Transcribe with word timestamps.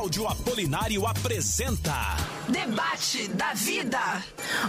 Cláudio 0.00 0.28
Apolinário 0.28 1.06
apresenta 1.06 2.16
Debate 2.50 3.28
da 3.28 3.52
Vida. 3.54 4.00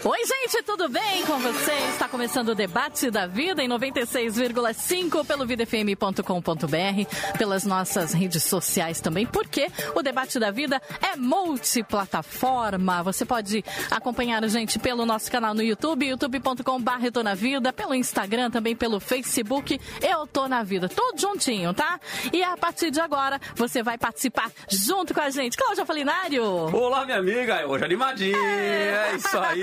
Oi, 0.04 0.20
gente, 0.26 0.62
tudo 0.64 0.88
bem 0.88 1.26
com 1.26 1.40
vocês? 1.40 1.90
Está 1.94 2.08
começando 2.08 2.50
o 2.50 2.56
Debate 2.56 3.10
da 3.10 3.26
Vida 3.26 3.64
em 3.64 3.68
96,5 3.68 5.26
pelo 5.26 5.48
vidafm.com.br, 5.48 7.38
pelas 7.38 7.64
nossas 7.66 8.14
redes 8.14 8.44
sociais 8.44 9.02
também, 9.02 9.26
porque 9.26 9.68
o 9.96 10.04
Debate 10.04 10.38
da 10.38 10.52
Vida 10.52 10.80
é 11.02 11.16
multiplataforma. 11.16 13.02
Você 13.02 13.26
pode 13.26 13.66
acompanhar 13.90 14.44
a 14.44 14.48
gente 14.48 14.78
pelo 14.78 15.04
nosso 15.04 15.32
canal 15.32 15.56
no 15.56 15.64
YouTube, 15.64 16.06
youtube.com.br 16.06 17.06
Eu 17.06 17.12
Tô 17.12 17.24
Na 17.24 17.34
Vida, 17.34 17.74
pelo 17.74 17.96
Instagram, 17.96 18.52
também 18.52 18.76
pelo 18.76 19.00
Facebook 19.00 19.80
Eu 20.02 20.28
Tô 20.28 20.48
Na 20.48 20.62
Vida, 20.62 20.88
tudo 20.88 21.20
juntinho, 21.20 21.74
tá? 21.74 22.00
E 22.32 22.44
a 22.44 22.56
partir 22.56 22.92
de 22.92 23.00
agora, 23.00 23.42
você 23.56 23.82
vai 23.82 23.98
participar 23.98 24.52
junto 24.70 25.16
com 25.16 25.22
a 25.22 25.32
gente. 25.32 25.58
Cláudia 25.58 25.84
Polinário. 25.84 26.44
Olá, 26.44 27.06
minha 27.06 27.18
amiga. 27.18 27.71
Hoje 27.72 27.86
animadinha. 27.86 28.36
É 28.36 29.16
isso 29.16 29.38
aí. 29.38 29.62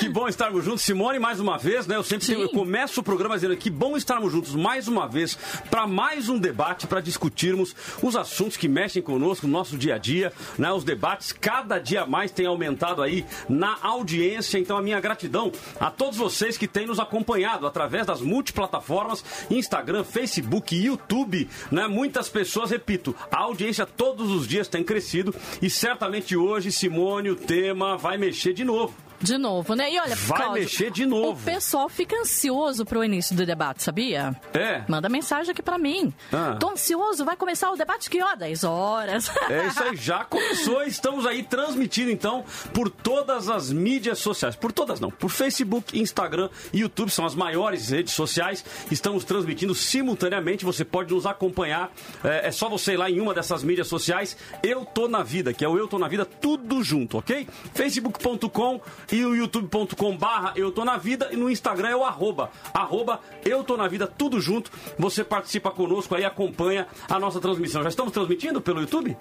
Que 0.00 0.08
bom 0.08 0.26
estarmos 0.26 0.64
juntos. 0.64 0.82
Simone, 0.82 1.20
mais 1.20 1.38
uma 1.38 1.56
vez, 1.56 1.86
né? 1.86 1.94
Eu 1.94 2.02
sempre 2.02 2.26
tenho, 2.26 2.40
eu 2.40 2.48
começo 2.48 2.98
o 2.98 3.04
programa 3.04 3.36
dizendo 3.36 3.56
que 3.56 3.70
bom 3.70 3.96
estarmos 3.96 4.32
juntos 4.32 4.52
mais 4.52 4.88
uma 4.88 5.06
vez 5.06 5.38
para 5.70 5.86
mais 5.86 6.28
um 6.28 6.40
debate 6.40 6.88
para 6.88 7.00
discutirmos 7.00 7.72
os 8.02 8.16
assuntos 8.16 8.56
que 8.56 8.66
mexem 8.66 9.00
conosco 9.00 9.46
no 9.46 9.52
nosso 9.52 9.78
dia 9.78 9.94
a 9.94 9.98
dia, 9.98 10.32
né? 10.58 10.72
Os 10.72 10.82
debates 10.82 11.30
cada 11.30 11.78
dia 11.78 12.04
mais 12.04 12.32
têm 12.32 12.46
aumentado 12.46 13.00
aí 13.00 13.24
na 13.48 13.78
audiência. 13.80 14.58
Então 14.58 14.76
a 14.76 14.82
minha 14.82 14.98
gratidão 14.98 15.52
a 15.78 15.88
todos 15.88 16.16
vocês 16.16 16.58
que 16.58 16.66
têm 16.66 16.84
nos 16.84 16.98
acompanhado 16.98 17.64
através 17.64 18.06
das 18.06 18.20
multiplataformas, 18.20 19.24
Instagram, 19.48 20.02
Facebook, 20.02 20.74
YouTube, 20.74 21.48
né? 21.70 21.86
Muitas 21.86 22.28
pessoas, 22.28 22.72
repito, 22.72 23.14
a 23.30 23.38
audiência 23.42 23.86
todos 23.86 24.32
os 24.32 24.48
dias 24.48 24.66
tem 24.66 24.82
crescido 24.82 25.32
e 25.62 25.70
certamente 25.70 26.36
hoje, 26.36 26.72
Simone, 26.72 27.25
o 27.30 27.36
tema 27.36 27.96
vai 27.96 28.16
mexer 28.18 28.52
de 28.52 28.64
novo. 28.64 29.05
De 29.26 29.38
novo, 29.38 29.74
né? 29.74 29.92
E 29.92 29.98
olha, 29.98 30.14
Vai 30.14 30.38
Cláudio, 30.38 30.62
mexer 30.62 30.88
de 30.92 31.04
novo. 31.04 31.40
O 31.40 31.44
pessoal 31.44 31.88
fica 31.88 32.16
ansioso 32.16 32.84
pro 32.84 33.02
início 33.02 33.34
do 33.34 33.44
debate, 33.44 33.82
sabia? 33.82 34.40
É. 34.54 34.84
Manda 34.86 35.08
mensagem 35.08 35.50
aqui 35.50 35.60
pra 35.60 35.76
mim. 35.76 36.14
Ah. 36.32 36.56
Tô 36.60 36.70
ansioso, 36.70 37.24
vai 37.24 37.36
começar 37.36 37.68
o 37.72 37.76
debate 37.76 38.08
que 38.08 38.22
hora? 38.22 38.36
10 38.36 38.64
horas. 38.64 39.30
É 39.48 39.68
isso 39.68 39.82
aí, 39.82 39.96
já 39.96 40.24
começou. 40.24 40.82
Estamos 40.82 41.24
aí 41.24 41.42
transmitindo 41.42 42.10
então 42.10 42.44
por 42.74 42.90
todas 42.90 43.48
as 43.48 43.72
mídias 43.72 44.18
sociais. 44.18 44.56
Por 44.56 44.72
todas 44.72 44.98
não, 44.98 45.10
por 45.10 45.30
Facebook, 45.30 45.98
Instagram 45.98 46.50
e 46.72 46.80
YouTube, 46.80 47.10
são 47.10 47.24
as 47.24 47.34
maiores 47.34 47.90
redes 47.90 48.12
sociais. 48.12 48.64
Estamos 48.90 49.24
transmitindo 49.24 49.74
simultaneamente. 49.74 50.64
Você 50.64 50.84
pode 50.84 51.14
nos 51.14 51.26
acompanhar. 51.26 51.92
É, 52.24 52.48
é 52.48 52.50
só 52.50 52.68
você 52.68 52.94
ir 52.94 52.96
lá 52.96 53.08
em 53.08 53.20
uma 53.20 53.32
dessas 53.32 53.62
mídias 53.62 53.86
sociais. 53.86 54.36
Eu 54.62 54.84
tô 54.84 55.08
na 55.08 55.22
vida, 55.22 55.52
que 55.52 55.64
é 55.64 55.68
o 55.68 55.78
Eu 55.78 55.86
tô 55.86 55.98
na 55.98 56.08
vida, 56.08 56.24
tudo 56.24 56.82
junto, 56.82 57.18
ok? 57.18 57.46
Facebook.com 57.72 58.80
e 59.12 59.15
o 59.24 59.34
youtube.com 59.34 60.16
barra 60.16 60.52
Eu 60.56 60.70
Tô 60.70 60.84
Na 60.84 60.96
Vida 60.96 61.28
e 61.32 61.36
no 61.36 61.48
Instagram 61.50 61.88
é 61.88 61.96
o 61.96 62.04
arroba, 62.04 62.50
arroba 62.74 63.20
Eu 63.44 63.64
Tô 63.64 63.76
Na 63.76 63.88
Vida, 63.88 64.06
tudo 64.06 64.40
junto. 64.40 64.70
Você 64.98 65.24
participa 65.24 65.70
conosco 65.70 66.14
aí, 66.14 66.24
acompanha 66.24 66.86
a 67.08 67.18
nossa 67.18 67.40
transmissão. 67.40 67.82
Já 67.82 67.88
estamos 67.88 68.12
transmitindo 68.12 68.60
pelo 68.60 68.80
YouTube? 68.80 69.16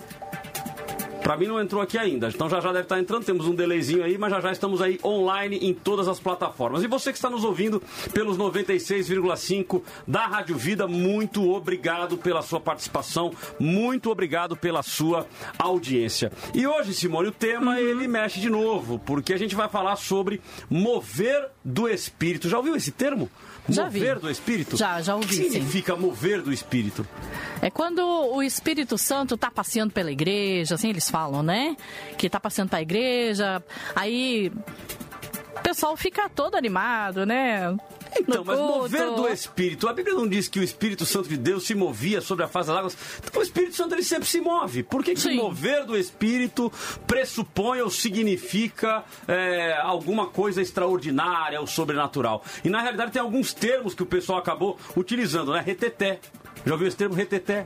Pra 1.26 1.36
mim 1.36 1.48
não 1.48 1.59
entrou 1.59 1.81
aqui 1.81 1.98
ainda, 1.98 2.28
então 2.28 2.48
já 2.48 2.59
já 2.62 2.72
deve 2.72 2.84
estar 2.84 3.00
entrando, 3.00 3.26
temos 3.26 3.48
um 3.48 3.56
delayzinho 3.56 4.04
aí, 4.04 4.16
mas 4.16 4.30
já 4.30 4.40
já 4.40 4.52
estamos 4.52 4.80
aí 4.80 5.00
online 5.04 5.58
em 5.58 5.73
todas 5.73 6.08
as 6.08 6.20
plataformas. 6.20 6.84
E 6.84 6.88
você 6.88 7.12
que 7.12 7.17
está 7.17 7.32
nos 7.32 7.44
ouvindo 7.44 7.82
pelos 8.14 8.38
96,5 8.38 9.82
da 10.08 10.28
Rádio 10.28 10.56
Vida, 10.56 10.88
muito 10.88 11.50
obrigado 11.50 12.16
pela 12.16 12.44
sua 12.44 12.59
participação, 12.59 13.34
muito 13.59 14.12
obrigado 14.12 14.56
pela 14.56 14.84
sua 14.84 15.26
audiência. 15.58 16.32
E 16.54 16.67
hoje, 16.67 16.94
Simone, 16.94 17.30
o 17.30 17.32
tema 17.32 17.82
ele 17.82 18.08
mexe 18.08 18.39
de 18.39 18.48
novo, 18.48 19.00
porque 19.00 19.34
a 19.34 19.38
gente 19.39 19.56
vai 19.56 19.67
falar 19.67 19.95
sobre 19.95 20.39
mover 20.70 21.50
do 21.64 21.89
espírito. 21.89 22.48
Já 22.48 22.58
ouviu 22.58 22.76
esse 22.76 22.92
termo? 22.92 23.32
Já 23.67 23.87
vi. 23.89 23.99
mover 23.99 24.20
do 24.20 24.30
espírito? 24.30 24.77
Já, 24.77 25.02
já 25.02 25.15
ouvi, 25.15 25.26
O 25.26 25.30
que 25.30 25.36
sim. 25.36 25.52
significa 25.52 25.95
mover 25.95 26.42
do 26.42 26.52
espírito? 26.53 27.08
É 27.61 27.70
quando 27.70 27.99
o 27.99 28.43
Espírito 28.43 28.98
Santo 28.98 29.36
tá 29.37 29.49
passeando 29.49 29.92
pela 29.92 30.11
igreja, 30.11 30.76
assim 30.76 30.89
eles 30.89 31.09
falam, 31.09 31.42
né? 31.42 31.75
Que 32.17 32.30
tá 32.30 32.39
passeando 32.39 32.70
pra 32.70 32.81
igreja, 32.81 33.64
aí 33.95 34.52
o 35.58 35.61
pessoal 35.61 35.95
fica 35.98 36.30
todo 36.30 36.55
animado, 36.55 37.25
né? 37.25 37.75
Então, 38.17 38.42
No 38.43 38.45
mas 38.45 38.58
culto. 38.59 38.73
mover 38.80 39.11
do 39.11 39.27
Espírito, 39.27 39.87
a 39.87 39.93
Bíblia 39.93 40.15
não 40.15 40.27
diz 40.27 40.48
que 40.48 40.59
o 40.59 40.64
Espírito 40.64 41.05
Santo 41.05 41.27
de 41.27 41.37
Deus 41.37 41.65
se 41.65 41.76
movia 41.76 42.21
sobre 42.21 42.45
a 42.45 42.48
face 42.48 42.70
das 42.70 42.77
águas. 42.77 42.98
Então, 43.23 43.42
o 43.42 43.43
Espírito 43.43 43.76
Santo 43.76 43.93
ele 43.93 44.03
sempre 44.03 44.27
se 44.27 44.39
move. 44.39 44.83
Por 44.83 45.03
que, 45.03 45.14
que 45.15 45.33
mover 45.36 45.86
do 45.86 45.98
Espírito 45.98 46.71
pressupõe 47.05 47.81
ou 47.81 47.89
significa 47.89 49.04
é, 49.27 49.73
alguma 49.81 50.27
coisa 50.27 50.61
extraordinária 50.61 51.59
ou 51.59 51.67
sobrenatural? 51.67 52.43
E 52.64 52.70
na 52.70 52.81
realidade 52.81 53.11
tem 53.11 53.21
alguns 53.21 53.54
termos 53.54 53.93
que 53.93 54.04
o 54.04 54.05
pessoal 54.05 54.39
acabou 54.39 54.77
utilizando, 54.95 55.52
né? 55.52 55.61
Reteté. 55.65 56.20
Já 56.65 56.73
ouviu 56.73 56.87
esse 56.87 56.98
termo 56.98 57.15
reteté? 57.15 57.65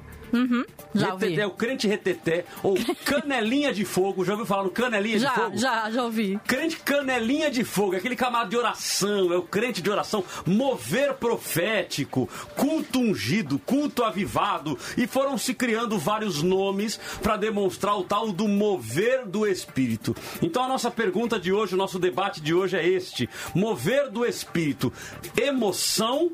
Já 0.93 1.13
ouvi. 1.13 1.25
reteté, 1.29 1.47
o 1.47 1.51
crente 1.51 1.87
reteté, 1.87 2.45
ou 2.61 2.75
canelinha 3.05 3.73
de 3.73 3.83
fogo. 3.83 4.23
Já 4.23 4.33
ouviu 4.33 4.45
falar 4.45 4.63
no 4.63 4.69
canelinha 4.69 5.17
de 5.17 5.23
Já, 5.23 5.31
fogo? 5.33 5.57
já, 5.57 5.89
já 5.89 6.03
ouvi. 6.03 6.39
Crente 6.45 6.77
canelinha 6.77 7.49
de 7.49 7.63
fogo, 7.63 7.95
aquele 7.95 8.15
camarada 8.15 8.49
de 8.49 8.57
oração, 8.57 9.33
é 9.33 9.38
o 9.38 9.41
crente 9.41 9.81
de 9.81 9.89
oração, 9.89 10.23
mover 10.45 11.13
profético, 11.15 12.29
culto 12.55 12.99
ungido, 12.99 13.57
culto 13.59 14.03
avivado, 14.03 14.77
e 14.97 15.07
foram 15.07 15.38
se 15.38 15.53
criando 15.53 15.97
vários 15.97 16.43
nomes 16.43 16.99
para 17.23 17.38
demonstrar 17.38 17.97
o 17.97 18.03
tal 18.03 18.31
do 18.31 18.47
mover 18.47 19.25
do 19.25 19.47
espírito. 19.47 20.15
Então 20.41 20.63
a 20.63 20.67
nossa 20.67 20.91
pergunta 20.91 21.39
de 21.39 21.51
hoje, 21.51 21.73
o 21.73 21.77
nosso 21.77 21.97
debate 21.97 22.39
de 22.41 22.53
hoje 22.53 22.77
é 22.77 22.88
este: 22.88 23.27
mover 23.55 24.09
do 24.11 24.25
espírito, 24.25 24.93
emoção 25.35 26.31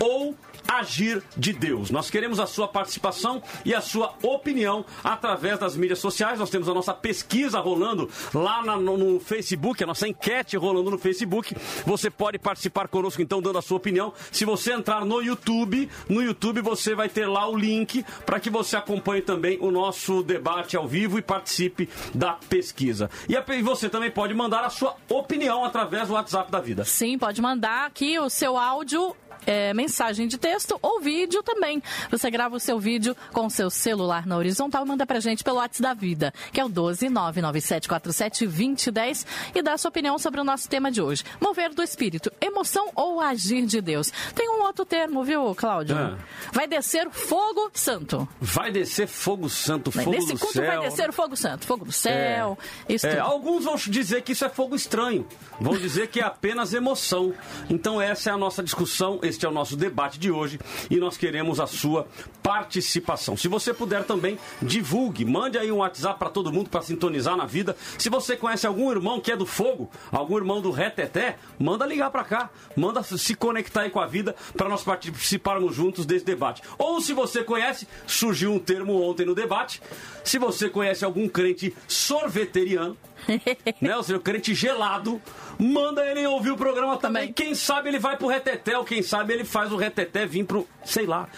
ou 0.00 0.34
agir 0.68 1.22
de 1.36 1.52
Deus. 1.52 1.90
Nós 1.90 2.10
queremos 2.10 2.38
a 2.38 2.46
sua 2.46 2.68
participação 2.68 3.42
e 3.64 3.74
a 3.74 3.80
sua 3.80 4.14
opinião 4.22 4.84
através 5.02 5.58
das 5.58 5.74
mídias 5.74 5.98
sociais. 5.98 6.38
Nós 6.38 6.50
temos 6.50 6.68
a 6.68 6.74
nossa 6.74 6.92
pesquisa 6.92 7.58
rolando 7.58 8.08
lá 8.34 8.62
na- 8.62 8.76
no, 8.76 9.18
Facebook, 9.18 9.82
a 9.82 9.86
nossa 9.86 10.06
enquete 10.06 10.56
rolando 10.56 10.90
no 10.90 10.98
Facebook. 10.98 11.56
Você 11.86 12.10
pode 12.10 12.38
participar 12.38 12.86
conosco 12.88 13.22
então 13.22 13.40
dando 13.40 13.58
a 13.58 13.62
sua 13.62 13.78
opinião. 13.78 14.12
Se 14.30 14.44
você 14.44 14.72
entrar 14.72 15.04
no 15.04 15.22
YouTube, 15.22 15.88
no 16.08 16.22
YouTube 16.22 16.60
você 16.60 16.94
vai 16.94 17.08
ter 17.08 17.26
lá 17.26 17.48
o 17.48 17.56
link 17.56 18.04
para 18.26 18.38
que 18.38 18.50
você 18.50 18.76
acompanhe 18.76 19.22
também 19.22 19.58
o 19.60 19.70
nosso 19.70 20.22
debate 20.22 20.76
ao 20.76 20.86
vivo 20.86 21.18
e 21.18 21.22
participe 21.22 21.88
da 22.14 22.34
pesquisa. 22.48 23.10
E 23.28 23.38
você 23.62 23.88
também 23.88 24.10
pode 24.10 24.34
mandar 24.34 24.64
a 24.64 24.70
sua 24.70 24.94
opinião 25.08 25.64
através 25.64 26.08
do 26.08 26.14
WhatsApp 26.14 26.50
da 26.52 26.60
vida. 26.60 26.84
Sim, 26.84 27.18
pode 27.18 27.40
mandar 27.40 27.86
aqui 27.86 28.18
o 28.18 28.28
seu 28.28 28.56
áudio. 28.58 29.16
É, 29.46 29.72
mensagem 29.74 30.26
de 30.28 30.38
texto 30.38 30.78
ou 30.82 31.00
vídeo 31.00 31.42
também. 31.42 31.82
Você 32.10 32.30
grava 32.30 32.56
o 32.56 32.60
seu 32.60 32.78
vídeo 32.78 33.16
com 33.32 33.46
o 33.46 33.50
seu 33.50 33.70
celular 33.70 34.26
na 34.26 34.36
horizontal 34.36 34.84
manda 34.84 35.06
pra 35.06 35.20
gente 35.20 35.42
pelo 35.44 35.56
WhatsApp 35.56 35.82
da 35.82 35.94
vida, 35.94 36.34
que 36.52 36.60
é 36.60 36.64
o 36.64 36.68
12997472010 36.68 39.24
e 39.54 39.62
dá 39.62 39.78
sua 39.78 39.90
opinião 39.90 40.18
sobre 40.18 40.40
o 40.40 40.44
nosso 40.44 40.68
tema 40.68 40.90
de 40.90 41.00
hoje. 41.00 41.22
Mover 41.40 41.72
do 41.72 41.80
espírito, 41.82 42.32
emoção 42.40 42.90
ou 42.94 43.20
agir 43.20 43.64
de 43.66 43.80
Deus. 43.80 44.12
Tem 44.34 44.48
um 44.48 44.62
outro 44.62 44.84
termo, 44.84 45.22
viu, 45.22 45.54
Cláudio? 45.54 45.96
Ah. 45.96 46.18
Vai 46.52 46.66
descer 46.66 47.08
fogo 47.10 47.70
santo. 47.74 48.28
Vai 48.40 48.72
descer 48.72 49.06
fogo 49.06 49.48
santo, 49.48 49.92
fogo 49.92 50.10
Nesse 50.10 50.32
do 50.32 50.38
culto 50.38 50.54
céu. 50.54 50.66
vai 50.66 50.80
descer 50.80 51.10
o 51.10 51.12
fogo 51.12 51.36
santo, 51.36 51.66
fogo 51.66 51.84
do 51.84 51.92
céu. 51.92 52.58
É, 52.88 52.96
tudo. 52.96 53.20
alguns 53.20 53.64
vão 53.64 53.76
dizer 53.76 54.22
que 54.22 54.32
isso 54.32 54.44
é 54.44 54.48
fogo 54.48 54.74
estranho. 54.74 55.24
Vão 55.60 55.76
dizer 55.76 56.08
que 56.08 56.18
é 56.20 56.24
apenas 56.24 56.74
emoção. 56.74 57.32
Então 57.70 58.00
essa 58.00 58.30
é 58.30 58.32
a 58.32 58.36
nossa 58.36 58.60
discussão, 58.62 59.20
este 59.28 59.46
é 59.46 59.48
o 59.48 59.52
nosso 59.52 59.76
debate 59.76 60.18
de 60.18 60.30
hoje 60.30 60.58
e 60.90 60.96
nós 60.96 61.16
queremos 61.16 61.60
a 61.60 61.66
sua 61.66 62.06
participação. 62.42 63.36
Se 63.36 63.46
você 63.46 63.72
puder 63.72 64.04
também, 64.04 64.38
divulgue, 64.60 65.24
mande 65.24 65.58
aí 65.58 65.70
um 65.70 65.76
WhatsApp 65.76 66.18
para 66.18 66.30
todo 66.30 66.52
mundo 66.52 66.70
para 66.70 66.82
sintonizar 66.82 67.36
na 67.36 67.44
vida. 67.44 67.76
Se 67.98 68.08
você 68.08 68.36
conhece 68.36 68.66
algum 68.66 68.90
irmão 68.90 69.20
que 69.20 69.30
é 69.30 69.36
do 69.36 69.46
fogo, 69.46 69.90
algum 70.10 70.36
irmão 70.36 70.60
do 70.60 70.70
reteté, 70.70 71.36
manda 71.58 71.86
ligar 71.86 72.10
para 72.10 72.24
cá, 72.24 72.50
manda 72.76 73.02
se 73.02 73.34
conectar 73.34 73.82
aí 73.82 73.90
com 73.90 74.00
a 74.00 74.06
vida 74.06 74.34
para 74.56 74.68
nós 74.68 74.82
participarmos 74.82 75.74
juntos 75.74 76.06
desse 76.06 76.24
debate. 76.24 76.62
Ou 76.78 77.00
se 77.00 77.12
você 77.12 77.44
conhece, 77.44 77.86
surgiu 78.06 78.52
um 78.52 78.58
termo 78.58 79.00
ontem 79.02 79.26
no 79.26 79.34
debate, 79.34 79.82
se 80.24 80.38
você 80.38 80.68
conhece 80.68 81.04
algum 81.04 81.28
crente 81.28 81.74
sorveteriano, 81.86 82.96
né? 83.80 83.96
Ou 83.96 84.02
seja, 84.02 84.18
crente 84.18 84.54
gelado, 84.54 85.20
manda 85.58 86.04
ele 86.06 86.26
ouvir 86.26 86.50
o 86.50 86.56
programa 86.56 86.96
também. 86.96 87.32
Quem 87.32 87.54
sabe 87.54 87.88
ele 87.88 87.98
vai 87.98 88.16
pro 88.16 88.28
reteté, 88.28 88.78
ou 88.78 88.84
quem 88.84 89.02
sabe 89.02 89.32
ele 89.32 89.44
faz 89.44 89.72
o 89.72 89.76
reteté 89.76 90.24
vir 90.24 90.44
pro, 90.44 90.66
sei 90.84 91.06
lá. 91.06 91.28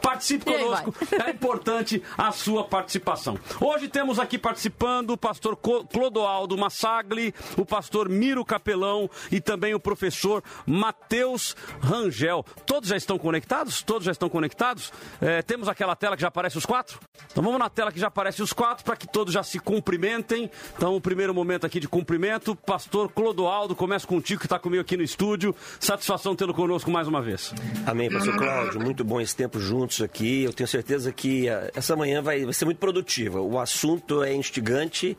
Participe 0.00 0.44
conosco, 0.44 0.94
é 1.24 1.30
importante 1.30 2.02
a 2.16 2.32
sua 2.32 2.64
participação. 2.64 3.38
Hoje 3.60 3.88
temos 3.88 4.18
aqui 4.18 4.38
participando 4.38 5.10
o 5.10 5.16
pastor 5.16 5.56
Clodoaldo 5.56 6.56
Massagli, 6.56 7.34
o 7.56 7.64
pastor 7.64 8.08
Miro 8.08 8.44
Capelão 8.44 9.08
e 9.30 9.40
também 9.40 9.74
o 9.74 9.80
professor 9.80 10.42
Matheus 10.66 11.56
Rangel. 11.80 12.44
Todos 12.66 12.88
já 12.88 12.96
estão 12.96 13.18
conectados? 13.18 13.82
Todos 13.82 14.04
já 14.04 14.12
estão 14.12 14.28
conectados? 14.28 14.92
É, 15.20 15.42
temos 15.42 15.68
aquela 15.68 15.94
tela 15.94 16.16
que 16.16 16.22
já 16.22 16.28
aparece 16.28 16.56
os 16.58 16.66
quatro? 16.66 16.98
Então 17.30 17.42
vamos 17.42 17.58
na 17.58 17.68
tela 17.68 17.92
que 17.92 18.00
já 18.00 18.08
aparece 18.08 18.42
os 18.42 18.52
quatro 18.52 18.84
para 18.84 18.96
que 18.96 19.06
todos 19.06 19.32
já 19.32 19.42
se 19.42 19.58
cumprimentem. 19.58 20.50
Então, 20.76 20.94
o 20.94 21.00
primeiro 21.00 21.34
momento 21.34 21.66
aqui 21.66 21.80
de 21.80 21.88
cumprimento, 21.88 22.54
pastor 22.54 23.10
Clodoaldo, 23.10 23.74
começa 23.74 24.06
contigo 24.06 24.40
que 24.40 24.46
está 24.46 24.58
comigo 24.58 24.80
aqui 24.80 24.96
no 24.96 25.02
estúdio. 25.02 25.54
Satisfação 25.80 26.34
tê-lo 26.34 26.54
conosco 26.54 26.90
mais 26.90 27.08
uma 27.08 27.20
vez. 27.20 27.54
Amém, 27.86 28.10
pastor 28.10 28.36
Cláudio. 28.36 28.80
Muito 28.80 29.04
bom 29.04 29.20
esse 29.20 29.36
tempo 29.36 29.60
juntos 29.88 30.02
aqui. 30.02 30.44
Eu 30.44 30.52
tenho 30.52 30.68
certeza 30.68 31.10
que 31.10 31.48
eh, 31.48 31.70
essa 31.74 31.96
manhã 31.96 32.20
vai, 32.20 32.44
vai 32.44 32.52
ser 32.52 32.66
muito 32.66 32.78
produtiva. 32.78 33.40
O 33.40 33.58
assunto 33.58 34.22
é 34.22 34.34
instigante, 34.34 35.16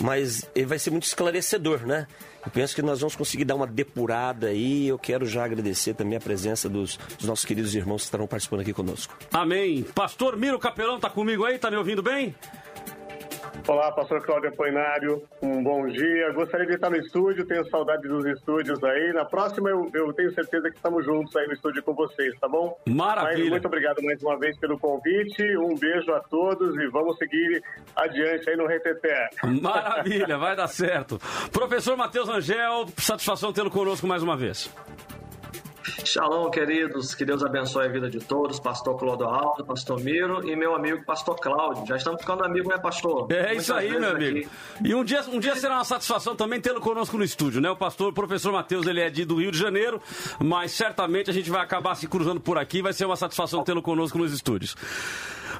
mas 0.00 0.48
ele 0.54 0.66
vai 0.66 0.78
ser 0.78 0.90
muito 0.90 1.04
esclarecedor, 1.04 1.86
né? 1.86 2.06
Eu 2.44 2.50
penso 2.50 2.74
que 2.74 2.82
nós 2.82 3.00
vamos 3.00 3.16
conseguir 3.16 3.44
dar 3.44 3.54
uma 3.54 3.66
depurada 3.66 4.48
aí. 4.48 4.88
Eu 4.88 4.98
quero 4.98 5.24
já 5.24 5.44
agradecer 5.44 5.94
também 5.94 6.18
a 6.18 6.20
presença 6.20 6.68
dos, 6.68 6.98
dos 7.16 7.26
nossos 7.26 7.44
queridos 7.44 7.74
irmãos 7.74 8.02
que 8.02 8.06
estarão 8.06 8.26
participando 8.26 8.60
aqui 8.60 8.72
conosco. 8.72 9.16
Amém. 9.32 9.82
Pastor 9.94 10.36
Miro 10.36 10.58
Capelão 10.58 10.96
está 10.96 11.08
comigo 11.08 11.44
aí? 11.44 11.56
Está 11.56 11.70
me 11.70 11.76
ouvindo 11.76 12.02
bem? 12.02 12.34
Olá, 13.66 13.92
pastor 13.92 14.20
Cláudio 14.22 14.48
Apoinário, 14.48 15.22
um 15.40 15.62
bom 15.62 15.86
dia. 15.86 16.32
Gostaria 16.32 16.66
de 16.66 16.74
estar 16.74 16.90
no 16.90 16.96
estúdio, 16.96 17.46
tenho 17.46 17.64
saudade 17.70 18.08
dos 18.08 18.24
estúdios 18.26 18.82
aí. 18.82 19.12
Na 19.12 19.24
próxima 19.24 19.70
eu, 19.70 19.88
eu 19.94 20.12
tenho 20.12 20.32
certeza 20.34 20.68
que 20.68 20.76
estamos 20.76 21.04
juntos 21.04 21.34
aí 21.36 21.46
no 21.46 21.52
estúdio 21.52 21.82
com 21.82 21.94
vocês, 21.94 22.34
tá 22.40 22.48
bom? 22.48 22.76
Maravilha. 22.88 23.38
Mas 23.38 23.50
muito 23.50 23.66
obrigado 23.66 24.02
mais 24.02 24.20
uma 24.22 24.36
vez 24.38 24.58
pelo 24.58 24.78
convite, 24.78 25.56
um 25.58 25.76
beijo 25.76 26.12
a 26.12 26.20
todos 26.20 26.76
e 26.76 26.86
vamos 26.88 27.16
seguir 27.18 27.62
adiante 27.94 28.50
aí 28.50 28.56
no 28.56 28.66
Reteté. 28.66 29.28
Maravilha, 29.44 30.36
vai 30.38 30.56
dar 30.56 30.68
certo. 30.68 31.20
Professor 31.52 31.96
Matheus 31.96 32.28
Angel, 32.28 32.86
satisfação 32.96 33.52
tê-lo 33.52 33.70
conosco 33.70 34.06
mais 34.06 34.22
uma 34.22 34.36
vez. 34.36 34.70
Shalom, 36.04 36.50
queridos. 36.50 37.14
Que 37.14 37.24
Deus 37.24 37.42
abençoe 37.42 37.86
a 37.86 37.88
vida 37.88 38.08
de 38.08 38.18
todos. 38.18 38.60
Pastor 38.60 38.96
Clodoaldo, 38.96 39.64
Pastor 39.64 40.00
Miro 40.00 40.48
e 40.48 40.54
meu 40.54 40.74
amigo 40.74 41.04
Pastor 41.04 41.36
Cláudio. 41.36 41.86
Já 41.86 41.96
estamos 41.96 42.20
ficando 42.20 42.44
amigos, 42.44 42.68
né, 42.68 42.78
Pastor? 42.78 43.30
É 43.30 43.48
Muitas 43.48 43.62
isso 43.62 43.74
aí, 43.74 43.90
meu 43.90 44.10
amigo. 44.10 44.38
Aqui. 44.38 44.48
E 44.84 44.94
um 44.94 45.04
dia, 45.04 45.22
um 45.28 45.40
dia 45.40 45.56
será 45.56 45.74
uma 45.74 45.84
satisfação 45.84 46.36
também 46.36 46.60
tê-lo 46.60 46.80
conosco 46.80 47.16
no 47.18 47.24
estúdio, 47.24 47.60
né? 47.60 47.70
O 47.70 47.76
pastor, 47.76 48.10
o 48.10 48.12
professor 48.12 48.52
Matheus, 48.52 48.86
ele 48.86 49.00
é 49.00 49.10
de, 49.10 49.24
do 49.24 49.36
Rio 49.36 49.50
de 49.50 49.58
Janeiro, 49.58 50.00
mas 50.38 50.72
certamente 50.72 51.30
a 51.30 51.32
gente 51.32 51.50
vai 51.50 51.60
acabar 51.60 51.94
se 51.94 52.06
cruzando 52.06 52.40
por 52.40 52.58
aqui. 52.58 52.80
Vai 52.82 52.92
ser 52.92 53.04
uma 53.04 53.16
satisfação 53.16 53.64
tê-lo 53.64 53.82
conosco 53.82 54.18
nos 54.18 54.32
estúdios. 54.32 54.76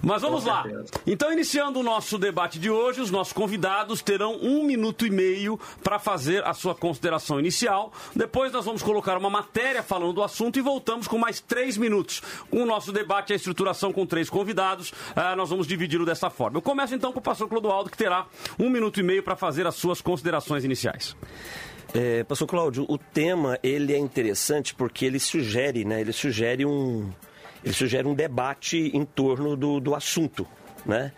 Mas 0.00 0.22
vamos 0.22 0.44
lá. 0.44 0.64
Então, 1.06 1.32
iniciando 1.32 1.80
o 1.80 1.82
nosso 1.82 2.16
debate 2.18 2.58
de 2.58 2.70
hoje, 2.70 3.00
os 3.00 3.10
nossos 3.10 3.32
convidados 3.32 4.00
terão 4.02 4.36
um 4.40 4.64
minuto 4.64 5.06
e 5.06 5.10
meio 5.10 5.58
para 5.82 5.98
fazer 5.98 6.44
a 6.44 6.54
sua 6.54 6.74
consideração 6.74 7.38
inicial. 7.38 7.92
Depois 8.14 8.52
nós 8.52 8.64
vamos 8.64 8.82
colocar 8.82 9.18
uma 9.18 9.30
matéria 9.30 9.82
falando 9.82 10.12
do 10.12 10.22
assunto 10.22 10.58
e 10.58 10.62
voltamos 10.62 11.06
com 11.06 11.18
mais 11.18 11.40
três 11.40 11.76
minutos. 11.76 12.22
O 12.50 12.64
nosso 12.64 12.92
debate 12.92 13.32
é 13.32 13.34
a 13.34 13.36
estruturação 13.36 13.92
com 13.92 14.06
três 14.06 14.30
convidados. 14.30 14.92
Ah, 15.14 15.36
nós 15.36 15.50
vamos 15.50 15.66
dividi-lo 15.66 16.06
dessa 16.06 16.30
forma. 16.30 16.58
Eu 16.58 16.62
começo 16.62 16.94
então 16.94 17.12
com 17.12 17.18
o 17.18 17.22
pastor 17.22 17.48
Clodoaldo, 17.48 17.90
que 17.90 17.96
terá 17.96 18.26
um 18.58 18.70
minuto 18.70 19.00
e 19.00 19.02
meio 19.02 19.22
para 19.22 19.36
fazer 19.36 19.66
as 19.66 19.74
suas 19.74 20.00
considerações 20.00 20.64
iniciais. 20.64 21.16
É, 21.94 22.24
pastor 22.24 22.48
Cláudio, 22.48 22.86
o 22.88 22.96
tema 22.96 23.58
ele 23.62 23.92
é 23.92 23.98
interessante 23.98 24.74
porque 24.74 25.04
ele 25.04 25.20
sugere, 25.20 25.84
né? 25.84 26.00
Ele 26.00 26.12
sugere 26.12 26.64
um, 26.64 27.10
ele 27.64 27.72
sugere 27.72 28.06
um 28.06 28.14
debate 28.14 28.90
em 28.94 29.04
torno 29.04 29.56
do, 29.56 29.80
do 29.80 29.94
assunto. 29.94 30.46
Né? 30.84 31.12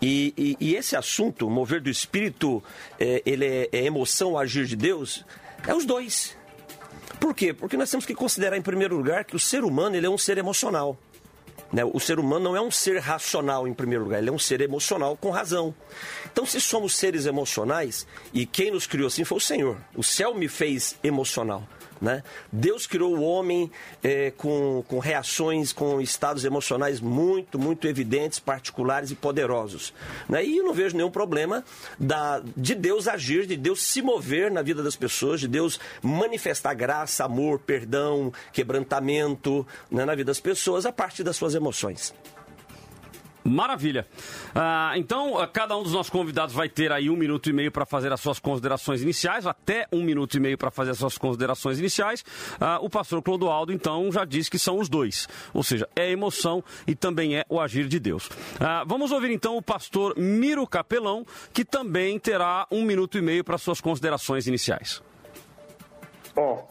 E, 0.00 0.32
e, 0.36 0.56
e 0.60 0.76
esse 0.76 0.96
assunto, 0.96 1.50
mover 1.50 1.80
do 1.80 1.90
espírito, 1.90 2.62
é, 2.98 3.22
ele 3.26 3.44
é, 3.44 3.68
é 3.72 3.84
emoção, 3.84 4.38
agir 4.38 4.66
de 4.66 4.76
Deus, 4.76 5.24
é 5.66 5.74
os 5.74 5.84
dois. 5.84 6.36
Por 7.18 7.34
quê? 7.34 7.52
Porque 7.52 7.76
nós 7.76 7.90
temos 7.90 8.06
que 8.06 8.14
considerar, 8.14 8.56
em 8.56 8.62
primeiro 8.62 8.96
lugar, 8.96 9.24
que 9.24 9.34
o 9.34 9.40
ser 9.40 9.64
humano 9.64 9.96
ele 9.96 10.06
é 10.06 10.10
um 10.10 10.18
ser 10.18 10.38
emocional. 10.38 10.96
Né? 11.72 11.84
O 11.84 11.98
ser 11.98 12.18
humano 12.18 12.44
não 12.44 12.56
é 12.56 12.60
um 12.60 12.70
ser 12.70 12.98
racional, 12.98 13.66
em 13.66 13.74
primeiro 13.74 14.04
lugar, 14.04 14.18
ele 14.18 14.30
é 14.30 14.32
um 14.32 14.38
ser 14.38 14.60
emocional 14.60 15.16
com 15.16 15.30
razão. 15.30 15.74
Então, 16.32 16.46
se 16.46 16.60
somos 16.60 16.94
seres 16.94 17.26
emocionais, 17.26 18.06
e 18.32 18.46
quem 18.46 18.70
nos 18.70 18.86
criou 18.86 19.08
assim 19.08 19.24
foi 19.24 19.38
o 19.38 19.40
Senhor, 19.40 19.76
o 19.96 20.02
céu 20.02 20.34
me 20.34 20.48
fez 20.48 20.96
emocional. 21.02 21.66
Né? 22.00 22.22
Deus 22.52 22.86
criou 22.86 23.16
o 23.16 23.22
homem 23.22 23.70
é, 24.02 24.30
com, 24.36 24.84
com 24.86 24.98
reações, 24.98 25.72
com 25.72 26.00
estados 26.00 26.44
emocionais 26.44 27.00
muito, 27.00 27.58
muito 27.58 27.86
evidentes, 27.86 28.38
particulares 28.38 29.10
e 29.10 29.14
poderosos. 29.14 29.92
Né? 30.28 30.44
E 30.44 30.58
eu 30.58 30.64
não 30.64 30.72
vejo 30.72 30.96
nenhum 30.96 31.10
problema 31.10 31.64
da, 31.98 32.40
de 32.56 32.74
Deus 32.74 33.08
agir, 33.08 33.46
de 33.46 33.56
Deus 33.56 33.82
se 33.82 34.00
mover 34.00 34.50
na 34.50 34.62
vida 34.62 34.82
das 34.82 34.96
pessoas, 34.96 35.40
de 35.40 35.48
Deus 35.48 35.80
manifestar 36.02 36.74
graça, 36.74 37.24
amor, 37.24 37.58
perdão, 37.58 38.32
quebrantamento 38.52 39.66
né, 39.90 40.04
na 40.04 40.14
vida 40.14 40.28
das 40.28 40.40
pessoas 40.40 40.86
a 40.86 40.92
partir 40.92 41.22
das 41.22 41.36
suas 41.36 41.54
emoções. 41.54 42.14
Maravilha. 43.48 44.06
Ah, 44.54 44.92
então, 44.96 45.38
ah, 45.38 45.46
cada 45.46 45.76
um 45.76 45.82
dos 45.82 45.92
nossos 45.92 46.10
convidados 46.10 46.54
vai 46.54 46.68
ter 46.68 46.92
aí 46.92 47.08
um 47.10 47.16
minuto 47.16 47.48
e 47.48 47.52
meio 47.52 47.72
para 47.72 47.86
fazer 47.86 48.12
as 48.12 48.20
suas 48.20 48.38
considerações 48.38 49.02
iniciais, 49.02 49.46
até 49.46 49.86
um 49.92 50.02
minuto 50.02 50.36
e 50.36 50.40
meio 50.40 50.58
para 50.58 50.70
fazer 50.70 50.90
as 50.90 50.98
suas 50.98 51.18
considerações 51.18 51.78
iniciais. 51.78 52.24
Ah, 52.60 52.78
o 52.80 52.90
pastor 52.90 53.22
Clodoaldo, 53.22 53.72
então, 53.72 54.10
já 54.12 54.24
disse 54.24 54.50
que 54.50 54.58
são 54.58 54.78
os 54.78 54.88
dois. 54.88 55.28
Ou 55.52 55.62
seja, 55.62 55.88
é 55.96 56.10
emoção 56.10 56.62
e 56.86 56.94
também 56.94 57.36
é 57.36 57.44
o 57.48 57.60
agir 57.60 57.88
de 57.88 57.98
Deus. 57.98 58.28
Vamos 58.86 59.12
ouvir, 59.12 59.30
então, 59.30 59.56
o 59.56 59.62
pastor 59.62 60.14
Miro 60.16 60.66
Capelão, 60.66 61.24
que 61.52 61.64
também 61.64 62.18
terá 62.18 62.66
um 62.70 62.82
minuto 62.82 63.18
e 63.18 63.22
meio 63.22 63.44
para 63.44 63.58
suas 63.58 63.80
considerações 63.80 64.46
iniciais. 64.46 65.02
Bom, 66.34 66.68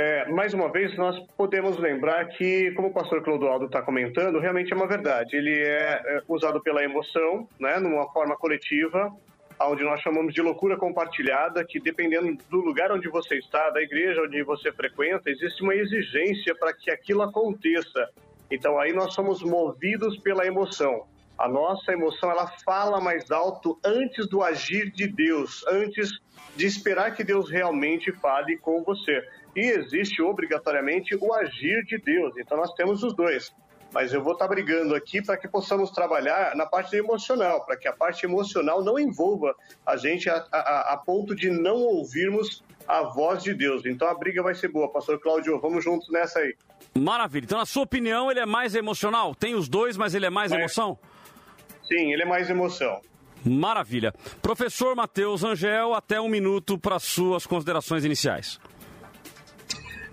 é, 0.00 0.26
mais 0.30 0.54
uma 0.54 0.72
vez, 0.72 0.96
nós 0.96 1.18
podemos 1.36 1.76
lembrar 1.76 2.24
que, 2.28 2.70
como 2.72 2.88
o 2.88 2.92
pastor 2.92 3.22
Clodoaldo 3.22 3.66
está 3.66 3.82
comentando, 3.82 4.38
realmente 4.38 4.72
é 4.72 4.76
uma 4.76 4.86
verdade. 4.86 5.36
Ele 5.36 5.54
é, 5.54 6.02
é 6.06 6.22
usado 6.26 6.58
pela 6.62 6.82
emoção, 6.82 7.46
né, 7.58 7.78
numa 7.78 8.10
forma 8.10 8.34
coletiva, 8.34 9.12
onde 9.60 9.84
nós 9.84 10.00
chamamos 10.00 10.32
de 10.32 10.40
loucura 10.40 10.78
compartilhada, 10.78 11.62
que 11.66 11.78
dependendo 11.78 12.34
do 12.48 12.62
lugar 12.62 12.90
onde 12.90 13.10
você 13.10 13.36
está, 13.36 13.68
da 13.68 13.82
igreja 13.82 14.22
onde 14.22 14.42
você 14.42 14.72
frequenta, 14.72 15.28
existe 15.28 15.62
uma 15.62 15.74
exigência 15.74 16.54
para 16.54 16.72
que 16.72 16.90
aquilo 16.90 17.20
aconteça. 17.20 18.08
Então 18.50 18.78
aí 18.78 18.94
nós 18.94 19.12
somos 19.12 19.42
movidos 19.42 20.16
pela 20.20 20.46
emoção. 20.46 21.06
A 21.36 21.46
nossa 21.46 21.92
emoção 21.92 22.30
ela 22.30 22.46
fala 22.64 23.02
mais 23.02 23.30
alto 23.30 23.78
antes 23.84 24.26
do 24.28 24.42
agir 24.42 24.90
de 24.90 25.06
Deus, 25.06 25.62
antes 25.68 26.08
de 26.56 26.66
esperar 26.66 27.14
que 27.14 27.22
Deus 27.22 27.50
realmente 27.50 28.10
fale 28.12 28.56
com 28.56 28.82
você 28.82 29.22
e 29.54 29.60
existe 29.60 30.22
obrigatoriamente 30.22 31.16
o 31.20 31.34
agir 31.34 31.84
de 31.84 31.98
Deus. 31.98 32.34
Então 32.38 32.56
nós 32.56 32.72
temos 32.74 33.02
os 33.02 33.14
dois. 33.14 33.52
Mas 33.92 34.12
eu 34.14 34.22
vou 34.22 34.34
estar 34.34 34.46
brigando 34.46 34.94
aqui 34.94 35.20
para 35.20 35.36
que 35.36 35.48
possamos 35.48 35.90
trabalhar 35.90 36.54
na 36.54 36.64
parte 36.64 36.94
emocional, 36.94 37.64
para 37.64 37.76
que 37.76 37.88
a 37.88 37.92
parte 37.92 38.24
emocional 38.24 38.84
não 38.84 38.98
envolva 38.98 39.54
a 39.84 39.96
gente 39.96 40.30
a, 40.30 40.46
a, 40.52 40.92
a, 40.92 40.96
ponto 40.96 41.34
de 41.34 41.50
não 41.50 41.74
ouvirmos 41.76 42.62
a 42.86 43.02
voz 43.02 43.42
de 43.42 43.52
Deus. 43.52 43.84
Então 43.84 44.08
a 44.08 44.14
briga 44.14 44.42
vai 44.42 44.54
ser 44.54 44.68
boa. 44.68 44.92
Pastor 44.92 45.18
Cláudio, 45.18 45.60
vamos 45.60 45.82
juntos 45.82 46.08
nessa 46.10 46.38
aí. 46.38 46.54
Maravilha. 46.96 47.44
Então, 47.44 47.58
na 47.58 47.66
sua 47.66 47.82
opinião, 47.82 48.30
ele 48.30 48.40
é 48.40 48.46
mais 48.46 48.74
emocional? 48.76 49.34
Tem 49.34 49.54
os 49.54 49.68
dois, 49.68 49.96
mas 49.96 50.14
ele 50.14 50.26
é 50.26 50.30
mais 50.30 50.52
mas... 50.52 50.60
emoção? 50.60 50.96
Sim, 51.82 52.12
ele 52.12 52.22
é 52.22 52.26
mais 52.26 52.48
emoção. 52.48 53.00
Maravilha. 53.44 54.14
Professor 54.40 54.94
Matheus 54.94 55.42
Angel, 55.42 55.94
até 55.94 56.20
um 56.20 56.28
minuto 56.28 56.78
para 56.78 56.98
suas 56.98 57.46
considerações 57.46 58.04
iniciais. 58.04 58.60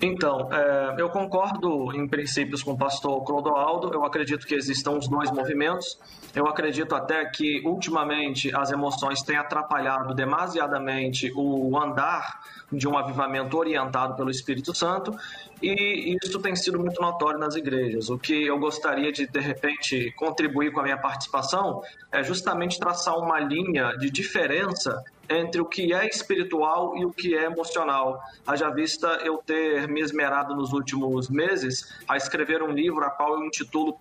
Então, 0.01 0.49
é, 0.51 0.95
eu 1.01 1.09
concordo 1.09 1.91
em 1.95 2.07
princípios 2.07 2.61
com 2.61 2.71
o 2.71 2.77
pastor 2.77 3.23
Clodoaldo. 3.23 3.91
Eu 3.93 4.05
acredito 4.05 4.45
que 4.45 4.53
existam 4.53 4.91
os 4.91 5.07
dois 5.07 5.31
movimentos. 5.31 5.97
Eu 6.35 6.47
acredito 6.47 6.93
até 6.93 7.25
que, 7.25 7.61
ultimamente, 7.65 8.55
as 8.55 8.71
emoções 8.71 9.23
têm 9.23 9.37
atrapalhado 9.37 10.13
demasiadamente 10.13 11.31
o 11.35 11.75
andar 11.77 12.39
de 12.71 12.87
um 12.87 12.97
avivamento 12.97 13.57
orientado 13.57 14.15
pelo 14.15 14.29
Espírito 14.29 14.75
Santo, 14.75 15.15
e 15.61 16.17
isso 16.21 16.39
tem 16.41 16.55
sido 16.55 16.79
muito 16.79 17.01
notório 17.01 17.39
nas 17.39 17.55
igrejas. 17.55 18.09
O 18.09 18.17
que 18.17 18.45
eu 18.45 18.59
gostaria 18.59 19.11
de, 19.11 19.25
de 19.25 19.39
repente, 19.39 20.13
contribuir 20.17 20.71
com 20.71 20.81
a 20.81 20.83
minha 20.83 20.97
participação 20.97 21.81
é 22.11 22.21
justamente 22.23 22.77
traçar 22.77 23.17
uma 23.17 23.39
linha 23.39 23.93
de 23.97 24.09
diferença 24.09 25.01
entre 25.29 25.61
o 25.61 25.65
que 25.65 25.93
é 25.93 26.07
espiritual 26.07 26.97
e 26.97 27.05
o 27.05 27.11
que 27.11 27.35
é 27.35 27.43
emocional. 27.43 28.19
Haja 28.45 28.69
vista 28.69 29.07
eu 29.23 29.37
ter 29.37 29.87
me 29.87 30.01
esmerado 30.01 30.55
nos 30.55 30.73
últimos 30.73 31.29
meses 31.29 31.93
a 32.07 32.15
escrever 32.17 32.63
um 32.63 32.71
livro 32.71 33.03
a 33.03 33.09
qual 33.09 33.35
eu 33.35 33.45
intitulo 33.45 33.95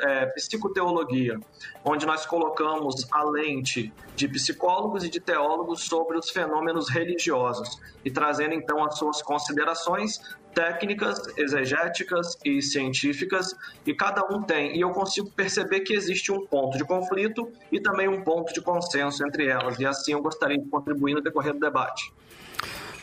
é, 0.00 0.26
Psicoteologia, 0.26 1.38
onde 1.84 2.06
nós 2.06 2.26
colocamos 2.26 3.06
a 3.10 3.24
lente 3.24 3.92
de 4.14 4.28
psicólogos 4.28 5.04
e 5.04 5.08
de 5.08 5.20
teólogos 5.20 5.82
sobre 5.82 6.18
os 6.18 6.30
fenômenos 6.30 6.88
religiosos 6.88 7.80
e 8.04 8.10
trazendo 8.10 8.54
então 8.54 8.84
as 8.84 8.98
suas 8.98 9.22
considerações 9.22 10.20
técnicas, 10.58 11.22
exegéticas 11.38 12.36
e 12.44 12.60
científicas, 12.60 13.54
e 13.86 13.94
cada 13.94 14.24
um 14.24 14.42
tem, 14.42 14.76
e 14.76 14.80
eu 14.80 14.90
consigo 14.90 15.30
perceber 15.30 15.80
que 15.80 15.94
existe 15.94 16.32
um 16.32 16.44
ponto 16.44 16.76
de 16.76 16.84
conflito 16.84 17.48
e 17.70 17.80
também 17.80 18.08
um 18.08 18.24
ponto 18.24 18.52
de 18.52 18.60
consenso 18.60 19.24
entre 19.24 19.46
elas, 19.46 19.78
e 19.78 19.86
assim 19.86 20.14
eu 20.14 20.20
gostaria 20.20 20.58
de 20.58 20.68
contribuir 20.68 21.14
no 21.14 21.22
decorrer 21.22 21.52
do 21.52 21.60
debate. 21.60 22.12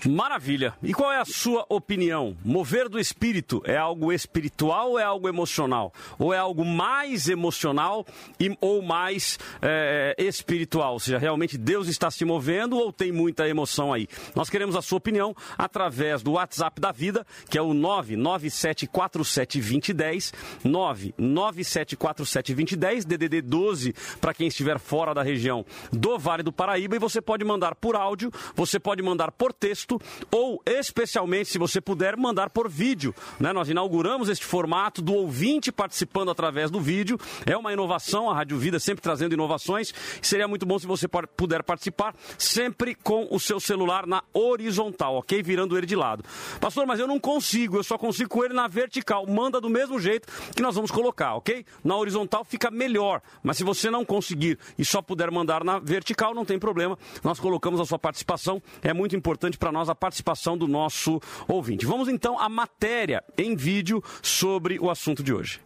Maravilha. 0.08 0.74
E 0.84 0.94
qual 0.94 1.12
é 1.12 1.20
a 1.20 1.26
sua 1.26 1.66
opinião? 1.68 2.38
Mover 2.44 2.88
do 2.88 3.00
espírito 3.00 3.64
é 3.66 3.76
algo 3.76 4.14
espiritual 4.14 4.92
ou 4.92 5.00
é 5.00 5.04
algo 5.04 5.28
emocional? 5.28 5.92
Ou 6.20 6.32
é 6.34 6.38
algo 6.38 6.64
mais 6.64 7.28
emocional 7.28 8.06
e, 8.40 8.56
ou 8.62 8.84
mais 8.84 9.40
é, 9.62 10.16
espiritual? 10.18 10.94
Ou 10.94 11.00
seja, 11.00 11.18
realmente 11.18 11.58
Deus 11.58 11.88
está 11.88 12.12
se 12.12 12.24
movendo 12.24 12.78
ou 12.78 12.94
tem 12.94 13.12
muita 13.12 13.50
emoção 13.50 13.92
aí? 13.92 14.08
Nós 14.36 14.48
queremos 14.50 14.76
a 14.76 14.82
sua 14.82 15.00
opinião 15.00 15.36
através 15.58 16.22
do 16.22 16.34
WhatsApp 16.34 16.80
da 16.80 16.92
vida, 16.92 17.26
que 17.50 17.58
é 17.58 17.62
o 17.62 17.74
997472010, 17.74 20.34
997472010, 20.64 23.06
DDD 23.06 23.42
12 23.42 23.96
para 24.22 24.34
quem 24.34 24.48
estiver 24.48 24.80
fora 24.80 25.14
da 25.14 25.24
região 25.24 25.66
do 25.92 26.18
Vale 26.20 26.44
do 26.44 26.52
Paraíba 26.52 26.96
e 26.96 27.00
você 27.00 27.22
pode 27.22 27.44
mandar 27.44 27.76
por 27.76 27.96
áudio, 27.96 28.32
você 28.56 28.80
pode 28.80 29.02
mandar 29.02 29.32
por 29.32 29.52
texto 29.52 29.95
ou, 30.32 30.62
especialmente, 30.66 31.50
se 31.50 31.58
você 31.58 31.80
puder, 31.80 32.18
mandar 32.18 32.50
por 32.50 32.70
vídeo. 32.70 33.14
Né? 33.40 33.54
Nós 33.54 33.70
inauguramos 33.70 34.30
este 34.30 34.46
formato 34.46 35.02
do 35.02 35.14
ouvinte 35.14 35.72
participando 35.72 36.30
através 36.32 36.72
do 36.72 36.80
vídeo. 36.80 37.20
É 37.46 37.58
uma 37.58 37.74
inovação, 37.74 38.30
a 38.30 38.34
Rádio 38.34 38.58
Vida 38.58 38.80
sempre 38.80 39.02
trazendo 39.02 39.34
inovações. 39.34 39.94
Seria 40.22 40.48
muito 40.48 40.66
bom 40.66 40.78
se 40.80 40.88
você 40.88 41.08
puder 41.08 41.64
participar, 41.64 42.16
sempre 42.38 42.96
com 42.96 43.28
o 43.30 43.40
seu 43.40 43.60
celular 43.60 44.06
na 44.06 44.24
horizontal, 44.34 45.16
ok? 45.16 45.42
Virando 45.42 45.78
ele 45.78 45.86
de 45.86 45.96
lado. 45.96 46.24
Pastor, 46.60 46.86
mas 46.86 47.00
eu 47.00 47.08
não 47.08 47.20
consigo, 47.20 47.78
eu 47.78 47.84
só 47.84 47.98
consigo 47.98 48.30
com 48.30 48.44
ele 48.44 48.54
na 48.54 48.68
vertical. 48.68 49.26
Manda 49.28 49.60
do 49.62 49.70
mesmo 49.70 50.00
jeito 50.00 50.28
que 50.56 50.62
nós 50.62 50.76
vamos 50.76 50.92
colocar, 50.92 51.36
ok? 51.36 51.66
Na 51.84 51.96
horizontal 51.96 52.44
fica 52.44 52.70
melhor, 52.72 53.22
mas 53.44 53.58
se 53.58 53.64
você 53.64 53.90
não 53.90 54.06
conseguir 54.06 54.58
e 54.78 54.86
só 54.86 55.02
puder 55.02 55.32
mandar 55.32 55.64
na 55.64 55.80
vertical, 55.80 56.34
não 56.34 56.46
tem 56.46 56.60
problema. 56.60 56.98
Nós 57.24 57.40
colocamos 57.40 57.80
a 57.80 57.86
sua 57.86 58.00
participação, 58.00 58.62
é 58.82 58.94
muito 58.94 59.16
importante 59.16 59.58
para 59.58 59.72
nós 59.72 59.85
nós 59.86 59.90
a 59.90 59.96
participação 59.96 60.58
do 60.58 60.68
nosso 60.68 61.22
ouvinte. 61.48 61.86
Vamos 61.86 62.08
então 62.08 62.40
à 62.40 62.50
matéria 62.50 63.24
em 63.38 63.56
vídeo 63.56 64.04
sobre 64.22 64.80
o 64.80 64.90
assunto 64.90 65.22
de 65.22 65.34
hoje. 65.34 65.62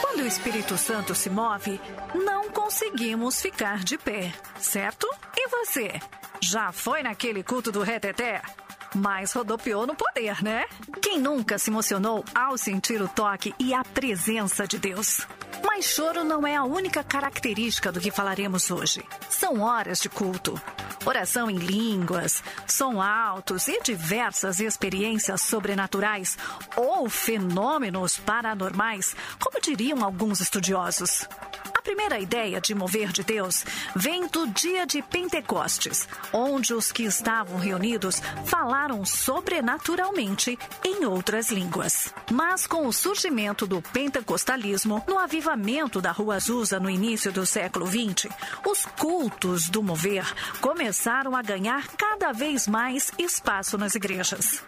Quando 0.00 0.20
o 0.20 0.26
Espírito 0.26 0.76
Santo 0.76 1.14
se 1.14 1.30
move, 1.30 1.80
não 2.14 2.50
conseguimos 2.50 3.40
ficar 3.40 3.82
de 3.82 3.96
pé, 3.96 4.32
certo? 4.58 5.08
E 5.36 5.48
você? 5.48 6.00
Já 6.40 6.70
foi 6.72 7.02
naquele 7.02 7.42
culto 7.42 7.72
do 7.72 7.82
reteté? 7.82 8.42
Mas 8.94 9.32
rodopiou 9.32 9.86
no 9.86 9.94
poder, 9.94 10.42
né? 10.42 10.66
Quem 11.02 11.18
nunca 11.18 11.58
se 11.58 11.70
emocionou 11.70 12.24
ao 12.34 12.56
sentir 12.56 13.02
o 13.02 13.08
toque 13.08 13.54
e 13.58 13.74
a 13.74 13.82
presença 13.82 14.66
de 14.66 14.78
Deus? 14.78 15.26
Mas 15.64 15.86
choro 15.86 16.22
não 16.22 16.46
é 16.46 16.54
a 16.54 16.62
única 16.62 17.02
característica 17.02 17.90
do 17.90 18.00
que 18.00 18.10
falaremos 18.10 18.70
hoje. 18.70 19.02
São 19.28 19.60
horas 19.60 20.00
de 20.00 20.08
culto, 20.08 20.60
oração 21.04 21.50
em 21.50 21.56
línguas, 21.56 22.42
som 22.66 23.00
altos 23.00 23.66
e 23.66 23.80
diversas 23.82 24.60
experiências 24.60 25.40
sobrenaturais 25.42 26.38
ou 26.76 27.08
fenômenos 27.08 28.18
paranormais, 28.18 29.16
como 29.40 29.60
diriam 29.60 30.04
alguns 30.04 30.40
estudiosos 30.40 31.26
primeira 31.84 32.18
ideia 32.18 32.60
de 32.62 32.74
mover 32.74 33.12
de 33.12 33.22
Deus 33.22 33.62
vem 33.94 34.26
do 34.26 34.46
dia 34.46 34.86
de 34.86 35.02
Pentecostes, 35.02 36.08
onde 36.32 36.72
os 36.72 36.90
que 36.90 37.04
estavam 37.04 37.58
reunidos 37.58 38.22
falaram 38.46 39.04
sobrenaturalmente 39.04 40.58
em 40.82 41.04
outras 41.04 41.50
línguas. 41.50 42.12
Mas 42.32 42.66
com 42.66 42.86
o 42.86 42.92
surgimento 42.92 43.66
do 43.66 43.82
pentecostalismo, 43.82 45.04
no 45.06 45.18
avivamento 45.18 46.00
da 46.00 46.10
Rua 46.10 46.36
Azusa 46.36 46.80
no 46.80 46.88
início 46.88 47.30
do 47.30 47.44
século 47.44 47.86
XX, 47.86 48.32
os 48.66 48.86
cultos 48.98 49.68
do 49.68 49.82
mover 49.82 50.24
começaram 50.62 51.36
a 51.36 51.42
ganhar 51.42 51.86
cada 51.98 52.32
vez 52.32 52.66
mais 52.66 53.12
espaço 53.18 53.76
nas 53.76 53.94
igrejas. 53.94 54.64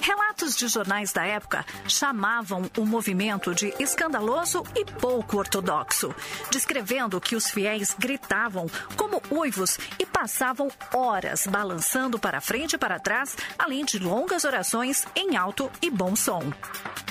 Relatos 0.00 0.56
de 0.56 0.68
jornais 0.68 1.12
da 1.12 1.24
época 1.24 1.64
chamavam 1.88 2.70
o 2.76 2.84
movimento 2.84 3.54
de 3.54 3.74
escandaloso 3.78 4.62
e 4.74 4.84
pouco 4.84 5.38
ortodoxo, 5.38 6.14
descrevendo 6.50 7.20
que 7.20 7.36
os 7.36 7.50
fiéis 7.50 7.94
gritavam 7.98 8.66
como 8.96 9.20
uivos 9.30 9.78
e 9.98 10.06
passavam 10.06 10.68
horas 10.92 11.46
balançando 11.46 12.18
para 12.18 12.40
frente 12.40 12.74
e 12.74 12.78
para 12.78 12.98
trás, 12.98 13.36
além 13.58 13.84
de 13.84 13.98
longas 13.98 14.44
orações 14.44 15.04
em 15.14 15.36
alto 15.36 15.70
e 15.80 15.90
bom 15.90 16.14
som. 16.14 16.42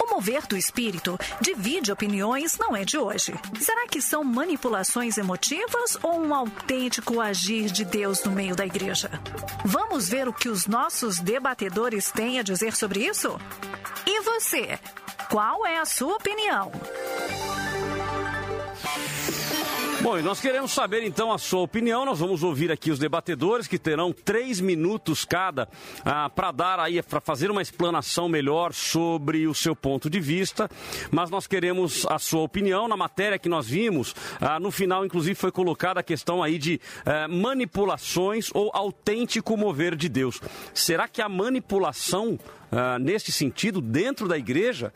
O 0.02 0.16
mover 0.16 0.46
do 0.48 0.58
espírito 0.58 1.18
divide 1.42 1.92
opiniões 1.92 2.58
não 2.58 2.76
é 2.76 2.84
de 2.84 2.98
hoje. 2.98 3.34
Será 3.60 3.88
que 3.88 4.02
são 4.02 4.24
manipulações 4.24 5.18
emotivas 5.18 5.98
ou 6.02 6.20
um 6.20 6.34
autêntico 6.34 7.20
agir 7.22 7.72
de 7.72 7.86
Deus 7.86 8.24
no 8.24 8.32
meio 8.32 8.56
da 8.56 8.66
igreja? 8.66 9.10
Vamos 9.66 10.10
ver 10.10 10.28
o 10.28 10.34
que 10.34 10.50
os 10.50 10.68
nossos 10.68 11.20
debatedores 11.20 12.12
têm 12.12 12.40
a 12.40 12.44
dizer 12.44 12.63
sobre 12.72 13.06
isso? 13.06 13.38
E 14.06 14.22
você? 14.22 14.80
Qual 15.30 15.66
é 15.66 15.80
a 15.80 15.86
sua 15.86 16.16
opinião? 16.16 16.72
Bom, 20.04 20.20
e 20.20 20.22
nós 20.22 20.42
queremos 20.42 20.74
saber 20.74 21.02
então 21.02 21.32
a 21.32 21.38
sua 21.38 21.62
opinião. 21.62 22.04
Nós 22.04 22.20
vamos 22.20 22.44
ouvir 22.44 22.70
aqui 22.70 22.92
os 22.92 23.00
debatedores 23.00 23.68
que 23.68 23.80
terão 23.80 24.12
três 24.12 24.60
minutos 24.60 25.24
cada 25.24 25.70
ah, 26.04 26.30
para 26.30 26.52
dar 26.52 26.78
aí, 26.78 27.02
para 27.02 27.22
fazer 27.22 27.50
uma 27.50 27.62
explanação 27.62 28.28
melhor 28.28 28.74
sobre 28.74 29.48
o 29.48 29.54
seu 29.54 29.74
ponto 29.74 30.10
de 30.10 30.20
vista. 30.20 30.70
Mas 31.10 31.30
nós 31.30 31.48
queremos 31.48 32.06
a 32.08 32.20
sua 32.20 32.42
opinião 32.42 32.86
na 32.86 32.98
matéria 32.98 33.40
que 33.40 33.48
nós 33.48 33.66
vimos. 33.66 34.14
Ah, 34.42 34.60
no 34.60 34.72
final, 34.72 35.06
inclusive, 35.06 35.36
foi 35.36 35.54
colocada 35.54 36.02
a 36.02 36.04
questão 36.04 36.44
aí 36.44 36.58
de 36.60 36.82
ah, 37.06 37.30
manipulações 37.30 38.50
ou 38.54 38.72
autêntico 38.74 39.56
mover 39.56 39.96
de 39.96 40.10
Deus. 40.10 40.42
Será 40.74 41.08
que 41.08 41.22
a 41.22 41.30
manipulação 41.30 42.38
Uh, 42.74 42.98
neste 42.98 43.32
sentido, 43.32 43.80
dentro 43.80 44.28
da 44.28 44.36
igreja, 44.36 44.92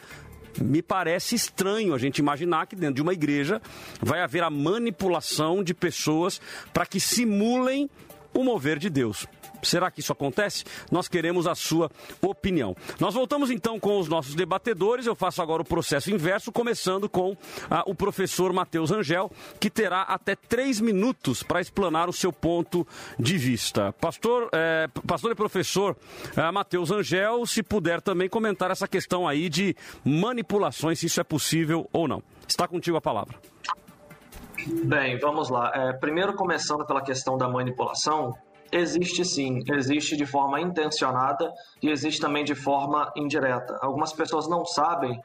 me 0.62 0.82
parece 0.82 1.36
estranho 1.36 1.94
a 1.94 1.98
gente 1.98 2.20
imaginar 2.20 2.68
que 2.68 2.76
dentro 2.76 2.96
de 2.96 3.02
uma 3.02 3.14
igreja 3.14 3.62
vai 4.02 4.22
haver 4.22 4.44
a 4.44 4.50
manipulação 4.50 5.64
de 5.64 5.74
pessoas 5.74 6.42
para 6.74 6.86
que 6.86 7.00
simulem 7.00 7.90
o 8.34 8.44
mover 8.44 8.78
de 8.78 8.90
Deus. 8.90 9.26
Será 9.62 9.90
que 9.92 10.00
isso 10.00 10.12
acontece? 10.12 10.64
Nós 10.92 11.08
queremos 11.08 11.48
a 11.48 11.56
sua 11.56 11.90
opinião. 12.22 12.76
Nós 13.00 13.14
voltamos 13.14 13.52
então 13.52 13.80
com 13.80 14.00
os 14.00 14.08
nossos 14.08 14.36
debatedores. 14.36 15.06
Eu 15.06 15.16
faço 15.16 15.42
agora 15.42 15.62
o 15.62 15.66
processo 15.66 16.12
inverso, 16.12 16.52
começando 16.52 17.10
com 17.10 17.36
ah, 17.70 17.84
o 17.86 17.96
professor 17.96 18.54
Matheus 18.54 18.92
Angel, 18.92 19.32
que 19.60 19.70
terá 19.70 20.04
até 20.04 20.36
três 20.36 20.80
minutos 20.80 21.44
para 21.44 21.62
explanar 21.62 22.10
o 22.10 22.14
seu 22.14 22.32
ponto 22.32 22.88
de 23.20 23.38
vista. 23.38 23.94
Pastor, 23.94 24.50
é, 24.54 24.88
pastor 25.06 25.32
e 25.32 25.36
professor 25.36 25.96
é, 26.36 26.52
Matheus 26.52 26.92
Angel, 26.92 27.46
se 27.46 27.64
puder 27.64 28.02
também 28.02 28.30
comentar 28.30 28.72
essa 28.72 28.88
questão 28.88 29.28
aí 29.28 29.50
de 29.50 29.76
manipulações, 30.04 31.00
se 31.00 31.06
isso 31.08 31.20
é 31.20 31.24
possível 31.24 31.88
ou 31.92 32.08
não. 32.08 32.22
Está 32.48 32.68
contigo 32.68 32.98
a 32.98 33.02
palavra. 33.02 33.38
Bem, 34.86 35.18
vamos 35.20 35.50
lá. 35.50 35.72
É, 35.74 35.94
primeiro, 35.94 36.34
começando 36.34 36.86
pela 36.86 37.02
questão 37.02 37.38
da 37.38 37.48
manipulação, 37.48 38.36
Existe 38.72 39.24
sim, 39.24 39.64
existe 39.72 40.18
de 40.18 40.26
forma 40.26 40.60
intencionada 40.60 41.54
e 41.82 41.90
existe 41.90 42.20
também 42.20 42.44
de 42.44 42.54
forma 42.54 43.12
indireta. 43.16 43.78
Algumas 43.82 44.12
pessoas 44.12 44.48
não 44.48 44.66
sabem, 44.66 45.18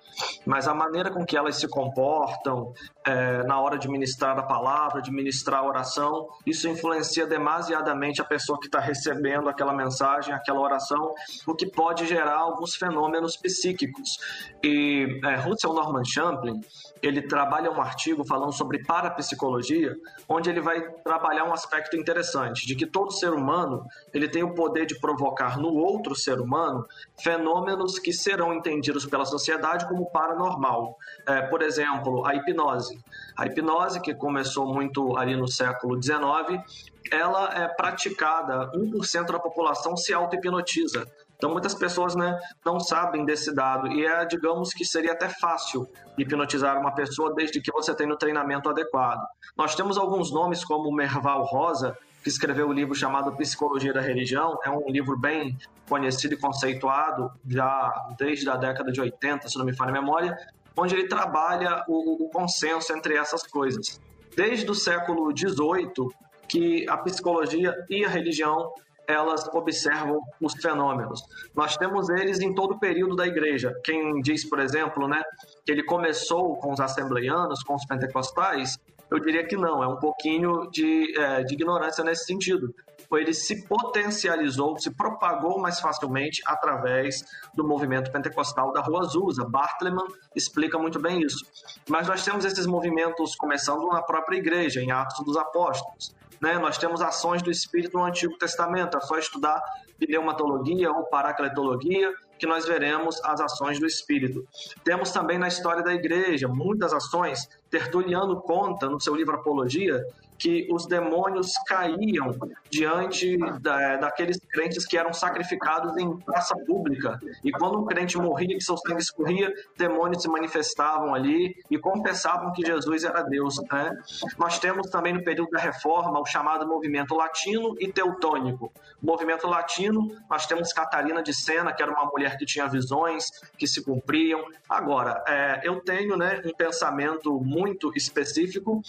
mas 0.46 0.68
a 0.68 0.74
maneira 0.74 1.10
com 1.10 1.24
que 1.24 1.36
elas 1.36 1.56
se 1.56 1.66
comportam 1.66 2.72
é, 3.04 3.42
na 3.44 3.60
hora 3.60 3.78
de 3.78 3.88
ministrar 3.88 4.38
a 4.38 4.44
palavra, 4.44 5.02
de 5.02 5.10
ministrar 5.10 5.60
a 5.60 5.66
oração, 5.66 6.28
isso 6.46 6.68
influencia 6.68 7.26
demasiadamente 7.26 8.20
a 8.20 8.24
pessoa 8.24 8.58
que 8.60 8.66
está 8.66 8.78
recebendo 8.78 9.48
aquela 9.48 9.72
mensagem, 9.72 10.32
aquela 10.32 10.60
oração, 10.60 11.12
o 11.46 11.54
que 11.54 11.66
pode 11.66 12.06
gerar 12.06 12.38
alguns 12.38 12.76
fenômenos 12.76 13.36
psíquicos. 13.36 14.18
E 14.62 15.20
é, 15.24 15.34
Russell 15.36 15.72
Norman 15.72 16.04
Champlin 16.04 16.60
ele 17.02 17.20
trabalha 17.20 17.70
um 17.70 17.80
artigo 17.80 18.24
falando 18.24 18.52
sobre 18.52 18.84
parapsicologia, 18.84 19.96
onde 20.28 20.48
ele 20.48 20.60
vai 20.60 20.80
trabalhar 21.02 21.44
um 21.44 21.52
aspecto 21.52 21.96
interessante, 21.96 22.64
de 22.64 22.76
que 22.76 22.86
todo 22.86 23.10
ser 23.10 23.32
humano 23.32 23.84
ele 24.14 24.28
tem 24.28 24.44
o 24.44 24.54
poder 24.54 24.86
de 24.86 24.98
provocar 25.00 25.58
no 25.58 25.74
outro 25.74 26.14
ser 26.14 26.40
humano 26.40 26.86
fenômenos 27.20 27.98
que 27.98 28.12
serão 28.12 28.54
entendidos 28.54 29.04
pela 29.04 29.24
sociedade 29.24 29.88
como 29.88 30.10
paranormal. 30.10 30.96
É, 31.26 31.42
por 31.42 31.60
exemplo, 31.60 32.24
a 32.24 32.34
hipnose. 32.36 32.98
A 33.36 33.46
hipnose, 33.46 34.00
que 34.00 34.14
começou 34.14 34.72
muito 34.72 35.16
ali 35.16 35.34
no 35.34 35.48
século 35.48 36.00
XIX, 36.00 36.62
ela 37.10 37.52
é 37.54 37.66
praticada, 37.66 38.70
1% 38.72 39.26
da 39.32 39.38
população 39.38 39.96
se 39.96 40.14
auto-hipnotiza. 40.14 41.04
Então, 41.42 41.50
muitas 41.50 41.74
pessoas 41.74 42.14
né, 42.14 42.38
não 42.64 42.78
sabem 42.78 43.24
desse 43.24 43.52
dado 43.52 43.88
e 43.88 44.06
é, 44.06 44.24
digamos 44.24 44.72
que 44.72 44.84
seria 44.84 45.10
até 45.10 45.28
fácil 45.28 45.88
hipnotizar 46.16 46.78
uma 46.78 46.92
pessoa 46.92 47.34
desde 47.34 47.60
que 47.60 47.72
você 47.72 47.92
tenha 47.92 48.14
o 48.14 48.16
treinamento 48.16 48.68
adequado. 48.70 49.26
Nós 49.56 49.74
temos 49.74 49.98
alguns 49.98 50.30
nomes 50.30 50.64
como 50.64 50.94
Merval 50.94 51.42
Rosa, 51.42 51.98
que 52.22 52.28
escreveu 52.28 52.68
o 52.68 52.70
um 52.70 52.72
livro 52.72 52.94
chamado 52.94 53.32
Psicologia 53.32 53.92
da 53.92 54.00
Religião. 54.00 54.56
É 54.64 54.70
um 54.70 54.88
livro 54.88 55.18
bem 55.18 55.58
conhecido 55.88 56.34
e 56.34 56.36
conceituado 56.36 57.32
já 57.44 57.92
desde 58.16 58.48
a 58.48 58.54
década 58.54 58.92
de 58.92 59.00
80, 59.00 59.48
se 59.48 59.58
não 59.58 59.64
me 59.64 59.74
falha 59.74 59.90
a 59.90 59.94
memória, 59.94 60.36
onde 60.76 60.94
ele 60.94 61.08
trabalha 61.08 61.82
o, 61.88 62.24
o 62.24 62.28
consenso 62.28 62.92
entre 62.92 63.16
essas 63.16 63.42
coisas. 63.48 64.00
Desde 64.36 64.70
o 64.70 64.76
século 64.76 65.36
XVIII, 65.36 66.08
que 66.46 66.88
a 66.88 66.96
psicologia 66.98 67.74
e 67.90 68.04
a 68.04 68.08
religião 68.08 68.72
elas 69.06 69.46
observam 69.52 70.20
os 70.40 70.54
fenômenos. 70.54 71.22
Nós 71.54 71.76
temos 71.76 72.08
eles 72.08 72.40
em 72.40 72.54
todo 72.54 72.74
o 72.74 72.78
período 72.78 73.16
da 73.16 73.26
igreja. 73.26 73.74
Quem 73.84 74.20
diz, 74.20 74.48
por 74.48 74.58
exemplo, 74.58 75.08
né, 75.08 75.22
que 75.64 75.72
ele 75.72 75.82
começou 75.82 76.56
com 76.56 76.72
os 76.72 76.80
assembleianos, 76.80 77.62
com 77.62 77.74
os 77.74 77.84
pentecostais, 77.84 78.78
eu 79.10 79.18
diria 79.18 79.46
que 79.46 79.56
não, 79.56 79.82
é 79.82 79.86
um 79.86 79.98
pouquinho 79.98 80.70
de, 80.70 81.18
é, 81.18 81.42
de 81.44 81.54
ignorância 81.54 82.02
nesse 82.02 82.24
sentido. 82.24 82.74
Ele 83.16 83.34
se 83.34 83.66
potencializou, 83.66 84.78
se 84.78 84.90
propagou 84.90 85.58
mais 85.58 85.80
facilmente 85.80 86.42
através 86.46 87.24
do 87.54 87.66
movimento 87.66 88.10
pentecostal 88.10 88.72
da 88.72 88.80
Rua 88.80 89.00
Azusa. 89.00 89.44
Bartleman 89.44 90.06
explica 90.34 90.78
muito 90.78 91.00
bem 91.00 91.20
isso. 91.20 91.44
Mas 91.88 92.08
nós 92.08 92.24
temos 92.24 92.44
esses 92.44 92.66
movimentos 92.66 93.34
começando 93.36 93.86
na 93.88 94.02
própria 94.02 94.36
igreja, 94.36 94.80
em 94.80 94.90
Atos 94.90 95.24
dos 95.24 95.36
Apóstolos. 95.36 96.14
Né? 96.40 96.58
Nós 96.58 96.76
temos 96.76 97.00
ações 97.00 97.40
do 97.40 97.50
Espírito 97.50 97.96
no 97.96 98.04
Antigo 98.04 98.36
Testamento, 98.36 98.96
é 98.96 99.00
só 99.00 99.16
estudar 99.16 99.62
pneumatologia 99.98 100.90
ou 100.90 101.04
paracletologia 101.04 102.12
que 102.36 102.46
nós 102.46 102.66
veremos 102.66 103.22
as 103.22 103.40
ações 103.40 103.78
do 103.78 103.86
Espírito. 103.86 104.44
Temos 104.82 105.12
também 105.12 105.38
na 105.38 105.46
história 105.46 105.80
da 105.80 105.94
igreja 105.94 106.48
muitas 106.48 106.92
ações. 106.92 107.48
Tertuliano 107.70 108.40
conta 108.40 108.88
no 108.88 109.00
seu 109.00 109.14
livro 109.14 109.36
Apologia 109.36 110.04
que 110.42 110.66
os 110.72 110.86
demônios 110.86 111.52
caíam 111.68 112.36
diante 112.68 113.36
da, 113.60 113.96
daqueles 113.96 114.40
crentes 114.50 114.84
que 114.84 114.98
eram 114.98 115.12
sacrificados 115.12 115.96
em 115.96 116.18
praça 116.18 116.56
pública. 116.66 117.20
E 117.44 117.52
quando 117.52 117.78
um 117.78 117.86
crente 117.86 118.18
morria, 118.18 118.56
que 118.56 118.60
seu 118.60 118.76
sangue 118.76 119.00
escorria, 119.00 119.54
demônios 119.78 120.20
se 120.20 120.28
manifestavam 120.28 121.14
ali 121.14 121.54
e 121.70 121.78
confessavam 121.78 122.52
que 122.52 122.66
Jesus 122.66 123.04
era 123.04 123.22
Deus. 123.22 123.56
Né? 123.70 123.96
Nós 124.36 124.58
temos 124.58 124.90
também 124.90 125.12
no 125.12 125.22
período 125.22 125.50
da 125.50 125.60
Reforma 125.60 126.18
o 126.18 126.26
chamado 126.26 126.66
movimento 126.66 127.14
latino 127.14 127.76
e 127.78 127.86
teutônico. 127.86 128.72
Movimento 129.00 129.46
latino, 129.46 130.10
nós 130.28 130.44
temos 130.44 130.72
Catarina 130.72 131.22
de 131.22 131.32
Sena, 131.32 131.72
que 131.72 131.80
era 131.80 131.92
uma 131.92 132.06
mulher 132.06 132.36
que 132.36 132.44
tinha 132.44 132.66
visões 132.66 133.30
que 133.56 133.68
se 133.68 133.84
cumpriam. 133.84 134.42
Agora, 134.68 135.22
é, 135.28 135.60
eu 135.62 135.80
tenho 135.80 136.16
né, 136.16 136.42
um 136.44 136.52
pensamento 136.52 137.38
muito 137.40 137.92
específico 137.94 138.82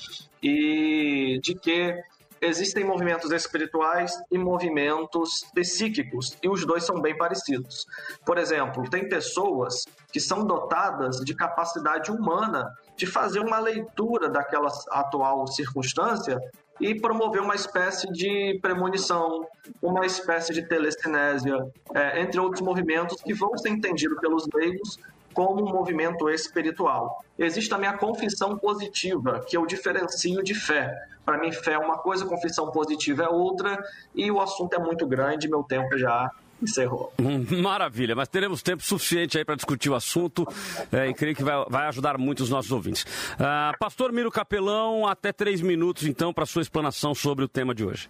e 0.44 1.40
de 1.42 1.56
que 1.56 1.96
existem 2.42 2.84
movimentos 2.84 3.32
espirituais 3.32 4.22
e 4.30 4.38
movimentos 4.38 5.46
psíquicos, 5.56 6.38
e 6.44 6.50
os 6.50 6.66
dois 6.66 6.84
são 6.84 7.02
bem 7.02 7.18
parecidos. 7.18 7.86
Por 8.26 8.38
exemplo, 8.38 8.90
tem 8.90 9.08
pessoas 9.08 9.86
que 10.12 10.20
são 10.20 10.46
dotadas 10.46 11.22
de 11.22 11.34
capacidade 11.34 12.12
humana 12.12 12.70
de 12.98 13.08
fazer 13.08 13.40
uma 13.40 13.60
leitura 13.60 14.30
daquela 14.30 14.70
atual 14.92 15.48
circunstância 15.48 16.38
e 16.82 17.00
promover 17.00 17.42
uma 17.42 17.56
espécie 17.56 18.12
de 18.12 18.60
premonição, 18.62 19.48
uma 19.82 20.06
espécie 20.06 20.54
de 20.54 20.68
telecinésia, 20.68 21.58
é, 21.94 22.22
entre 22.22 22.40
outros 22.40 22.62
movimentos 22.62 23.22
que 23.22 23.34
vão 23.34 23.58
ser 23.58 23.70
entendidos 23.70 24.20
pelos 24.20 24.46
leigos 24.54 24.98
como 25.34 25.62
um 25.62 25.72
movimento 25.72 26.30
espiritual. 26.30 27.24
Existe 27.38 27.70
também 27.70 27.90
a 27.90 27.98
confissão 27.98 28.58
positiva, 28.58 29.44
que 29.48 29.58
eu 29.58 29.66
diferencio 29.66 30.44
de 30.44 30.54
fé. 30.54 30.94
Para 31.26 31.38
mim, 31.38 31.52
fé 31.52 31.74
é 31.74 31.78
uma 31.78 31.98
coisa, 31.98 32.26
confissão 32.26 32.72
positiva 32.72 33.24
é 33.24 33.30
outra, 33.30 33.84
e 34.14 34.30
o 34.30 34.40
assunto 34.40 34.74
é 34.74 34.80
muito 34.80 35.06
grande, 35.08 35.50
meu 35.50 35.64
tempo 35.64 35.98
já 35.98 36.30
encerrou. 36.62 37.14
Maravilha, 37.62 38.16
mas 38.16 38.28
teremos 38.28 38.62
tempo 38.62 38.84
suficiente 38.84 39.38
aí 39.38 39.46
para 39.46 39.56
discutir 39.56 39.90
o 39.90 39.96
assunto 39.96 40.48
é, 40.92 41.08
e 41.08 41.14
creio 41.14 41.36
que 41.36 41.44
vai, 41.44 41.66
vai, 41.68 41.88
ajudar 41.88 42.18
muito 42.18 42.42
os 42.42 42.50
nossos 42.50 42.72
ouvintes. 42.72 43.04
Uh, 43.04 43.78
Pastor 43.80 44.12
Miro 44.12 44.32
Capelão, 44.32 45.06
até 45.08 45.32
três 45.32 45.62
minutos 45.62 46.06
então 46.06 46.34
para 46.34 46.46
sua 46.46 46.62
explanação 46.62 47.14
sobre 47.14 47.44
o 47.44 47.48
tema 47.48 47.74
de 47.76 47.86
hoje. 47.86 48.10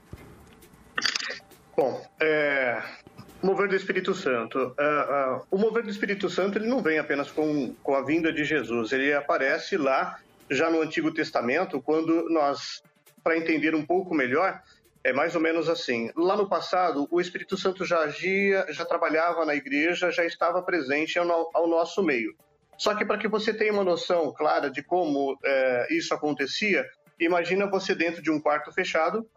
Bom, 1.75 2.00
é, 2.22 2.84
mover 3.43 3.67
do 3.67 3.75
Espírito 3.75 4.15
Santo. 4.15 4.57
Uh, 4.57 5.38
uh, 5.38 5.47
o 5.51 5.57
mover 5.57 5.83
do 5.83 5.89
Espírito 5.89 6.29
Santo 6.29 6.57
ele 6.57 6.67
não 6.67 6.81
vem 6.81 6.97
apenas 6.97 7.29
com, 7.29 7.75
com 7.83 7.93
a 7.93 8.01
vinda 8.01 8.31
de 8.31 8.45
Jesus, 8.45 8.93
ele 8.93 9.13
aparece 9.13 9.75
lá 9.75 10.17
já 10.50 10.69
no 10.69 10.81
Antigo 10.81 11.13
Testamento, 11.13 11.81
quando 11.81 12.29
nós, 12.29 12.81
para 13.23 13.38
entender 13.38 13.75
um 13.75 13.85
pouco 13.85 14.15
melhor, 14.15 14.62
é 15.03 15.12
mais 15.12 15.35
ou 15.35 15.41
menos 15.41 15.67
assim. 15.67 16.09
Lá 16.15 16.38
no 16.38 16.47
passado, 16.47 17.07
o 17.12 17.19
Espírito 17.19 17.57
Santo 17.57 17.85
já 17.85 18.00
agia, 18.00 18.65
já 18.69 18.85
trabalhava 18.85 19.46
na 19.46 19.55
igreja, 19.55 20.11
já 20.11 20.24
estava 20.24 20.61
presente 20.61 21.20
ao, 21.20 21.50
ao 21.53 21.68
nosso 21.68 22.01
meio. 22.01 22.33
Só 22.77 22.96
que 22.96 23.05
para 23.05 23.18
que 23.18 23.27
você 23.27 23.53
tenha 23.53 23.74
uma 23.74 23.83
noção 23.83 24.33
clara 24.33 24.70
de 24.70 24.81
como 24.81 25.37
é, 25.44 25.87
isso 25.94 26.13
acontecia, 26.13 26.85
imagina 27.20 27.70
você 27.70 27.94
dentro 27.94 28.22
de 28.22 28.31
um 28.31 28.39
quarto 28.39 28.72
fechado, 28.72 29.27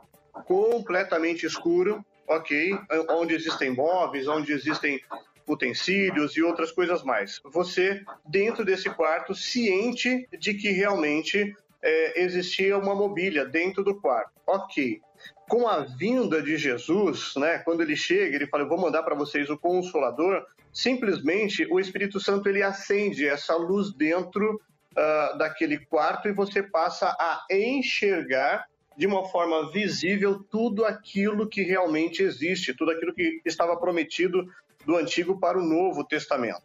completamente 0.45 1.45
escuro, 1.45 2.05
ok, 2.29 2.79
onde 3.11 3.35
existem 3.35 3.71
móveis, 3.71 4.27
onde 4.29 4.53
existem 4.53 5.01
utensílios 5.47 6.37
e 6.37 6.43
outras 6.43 6.73
coisas 6.73 7.03
mais. 7.03 7.41
Você, 7.45 8.03
dentro 8.27 8.65
desse 8.65 8.91
quarto, 8.91 9.35
ciente 9.35 10.29
de 10.39 10.55
que 10.55 10.71
realmente 10.71 11.55
é, 11.83 12.23
existia 12.23 12.77
uma 12.77 12.95
mobília 12.95 13.45
dentro 13.45 13.85
do 13.85 14.01
quarto. 14.01 14.33
Ok. 14.47 15.01
Com 15.49 15.69
a 15.69 15.81
vinda 15.81 16.43
de 16.43 16.57
Jesus, 16.57 17.35
né, 17.37 17.59
quando 17.59 17.83
ele 17.83 17.95
chega, 17.95 18.35
ele 18.35 18.49
fala: 18.49 18.65
Eu 18.65 18.69
vou 18.69 18.79
mandar 18.79 19.03
para 19.03 19.15
vocês 19.15 19.49
o 19.49 19.57
Consolador. 19.57 20.45
Simplesmente 20.73 21.67
o 21.71 21.81
Espírito 21.81 22.21
Santo 22.21 22.49
ele 22.49 22.63
acende 22.63 23.27
essa 23.27 23.57
luz 23.57 23.95
dentro 23.95 24.61
uh, 24.93 25.39
daquele 25.39 25.79
quarto 25.79 26.29
e 26.29 26.33
você 26.33 26.63
passa 26.63 27.17
a 27.19 27.47
enxergar 27.51 28.67
de 28.97 29.07
uma 29.07 29.29
forma 29.29 29.71
visível 29.71 30.43
tudo 30.51 30.85
aquilo 30.85 31.49
que 31.49 31.63
realmente 31.63 32.23
existe, 32.23 32.75
tudo 32.75 32.93
aquilo 32.93 33.15
que 33.15 33.41
estava 33.45 33.77
prometido 33.77 34.47
do 34.85 34.97
Antigo 34.97 35.39
para 35.39 35.59
o 35.59 35.63
Novo 35.63 36.05
Testamento. 36.05 36.63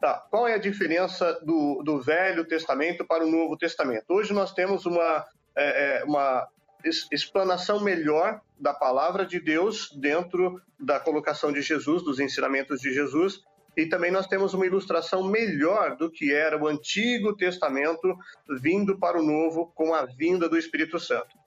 Tá. 0.00 0.24
Qual 0.30 0.46
é 0.46 0.54
a 0.54 0.58
diferença 0.58 1.38
do, 1.44 1.82
do 1.82 2.00
Velho 2.00 2.44
Testamento 2.44 3.04
para 3.04 3.24
o 3.24 3.30
Novo 3.30 3.56
Testamento? 3.56 4.04
Hoje 4.08 4.32
nós 4.32 4.52
temos 4.52 4.86
uma, 4.86 5.24
é, 5.56 5.98
é 5.98 6.04
uma 6.04 6.46
explanação 7.10 7.80
melhor 7.80 8.40
da 8.58 8.72
palavra 8.72 9.26
de 9.26 9.40
Deus 9.40 9.90
dentro 9.96 10.60
da 10.78 11.00
colocação 11.00 11.52
de 11.52 11.60
Jesus, 11.60 12.02
dos 12.02 12.20
ensinamentos 12.20 12.80
de 12.80 12.92
Jesus, 12.92 13.42
e 13.76 13.86
também 13.86 14.12
nós 14.12 14.28
temos 14.28 14.54
uma 14.54 14.66
ilustração 14.66 15.24
melhor 15.24 15.96
do 15.96 16.10
que 16.10 16.32
era 16.32 16.56
o 16.56 16.68
Antigo 16.68 17.34
Testamento 17.34 18.16
vindo 18.60 18.96
para 18.96 19.18
o 19.18 19.22
Novo 19.22 19.72
com 19.74 19.92
a 19.92 20.04
vinda 20.04 20.48
do 20.48 20.56
Espírito 20.56 21.00
Santo. 21.00 21.43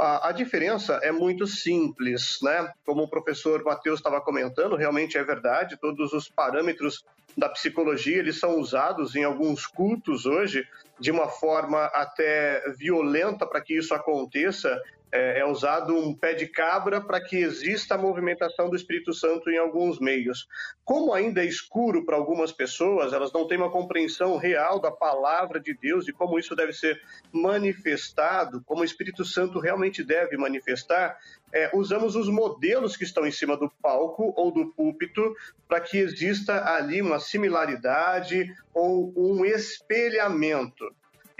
A, 0.00 0.28
a 0.28 0.32
diferença 0.32 0.98
é 1.02 1.12
muito 1.12 1.46
simples, 1.46 2.38
né? 2.42 2.72
Como 2.86 3.02
o 3.02 3.08
professor 3.08 3.62
Matheus 3.62 3.98
estava 3.98 4.20
comentando, 4.20 4.74
realmente 4.74 5.18
é 5.18 5.22
verdade, 5.22 5.76
todos 5.78 6.12
os 6.14 6.28
parâmetros 6.28 7.04
da 7.36 7.48
psicologia, 7.48 8.18
eles 8.18 8.40
são 8.40 8.58
usados 8.58 9.14
em 9.14 9.24
alguns 9.24 9.66
cultos 9.66 10.26
hoje 10.26 10.66
de 10.98 11.10
uma 11.10 11.28
forma 11.28 11.84
até 11.86 12.62
violenta 12.76 13.46
para 13.46 13.60
que 13.60 13.76
isso 13.76 13.94
aconteça, 13.94 14.80
é, 15.12 15.40
é, 15.40 15.44
usado 15.44 15.96
um 15.96 16.14
pé 16.14 16.34
de 16.34 16.46
cabra 16.46 17.00
para 17.00 17.20
que 17.20 17.36
exista 17.36 17.94
a 17.94 17.98
movimentação 17.98 18.70
do 18.70 18.76
Espírito 18.76 19.12
Santo 19.12 19.50
em 19.50 19.58
alguns 19.58 19.98
meios. 19.98 20.46
Como 20.84 21.12
ainda 21.12 21.42
é 21.42 21.46
escuro 21.46 22.04
para 22.04 22.16
algumas 22.16 22.52
pessoas, 22.52 23.12
elas 23.12 23.32
não 23.32 23.46
têm 23.46 23.58
uma 23.58 23.70
compreensão 23.70 24.36
real 24.36 24.80
da 24.80 24.90
palavra 24.90 25.58
de 25.58 25.74
Deus 25.74 26.06
e 26.06 26.12
como 26.12 26.38
isso 26.38 26.54
deve 26.54 26.72
ser 26.72 27.00
manifestado, 27.32 28.62
como 28.64 28.82
o 28.82 28.84
Espírito 28.84 29.24
Santo 29.24 29.58
realmente 29.58 30.04
deve 30.04 30.36
manifestar, 30.36 31.18
é, 31.52 31.70
usamos 31.74 32.14
os 32.14 32.28
modelos 32.28 32.96
que 32.96 33.04
estão 33.04 33.26
em 33.26 33.32
cima 33.32 33.56
do 33.56 33.68
palco 33.82 34.32
ou 34.36 34.52
do 34.52 34.66
púlpito 34.72 35.34
para 35.66 35.80
que 35.80 35.98
exista 35.98 36.64
ali 36.72 37.02
uma 37.02 37.18
similaridade 37.18 38.54
ou 38.72 39.12
um 39.16 39.44
espelhamento. 39.44 40.84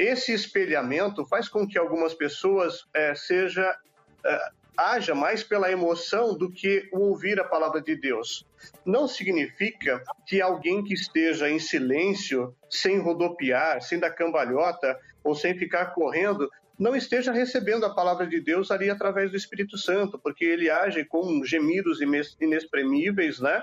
Esse 0.00 0.32
espelhamento 0.32 1.26
faz 1.26 1.46
com 1.46 1.68
que 1.68 1.76
algumas 1.76 2.14
pessoas 2.14 2.86
é, 2.94 3.14
seja 3.14 3.76
é, 4.24 4.50
haja 4.74 5.14
mais 5.14 5.42
pela 5.42 5.70
emoção 5.70 6.34
do 6.34 6.50
que 6.50 6.88
o 6.90 7.00
ouvir 7.00 7.38
a 7.38 7.44
palavra 7.44 7.82
de 7.82 7.94
Deus. 7.94 8.46
Não 8.82 9.06
significa 9.06 10.02
que 10.26 10.40
alguém 10.40 10.82
que 10.82 10.94
esteja 10.94 11.50
em 11.50 11.58
silêncio, 11.58 12.56
sem 12.70 12.98
rodopiar, 12.98 13.82
sem 13.82 13.98
dar 13.98 14.12
cambalhota 14.12 14.98
ou 15.22 15.34
sem 15.34 15.54
ficar 15.58 15.92
correndo, 15.92 16.50
não 16.78 16.96
esteja 16.96 17.30
recebendo 17.30 17.84
a 17.84 17.94
palavra 17.94 18.26
de 18.26 18.40
Deus 18.40 18.70
ali 18.70 18.88
através 18.88 19.30
do 19.30 19.36
Espírito 19.36 19.76
Santo, 19.76 20.18
porque 20.18 20.46
ele 20.46 20.70
age 20.70 21.04
com 21.04 21.44
gemidos 21.44 21.98
inexprimíveis, 22.40 23.38
né? 23.38 23.62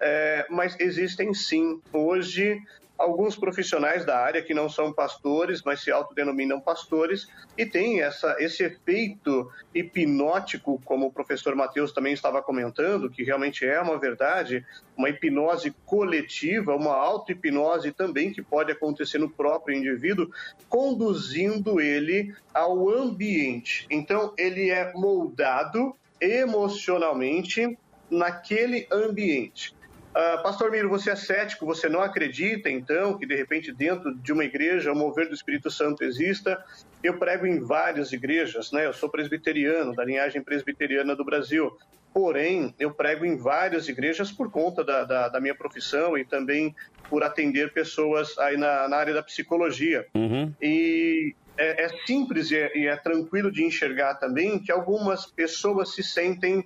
É, 0.00 0.46
mas 0.50 0.76
existem 0.80 1.32
sim 1.32 1.80
hoje 1.92 2.60
alguns 2.98 3.36
profissionais 3.36 4.04
da 4.04 4.18
área 4.18 4.42
que 4.42 4.54
não 4.54 4.68
são 4.68 4.92
pastores, 4.92 5.62
mas 5.62 5.80
se 5.80 5.90
autodenominam 5.90 6.60
pastores 6.60 7.28
e 7.56 7.66
tem 7.66 8.00
essa, 8.00 8.36
esse 8.38 8.64
efeito 8.64 9.50
hipnótico, 9.74 10.80
como 10.84 11.06
o 11.06 11.12
professor 11.12 11.54
Matheus 11.54 11.92
também 11.92 12.12
estava 12.12 12.42
comentando, 12.42 13.10
que 13.10 13.22
realmente 13.22 13.66
é 13.66 13.80
uma 13.80 13.98
verdade, 13.98 14.64
uma 14.96 15.10
hipnose 15.10 15.74
coletiva, 15.84 16.74
uma 16.74 16.94
auto-hipnose 16.94 17.92
também 17.92 18.32
que 18.32 18.42
pode 18.42 18.72
acontecer 18.72 19.18
no 19.18 19.28
próprio 19.28 19.76
indivíduo, 19.76 20.30
conduzindo 20.68 21.80
ele 21.80 22.34
ao 22.54 22.88
ambiente. 22.88 23.86
Então, 23.90 24.32
ele 24.38 24.70
é 24.70 24.92
moldado 24.94 25.94
emocionalmente 26.20 27.76
naquele 28.10 28.86
ambiente. 28.90 29.75
Uh, 30.16 30.42
Pastor 30.42 30.70
Miro, 30.70 30.88
você 30.88 31.10
é 31.10 31.16
cético, 31.16 31.66
você 31.66 31.90
não 31.90 32.00
acredita, 32.00 32.70
então, 32.70 33.18
que 33.18 33.26
de 33.26 33.36
repente 33.36 33.70
dentro 33.70 34.14
de 34.14 34.32
uma 34.32 34.44
igreja 34.44 34.90
o 34.90 34.96
mover 34.96 35.28
do 35.28 35.34
Espírito 35.34 35.70
Santo 35.70 36.02
exista? 36.02 36.64
Eu 37.02 37.18
prego 37.18 37.46
em 37.46 37.60
várias 37.60 38.14
igrejas, 38.14 38.72
né? 38.72 38.86
Eu 38.86 38.94
sou 38.94 39.10
presbiteriano, 39.10 39.94
da 39.94 40.02
linhagem 40.02 40.42
presbiteriana 40.42 41.14
do 41.14 41.22
Brasil. 41.22 41.70
Porém, 42.14 42.74
eu 42.78 42.94
prego 42.94 43.26
em 43.26 43.36
várias 43.36 43.90
igrejas 43.90 44.32
por 44.32 44.50
conta 44.50 44.82
da, 44.82 45.04
da, 45.04 45.28
da 45.28 45.38
minha 45.38 45.54
profissão 45.54 46.16
e 46.16 46.24
também 46.24 46.74
por 47.10 47.22
atender 47.22 47.74
pessoas 47.74 48.38
aí 48.38 48.56
na, 48.56 48.88
na 48.88 48.96
área 48.96 49.12
da 49.12 49.22
psicologia. 49.22 50.06
Uhum. 50.14 50.50
E 50.62 51.34
é, 51.58 51.84
é 51.84 51.88
simples 52.06 52.50
e 52.50 52.56
é, 52.56 52.78
e 52.78 52.86
é 52.86 52.96
tranquilo 52.96 53.52
de 53.52 53.64
enxergar 53.64 54.14
também 54.14 54.58
que 54.58 54.72
algumas 54.72 55.26
pessoas 55.26 55.94
se 55.94 56.02
sentem 56.02 56.64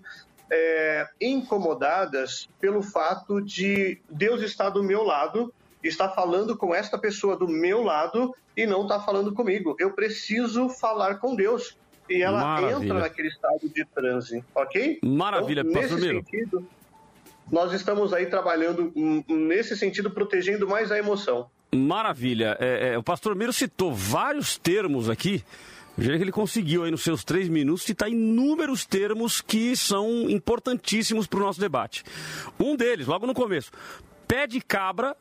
é, 0.50 1.06
incomodadas 1.20 2.48
pelo 2.60 2.82
fato 2.82 3.40
de 3.40 4.00
Deus 4.10 4.42
estar 4.42 4.70
do 4.70 4.82
meu 4.82 5.02
lado, 5.02 5.52
estar 5.82 6.08
falando 6.10 6.56
com 6.56 6.74
esta 6.74 6.98
pessoa 6.98 7.36
do 7.36 7.48
meu 7.48 7.82
lado 7.82 8.34
e 8.56 8.66
não 8.66 8.82
está 8.82 9.00
falando 9.00 9.32
comigo. 9.32 9.76
Eu 9.78 9.92
preciso 9.92 10.68
falar 10.68 11.16
com 11.16 11.34
Deus. 11.34 11.76
E 12.08 12.22
ela 12.22 12.40
Maravilha. 12.40 12.84
entra 12.84 12.98
naquele 12.98 13.28
estado 13.28 13.68
de 13.72 13.84
transe, 13.84 14.44
ok? 14.52 14.98
Maravilha, 15.00 15.60
então, 15.60 15.80
nesse 15.80 16.00
sentido, 16.00 16.66
nós 17.50 17.72
estamos 17.72 18.12
aí 18.12 18.26
trabalhando 18.26 18.92
nesse 19.28 19.76
sentido, 19.76 20.10
protegendo 20.10 20.66
mais 20.66 20.90
a 20.90 20.98
emoção. 20.98 21.48
Maravilha. 21.72 22.56
É, 22.58 22.94
é, 22.94 22.98
o 22.98 23.02
pastor 23.02 23.36
Miro 23.36 23.52
citou 23.52 23.94
vários 23.94 24.58
termos 24.58 25.08
aqui 25.08 25.44
Veja 25.96 26.16
que 26.16 26.24
ele 26.24 26.33
conseguiu 26.33 26.85
aí 26.85 26.90
nos 26.90 27.03
seus 27.03 27.24
três 27.24 27.48
minutos 27.48 27.83
citar 27.83 28.09
inúmeros 28.09 28.87
termos 28.87 29.40
que 29.40 29.76
são 29.76 30.31
importantíssimos 30.31 31.26
para 31.26 31.40
o 31.40 31.42
nosso 31.42 31.61
debate. 31.61 32.05
Um 32.59 32.76
deles, 32.76 33.07
logo 33.07 33.26
no 33.26 33.35
começo, 33.35 33.70
pé 34.26 34.46
de 34.46 34.61
cabra 34.61 35.16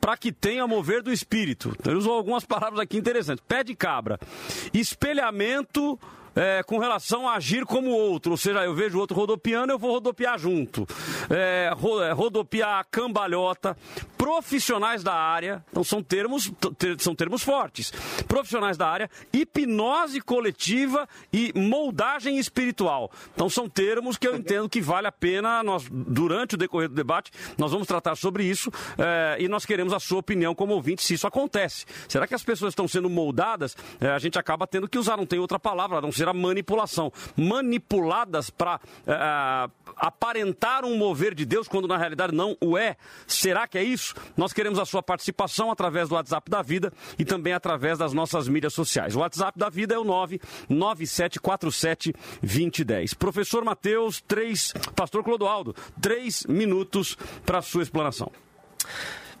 para 0.00 0.16
que 0.16 0.32
tenha 0.32 0.66
mover 0.66 1.00
do 1.00 1.12
espírito. 1.12 1.72
Então, 1.78 1.92
ele 1.92 2.00
usou 2.00 2.14
algumas 2.14 2.44
palavras 2.44 2.80
aqui 2.80 2.96
interessantes. 2.96 3.44
Pé 3.46 3.62
de 3.62 3.76
cabra. 3.76 4.18
Espelhamento 4.74 5.96
é, 6.34 6.62
com 6.62 6.78
relação 6.78 7.28
a 7.28 7.34
agir 7.34 7.64
como 7.64 7.90
outro. 7.90 8.32
Ou 8.32 8.36
seja, 8.36 8.64
eu 8.64 8.74
vejo 8.74 8.98
outro 8.98 9.16
rodopiando, 9.16 9.72
eu 9.72 9.78
vou 9.78 9.92
rodopiar 9.92 10.38
junto. 10.38 10.86
É, 11.30 11.70
é 12.08 12.12
rodopiar 12.12 12.86
cambalhota. 12.90 13.76
Profissionais 14.16 15.02
da 15.02 15.14
área, 15.14 15.64
então 15.70 15.82
são 15.82 16.00
termos, 16.00 16.50
são 16.98 17.12
termos 17.12 17.42
fortes. 17.42 17.92
Profissionais 18.28 18.76
da 18.76 18.88
área, 18.88 19.10
hipnose 19.32 20.20
coletiva 20.20 21.08
e 21.32 21.52
moldagem 21.56 22.38
espiritual. 22.38 23.10
Então 23.34 23.50
são 23.50 23.68
termos 23.68 24.16
que 24.16 24.28
eu 24.28 24.36
entendo 24.36 24.68
que 24.68 24.80
vale 24.80 25.08
a 25.08 25.12
pena, 25.12 25.62
nós, 25.64 25.88
durante 25.90 26.54
o 26.54 26.58
decorrer 26.58 26.88
do 26.88 26.94
debate, 26.94 27.32
nós 27.58 27.72
vamos 27.72 27.88
tratar 27.88 28.14
sobre 28.14 28.44
isso 28.44 28.70
é, 28.96 29.38
e 29.40 29.48
nós 29.48 29.66
queremos 29.66 29.92
a 29.92 29.98
sua 29.98 30.20
opinião 30.20 30.54
como 30.54 30.72
ouvinte 30.74 31.02
se 31.02 31.14
isso 31.14 31.26
acontece. 31.26 31.84
Será 32.08 32.24
que 32.24 32.34
as 32.34 32.44
pessoas 32.44 32.70
estão 32.70 32.86
sendo 32.86 33.10
moldadas? 33.10 33.76
É, 34.00 34.08
a 34.10 34.18
gente 34.20 34.38
acaba 34.38 34.68
tendo 34.68 34.88
que 34.88 34.98
usar, 34.98 35.16
não 35.16 35.26
tem 35.26 35.40
outra 35.40 35.58
palavra, 35.58 36.00
não 36.00 36.12
ser 36.12 36.21
a 36.28 36.32
manipulação. 36.32 37.12
Manipuladas 37.36 38.50
para 38.50 38.76
uh, 38.76 38.80
eh, 39.06 39.70
aparentar 39.96 40.84
um 40.84 40.96
mover 40.96 41.34
de 41.34 41.44
Deus 41.44 41.68
quando 41.68 41.88
na 41.88 41.96
realidade 41.96 42.34
não 42.34 42.56
o 42.60 42.76
é. 42.76 42.96
Será 43.26 43.66
que 43.66 43.78
é 43.78 43.82
isso? 43.82 44.14
Nós 44.36 44.52
queremos 44.52 44.78
a 44.78 44.84
sua 44.84 45.02
participação 45.02 45.70
através 45.70 46.08
do 46.08 46.14
WhatsApp 46.14 46.50
da 46.50 46.62
Vida 46.62 46.92
e 47.18 47.24
também 47.24 47.52
através 47.52 47.98
das 47.98 48.12
nossas 48.12 48.48
mídias 48.48 48.74
sociais. 48.74 49.16
O 49.16 49.20
WhatsApp 49.20 49.58
da 49.58 49.68
Vida 49.68 49.94
é 49.94 49.98
o 49.98 50.04
99747 50.04 52.14
2010. 52.40 53.14
Professor 53.14 53.64
Mateus, 53.64 54.20
três. 54.20 54.72
Pastor 54.94 55.22
Clodoaldo, 55.22 55.74
três 56.00 56.44
minutos 56.46 57.16
para 57.44 57.58
a 57.58 57.62
sua 57.62 57.82
explanação. 57.82 58.30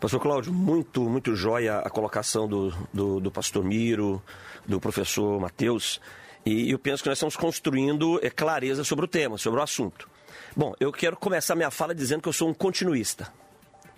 Pastor 0.00 0.20
Cláudio, 0.20 0.52
muito, 0.52 1.02
muito 1.02 1.36
jóia 1.36 1.78
a 1.78 1.88
colocação 1.88 2.48
do, 2.48 2.72
do, 2.92 3.20
do 3.20 3.30
pastor 3.30 3.62
Miro, 3.62 4.20
do 4.66 4.80
professor 4.80 5.40
Mateus. 5.40 6.00
E 6.44 6.70
eu 6.70 6.78
penso 6.78 7.02
que 7.02 7.08
nós 7.08 7.18
estamos 7.18 7.36
construindo 7.36 8.18
é, 8.22 8.30
clareza 8.30 8.82
sobre 8.84 9.04
o 9.04 9.08
tema, 9.08 9.38
sobre 9.38 9.60
o 9.60 9.62
assunto. 9.62 10.08
Bom, 10.56 10.74
eu 10.80 10.92
quero 10.92 11.16
começar 11.16 11.54
minha 11.54 11.70
fala 11.70 11.94
dizendo 11.94 12.22
que 12.22 12.28
eu 12.28 12.32
sou 12.32 12.48
um 12.48 12.54
continuista. 12.54 13.32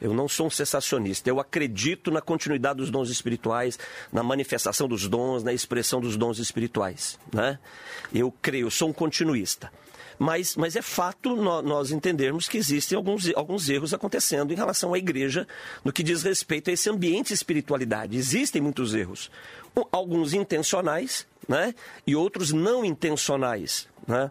Eu 0.05 0.13
não 0.13 0.29
sou 0.29 0.49
um 0.49 0.51
cessacionista. 0.51 1.31
Eu 1.31 1.41
acredito 1.41 2.11
na 2.11 2.21
continuidade 2.21 2.77
dos 2.77 2.91
dons 2.91 3.09
espirituais, 3.09 3.79
na 4.13 4.23
manifestação 4.23 4.87
dos 4.87 5.09
dons, 5.09 5.43
na 5.43 5.51
expressão 5.51 5.99
dos 5.99 6.15
dons 6.15 6.39
espirituais. 6.39 7.19
Né? 7.33 7.59
Eu 8.13 8.31
creio, 8.31 8.71
sou 8.71 8.91
um 8.91 8.93
continuista. 8.93 9.73
Mas, 10.19 10.57
mas 10.57 10.77
é 10.77 10.83
fato 10.83 11.35
nós 11.35 11.91
entendermos 11.91 12.47
que 12.47 12.59
existem 12.59 12.95
alguns, 12.97 13.35
alguns 13.35 13.67
erros 13.71 13.95
acontecendo 13.95 14.53
em 14.53 14.57
relação 14.57 14.93
à 14.93 14.99
igreja 14.99 15.49
no 15.83 15.91
que 15.91 16.03
diz 16.03 16.23
respeito 16.23 16.69
a 16.69 16.75
esse 16.75 16.91
ambiente 16.91 17.29
de 17.29 17.35
espiritualidade. 17.35 18.15
Existem 18.15 18.61
muitos 18.61 18.95
erros. 18.95 19.31
Alguns 19.91 20.35
intencionais 20.35 21.27
né? 21.49 21.75
e 22.07 22.15
outros 22.15 22.53
não 22.53 22.85
intencionais. 22.85 23.89
Né? 24.07 24.31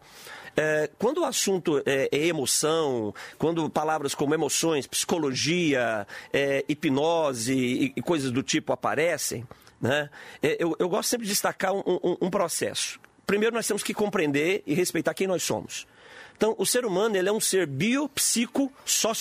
É, 0.55 0.89
quando 0.99 1.21
o 1.21 1.25
assunto 1.25 1.81
é, 1.85 2.09
é, 2.11 2.27
emoção, 2.27 3.13
quando 3.37 3.69
palavras 3.69 4.13
como 4.13 4.33
emoções, 4.33 4.85
psicologia, 4.85 6.07
é, 6.31 6.63
hipnose 6.69 7.53
e, 7.53 7.93
e, 7.95 8.01
coisas 8.01 8.31
do 8.31 8.43
tipo 8.43 8.71
aparecem, 8.71 9.47
né? 9.81 10.09
É, 10.41 10.57
eu, 10.59 10.75
eu, 10.77 10.87
gosto 10.87 11.09
sempre 11.09 11.25
de 11.25 11.31
destacar 11.31 11.73
um, 11.73 11.81
um, 11.85 12.17
um, 12.21 12.29
processo. 12.29 12.99
Primeiro, 13.25 13.55
nós 13.55 13.67
temos 13.67 13.81
que 13.81 13.93
compreender 13.93 14.61
e 14.65 14.73
respeitar 14.73 15.13
quem 15.13 15.27
nós 15.27 15.41
somos. 15.43 15.87
Então, 16.37 16.55
o 16.57 16.65
ser 16.65 16.85
humano 16.85 17.15
ele 17.15 17.29
é 17.29 17.31
um 17.31 17.39
ser 17.39 17.65
biopsico 17.67 18.71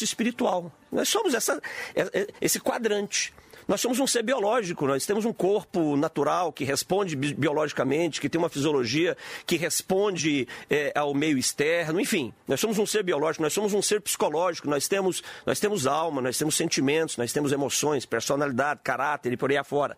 espiritual 0.03 0.73
Nós 0.91 1.09
somos 1.09 1.35
essa, 1.35 1.61
é, 1.95 2.27
esse 2.41 2.61
quadrante. 2.61 3.33
Nós 3.69 3.81
somos 3.81 3.99
um 4.01 4.07
ser 4.07 4.23
biológico, 4.23 4.87
nós 4.87 5.07
temos 5.07 5.25
um 5.25 5.33
corpo 5.33 5.97
natural 5.97 6.53
que 6.53 6.65
responde 6.65 7.15
biologicamente, 7.17 8.21
que 8.21 8.29
tem 8.29 8.39
uma 8.39 8.49
fisiologia 8.49 9.17
que 9.47 9.57
responde 9.57 10.49
é, 10.69 10.93
ao 10.97 11.15
meio 11.15 11.39
externo, 11.39 12.01
enfim, 12.01 12.33
nós 12.47 12.61
somos 12.61 12.79
um 12.79 12.87
ser 12.87 13.03
biológico, 13.03 13.43
nós 13.43 13.53
somos 13.53 13.73
um 13.73 13.83
ser 13.83 14.01
psicológico, 14.01 14.69
nós 14.69 14.89
temos, 14.89 15.23
nós 15.47 15.61
temos 15.61 15.87
alma, 15.87 16.21
nós 16.21 16.37
temos 16.37 16.57
sentimentos, 16.57 17.17
nós 17.17 17.33
temos 17.33 17.53
emoções, 17.53 18.05
personalidade, 18.05 18.81
caráter 18.83 19.33
e 19.33 19.37
por 19.37 19.51
aí 19.51 19.57
afora. 19.57 19.97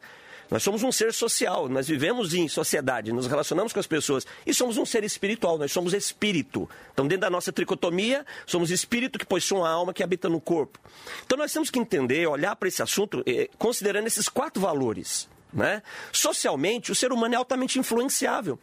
Nós 0.50 0.62
somos 0.62 0.82
um 0.82 0.92
ser 0.92 1.12
social, 1.12 1.68
nós 1.68 1.88
vivemos 1.88 2.34
em 2.34 2.48
sociedade, 2.48 3.12
nos 3.12 3.26
relacionamos 3.26 3.72
com 3.72 3.80
as 3.80 3.86
pessoas 3.86 4.26
e 4.46 4.52
somos 4.52 4.76
um 4.76 4.84
ser 4.84 5.04
espiritual, 5.04 5.58
nós 5.58 5.72
somos 5.72 5.94
espírito. 5.94 6.68
Então, 6.92 7.06
dentro 7.06 7.22
da 7.22 7.30
nossa 7.30 7.52
tricotomia, 7.52 8.24
somos 8.46 8.70
espírito 8.70 9.18
que 9.18 9.26
possui 9.26 9.58
uma 9.58 9.68
alma 9.68 9.92
que 9.92 10.02
habita 10.02 10.28
no 10.28 10.40
corpo. 10.40 10.78
Então, 11.24 11.38
nós 11.38 11.52
temos 11.52 11.70
que 11.70 11.78
entender, 11.78 12.26
olhar 12.26 12.54
para 12.56 12.68
esse 12.68 12.82
assunto 12.82 13.22
eh, 13.26 13.48
considerando 13.58 14.06
esses 14.06 14.28
quatro 14.28 14.60
valores. 14.60 15.28
Né? 15.52 15.82
Socialmente, 16.12 16.92
o 16.92 16.94
ser 16.94 17.12
humano 17.12 17.34
é 17.34 17.36
altamente 17.36 17.78
influenciável. 17.78 18.58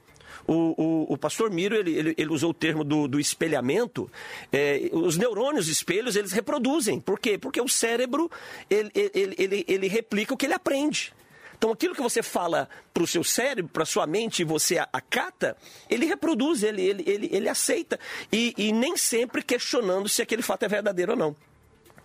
O, 0.47 0.53
o, 0.53 1.13
o, 1.13 1.17
pastor 1.17 1.51
Miro 1.51 1.75
ele, 1.75 1.95
ele, 1.95 2.15
ele, 2.17 2.33
usou 2.33 2.49
o 2.49 2.53
termo 2.53 2.83
do, 2.83 3.07
do 3.07 3.19
espelhamento. 3.19 4.11
É, 4.51 4.89
os 4.91 5.15
neurônios 5.15 5.67
espelhos 5.67 6.15
eles 6.15 6.31
reproduzem. 6.31 6.99
Por 6.99 7.19
quê? 7.19 7.37
Porque 7.37 7.61
o 7.61 7.67
cérebro 7.67 8.29
ele, 8.69 8.91
ele, 8.95 9.35
ele, 9.37 9.65
ele 9.67 9.87
replica 9.87 10.33
o 10.33 10.37
que 10.37 10.47
ele 10.47 10.53
aprende. 10.53 11.13
Então, 11.61 11.71
aquilo 11.71 11.93
que 11.93 12.01
você 12.01 12.23
fala 12.23 12.67
para 12.91 13.03
o 13.03 13.07
seu 13.07 13.23
cérebro, 13.23 13.71
para 13.71 13.85
sua 13.85 14.07
mente, 14.07 14.43
você 14.43 14.79
acata, 14.79 15.55
ele 15.87 16.07
reproduz, 16.07 16.63
ele, 16.63 16.81
ele, 16.81 17.03
ele, 17.05 17.29
ele 17.31 17.47
aceita. 17.47 17.99
E, 18.33 18.51
e 18.57 18.71
nem 18.71 18.97
sempre 18.97 19.43
questionando 19.43 20.09
se 20.09 20.23
aquele 20.23 20.41
fato 20.41 20.63
é 20.63 20.67
verdadeiro 20.67 21.11
ou 21.11 21.17
não. 21.19 21.35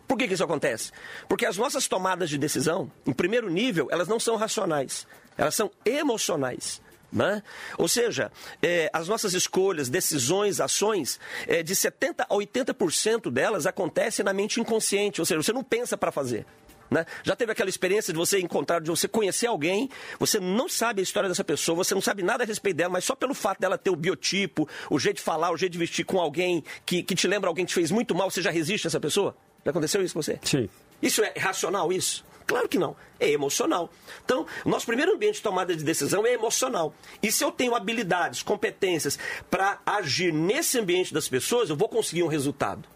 Por 0.07 0.19
que, 0.19 0.29
que 0.29 0.35
isso 0.35 0.45
acontece? 0.45 0.92
Porque 1.27 1.47
as 1.47 1.57
nossas 1.57 1.88
tomadas 1.88 2.29
de 2.29 2.37
decisão, 2.37 2.92
em 3.07 3.14
primeiro 3.14 3.49
nível, 3.49 3.88
elas 3.90 4.07
não 4.07 4.21
são 4.21 4.37
racionais, 4.37 5.07
elas 5.38 5.55
são 5.55 5.71
emocionais. 5.87 6.83
Né? 7.11 7.42
Ou 7.79 7.88
seja, 7.88 8.31
é, 8.62 8.90
as 8.92 9.09
nossas 9.09 9.33
escolhas, 9.33 9.88
decisões, 9.88 10.61
ações, 10.61 11.19
é, 11.47 11.62
de 11.62 11.75
70% 11.75 12.27
a 12.29 12.35
80% 12.35 13.31
delas 13.31 13.64
acontecem 13.64 14.23
na 14.23 14.35
mente 14.35 14.61
inconsciente, 14.61 15.19
ou 15.19 15.25
seja, 15.25 15.42
você 15.42 15.53
não 15.55 15.64
pensa 15.64 15.97
para 15.97 16.12
fazer. 16.12 16.45
Né? 16.90 17.05
Já 17.22 17.35
teve 17.35 17.53
aquela 17.53 17.68
experiência 17.68 18.12
de 18.12 18.18
você 18.18 18.38
encontrar, 18.38 18.81
de 18.81 18.90
você 18.90 19.09
conhecer 19.09 19.46
alguém, 19.46 19.88
você 20.18 20.38
não 20.38 20.68
sabe 20.68 21.01
a 21.01 21.03
história 21.03 21.29
dessa 21.29 21.44
pessoa, 21.44 21.77
você 21.77 21.94
não 21.94 22.01
sabe 22.01 22.22
nada 22.22 22.44
a 22.44 22.46
respeito 22.46 22.77
dela, 22.77 22.90
mas 22.90 23.05
só 23.05 23.14
pelo 23.14 23.35
fato 23.35 23.61
dela 23.61 23.77
ter 23.77 23.90
o 23.90 23.96
biotipo, 23.96 24.68
o 24.90 24.99
jeito 24.99 25.16
de 25.16 25.22
falar, 25.22 25.51
o 25.51 25.57
jeito 25.57 25.72
de 25.72 25.79
vestir 25.79 26.05
com 26.05 26.20
alguém 26.20 26.62
que, 26.85 27.03
que 27.03 27.14
te 27.14 27.27
lembra 27.27 27.49
alguém 27.49 27.64
que 27.64 27.70
te 27.70 27.75
fez 27.75 27.90
muito 27.90 28.14
mal, 28.14 28.31
você 28.31 28.40
já 28.40 28.51
resiste 28.51 28.87
a 28.87 28.88
essa 28.88 29.01
pessoa? 29.01 29.37
Já 29.64 29.70
aconteceu 29.70 30.03
isso 30.03 30.14
com 30.14 30.22
você? 30.22 30.38
Sim. 30.42 30.68
Isso 31.03 31.22
é 31.22 31.33
racional, 31.37 31.92
isso? 31.92 32.25
Claro 32.46 32.68
que 32.68 32.79
não. 32.79 32.96
É 33.18 33.29
emocional. 33.29 33.90
Então, 34.25 34.46
o 34.64 34.68
nosso 34.68 34.87
primeiro 34.87 35.12
ambiente 35.12 35.37
de 35.37 35.42
tomada 35.42 35.75
de 35.75 35.83
decisão 35.83 36.25
é 36.25 36.33
emocional. 36.33 36.94
E 37.20 37.33
se 37.33 37.42
eu 37.42 37.51
tenho 37.51 37.75
habilidades, 37.75 38.42
competências 38.42 39.18
para 39.51 39.81
agir 39.85 40.33
nesse 40.33 40.79
ambiente 40.79 41.12
das 41.12 41.29
pessoas, 41.29 41.68
eu 41.68 41.77
vou 41.77 41.88
conseguir 41.88 42.22
um 42.22 42.29
resultado. 42.29 42.88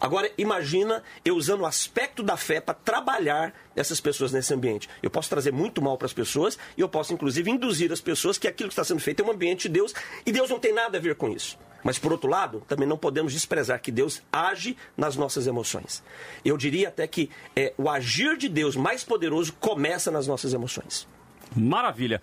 Agora, 0.00 0.30
imagina 0.36 1.02
eu 1.24 1.36
usando 1.36 1.60
o 1.60 1.66
aspecto 1.66 2.22
da 2.22 2.36
fé 2.36 2.60
para 2.60 2.74
trabalhar 2.74 3.54
essas 3.74 4.00
pessoas 4.00 4.32
nesse 4.32 4.52
ambiente. 4.52 4.88
Eu 5.02 5.10
posso 5.10 5.28
trazer 5.28 5.52
muito 5.52 5.80
mal 5.82 5.96
para 5.96 6.06
as 6.06 6.12
pessoas 6.12 6.58
e 6.76 6.80
eu 6.80 6.88
posso, 6.88 7.12
inclusive, 7.12 7.50
induzir 7.50 7.92
as 7.92 8.00
pessoas 8.00 8.38
que 8.38 8.48
aquilo 8.48 8.68
que 8.68 8.72
está 8.72 8.84
sendo 8.84 9.00
feito 9.00 9.22
é 9.22 9.26
um 9.26 9.30
ambiente 9.30 9.68
de 9.68 9.74
Deus 9.74 9.94
e 10.24 10.32
Deus 10.32 10.50
não 10.50 10.58
tem 10.58 10.72
nada 10.72 10.98
a 10.98 11.00
ver 11.00 11.14
com 11.14 11.28
isso. 11.28 11.58
Mas, 11.82 11.98
por 11.98 12.12
outro 12.12 12.30
lado, 12.30 12.62
também 12.66 12.88
não 12.88 12.96
podemos 12.96 13.32
desprezar 13.32 13.80
que 13.80 13.92
Deus 13.92 14.22
age 14.32 14.74
nas 14.96 15.16
nossas 15.16 15.46
emoções. 15.46 16.02
Eu 16.42 16.56
diria 16.56 16.88
até 16.88 17.06
que 17.06 17.30
é, 17.54 17.74
o 17.76 17.90
agir 17.90 18.38
de 18.38 18.48
Deus 18.48 18.74
mais 18.74 19.04
poderoso 19.04 19.52
começa 19.60 20.10
nas 20.10 20.26
nossas 20.26 20.54
emoções. 20.54 21.06
Maravilha. 21.56 22.20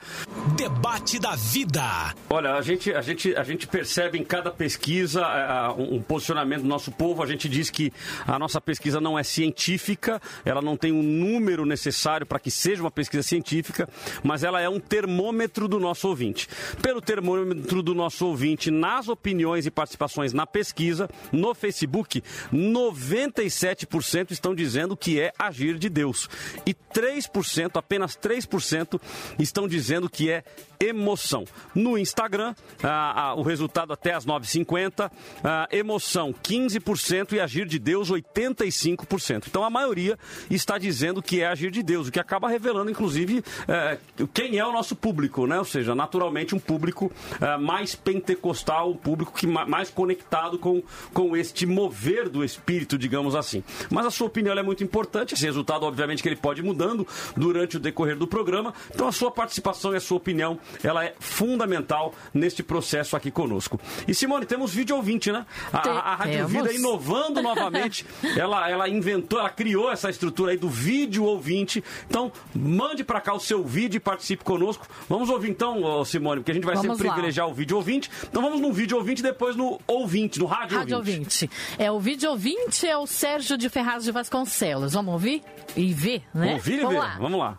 Debate 0.56 1.20
da 1.20 1.36
vida. 1.36 1.82
Olha, 2.30 2.54
a 2.54 2.62
gente, 2.62 2.94
a 2.94 3.02
gente, 3.02 3.36
a 3.36 3.44
gente 3.44 3.68
percebe 3.68 4.18
em 4.18 4.24
cada 4.24 4.52
pesquisa 4.52 5.22
uh, 5.22 5.82
um 5.96 6.02
posicionamento 6.02 6.62
do 6.62 6.68
nosso 6.68 6.92
povo. 6.92 7.24
A 7.24 7.26
gente 7.26 7.48
diz 7.48 7.70
que 7.70 7.94
a 8.28 8.38
nossa 8.38 8.60
pesquisa 8.60 9.00
não 9.00 9.18
é 9.18 9.24
científica, 9.24 10.22
ela 10.44 10.62
não 10.62 10.76
tem 10.76 10.92
um 10.92 11.02
número 11.02 11.66
necessário 11.66 12.26
para 12.26 12.40
que 12.40 12.52
seja 12.52 12.82
uma 12.82 12.92
pesquisa 12.92 13.24
científica, 13.24 13.88
mas 14.24 14.44
ela 14.44 14.60
é 14.60 14.68
um 14.68 14.80
termômetro 14.80 15.68
do 15.68 15.80
nosso 15.80 16.08
ouvinte. 16.08 16.48
Pelo 16.82 17.02
termômetro 17.02 17.82
do 17.82 17.96
nosso 17.96 18.26
ouvinte, 18.26 18.70
nas 18.70 19.08
opiniões 19.08 19.66
e 19.66 19.72
participações 19.72 20.34
na 20.34 20.46
pesquisa, 20.46 21.10
no 21.32 21.54
Facebook, 21.54 22.24
97% 22.54 24.32
estão 24.32 24.54
dizendo 24.54 24.98
que 24.98 25.20
é 25.20 25.32
agir 25.38 25.78
de 25.78 25.90
Deus. 25.90 26.30
E 26.66 26.74
3%, 26.74 27.72
apenas 27.76 28.18
3%, 28.18 29.00
estão 29.40 29.68
dizendo 29.68 30.10
que 30.10 30.30
é 30.30 30.44
emoção. 30.80 31.46
No 31.76 31.98
Instagram, 31.98 32.56
ah, 32.84 33.30
ah, 33.30 33.36
o 33.36 33.44
resultado 33.44 33.94
até 33.94 34.14
as 34.14 34.26
9h50, 34.26 35.12
ah, 35.44 35.68
emoção 35.72 36.34
15% 36.34 37.34
e 37.34 37.40
agir 37.40 37.68
de 37.68 37.78
Deus 37.78 38.10
85%. 38.10 39.46
Então 39.48 39.64
a 39.64 39.70
maioria 39.70 40.18
está 40.50 40.78
dizendo 40.78 41.22
que 41.22 41.42
é 41.42 41.48
agir 41.48 41.72
de 41.72 41.84
Deus, 41.84 42.08
o 42.08 42.12
que 42.12 42.20
acaba 42.20 42.50
revelando, 42.50 42.90
inclusive, 42.90 43.44
eh, 43.68 43.98
quem 44.34 44.58
é 44.58 44.66
o 44.66 44.72
nosso 44.72 44.96
público, 44.96 45.46
né? 45.46 45.60
Ou 45.60 45.66
seja, 45.66 45.94
naturalmente 45.94 46.56
um 46.56 46.60
público 46.60 47.12
eh, 47.40 47.58
mais 47.58 47.96
pentecostal, 47.96 48.92
um 48.92 48.98
público 48.98 49.34
que 49.34 49.46
mais 49.48 49.90
conectado 49.90 50.58
com, 50.58 50.82
com 51.14 51.36
este 51.36 51.66
mover 51.66 52.30
do 52.30 52.44
Espírito, 52.44 52.98
digamos 52.98 53.36
assim. 53.36 53.64
Mas 53.90 54.06
a 54.06 54.12
sua 54.12 54.28
opinião 54.28 54.58
é 54.58 54.64
muito 54.64 54.84
importante, 54.84 55.34
esse 55.34 55.46
resultado, 55.46 55.86
obviamente, 55.86 56.24
que 56.24 56.30
ele 56.30 56.36
pode 56.36 56.62
ir 56.62 56.64
mudando 56.64 57.08
durante 57.36 57.78
o 57.78 57.80
decorrer 57.80 58.18
do 58.18 58.28
programa. 58.28 58.74
Então 58.94 59.08
a 59.12 59.14
sua 59.14 59.30
participação 59.30 59.94
e 59.94 59.98
a 59.98 60.00
sua 60.00 60.18
opinião 60.18 60.58
ela 60.84 61.06
é 61.06 61.14
fundamental 61.20 62.14
neste 62.34 62.64
processo 62.64 63.16
aqui 63.16 63.30
conosco. 63.30 63.80
E 64.08 64.16
Simone, 64.16 64.46
temos 64.46 64.74
vídeo 64.74 64.96
ouvinte, 64.96 65.32
né? 65.32 65.46
A, 65.72 65.80
a, 65.80 66.16
Rádio 66.16 66.48
Vida 66.48 66.74
inovando 66.74 67.42
novamente, 67.44 68.06
ela, 68.38 68.70
ela 68.70 68.90
inventou, 68.90 69.40
ela 69.40 69.50
criou 69.50 69.92
essa 69.92 70.10
estrutura 70.10 70.52
aí 70.52 70.58
do 70.58 70.70
vídeo 70.70 71.24
ouvinte. 71.26 71.84
Então, 72.08 72.32
mande 72.56 73.04
para 73.04 73.22
cá 73.22 73.34
o 73.34 73.40
seu 73.40 73.64
vídeo 73.64 73.98
e 73.98 74.00
participe 74.00 74.44
conosco. 74.44 74.88
Vamos 75.08 75.30
ouvir 75.30 75.50
então, 75.50 76.04
Simone, 76.06 76.40
porque 76.40 76.52
a 76.52 76.54
gente 76.56 76.64
vai 76.64 76.76
vamos 76.76 76.92
sempre 76.92 77.08
lá. 77.08 77.14
privilegiar 77.14 77.48
o 77.48 77.54
vídeo 77.54 77.78
ouvinte. 77.78 78.10
Então 78.24 78.42
vamos 78.42 78.60
no 78.60 78.72
vídeo 78.72 78.98
ouvinte 78.98 79.20
e 79.20 79.24
depois 79.24 79.56
no 79.56 79.80
ouvinte, 79.88 80.40
no 80.40 80.46
rádio, 80.46 80.78
rádio 80.78 80.98
ouvinte. 80.98 81.46
ouvinte. 81.46 81.50
É, 81.78 81.92
o 81.92 82.00
vídeo 82.00 82.30
ouvinte 82.30 82.88
é 82.88 82.98
o 82.98 83.06
Sérgio 83.06 83.58
de 83.58 83.70
Ferraz 83.70 84.04
de 84.04 84.12
Vasconcelos. 84.12 84.94
Vamos 84.94 85.14
ouvir 85.14 85.44
e 85.76 85.94
ver, 85.94 86.24
né? 86.34 86.54
Ouvir 86.54 86.76
e 86.76 86.78
vamos 86.78 86.94
ver. 86.94 87.00
Lá. 87.00 87.18
Vamos 87.20 87.40
lá. 87.40 87.58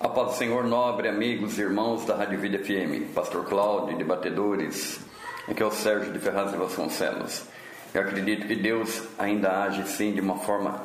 A 0.00 0.08
paz 0.08 0.28
do 0.28 0.36
Senhor, 0.38 0.64
nobre, 0.64 1.08
amigos 1.08 1.58
e 1.58 1.60
irmãos 1.60 2.06
da 2.06 2.16
Rádio 2.16 2.38
Vida 2.38 2.58
FM, 2.58 3.12
Pastor 3.14 3.44
Cláudio, 3.44 3.98
debatedores, 3.98 4.98
aqui 5.46 5.62
é 5.62 5.66
o 5.66 5.70
Sérgio 5.70 6.10
de 6.10 6.18
Ferraz 6.18 6.50
de 6.50 6.56
Vasconcelos. 6.56 7.44
Eu 7.92 8.00
acredito 8.00 8.46
que 8.46 8.56
Deus 8.56 9.02
ainda 9.18 9.62
age 9.62 9.86
sim 9.86 10.14
de 10.14 10.22
uma 10.22 10.38
forma 10.38 10.82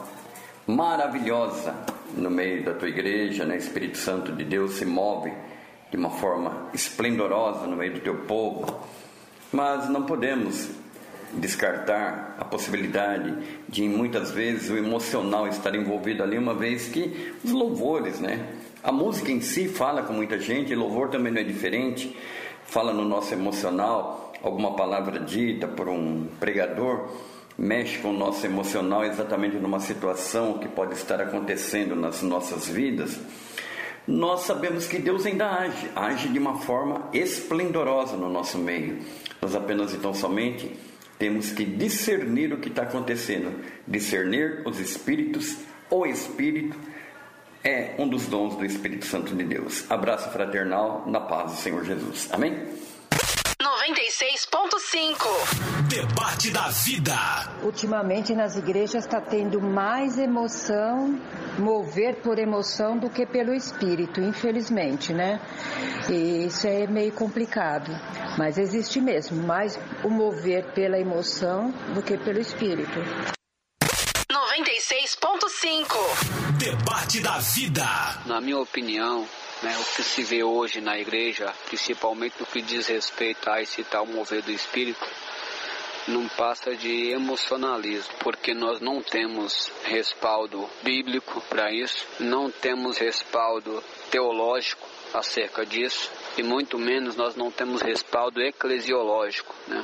maravilhosa 0.68 1.74
no 2.14 2.30
meio 2.30 2.66
da 2.66 2.74
tua 2.74 2.90
igreja, 2.90 3.46
né? 3.46 3.56
Espírito 3.56 3.98
Santo 3.98 4.34
de 4.34 4.44
Deus 4.44 4.74
se 4.74 4.86
move 4.86 5.32
de 5.90 5.96
uma 5.96 6.10
forma 6.10 6.68
esplendorosa 6.74 7.66
no 7.68 7.78
meio 7.78 7.94
do 7.94 8.02
teu 8.02 8.16
povo, 8.26 8.66
mas 9.50 9.88
não 9.88 10.04
podemos 10.04 10.70
descartar 11.32 12.36
a 12.38 12.44
possibilidade 12.44 13.34
de 13.70 13.88
muitas 13.88 14.32
vezes 14.32 14.70
o 14.70 14.76
emocional 14.76 15.48
estar 15.48 15.74
envolvido 15.74 16.22
ali, 16.22 16.38
uma 16.38 16.54
vez 16.54 16.90
que 16.90 17.34
os 17.46 17.52
louvores, 17.52 18.20
né? 18.20 18.46
A 18.86 18.92
música 18.92 19.32
em 19.32 19.42
si 19.42 19.68
fala 19.68 20.04
com 20.04 20.14
muita 20.14 20.40
gente, 20.40 20.76
louvor 20.76 21.10
também 21.10 21.34
não 21.34 21.42
é 21.42 21.44
diferente, 21.44 22.16
fala 22.68 22.94
no 22.94 23.04
nosso 23.04 23.34
emocional, 23.34 24.32
alguma 24.44 24.76
palavra 24.76 25.22
dita 25.22 25.68
por 25.68 25.90
um 25.90 26.28
pregador 26.40 27.10
mexe 27.58 27.98
com 27.98 28.10
o 28.10 28.14
nosso 28.14 28.46
emocional 28.46 29.04
exatamente 29.04 29.56
numa 29.56 29.80
situação 29.80 30.60
que 30.60 30.68
pode 30.68 30.94
estar 30.94 31.20
acontecendo 31.20 31.96
nas 31.96 32.22
nossas 32.22 32.68
vidas. 32.68 33.20
Nós 34.08 34.42
sabemos 34.42 34.86
que 34.86 35.00
Deus 35.00 35.26
ainda 35.26 35.50
age, 35.50 35.90
age 35.96 36.30
de 36.30 36.38
uma 36.38 36.60
forma 36.60 37.10
esplendorosa 37.12 38.16
no 38.16 38.30
nosso 38.30 38.60
meio. 38.60 39.00
Nós 39.42 39.56
apenas 39.56 39.96
então 39.96 40.14
somente 40.14 40.72
temos 41.18 41.52
que 41.52 41.66
discernir 41.66 42.54
o 42.54 42.60
que 42.60 42.70
está 42.70 42.84
acontecendo, 42.84 43.52
discernir 43.88 44.62
os 44.64 44.80
espíritos, 44.80 45.58
o 45.90 46.06
espírito 46.06 46.78
é 47.66 47.96
um 47.98 48.08
dos 48.08 48.28
dons 48.28 48.56
do 48.56 48.64
Espírito 48.64 49.06
Santo 49.06 49.36
de 49.36 49.44
Deus. 49.44 49.90
Abraço 49.90 50.30
fraternal 50.30 51.04
na 51.08 51.20
paz 51.20 51.54
do 51.54 51.58
Senhor 51.58 51.84
Jesus. 51.84 52.30
Amém? 52.32 52.54
96.5 53.60 55.90
Debate 55.90 56.52
da 56.52 56.68
Vida. 56.68 57.16
Ultimamente 57.64 58.36
nas 58.36 58.56
igrejas 58.56 59.06
está 59.06 59.20
tendo 59.20 59.60
mais 59.60 60.20
emoção, 60.20 61.20
mover 61.58 62.22
por 62.22 62.38
emoção 62.38 62.98
do 62.98 63.10
que 63.10 63.26
pelo 63.26 63.54
espírito, 63.54 64.22
infelizmente, 64.22 65.14
né? 65.14 65.42
E 66.08 66.46
isso 66.46 66.68
é 66.68 66.86
meio 66.86 67.12
complicado. 67.14 67.90
Mas 68.38 68.60
existe 68.60 69.02
mesmo 69.02 69.42
mais 69.42 69.80
o 70.04 70.10
mover 70.10 70.72
pela 70.74 71.00
emoção 71.00 71.72
do 71.96 72.04
que 72.04 72.16
pelo 72.18 72.40
espírito. 72.40 73.00
96.5 75.26 76.60
Debate 76.60 77.20
da 77.20 77.40
Vida. 77.40 77.84
Na 78.28 78.40
minha 78.40 78.60
opinião, 78.60 79.28
né, 79.64 79.76
o 79.80 79.96
que 79.96 80.04
se 80.04 80.22
vê 80.22 80.44
hoje 80.44 80.80
na 80.80 81.00
igreja, 81.00 81.52
principalmente 81.66 82.36
no 82.40 82.46
que 82.46 82.62
diz 82.62 82.86
respeito 82.86 83.50
a 83.50 83.60
esse 83.60 83.84
tal 83.84 84.06
mover 84.06 84.44
do 84.44 84.52
espírito, 84.52 85.04
não 86.08 86.28
passa 86.28 86.76
de 86.76 87.10
emocionalismo, 87.10 88.14
porque 88.20 88.54
nós 88.54 88.80
não 88.80 89.02
temos 89.02 89.72
respaldo 89.86 90.70
bíblico 90.84 91.42
para 91.50 91.72
isso, 91.72 92.06
não 92.20 92.52
temos 92.52 93.00
respaldo 93.00 93.84
teológico 94.12 94.88
acerca 95.12 95.66
disso, 95.66 96.12
e 96.38 96.44
muito 96.44 96.78
menos 96.78 97.16
nós 97.16 97.36
não 97.36 97.50
temos 97.50 97.82
respaldo 97.82 98.44
eclesiológico. 98.44 99.56
Né? 99.68 99.84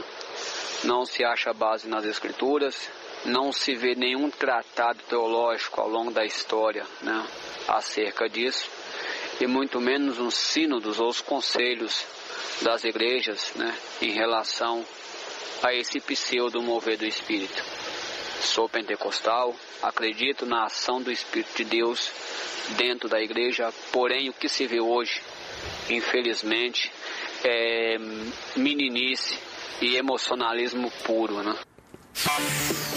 Não 0.84 1.04
se 1.04 1.24
acha 1.24 1.52
base 1.52 1.88
nas 1.88 2.06
escrituras, 2.06 2.92
não 3.26 3.52
se 3.52 3.76
vê 3.76 3.96
nenhum 3.96 4.30
tratado 4.30 5.00
teológico 5.08 5.82
ao 5.82 5.90
longo 5.90 6.12
da 6.12 6.26
história 6.26 6.86
né, 7.02 7.26
acerca 7.68 8.28
disso, 8.28 8.70
e 9.40 9.48
muito 9.48 9.80
menos 9.80 10.20
um 10.20 10.32
sínodos 10.32 11.00
ou 11.00 11.10
os 11.10 11.22
conselhos 11.22 12.06
das 12.62 12.84
igrejas 12.84 13.54
né, 13.56 13.76
em 14.02 14.12
relação 14.12 14.86
a 15.64 15.74
esse 15.74 16.00
pseudo 16.00 16.62
mover 16.62 16.98
do 16.98 17.06
Espírito. 17.06 17.64
Sou 18.42 18.68
pentecostal, 18.68 19.56
acredito 19.82 20.46
na 20.46 20.66
ação 20.66 21.02
do 21.02 21.12
Espírito 21.12 21.58
de 21.58 21.66
Deus 21.66 22.12
dentro 22.70 23.08
da 23.08 23.20
igreja, 23.22 23.72
porém 23.92 24.30
o 24.30 24.34
que 24.34 24.50
se 24.50 24.66
vê 24.66 24.80
hoje, 24.80 25.22
infelizmente, 25.90 26.92
é 27.44 27.98
meninice 28.56 29.38
e 29.82 29.96
emocionalismo 29.96 30.92
puro, 31.04 31.44
né? 31.44 31.56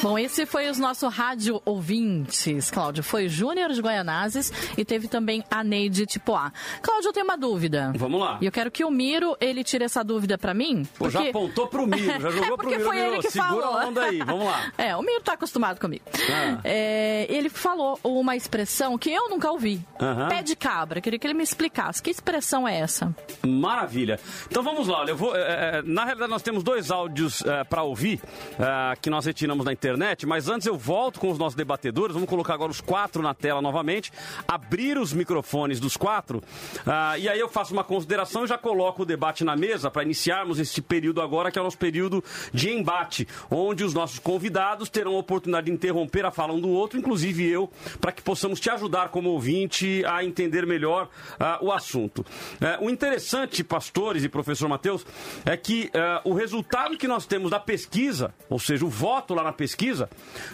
Bom, 0.02 0.18
esse 0.18 0.44
foi 0.44 0.68
os 0.68 0.78
nossos 0.78 1.12
rádio 1.14 1.62
ouvintes, 1.64 2.70
Cláudio. 2.70 3.02
Foi 3.02 3.28
Júnior 3.28 3.72
de 3.72 3.80
Goianazes 3.80 4.52
e 4.76 4.84
teve 4.84 5.08
também 5.08 5.42
a 5.50 5.64
Neide 5.64 6.04
Tipoá. 6.04 6.52
Cláudio, 6.82 7.08
eu 7.08 7.12
tenho 7.12 7.24
uma 7.24 7.38
dúvida. 7.38 7.92
Vamos 7.96 8.20
lá. 8.20 8.38
E 8.40 8.46
eu 8.46 8.52
quero 8.52 8.70
que 8.70 8.84
o 8.84 8.90
Miro, 8.90 9.36
ele 9.40 9.64
tire 9.64 9.84
essa 9.84 10.04
dúvida 10.04 10.36
para 10.36 10.52
mim. 10.52 10.86
Pô, 10.98 11.08
já 11.08 11.22
apontou 11.28 11.68
pro 11.68 11.86
Miro, 11.86 12.20
já 12.20 12.28
jogou 12.30 12.54
é 12.54 12.56
pro 12.56 12.68
Miro. 12.68 12.84
foi 12.84 12.98
ele 12.98 13.18
que 13.18 13.30
Segura 13.30 13.62
falou. 13.62 13.78
a 13.78 13.86
onda 13.86 14.02
aí, 14.04 14.18
vamos 14.18 14.44
lá. 14.44 14.72
É, 14.76 14.96
o 14.96 15.02
Miro 15.02 15.22
tá 15.22 15.34
acostumado 15.34 15.80
comigo. 15.80 16.02
Ah. 16.30 16.60
É, 16.64 17.26
ele 17.28 17.48
falou 17.48 17.98
uma 18.02 18.36
expressão 18.36 18.98
que 18.98 19.10
eu 19.10 19.30
nunca 19.30 19.50
ouvi. 19.50 19.80
Pé 20.28 20.42
de 20.42 20.56
cabra. 20.56 21.00
Queria 21.00 21.18
que 21.18 21.26
ele 21.26 21.34
me 21.34 21.42
explicasse. 21.42 22.02
Que 22.02 22.10
expressão 22.10 22.66
é 22.66 22.78
essa? 22.80 23.14
Maravilha. 23.46 24.18
Então 24.50 24.62
vamos 24.62 24.88
lá, 24.88 25.00
olha, 25.00 25.10
eu 25.10 25.16
vou... 25.16 25.34
É, 25.34 25.78
é 25.78 25.82
na 25.82 26.04
realidade, 26.04 26.30
nós 26.30 26.42
temos 26.42 26.62
dois 26.62 26.90
áudios 26.90 27.42
é, 27.42 27.64
para 27.64 27.82
ouvir, 27.82 28.20
é, 28.58 28.96
que 29.04 29.10
nós 29.10 29.26
retiramos 29.26 29.66
na 29.66 29.72
internet, 29.72 30.24
mas 30.24 30.48
antes 30.48 30.66
eu 30.66 30.78
volto 30.78 31.20
com 31.20 31.30
os 31.30 31.38
nossos 31.38 31.54
debatedores. 31.54 32.14
Vamos 32.14 32.26
colocar 32.26 32.54
agora 32.54 32.70
os 32.70 32.80
quatro 32.80 33.20
na 33.20 33.34
tela 33.34 33.60
novamente, 33.60 34.10
abrir 34.48 34.96
os 34.96 35.12
microfones 35.12 35.78
dos 35.78 35.94
quatro, 35.94 36.38
uh, 36.38 37.18
e 37.18 37.28
aí 37.28 37.38
eu 37.38 37.50
faço 37.50 37.74
uma 37.74 37.84
consideração 37.84 38.44
e 38.44 38.46
já 38.46 38.56
coloco 38.56 39.02
o 39.02 39.04
debate 39.04 39.44
na 39.44 39.54
mesa 39.54 39.90
para 39.90 40.02
iniciarmos 40.02 40.58
este 40.58 40.80
período 40.80 41.20
agora, 41.20 41.50
que 41.50 41.58
é 41.58 41.60
o 41.60 41.64
nosso 41.64 41.76
período 41.76 42.24
de 42.50 42.70
embate, 42.70 43.28
onde 43.50 43.84
os 43.84 43.92
nossos 43.92 44.18
convidados 44.18 44.88
terão 44.88 45.16
a 45.16 45.18
oportunidade 45.18 45.66
de 45.66 45.72
interromper 45.72 46.24
a 46.24 46.30
fala 46.30 46.54
um 46.54 46.60
do 46.60 46.70
outro, 46.70 46.98
inclusive 46.98 47.46
eu, 47.46 47.70
para 48.00 48.10
que 48.10 48.22
possamos 48.22 48.58
te 48.58 48.70
ajudar 48.70 49.10
como 49.10 49.28
ouvinte 49.28 50.02
a 50.06 50.24
entender 50.24 50.64
melhor 50.64 51.10
uh, 51.38 51.62
o 51.62 51.70
assunto. 51.70 52.20
Uh, 52.20 52.86
o 52.86 52.88
interessante, 52.88 53.62
pastores 53.62 54.24
e 54.24 54.30
professor 54.30 54.66
Mateus, 54.66 55.04
é 55.44 55.58
que 55.58 55.90
uh, 55.94 56.26
o 56.30 56.32
resultado 56.32 56.96
que 56.96 57.06
nós 57.06 57.26
temos 57.26 57.50
da 57.50 57.60
pesquisa, 57.60 58.32
ou 58.48 58.58
seja, 58.58 58.86
o 58.86 58.93
voto 58.94 59.34
lá 59.34 59.42
na 59.42 59.52
pesquisa, 59.52 60.08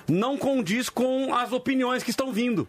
não 0.09 0.37
condiz 0.37 0.89
com 0.89 1.35
as 1.35 1.53
opiniões 1.53 2.03
que 2.03 2.11
estão 2.11 2.33
vindo. 2.33 2.67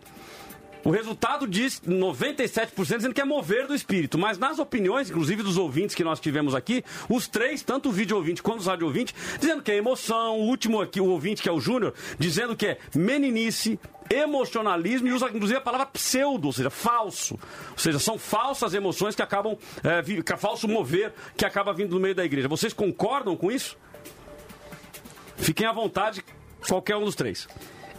O 0.84 0.90
resultado 0.90 1.48
diz 1.48 1.80
97% 1.82 2.98
dizendo 2.98 3.14
que 3.14 3.22
é 3.22 3.26
mover 3.26 3.68
do 3.68 3.76
espírito. 3.76 4.18
Mas 4.18 4.38
nas 4.38 4.58
opiniões, 4.58 5.10
inclusive 5.10 5.44
dos 5.44 5.58
ouvintes 5.58 5.96
que 5.96 6.04
nós 6.04 6.20
tivemos 6.20 6.56
aqui, 6.56 6.84
os 7.08 7.28
três, 7.28 7.62
tanto 7.62 7.90
o 7.90 7.92
vídeo 7.92 8.18
ouvinte 8.18 8.42
quanto 8.42 8.62
o 8.62 8.64
rádio 8.64 8.88
ouvinte, 8.88 9.14
dizendo 9.40 9.62
que 9.62 9.72
é 9.72 9.76
emoção. 9.76 10.40
O 10.40 10.48
último 10.48 10.82
aqui, 10.82 11.00
o 11.00 11.06
ouvinte, 11.06 11.42
que 11.42 11.50
é 11.50 11.52
o 11.52 11.60
Júnior, 11.60 11.94
dizendo 12.18 12.56
que 12.56 12.66
é 12.66 12.78
meninice, 12.96 13.80
emocionalismo 14.10 15.08
e 15.08 15.14
usa 15.14 15.28
inclusive 15.28 15.58
a 15.58 15.62
palavra 15.62 15.86
pseudo, 15.86 16.48
ou 16.48 16.54
seja, 16.54 16.72
falso. 16.72 17.36
Ou 17.72 17.78
seja, 17.78 18.00
são 18.00 18.18
falsas 18.18 18.74
emoções 18.74 19.16
que 19.16 19.22
acabam, 19.22 19.58
é, 19.84 20.36
falso 20.36 20.68
mover 20.68 21.14
que 21.38 21.46
acaba 21.46 21.74
vindo 21.74 21.90
do 21.90 22.00
meio 22.00 22.16
da 22.16 22.26
igreja. 22.26 22.48
Vocês 22.48 22.74
concordam 22.74 23.38
com 23.38 23.52
isso? 23.52 23.78
Fiquem 25.42 25.66
à 25.66 25.74
vontade, 25.74 26.24
qualquer 26.68 26.96
um 26.96 27.04
dos 27.04 27.16
três. 27.16 27.48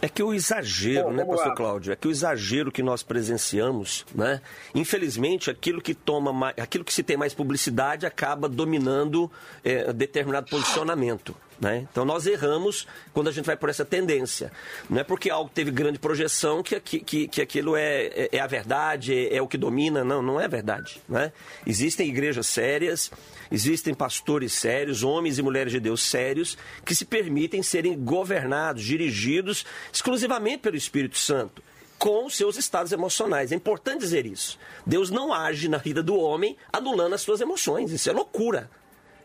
É 0.01 0.09
que 0.09 0.21
o 0.21 0.33
exagero, 0.33 1.05
Bom, 1.05 1.13
né, 1.13 1.23
pastor 1.23 1.47
lá. 1.47 1.55
Cláudio? 1.55 1.93
É 1.93 1.95
que 1.95 2.07
o 2.07 2.11
exagero 2.11 2.71
que 2.71 2.83
nós 2.83 3.03
presenciamos, 3.03 4.05
né? 4.13 4.41
Infelizmente, 4.75 5.49
aquilo 5.49 5.81
que 5.81 5.93
toma 5.93 6.33
mais, 6.33 6.55
aquilo 6.57 6.83
que 6.83 6.93
se 6.93 7.03
tem 7.03 7.15
mais 7.15 7.33
publicidade 7.33 8.05
acaba 8.05 8.49
dominando 8.49 9.31
é, 9.63 9.93
determinado 9.93 10.49
posicionamento. 10.49 11.33
Né? 11.59 11.87
Então 11.91 12.03
nós 12.03 12.25
erramos 12.25 12.87
quando 13.13 13.29
a 13.29 13.31
gente 13.31 13.45
vai 13.45 13.55
por 13.55 13.69
essa 13.69 13.85
tendência. 13.85 14.51
Não 14.89 14.99
é 14.99 15.03
porque 15.03 15.29
algo 15.29 15.49
teve 15.53 15.71
grande 15.71 15.99
projeção 15.99 16.61
que, 16.61 16.79
que, 16.79 17.27
que 17.27 17.41
aquilo 17.41 17.75
é, 17.75 18.05
é, 18.07 18.29
é 18.33 18.39
a 18.39 18.47
verdade, 18.47 19.13
é, 19.13 19.37
é, 19.37 19.41
o 19.41 19.47
que 19.47 19.57
domina. 19.57 20.03
Não, 20.03 20.21
não 20.21 20.39
é 20.39 20.47
verdade. 20.47 21.01
Né? 21.07 21.31
Existem 21.65 22.09
igrejas 22.09 22.47
sérias, 22.47 23.11
existem 23.51 23.93
pastores 23.93 24.53
sérios, 24.53 25.03
homens 25.03 25.37
e 25.37 25.41
mulheres 25.41 25.71
de 25.71 25.79
Deus 25.79 26.01
sérios, 26.01 26.57
que 26.85 26.95
se 26.95 27.05
permitem 27.05 27.63
serem 27.63 27.97
governados, 28.03 28.83
dirigidos 28.83 29.65
exclusivamente 29.91 30.59
pelo 30.59 30.75
Espírito 30.75 31.17
Santo 31.17 31.61
com 32.03 32.29
seus 32.29 32.57
estados 32.57 32.91
emocionais. 32.91 33.53
É 33.53 33.55
importante 33.55 34.01
dizer 34.01 34.25
isso. 34.25 34.59
Deus 34.85 35.09
não 35.09 35.31
age 35.31 35.69
na 35.69 35.77
vida 35.77 36.03
do 36.03 36.17
homem 36.17 36.57
anulando 36.71 37.13
as 37.13 37.21
suas 37.21 37.39
emoções. 37.39 37.91
Isso 37.93 38.09
é 38.09 38.13
loucura. 38.13 38.69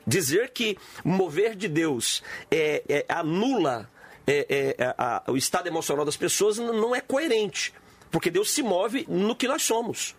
Dizer 0.08 0.50
que 0.50 0.78
mover 1.04 1.54
de 1.54 1.68
Deus 1.68 2.22
é, 2.50 2.82
é, 2.88 3.04
anula 3.08 3.88
é, 4.26 4.46
é, 4.48 4.76
é 4.78 4.94
a, 4.96 5.22
o 5.28 5.36
estado 5.36 5.66
emocional 5.66 6.04
das 6.04 6.16
pessoas 6.16 6.58
não 6.58 6.94
é 6.94 7.00
coerente. 7.00 7.74
Porque 8.10 8.30
Deus 8.30 8.50
se 8.50 8.62
move 8.62 9.04
no 9.08 9.36
que 9.36 9.46
nós 9.46 9.62
somos. 9.62 10.16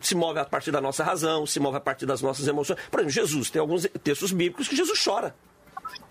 Se 0.00 0.14
move 0.14 0.38
a 0.38 0.44
partir 0.44 0.70
da 0.70 0.80
nossa 0.80 1.04
razão, 1.04 1.46
se 1.46 1.60
move 1.60 1.76
a 1.76 1.80
partir 1.80 2.06
das 2.06 2.22
nossas 2.22 2.46
emoções. 2.46 2.78
Por 2.90 3.00
exemplo, 3.00 3.12
Jesus, 3.12 3.50
tem 3.50 3.60
alguns 3.60 3.86
textos 4.02 4.32
bíblicos 4.32 4.68
que 4.68 4.76
Jesus 4.76 5.02
chora. 5.02 5.34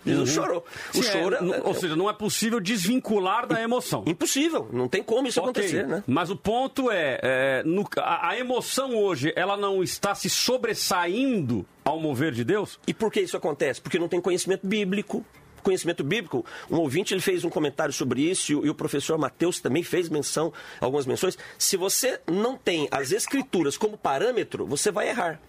Jesus 0.04 0.36
uhum. 0.36 0.42
chorou. 0.42 0.64
O 0.94 0.96
Sim, 0.96 1.02
choro, 1.02 1.34
é, 1.34 1.62
ou 1.62 1.74
seja, 1.74 1.96
não 1.96 2.08
é 2.08 2.12
possível 2.12 2.60
desvincular 2.60 3.46
da 3.46 3.60
emoção. 3.60 4.04
Impossível, 4.06 4.68
não 4.72 4.88
tem 4.88 5.02
como 5.02 5.26
isso 5.26 5.40
okay. 5.40 5.50
acontecer, 5.50 5.86
né? 5.86 6.04
Mas 6.06 6.30
o 6.30 6.36
ponto 6.36 6.90
é, 6.90 7.18
é 7.22 7.62
no, 7.64 7.84
a, 7.98 8.30
a, 8.30 8.38
emoção 8.38 8.96
hoje, 8.96 9.32
ela 9.34 9.56
não 9.56 9.82
está 9.82 10.14
se 10.14 10.30
sobressaindo 10.30 11.66
ao 11.86 12.00
mover 12.00 12.32
de 12.32 12.42
Deus? 12.42 12.80
E 12.84 12.92
por 12.92 13.12
que 13.12 13.20
isso 13.20 13.36
acontece? 13.36 13.80
Porque 13.80 13.98
não 13.98 14.08
tem 14.08 14.20
conhecimento 14.20 14.66
bíblico. 14.66 15.24
Conhecimento 15.62 16.04
bíblico, 16.04 16.46
um 16.70 16.76
ouvinte 16.76 17.12
ele 17.12 17.20
fez 17.20 17.44
um 17.44 17.50
comentário 17.50 17.92
sobre 17.92 18.22
isso 18.22 18.52
e 18.64 18.70
o, 18.70 18.74
professor 18.74 19.18
Mateus 19.18 19.58
também 19.58 19.82
fez 19.82 20.08
menção, 20.08 20.52
algumas 20.80 21.06
menções. 21.06 21.36
Se 21.58 21.76
você 21.76 22.20
não 22.24 22.56
tem 22.56 22.86
as 22.88 23.10
escrituras 23.10 23.76
como 23.76 23.98
parâmetro, 23.98 24.64
você 24.64 24.92
vai 24.92 25.08
errar. 25.08 25.40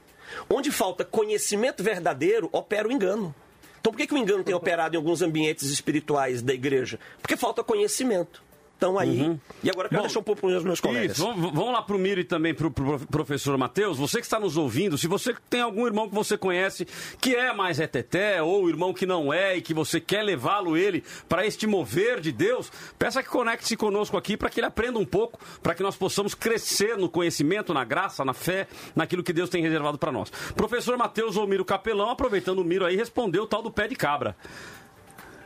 Onde 0.49 0.71
falta 0.71 1.05
conhecimento 1.05 1.83
verdadeiro, 1.83 2.49
opera 2.51 2.87
o 2.87 2.91
engano. 2.91 3.33
Então 3.79 3.91
por 3.91 3.97
que, 3.99 4.07
que 4.07 4.13
o 4.15 4.17
engano 4.17 4.43
tem 4.43 4.55
operado 4.55 4.95
em 4.95 4.97
alguns 4.97 5.21
ambientes 5.21 5.69
espirituais 5.69 6.41
da 6.41 6.53
igreja? 6.53 6.99
Porque 7.21 7.37
falta 7.37 7.63
conhecimento 7.63 8.41
estão 8.77 8.97
aí. 8.97 9.21
Uhum. 9.21 9.39
E 9.63 9.69
agora 9.69 9.87
eu 9.87 9.89
quero 9.89 10.01
Bom, 10.01 10.07
deixar 10.07 10.19
um 10.19 10.23
pouco 10.23 10.41
para 10.41 10.57
os 10.57 10.63
meus 10.63 10.79
colegas. 10.79 11.17
Isso, 11.17 11.25
vamos, 11.25 11.51
vamos 11.51 11.73
lá 11.73 11.81
para 11.81 11.95
o 11.95 11.99
Miro 11.99 12.21
e 12.21 12.23
também 12.23 12.53
para 12.53 12.67
o 12.67 12.71
pro 12.71 12.99
professor 13.07 13.57
Matheus. 13.57 13.97
Você 13.97 14.19
que 14.19 14.25
está 14.25 14.39
nos 14.39 14.55
ouvindo, 14.55 14.97
se 14.97 15.07
você 15.07 15.35
tem 15.49 15.61
algum 15.61 15.85
irmão 15.85 16.07
que 16.07 16.15
você 16.15 16.37
conhece 16.37 16.87
que 17.19 17.35
é 17.35 17.53
mais 17.53 17.77
reteté, 17.79 18.41
ou 18.41 18.69
irmão 18.69 18.93
que 18.93 19.05
não 19.05 19.33
é 19.33 19.57
e 19.57 19.61
que 19.61 19.73
você 19.73 19.99
quer 19.99 20.21
levá-lo 20.21 20.77
ele 20.77 21.03
para 21.27 21.45
este 21.45 21.65
mover 21.65 22.19
de 22.19 22.31
Deus, 22.31 22.71
peça 22.97 23.23
que 23.23 23.29
conecte-se 23.29 23.75
conosco 23.75 24.15
aqui 24.15 24.37
para 24.37 24.49
que 24.49 24.59
ele 24.59 24.67
aprenda 24.67 24.99
um 24.99 25.05
pouco, 25.05 25.39
para 25.61 25.73
que 25.73 25.83
nós 25.83 25.95
possamos 25.95 26.33
crescer 26.33 26.97
no 26.97 27.09
conhecimento, 27.09 27.73
na 27.73 27.83
graça, 27.83 28.23
na 28.23 28.33
fé, 28.33 28.67
naquilo 28.95 29.23
que 29.23 29.33
Deus 29.33 29.49
tem 29.49 29.61
reservado 29.61 29.97
para 29.97 30.11
nós. 30.11 30.29
Professor 30.55 30.97
Matheus 30.97 31.35
ou 31.35 31.47
Miro 31.47 31.65
Capelão, 31.65 32.09
aproveitando 32.09 32.59
o 32.59 32.63
Miro 32.63 32.85
aí, 32.85 32.95
respondeu 32.95 33.43
o 33.43 33.47
tal 33.47 33.61
do 33.61 33.71
pé 33.71 33.87
de 33.87 33.95
cabra. 33.95 34.35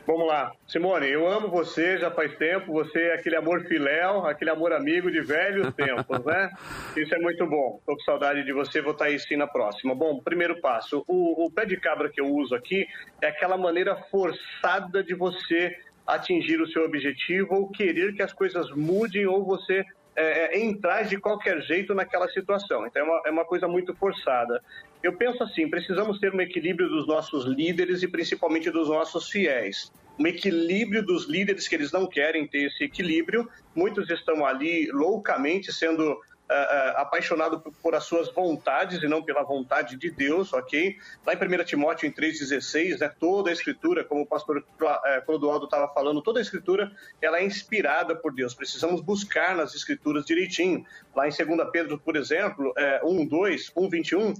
Vamos 0.04 0.26
lá. 0.26 0.52
Simone, 0.66 1.08
eu 1.08 1.28
amo 1.28 1.48
você 1.48 1.96
já 1.96 2.10
faz 2.10 2.36
tempo. 2.36 2.72
Você 2.72 2.98
é 2.98 3.14
aquele 3.14 3.36
amor 3.36 3.62
filéu, 3.66 4.26
aquele 4.26 4.50
amor 4.50 4.72
amigo 4.72 5.10
de 5.10 5.20
velhos 5.20 5.72
tempos, 5.74 6.24
né? 6.24 6.50
Isso 6.96 7.14
é 7.14 7.18
muito 7.18 7.46
bom. 7.46 7.76
Estou 7.78 7.96
com 7.96 8.02
saudade 8.02 8.42
de 8.42 8.52
você, 8.52 8.80
vou 8.80 8.92
estar 8.92 9.06
aí 9.06 9.18
sim 9.18 9.36
na 9.36 9.46
próxima. 9.46 9.94
Bom, 9.94 10.18
primeiro 10.18 10.60
passo. 10.60 11.04
O, 11.06 11.46
o 11.46 11.50
pé 11.50 11.64
de 11.64 11.76
cabra 11.76 12.08
que 12.08 12.20
eu 12.20 12.26
uso 12.26 12.54
aqui 12.54 12.86
é 13.20 13.28
aquela 13.28 13.56
maneira 13.56 13.94
forçada 14.10 15.04
de 15.04 15.14
você 15.14 15.76
atingir 16.04 16.60
o 16.60 16.66
seu 16.66 16.84
objetivo 16.84 17.54
ou 17.54 17.70
querer 17.70 18.12
que 18.14 18.22
as 18.22 18.32
coisas 18.32 18.70
mudem 18.72 19.26
ou 19.26 19.44
você 19.44 19.84
é, 20.14 20.56
é, 20.56 20.64
entrar 20.64 21.04
de 21.04 21.18
qualquer 21.18 21.60
jeito 21.62 21.94
naquela 21.94 22.28
situação. 22.28 22.86
Então 22.86 23.02
é 23.02 23.04
uma, 23.04 23.22
é 23.26 23.30
uma 23.30 23.44
coisa 23.44 23.66
muito 23.66 23.94
forçada. 23.94 24.62
Eu 25.02 25.14
penso 25.14 25.42
assim: 25.42 25.68
precisamos 25.68 26.18
ter 26.18 26.34
um 26.34 26.40
equilíbrio 26.40 26.88
dos 26.88 27.06
nossos 27.06 27.44
líderes 27.44 28.02
e 28.02 28.08
principalmente 28.08 28.70
dos 28.70 28.88
nossos 28.88 29.30
fiéis. 29.30 29.92
Um 30.18 30.26
equilíbrio 30.26 31.02
dos 31.02 31.28
líderes 31.28 31.66
que 31.66 31.74
eles 31.74 31.90
não 31.90 32.06
querem 32.06 32.46
ter 32.46 32.66
esse 32.66 32.84
equilíbrio. 32.84 33.48
Muitos 33.74 34.10
estão 34.10 34.44
ali 34.44 34.90
loucamente 34.92 35.72
sendo 35.72 36.20
uh, 36.50 36.98
apaixonado 36.98 37.60
por, 37.60 37.72
por, 37.82 37.94
as 37.94 38.04
suas 38.04 38.32
vontades 38.32 39.02
e 39.02 39.08
não 39.08 39.22
pela 39.22 39.42
vontade 39.42 39.96
de 39.96 40.10
Deus, 40.10 40.52
ok? 40.52 40.96
Lá 41.26 41.34
em 41.34 41.36
1 41.36 41.64
Timóteo 41.64 42.06
em 42.06 42.12
3,16, 42.12 42.98
né, 42.98 43.08
toda 43.08 43.50
a 43.50 43.52
escritura, 43.52 44.04
como 44.04 44.22
o 44.22 44.26
pastor 44.26 44.58
uh, 44.58 45.26
Clodoaldo 45.26 45.64
estava 45.66 45.92
falando, 45.92 46.22
toda 46.22 46.38
a 46.38 46.42
escritura 46.42 46.92
ela 47.20 47.38
é 47.38 47.44
inspirada 47.44 48.14
por 48.14 48.34
Deus. 48.34 48.54
Precisamos 48.54 49.00
buscar 49.00 49.56
nas 49.56 49.74
escrituras 49.74 50.24
direitinho. 50.24 50.84
Lá 51.14 51.26
em 51.26 51.30
2 51.30 51.70
Pedro, 51.70 51.98
por 51.98 52.16
exemplo, 52.16 52.72
uh, 53.02 53.08
1, 53.08 53.26
2, 53.26 53.72
1, 53.76 53.88
21, 53.88 54.30
uh, 54.30 54.34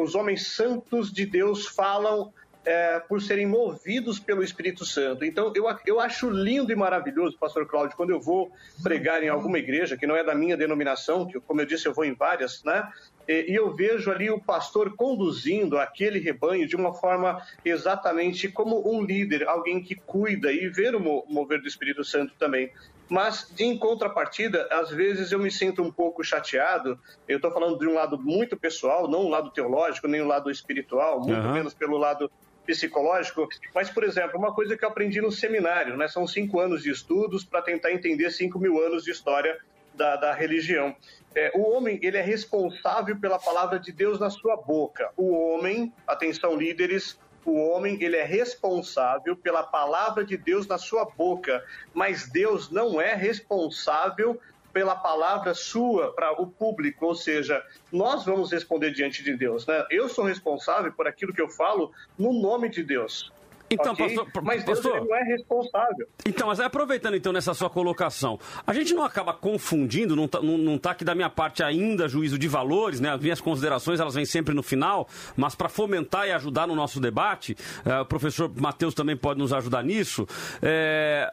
os 0.00 0.14
homens 0.14 0.46
santos 0.48 1.12
de 1.12 1.26
Deus 1.26 1.66
falam 1.66 2.32
é, 2.68 3.00
por 3.00 3.22
serem 3.22 3.46
movidos 3.46 4.20
pelo 4.20 4.44
Espírito 4.44 4.84
Santo. 4.84 5.24
Então, 5.24 5.50
eu, 5.56 5.64
eu 5.86 5.98
acho 5.98 6.28
lindo 6.28 6.70
e 6.70 6.76
maravilhoso, 6.76 7.38
pastor 7.38 7.66
Cláudio, 7.66 7.96
quando 7.96 8.10
eu 8.10 8.20
vou 8.20 8.52
pregar 8.82 9.22
em 9.22 9.28
alguma 9.30 9.58
igreja, 9.58 9.96
que 9.96 10.06
não 10.06 10.14
é 10.14 10.22
da 10.22 10.34
minha 10.34 10.54
denominação, 10.54 11.26
que, 11.26 11.40
como 11.40 11.62
eu 11.62 11.64
disse, 11.64 11.86
eu 11.86 11.94
vou 11.94 12.04
em 12.04 12.12
várias, 12.12 12.62
né? 12.62 12.86
E, 13.26 13.52
e 13.52 13.54
eu 13.54 13.74
vejo 13.74 14.10
ali 14.10 14.30
o 14.30 14.38
pastor 14.38 14.94
conduzindo 14.94 15.78
aquele 15.78 16.18
rebanho 16.18 16.68
de 16.68 16.76
uma 16.76 16.92
forma 16.92 17.42
exatamente 17.64 18.48
como 18.48 18.86
um 18.86 19.02
líder, 19.02 19.48
alguém 19.48 19.82
que 19.82 19.94
cuida 19.94 20.52
e 20.52 20.68
ver 20.68 20.94
o 20.94 21.00
mover 21.00 21.62
do 21.62 21.68
Espírito 21.68 22.04
Santo 22.04 22.34
também 22.38 22.70
mas 23.08 23.50
em 23.58 23.76
contrapartida, 23.78 24.68
às 24.70 24.90
vezes 24.90 25.32
eu 25.32 25.38
me 25.38 25.50
sinto 25.50 25.82
um 25.82 25.90
pouco 25.90 26.22
chateado. 26.22 26.98
Eu 27.26 27.36
estou 27.36 27.50
falando 27.50 27.78
de 27.78 27.86
um 27.86 27.94
lado 27.94 28.18
muito 28.18 28.56
pessoal, 28.56 29.08
não 29.08 29.24
um 29.24 29.28
lado 29.30 29.50
teológico, 29.50 30.06
nem 30.06 30.20
um 30.20 30.26
lado 30.26 30.50
espiritual, 30.50 31.20
muito 31.20 31.46
uhum. 31.46 31.52
menos 31.54 31.72
pelo 31.72 31.96
lado 31.96 32.30
psicológico, 32.68 33.48
mas, 33.74 33.88
por 33.88 34.04
exemplo, 34.04 34.38
uma 34.38 34.54
coisa 34.54 34.76
que 34.76 34.84
eu 34.84 34.90
aprendi 34.90 35.22
no 35.22 35.32
seminário, 35.32 35.96
né? 35.96 36.06
São 36.06 36.26
cinco 36.26 36.60
anos 36.60 36.82
de 36.82 36.90
estudos 36.90 37.42
para 37.42 37.62
tentar 37.62 37.92
entender 37.92 38.30
cinco 38.30 38.58
mil 38.58 38.78
anos 38.78 39.04
de 39.04 39.10
história 39.10 39.58
da, 39.94 40.16
da 40.16 40.34
religião. 40.34 40.94
É, 41.34 41.50
o 41.54 41.62
homem, 41.62 41.98
ele 42.02 42.18
é 42.18 42.20
responsável 42.20 43.16
pela 43.16 43.38
palavra 43.38 43.78
de 43.78 43.90
Deus 43.90 44.20
na 44.20 44.28
sua 44.28 44.54
boca. 44.54 45.10
O 45.16 45.30
homem, 45.32 45.90
atenção 46.06 46.56
líderes, 46.56 47.18
o 47.42 47.54
homem, 47.54 47.96
ele 48.02 48.16
é 48.16 48.24
responsável 48.24 49.34
pela 49.34 49.62
palavra 49.62 50.22
de 50.22 50.36
Deus 50.36 50.66
na 50.66 50.76
sua 50.76 51.06
boca, 51.06 51.64
mas 51.94 52.28
Deus 52.28 52.70
não 52.70 53.00
é 53.00 53.14
responsável 53.14 54.38
pela 54.78 54.94
palavra 54.94 55.54
sua 55.54 56.12
para 56.12 56.40
o 56.40 56.46
público, 56.46 57.04
ou 57.04 57.12
seja, 57.12 57.60
nós 57.90 58.24
vamos 58.24 58.52
responder 58.52 58.92
diante 58.92 59.24
de 59.24 59.36
Deus. 59.36 59.66
Né? 59.66 59.84
Eu 59.90 60.08
sou 60.08 60.24
responsável 60.24 60.92
por 60.92 61.08
aquilo 61.08 61.34
que 61.34 61.42
eu 61.42 61.48
falo 61.48 61.90
no 62.16 62.32
nome 62.32 62.68
de 62.68 62.84
Deus. 62.84 63.32
Então, 63.68 63.92
okay? 63.92 64.14
pastor, 64.14 64.42
mas 64.44 64.62
pastor, 64.62 64.92
Deus 64.92 65.08
não 65.08 65.16
é 65.16 65.24
responsável. 65.24 66.08
Então, 66.24 66.46
mas 66.46 66.60
aproveitando 66.60 67.16
então 67.16 67.32
nessa 67.32 67.52
sua 67.54 67.68
colocação, 67.68 68.38
a 68.64 68.72
gente 68.72 68.94
não 68.94 69.04
acaba 69.04 69.34
confundindo, 69.34 70.14
não 70.14 70.26
está 70.26 70.40
não, 70.40 70.56
não 70.56 70.78
tá 70.78 70.92
aqui 70.92 71.04
da 71.04 71.12
minha 71.12 71.28
parte 71.28 71.60
ainda 71.60 72.08
juízo 72.08 72.38
de 72.38 72.46
valores, 72.46 73.00
né? 73.00 73.10
As 73.10 73.20
minhas 73.20 73.40
considerações 73.40 73.98
elas 73.98 74.14
vêm 74.14 74.24
sempre 74.24 74.54
no 74.54 74.62
final, 74.62 75.08
mas 75.36 75.56
para 75.56 75.68
fomentar 75.68 76.28
e 76.28 76.32
ajudar 76.32 76.68
no 76.68 76.76
nosso 76.76 77.00
debate, 77.00 77.56
eh, 77.84 78.00
o 78.00 78.06
professor 78.06 78.48
Matheus 78.54 78.94
também 78.94 79.16
pode 79.16 79.40
nos 79.40 79.52
ajudar 79.52 79.82
nisso. 79.82 80.24
Eh, 80.62 81.30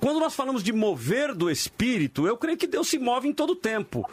quando 0.00 0.20
nós 0.20 0.34
falamos 0.34 0.62
de 0.62 0.72
mover 0.72 1.34
do 1.34 1.50
Espírito, 1.50 2.26
eu 2.26 2.36
creio 2.36 2.58
que 2.58 2.66
Deus 2.66 2.88
se 2.88 2.98
move 2.98 3.28
em 3.28 3.32
todo 3.32 3.56
tempo. 3.56 4.08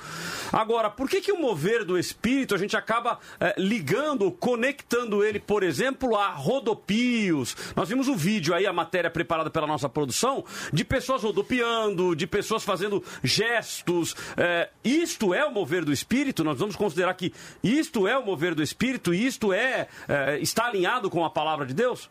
Agora, 0.52 0.90
por 0.90 1.10
que, 1.10 1.20
que 1.20 1.32
o 1.32 1.40
mover 1.40 1.84
do 1.84 1.98
Espírito 1.98 2.56
a 2.56 2.58
gente 2.58 2.78
acaba 2.78 3.20
é, 3.40 3.54
ligando, 3.58 4.32
conectando 4.32 5.24
ele, 5.24 5.40
por 5.40 5.64
exemplo, 5.64 6.16
a 6.16 6.30
rodopios? 6.30 7.56
Nós 7.76 7.90
vimos 7.90 8.08
o 8.08 8.16
vídeo 8.16 8.54
aí, 8.54 8.66
a 8.66 8.74
matéria 8.74 9.10
preparada 9.10 9.50
pela 9.50 9.68
nossa 9.68 9.90
produção, 9.90 10.46
de 10.72 10.86
pessoas 10.86 11.24
rodopiando, 11.24 12.16
de 12.16 12.26
pessoas 12.26 12.64
fazendo 12.64 13.04
gestos. 13.24 14.16
É, 14.38 14.70
isto 14.84 15.34
é 15.34 15.46
o 15.46 15.52
mover 15.52 15.84
do 15.84 15.92
Espírito? 15.92 16.44
Nós 16.44 16.58
vamos 16.58 16.76
considerar 16.76 17.14
que 17.16 17.34
isto 17.64 18.08
é 18.08 18.18
o 18.18 18.26
mover 18.26 18.56
do 18.56 18.64
Espírito 18.64 19.14
e 19.14 19.26
isto 19.26 19.52
é, 19.52 19.88
é 20.08 20.40
está 20.40 20.68
alinhado 20.68 21.10
com 21.10 21.26
a 21.26 21.30
palavra 21.30 21.66
de 21.66 21.74
Deus? 21.74 22.10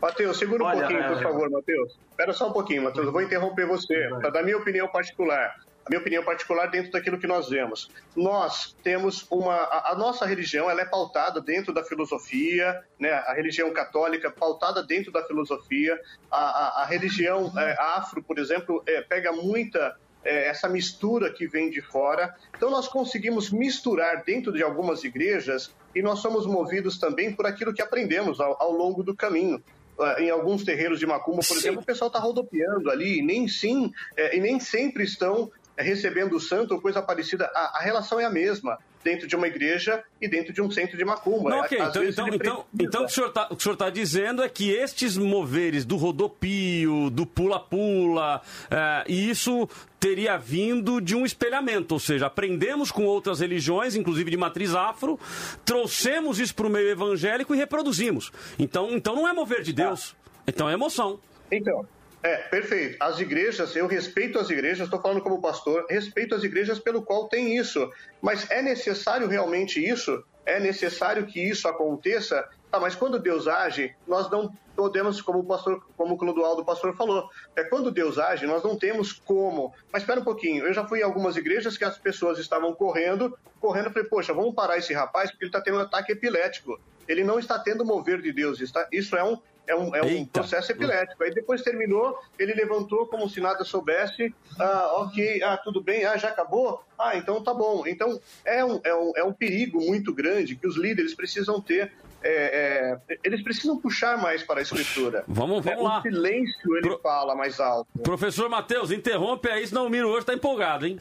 Matheus, 0.00 0.38
segura 0.38 0.62
um 0.62 0.66
Olha, 0.66 0.78
pouquinho, 0.80 1.08
por 1.08 1.22
favor, 1.22 1.50
Matheus. 1.50 2.03
Espera 2.14 2.32
só 2.32 2.48
um 2.48 2.52
pouquinho, 2.52 2.84
Matheus. 2.84 3.06
Eu 3.06 3.12
vou 3.12 3.22
interromper 3.22 3.66
você 3.66 4.08
para 4.20 4.30
dar 4.30 4.44
minha 4.44 4.56
opinião 4.56 4.86
particular. 4.86 5.56
A 5.84 5.90
minha 5.90 6.00
opinião 6.00 6.22
particular 6.22 6.70
dentro 6.70 6.92
daquilo 6.92 7.18
que 7.18 7.26
nós 7.26 7.48
vemos. 7.48 7.90
Nós 8.16 8.74
temos 8.84 9.26
uma. 9.28 9.54
A, 9.54 9.92
a, 9.92 9.94
nossa 9.96 10.24
religião 10.24 10.70
ela 10.70 10.80
é 10.80 10.84
pautada 10.84 11.40
dentro 11.40 11.74
da 11.74 11.82
filosofia, 11.82 12.82
né? 13.00 13.12
a 13.12 13.34
religião 13.34 13.70
católica 13.72 14.30
pautada 14.30 14.80
dentro 14.80 15.10
da 15.10 15.24
filosofia. 15.24 16.00
A, 16.30 16.38
a, 16.38 16.82
a 16.82 16.86
religião 16.86 17.52
é, 17.58 17.76
afro, 17.80 18.22
por 18.22 18.38
exemplo, 18.38 18.80
é, 18.86 19.02
pega 19.02 19.32
muita 19.32 19.96
é, 20.24 20.46
essa 20.46 20.68
mistura 20.68 21.32
que 21.32 21.48
vem 21.48 21.68
de 21.68 21.82
fora. 21.82 22.32
Então, 22.56 22.70
nós 22.70 22.86
conseguimos 22.86 23.50
misturar 23.50 24.22
dentro 24.22 24.52
de 24.52 24.62
algumas 24.62 25.02
igrejas 25.02 25.74
e 25.92 26.00
nós 26.00 26.20
somos 26.20 26.46
movidos 26.46 26.96
também 26.96 27.34
por 27.34 27.44
aquilo 27.44 27.74
que 27.74 27.82
aprendemos 27.82 28.40
ao, 28.40 28.56
ao 28.62 28.70
longo 28.70 29.02
do 29.02 29.16
caminho. 29.16 29.60
Ah, 29.98 30.16
em 30.18 30.30
alguns 30.30 30.64
terreiros 30.64 30.98
de 30.98 31.06
macumba, 31.06 31.38
por 31.38 31.44
Sim. 31.44 31.58
exemplo, 31.58 31.80
o 31.80 31.84
pessoal 31.84 32.08
está 32.08 32.18
rodopiando 32.18 32.90
ali, 32.90 33.18
e 33.18 33.22
nem 33.22 33.46
sim, 33.46 33.92
é, 34.16 34.36
e 34.36 34.40
nem 34.40 34.58
sempre 34.58 35.04
estão 35.04 35.50
recebendo 35.76 36.36
o 36.36 36.40
santo 36.40 36.74
ou 36.74 36.80
coisa 36.80 37.00
parecida. 37.02 37.50
A, 37.54 37.78
a, 37.78 37.80
relação 37.80 38.18
é 38.18 38.24
a 38.24 38.30
mesma 38.30 38.78
dentro 39.04 39.28
de 39.28 39.36
uma 39.36 39.46
igreja 39.46 40.02
e 40.20 40.26
dentro 40.26 40.52
de 40.52 40.62
um 40.62 40.70
centro 40.70 40.96
de 40.96 41.04
macumba. 41.04 41.50
Não, 41.50 41.60
okay. 41.60 41.78
então, 41.78 42.02
então, 42.02 42.28
então, 42.28 42.64
então, 42.80 43.02
o 43.02 43.06
que 43.06 43.12
o 43.12 43.14
senhor 43.14 43.28
está 43.28 43.76
tá 43.76 43.90
dizendo 43.90 44.42
é 44.42 44.48
que 44.48 44.70
estes 44.70 45.18
moveres 45.18 45.84
do 45.84 45.96
rodopio, 45.96 47.10
do 47.10 47.26
pula-pula, 47.26 48.40
é, 48.70 49.04
e 49.06 49.28
isso 49.28 49.68
teria 50.00 50.36
vindo 50.36 51.00
de 51.00 51.14
um 51.14 51.24
espelhamento, 51.24 51.94
ou 51.94 52.00
seja, 52.00 52.26
aprendemos 52.26 52.90
com 52.90 53.04
outras 53.04 53.40
religiões, 53.40 53.94
inclusive 53.94 54.30
de 54.30 54.36
matriz 54.36 54.74
afro, 54.74 55.18
trouxemos 55.64 56.40
isso 56.40 56.54
para 56.54 56.66
o 56.66 56.70
meio 56.70 56.88
evangélico 56.88 57.54
e 57.54 57.58
reproduzimos. 57.58 58.32
Então, 58.58 58.90
então 58.92 59.14
não 59.14 59.28
é 59.28 59.32
mover 59.32 59.62
de 59.62 59.72
Deus, 59.72 60.16
então 60.46 60.68
é 60.68 60.72
emoção. 60.72 61.18
Então, 61.50 61.86
é, 62.24 62.38
perfeito. 62.38 62.96
As 63.00 63.20
igrejas, 63.20 63.76
eu 63.76 63.86
respeito 63.86 64.38
as 64.38 64.48
igrejas, 64.48 64.86
estou 64.86 64.98
falando 64.98 65.20
como 65.20 65.42
pastor, 65.42 65.84
respeito 65.90 66.34
as 66.34 66.42
igrejas 66.42 66.78
pelo 66.78 67.02
qual 67.02 67.28
tem 67.28 67.54
isso. 67.58 67.92
Mas 68.22 68.50
é 68.50 68.62
necessário 68.62 69.28
realmente 69.28 69.78
isso? 69.78 70.24
É 70.46 70.58
necessário 70.58 71.26
que 71.26 71.38
isso 71.38 71.68
aconteça? 71.68 72.48
Tá, 72.70 72.80
mas 72.80 72.94
quando 72.94 73.18
Deus 73.18 73.46
age, 73.46 73.94
nós 74.08 74.30
não 74.30 74.50
podemos, 74.74 75.20
como 75.20 75.40
o 75.40 75.44
pastor, 75.44 75.84
como 75.98 76.14
o 76.14 76.16
Clodoaldo 76.16 76.64
pastor 76.64 76.96
falou, 76.96 77.28
é 77.54 77.62
quando 77.62 77.90
Deus 77.90 78.18
age, 78.18 78.46
nós 78.46 78.64
não 78.64 78.74
temos 78.74 79.12
como. 79.12 79.74
Mas 79.92 80.02
espera 80.02 80.18
um 80.18 80.24
pouquinho, 80.24 80.64
eu 80.64 80.72
já 80.72 80.88
fui 80.88 81.00
em 81.00 81.02
algumas 81.02 81.36
igrejas 81.36 81.76
que 81.76 81.84
as 81.84 81.98
pessoas 81.98 82.38
estavam 82.38 82.72
correndo, 82.72 83.38
correndo, 83.60 83.90
falei, 83.90 84.08
poxa, 84.08 84.32
vamos 84.32 84.54
parar 84.54 84.78
esse 84.78 84.94
rapaz 84.94 85.30
porque 85.30 85.44
ele 85.44 85.50
está 85.50 85.60
tendo 85.60 85.76
um 85.76 85.82
ataque 85.82 86.12
epilético. 86.12 86.80
Ele 87.06 87.22
não 87.22 87.38
está 87.38 87.58
tendo 87.58 87.84
mover 87.84 88.22
de 88.22 88.32
Deus. 88.32 88.58
Isso 88.90 89.14
é 89.14 89.22
um, 89.22 89.38
é 89.66 89.74
um, 89.74 89.94
é 89.94 90.02
um 90.02 90.24
processo 90.24 90.72
epilético. 90.72 91.22
Aí 91.22 91.32
depois 91.32 91.62
terminou, 91.62 92.18
ele 92.38 92.54
levantou 92.54 93.06
como 93.06 93.28
se 93.28 93.40
nada 93.40 93.64
soubesse. 93.64 94.34
Ah, 94.58 94.92
ok, 94.96 95.42
ah, 95.42 95.56
tudo 95.56 95.80
bem, 95.80 96.04
ah, 96.04 96.16
já 96.16 96.28
acabou? 96.28 96.84
Ah, 96.98 97.16
então 97.16 97.42
tá 97.42 97.52
bom. 97.52 97.84
Então 97.86 98.20
é 98.44 98.64
um, 98.64 98.80
é 98.84 98.94
um, 98.94 99.12
é 99.16 99.24
um 99.24 99.32
perigo 99.32 99.80
muito 99.80 100.12
grande 100.12 100.56
que 100.56 100.66
os 100.66 100.76
líderes 100.76 101.14
precisam 101.14 101.60
ter. 101.60 101.92
É, 102.26 102.98
é, 103.06 103.18
eles 103.22 103.42
precisam 103.42 103.78
puxar 103.78 104.16
mais 104.16 104.42
para 104.42 104.60
a 104.60 104.62
escritura. 104.62 105.24
Vamos, 105.28 105.62
vamos 105.62 105.80
é, 105.80 105.82
lá. 105.82 105.98
O 105.98 106.02
silêncio 106.02 106.76
ele 106.76 106.88
Pro... 106.88 106.98
fala 107.00 107.34
mais 107.34 107.60
alto. 107.60 107.86
Professor 108.02 108.48
Matheus, 108.48 108.90
interrompe 108.90 109.48
aí, 109.50 109.66
senão 109.66 109.86
o 109.86 109.90
Miro 109.90 110.08
hoje 110.08 110.20
está 110.20 110.32
empolgado, 110.32 110.86
hein? 110.86 110.98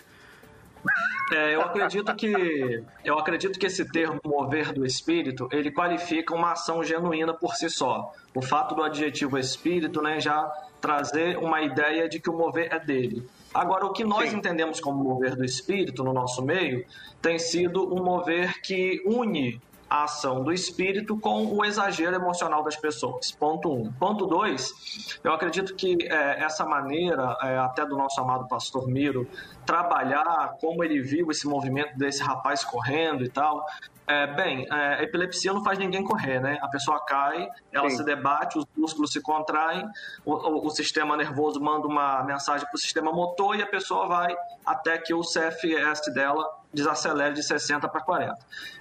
É, 1.32 1.56
eu 1.56 1.62
acredito 1.62 2.14
que 2.16 2.84
eu 3.04 3.18
acredito 3.18 3.58
que 3.58 3.66
esse 3.66 3.86
termo 3.92 4.20
mover 4.26 4.74
do 4.74 4.86
espírito 4.86 5.48
ele 5.52 5.72
qualifica 5.72 6.36
uma 6.36 6.52
ação 6.52 6.84
genuína 6.84 7.34
por 7.34 7.56
si 7.56 7.70
só. 7.70 8.12
O 8.36 8.42
fato 8.42 8.76
do 8.76 8.84
adjetivo 8.84 9.38
espírito, 9.38 10.02
né, 10.02 10.20
já 10.20 10.52
trazer 10.82 11.38
uma 11.38 11.62
ideia 11.62 12.10
de 12.10 12.20
que 12.20 12.30
o 12.30 12.34
mover 12.34 12.74
é 12.74 12.80
dele. 12.80 13.28
Agora, 13.54 13.86
o 13.86 13.94
que 13.94 14.04
nós 14.04 14.30
Sim. 14.30 14.38
entendemos 14.38 14.80
como 14.80 15.04
mover 15.04 15.36
do 15.36 15.46
espírito 15.46 16.04
no 16.04 16.12
nosso 16.12 16.44
meio 16.44 16.86
tem 17.22 17.40
sido 17.40 17.94
um 17.94 18.04
mover 18.04 18.62
que 18.62 19.02
une 19.06 19.62
a 19.94 20.06
ação 20.06 20.44
do 20.44 20.52
espírito 20.52 21.16
com 21.20 21.46
o 21.56 21.64
exagero 21.64 22.16
emocional 22.16 22.64
das 22.64 22.76
pessoas. 22.76 23.32
Ponto 23.32 23.72
um. 23.72 23.94
Ponto 23.94 24.26
dois, 24.26 25.20
eu 25.24 25.32
acredito 25.32 25.76
que 25.76 25.96
é, 26.02 26.44
essa 26.44 26.66
maneira, 26.66 27.38
é, 27.44 27.60
até 27.60 27.86
do 27.86 27.96
nosso 27.96 28.20
amado 28.20 28.48
pastor 28.48 28.88
Miro, 28.88 29.30
trabalhar 29.68 30.58
como 30.60 30.84
ele 30.84 31.00
viu 31.00 31.30
esse 31.30 31.46
movimento 31.46 31.96
desse 31.96 32.24
rapaz 32.24 32.64
correndo 32.64 33.24
e 33.24 33.30
tal, 33.30 33.64
é, 34.08 34.26
bem, 34.26 34.66
é, 34.72 35.04
epilepsia 35.04 35.54
não 35.54 35.64
faz 35.64 35.78
ninguém 35.78 36.04
correr, 36.04 36.40
né? 36.40 36.58
A 36.64 36.68
pessoa 36.70 37.00
cai, 37.06 37.48
ela 37.72 37.88
Sim. 37.88 37.98
se 37.98 38.04
debate, 38.04 38.58
os 38.58 38.66
músculos 38.76 39.12
se 39.12 39.22
contraem, 39.22 39.88
o, 40.26 40.34
o, 40.34 40.66
o 40.66 40.70
sistema 40.72 41.16
nervoso 41.16 41.62
manda 41.62 41.86
uma 41.86 42.24
mensagem 42.24 42.66
para 42.66 42.76
o 42.76 42.80
sistema 42.80 43.12
motor 43.12 43.56
e 43.56 43.62
a 43.62 43.68
pessoa 43.68 44.08
vai 44.08 44.36
até 44.66 44.98
que 44.98 45.14
o 45.14 45.22
CFS 45.22 46.12
dela 46.16 46.63
desacelere 46.74 47.34
de 47.34 47.44
60 47.44 47.88
para 47.88 48.02
40. 48.02 48.34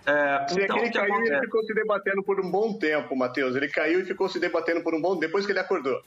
É, 0.07 0.47
Sim, 0.49 0.63
então, 0.63 0.77
é 0.77 0.81
que 0.81 0.87
ele 0.87 0.93
caiu 0.93 1.15
acontece? 1.15 1.35
e 1.35 1.41
ficou 1.41 1.65
se 1.65 1.75
debatendo 1.75 2.23
por 2.23 2.41
um 2.41 2.51
bom 2.51 2.73
tempo, 2.79 3.17
Matheus. 3.17 3.57
Ele 3.57 3.69
caiu 3.69 4.01
e 4.01 4.05
ficou 4.05 4.29
se 4.29 4.39
debatendo 4.39 4.83
por 4.83 4.95
um 4.95 5.01
bom 5.01 5.19
tempo 5.19 5.33
depois 5.33 5.47
que 5.47 5.53
ele 5.53 5.61
acordou. 5.61 6.03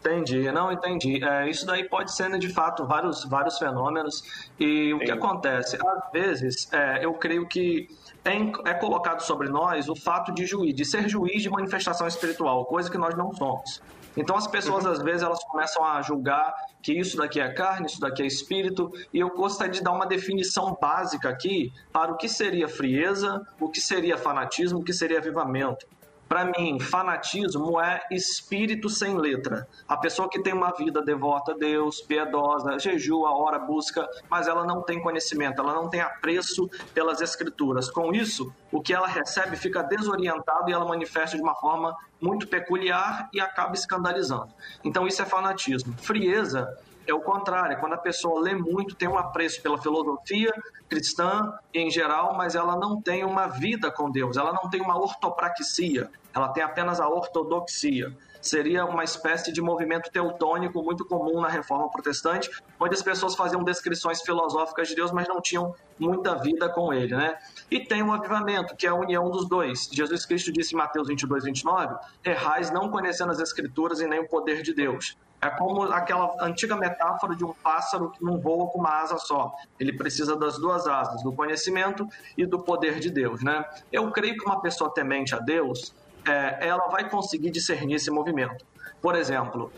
Entendi, 0.00 0.50
não 0.50 0.72
entendi. 0.72 1.22
É, 1.22 1.48
isso 1.48 1.66
daí 1.66 1.86
pode 1.86 2.14
ser, 2.14 2.28
né, 2.28 2.38
de 2.38 2.48
fato, 2.48 2.86
vários, 2.86 3.24
vários 3.24 3.58
fenômenos. 3.58 4.48
E 4.58 4.92
o 4.94 4.98
Sim. 4.98 5.04
que 5.04 5.10
acontece? 5.10 5.76
Às 5.76 6.12
vezes, 6.12 6.72
é, 6.72 7.04
eu 7.04 7.12
creio 7.14 7.46
que 7.46 7.86
é, 8.24 8.70
é, 8.70 8.74
colocado 8.74 9.20
sobre 9.20 9.48
nós 9.48 9.88
o 9.88 9.96
fato 9.96 10.32
de 10.32 10.46
juiz, 10.46 10.74
de 10.74 10.84
ser 10.84 11.08
juiz 11.08 11.42
de 11.42 11.50
manifestação 11.50 12.06
espiritual, 12.06 12.64
coisa 12.64 12.90
que 12.90 12.98
nós 12.98 13.14
não 13.14 13.32
somos. 13.34 13.82
Então 14.16 14.36
as 14.36 14.46
pessoas 14.46 14.84
às 14.86 15.02
vezes 15.02 15.22
elas 15.22 15.42
começam 15.44 15.84
a 15.84 16.02
julgar 16.02 16.52
que 16.82 16.92
isso 16.92 17.16
daqui 17.16 17.40
é 17.40 17.52
carne, 17.52 17.86
isso 17.86 18.00
daqui 18.00 18.22
é 18.22 18.26
espírito, 18.26 18.90
e 19.12 19.20
eu 19.20 19.30
gostaria 19.30 19.72
de 19.72 19.82
dar 19.82 19.92
uma 19.92 20.06
definição 20.06 20.76
básica 20.80 21.28
aqui 21.28 21.72
para 21.92 22.12
o 22.12 22.16
que 22.16 22.28
seria 22.28 22.68
frieza, 22.68 23.40
o 23.60 23.68
que 23.68 23.80
seria 23.80 24.16
fanatismo, 24.16 24.80
o 24.80 24.84
que 24.84 24.92
seria 24.92 25.18
avivamento. 25.18 25.86
Para 26.30 26.44
mim, 26.44 26.78
fanatismo 26.78 27.80
é 27.80 28.00
espírito 28.08 28.88
sem 28.88 29.18
letra. 29.18 29.66
A 29.88 29.96
pessoa 29.96 30.28
que 30.28 30.40
tem 30.40 30.52
uma 30.52 30.70
vida 30.70 31.02
devota 31.02 31.50
a 31.50 31.56
Deus, 31.56 32.00
piedosa, 32.00 32.78
jejua, 32.78 33.36
ora, 33.36 33.58
busca, 33.58 34.08
mas 34.30 34.46
ela 34.46 34.64
não 34.64 34.80
tem 34.80 35.02
conhecimento, 35.02 35.60
ela 35.60 35.74
não 35.74 35.90
tem 35.90 36.00
apreço 36.00 36.70
pelas 36.94 37.20
escrituras. 37.20 37.90
Com 37.90 38.14
isso, 38.14 38.54
o 38.70 38.80
que 38.80 38.94
ela 38.94 39.08
recebe 39.08 39.56
fica 39.56 39.82
desorientado 39.82 40.70
e 40.70 40.72
ela 40.72 40.84
manifesta 40.84 41.36
de 41.36 41.42
uma 41.42 41.56
forma 41.56 41.96
muito 42.20 42.46
peculiar 42.46 43.28
e 43.32 43.40
acaba 43.40 43.74
escandalizando. 43.74 44.54
Então, 44.84 45.08
isso 45.08 45.20
é 45.20 45.24
fanatismo. 45.24 45.92
Frieza 45.98 46.78
é 47.10 47.14
o 47.14 47.20
contrário, 47.20 47.78
quando 47.78 47.94
a 47.94 47.98
pessoa 47.98 48.40
lê 48.40 48.54
muito, 48.54 48.94
tem 48.94 49.08
um 49.08 49.18
apreço 49.18 49.62
pela 49.62 49.78
filosofia 49.78 50.52
cristã 50.88 51.52
em 51.72 51.90
geral, 51.90 52.36
mas 52.36 52.54
ela 52.54 52.76
não 52.76 53.00
tem 53.00 53.24
uma 53.24 53.46
vida 53.46 53.90
com 53.90 54.10
Deus, 54.10 54.36
ela 54.36 54.52
não 54.52 54.68
tem 54.68 54.80
uma 54.80 54.98
ortopraxia, 54.98 56.10
ela 56.34 56.48
tem 56.48 56.62
apenas 56.62 57.00
a 57.00 57.08
ortodoxia. 57.08 58.14
Seria 58.40 58.86
uma 58.86 59.04
espécie 59.04 59.52
de 59.52 59.60
movimento 59.60 60.10
teutônico 60.10 60.82
muito 60.82 61.04
comum 61.04 61.40
na 61.40 61.48
reforma 61.48 61.90
protestante, 61.90 62.50
onde 62.78 62.94
as 62.94 63.02
pessoas 63.02 63.34
faziam 63.34 63.62
descrições 63.62 64.22
filosóficas 64.22 64.88
de 64.88 64.94
Deus, 64.94 65.12
mas 65.12 65.28
não 65.28 65.40
tinham 65.42 65.74
muita 65.98 66.34
vida 66.36 66.68
com 66.70 66.92
ele, 66.92 67.14
né? 67.14 67.36
E 67.70 67.80
tem 67.80 68.02
o 68.02 68.12
avivamento, 68.12 68.74
que 68.74 68.86
é 68.86 68.90
a 68.90 68.94
união 68.94 69.30
dos 69.30 69.46
dois. 69.46 69.90
Jesus 69.92 70.24
Cristo 70.24 70.50
disse 70.50 70.74
em 70.74 70.78
Mateus 70.78 71.08
22, 71.08 71.44
29, 71.44 71.96
errais 72.24 72.70
não 72.70 72.90
conhecendo 72.90 73.30
as 73.30 73.40
escrituras 73.40 74.00
e 74.00 74.06
nem 74.06 74.20
o 74.20 74.28
poder 74.28 74.62
de 74.62 74.72
Deus. 74.72 75.18
É 75.42 75.48
como 75.48 75.82
aquela 75.84 76.34
antiga 76.40 76.76
metáfora 76.76 77.34
de 77.34 77.44
um 77.44 77.52
pássaro 77.54 78.10
que 78.10 78.22
não 78.22 78.38
voa 78.38 78.68
com 78.70 78.78
uma 78.78 79.00
asa 79.00 79.16
só. 79.16 79.54
Ele 79.78 79.96
precisa 79.96 80.36
das 80.36 80.58
duas 80.58 80.86
asas, 80.86 81.22
do 81.22 81.32
conhecimento 81.32 82.06
e 82.36 82.44
do 82.44 82.58
poder 82.58 83.00
de 83.00 83.10
Deus, 83.10 83.42
né? 83.42 83.64
Eu 83.90 84.10
creio 84.10 84.36
que 84.36 84.44
uma 84.44 84.60
pessoa 84.60 84.92
temente 84.92 85.34
a 85.34 85.38
Deus, 85.38 85.94
é, 86.26 86.68
ela 86.68 86.88
vai 86.88 87.08
conseguir 87.08 87.50
discernir 87.50 87.94
esse 87.94 88.10
movimento. 88.10 88.66
Por 89.00 89.14
exemplo, 89.14 89.72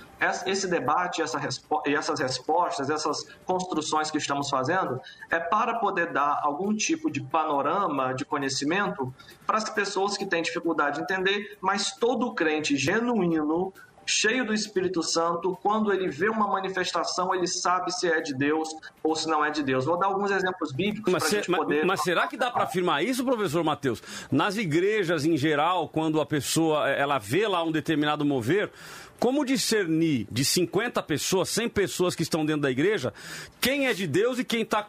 esse 0.47 0.67
debate 0.67 1.23
essa 1.23 1.39
e 1.87 1.95
essas 1.95 2.19
respostas, 2.19 2.91
essas 2.91 3.25
construções 3.47 4.11
que 4.11 4.19
estamos 4.19 4.51
fazendo, 4.51 5.01
é 5.31 5.39
para 5.39 5.79
poder 5.79 6.13
dar 6.13 6.41
algum 6.43 6.75
tipo 6.75 7.09
de 7.09 7.23
panorama 7.23 8.13
de 8.15 8.25
conhecimento 8.25 9.15
para 9.47 9.59
as 9.59 9.71
pessoas 9.71 10.17
que 10.17 10.27
têm 10.27 10.43
dificuldade 10.43 10.97
de 10.97 11.03
entender, 11.03 11.57
mas 11.61 11.93
todo 11.93 12.35
crente 12.35 12.77
genuíno 12.77 13.73
cheio 14.07 14.45
do 14.45 14.53
Espírito 14.53 15.03
Santo, 15.03 15.57
quando 15.63 15.93
ele 15.93 16.09
vê 16.09 16.29
uma 16.29 16.47
manifestação, 16.47 17.35
ele 17.35 17.47
sabe 17.47 17.93
se 17.93 18.07
é 18.07 18.21
de 18.21 18.35
Deus 18.35 18.69
ou 19.03 19.15
se 19.15 19.29
não 19.29 19.45
é 19.45 19.51
de 19.51 19.63
Deus. 19.63 19.85
Vou 19.85 19.99
dar 19.99 20.07
alguns 20.07 20.31
exemplos 20.31 20.73
bíblicos 20.73 21.13
para 21.13 21.27
a 21.27 21.31
gente 21.31 21.51
poder. 21.51 21.85
Mas 21.85 22.03
será 22.03 22.27
que 22.27 22.37
dá 22.37 22.51
para 22.51 22.65
afirmar 22.65 23.05
isso, 23.05 23.25
professor 23.25 23.63
Mateus? 23.63 24.03
Nas 24.31 24.57
igrejas 24.57 25.25
em 25.25 25.37
geral, 25.37 25.89
quando 25.89 26.21
a 26.21 26.27
pessoa 26.27 26.89
ela 26.89 27.19
vê 27.19 27.47
lá 27.47 27.63
um 27.63 27.73
determinado 27.73 28.25
mover, 28.25 28.71
como 29.19 29.45
discernir 29.45 30.27
de 30.31 30.45
50 30.45 31.03
pessoas, 31.03 31.49
100 31.51 31.69
pessoas 31.69 32.15
que 32.15 32.23
estão 32.23 32.45
dentro 32.45 32.63
da 32.63 32.71
igreja, 32.71 33.15
quem 33.61 33.87
é 33.87 33.95
de 33.95 34.07
Deus 34.07 34.39
e 34.39 34.45
quem 34.45 34.63
está 34.63 34.89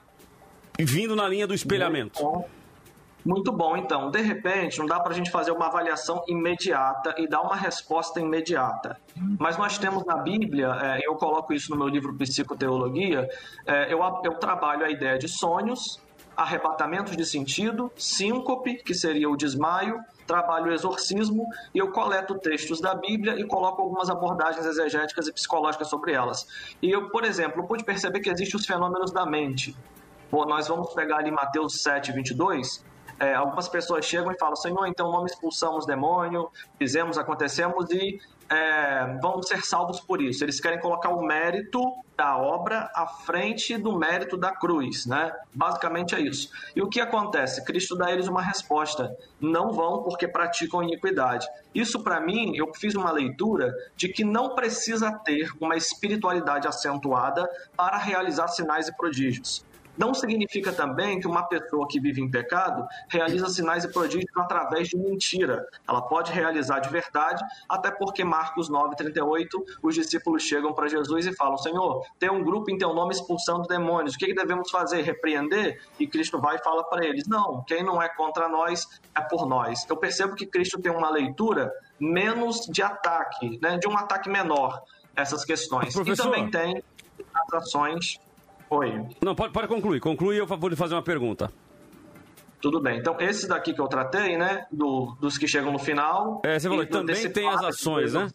vindo 0.79 1.15
na 1.15 1.27
linha 1.27 1.45
do 1.45 1.53
espelhamento? 1.53 2.19
Muito 2.23 2.39
bom, 2.39 2.49
então. 3.77 4.11
De 4.11 4.21
repente, 4.21 4.79
não 4.79 4.85
dá 4.85 4.99
para 4.99 5.13
a 5.13 5.15
gente 5.15 5.31
fazer 5.31 5.51
uma 5.51 5.67
avaliação 5.67 6.23
imediata 6.27 7.15
e 7.17 7.27
dar 7.27 7.41
uma 7.41 7.55
resposta 7.55 8.19
imediata. 8.19 8.97
Mas 9.39 9.57
nós 9.57 9.77
temos 9.77 10.05
na 10.05 10.17
Bíblia, 10.17 10.77
é, 10.81 11.07
eu 11.07 11.15
coloco 11.15 11.53
isso 11.53 11.71
no 11.71 11.77
meu 11.77 11.87
livro 11.87 12.13
Psicoteologia, 12.17 13.27
é, 13.65 13.93
eu, 13.93 13.99
eu 14.23 14.35
trabalho 14.35 14.85
a 14.85 14.89
ideia 14.89 15.17
de 15.17 15.27
sonhos, 15.27 16.01
arrebatamentos 16.35 17.15
de 17.15 17.25
sentido, 17.25 17.91
síncope, 17.95 18.83
que 18.83 18.93
seria 18.93 19.29
o 19.29 19.37
desmaio, 19.37 19.99
trabalho 20.25 20.71
o 20.71 20.73
exorcismo 20.73 21.47
e 21.73 21.77
eu 21.77 21.91
coleto 21.91 22.35
textos 22.39 22.79
da 22.79 22.95
Bíblia 22.95 23.39
e 23.39 23.45
coloco 23.45 23.81
algumas 23.81 24.09
abordagens 24.09 24.65
exegéticas 24.65 25.27
e 25.27 25.33
psicológicas 25.33 25.89
sobre 25.89 26.13
elas. 26.13 26.47
E 26.81 26.89
eu, 26.89 27.09
por 27.09 27.23
exemplo, 27.23 27.67
pude 27.67 27.83
perceber 27.83 28.19
que 28.19 28.29
existem 28.29 28.59
os 28.59 28.65
fenômenos 28.65 29.11
da 29.11 29.25
mente. 29.25 29.75
Bom, 30.31 30.45
nós 30.45 30.67
vamos 30.67 30.93
pegar 30.93 31.17
ali 31.17 31.29
Mateus 31.29 31.81
7, 31.83 32.11
22, 32.11 32.83
é, 33.23 33.33
algumas 33.33 33.69
pessoas 33.69 34.05
chegam 34.05 34.31
e 34.31 34.37
falam, 34.37 34.55
Senhor, 34.55 34.85
então 34.85 35.09
não 35.09 35.25
expulsamos 35.25 35.85
demônio, 35.85 36.51
fizemos, 36.77 37.17
acontecemos 37.17 37.89
e 37.89 38.19
é, 38.49 39.17
vamos 39.21 39.47
ser 39.47 39.63
salvos 39.65 40.01
por 40.01 40.21
isso. 40.21 40.43
Eles 40.43 40.59
querem 40.59 40.79
colocar 40.79 41.09
o 41.09 41.23
mérito 41.23 41.79
da 42.17 42.37
obra 42.37 42.91
à 42.93 43.07
frente 43.07 43.77
do 43.77 43.97
mérito 43.97 44.35
da 44.35 44.51
cruz, 44.51 45.05
né? 45.05 45.31
Basicamente 45.53 46.13
é 46.13 46.19
isso. 46.19 46.49
E 46.75 46.81
o 46.81 46.89
que 46.89 46.99
acontece? 46.99 47.63
Cristo 47.63 47.95
dá 47.95 48.07
a 48.07 48.11
eles 48.11 48.27
uma 48.27 48.41
resposta: 48.41 49.15
não 49.39 49.71
vão 49.71 50.03
porque 50.03 50.27
praticam 50.27 50.83
iniquidade. 50.83 51.47
Isso 51.73 52.03
para 52.03 52.19
mim, 52.19 52.55
eu 52.55 52.71
fiz 52.75 52.93
uma 52.93 53.11
leitura 53.11 53.73
de 53.95 54.09
que 54.09 54.25
não 54.25 54.53
precisa 54.53 55.11
ter 55.23 55.49
uma 55.61 55.77
espiritualidade 55.77 56.67
acentuada 56.67 57.49
para 57.75 57.97
realizar 57.97 58.49
sinais 58.49 58.89
e 58.89 58.97
prodígios. 58.97 59.65
Não 59.97 60.13
significa 60.13 60.71
também 60.71 61.19
que 61.19 61.27
uma 61.27 61.43
pessoa 61.43 61.87
que 61.87 61.99
vive 61.99 62.21
em 62.21 62.29
pecado 62.29 62.85
realiza 63.09 63.47
sinais 63.49 63.83
e 63.83 63.91
prodígios 63.91 64.31
através 64.35 64.87
de 64.87 64.97
mentira. 64.97 65.65
Ela 65.87 66.01
pode 66.01 66.31
realizar 66.31 66.79
de 66.79 66.89
verdade, 66.89 67.43
até 67.69 67.91
porque 67.91 68.23
Marcos 68.23 68.69
9,38, 68.69 69.47
os 69.81 69.95
discípulos 69.95 70.43
chegam 70.43 70.73
para 70.73 70.87
Jesus 70.87 71.27
e 71.27 71.35
falam: 71.35 71.57
Senhor, 71.57 72.05
tem 72.17 72.29
um 72.29 72.43
grupo 72.43 72.71
em 72.71 72.77
teu 72.77 72.93
nome 72.93 73.13
expulsando 73.13 73.67
demônios, 73.67 74.15
o 74.15 74.17
que 74.17 74.33
devemos 74.33 74.71
fazer? 74.71 75.01
Repreender? 75.01 75.81
E 75.99 76.07
Cristo 76.07 76.39
vai 76.39 76.55
e 76.55 76.63
fala 76.63 76.83
para 76.83 77.05
eles: 77.05 77.27
Não, 77.27 77.63
quem 77.67 77.83
não 77.83 78.01
é 78.01 78.09
contra 78.09 78.47
nós 78.49 78.87
é 79.15 79.21
por 79.21 79.45
nós. 79.47 79.85
Eu 79.89 79.97
percebo 79.97 80.35
que 80.35 80.45
Cristo 80.45 80.81
tem 80.81 80.91
uma 80.91 81.09
leitura 81.09 81.71
menos 81.99 82.61
de 82.61 82.81
ataque, 82.81 83.59
né, 83.61 83.77
de 83.77 83.87
um 83.87 83.95
ataque 83.95 84.29
menor 84.29 84.81
essas 85.15 85.45
questões. 85.45 85.93
Professor... 85.93 86.23
E 86.23 86.29
também 86.29 86.49
tem 86.49 86.83
as 87.33 87.53
ações 87.53 88.19
Oi. 88.73 89.05
Não, 89.21 89.35
pode, 89.35 89.53
pode 89.53 89.67
concluir. 89.67 89.99
Conclui 89.99 90.35
e 90.35 90.39
eu 90.39 90.47
vou 90.47 90.69
lhe 90.69 90.75
fazer 90.75 90.95
uma 90.95 91.03
pergunta. 91.03 91.51
Tudo 92.59 92.79
bem. 92.79 92.97
Então, 92.97 93.17
esse 93.19 93.47
daqui 93.47 93.73
que 93.73 93.79
eu 93.79 93.87
tratei, 93.87 94.35
né? 94.35 94.65
Do, 94.71 95.15
dos 95.19 95.37
que 95.37 95.47
chegam 95.47 95.71
no 95.71 95.77
final. 95.77 96.41
É, 96.43 96.57
você 96.57 96.67
falou, 96.67 96.85
também 96.87 97.29
tem 97.29 97.47
as 97.47 97.63
ações, 97.63 98.13
né? 98.13 98.27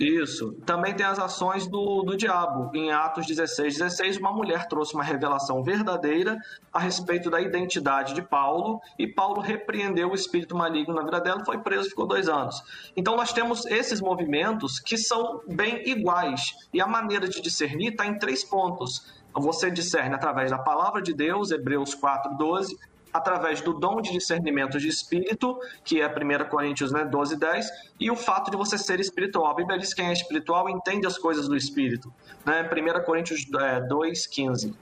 Isso. 0.00 0.54
Também 0.64 0.94
tem 0.94 1.04
as 1.04 1.18
ações 1.18 1.66
do, 1.66 2.02
do 2.02 2.16
diabo. 2.16 2.74
Em 2.74 2.90
Atos 2.90 3.26
16, 3.26 3.76
16, 3.76 4.16
uma 4.16 4.32
mulher 4.32 4.66
trouxe 4.66 4.94
uma 4.94 5.04
revelação 5.04 5.62
verdadeira 5.62 6.38
a 6.72 6.78
respeito 6.78 7.28
da 7.28 7.38
identidade 7.38 8.14
de 8.14 8.22
Paulo 8.22 8.80
e 8.98 9.06
Paulo 9.06 9.42
repreendeu 9.42 10.10
o 10.10 10.14
espírito 10.14 10.56
maligno 10.56 10.94
na 10.94 11.02
vida 11.02 11.20
dela, 11.20 11.44
foi 11.44 11.58
preso, 11.58 11.90
ficou 11.90 12.06
dois 12.06 12.30
anos. 12.30 12.62
Então 12.96 13.14
nós 13.14 13.30
temos 13.34 13.66
esses 13.66 14.00
movimentos 14.00 14.80
que 14.80 14.96
são 14.96 15.42
bem 15.46 15.86
iguais 15.86 16.54
e 16.72 16.80
a 16.80 16.86
maneira 16.86 17.28
de 17.28 17.42
discernir 17.42 17.90
está 17.90 18.06
em 18.06 18.18
três 18.18 18.42
pontos. 18.42 19.20
Você 19.34 19.70
discerne 19.70 20.14
através 20.14 20.50
da 20.50 20.58
palavra 20.58 21.02
de 21.02 21.12
Deus, 21.12 21.50
Hebreus 21.50 21.94
4, 21.94 22.38
12, 22.38 22.78
através 23.12 23.60
do 23.60 23.72
dom 23.72 24.00
de 24.00 24.12
discernimento 24.12 24.78
de 24.78 24.88
espírito, 24.88 25.58
que 25.84 26.00
é 26.00 26.06
1 26.06 26.48
Coríntios 26.48 26.92
né, 26.92 27.04
12, 27.04 27.36
10, 27.36 27.70
e 27.98 28.10
o 28.10 28.16
fato 28.16 28.50
de 28.50 28.56
você 28.56 28.78
ser 28.78 29.00
espiritual. 29.00 29.50
A 29.50 29.54
Bíblia 29.54 29.78
diz 29.78 29.94
que 29.94 30.00
quem 30.00 30.10
é 30.10 30.12
espiritual 30.12 30.68
entende 30.68 31.06
as 31.06 31.18
coisas 31.18 31.48
do 31.48 31.56
espírito. 31.56 32.12
Né? 32.44 32.62
1 32.62 33.04
Coríntios 33.04 33.46
é, 33.54 33.80
2, 33.80 34.26
15. 34.26 34.74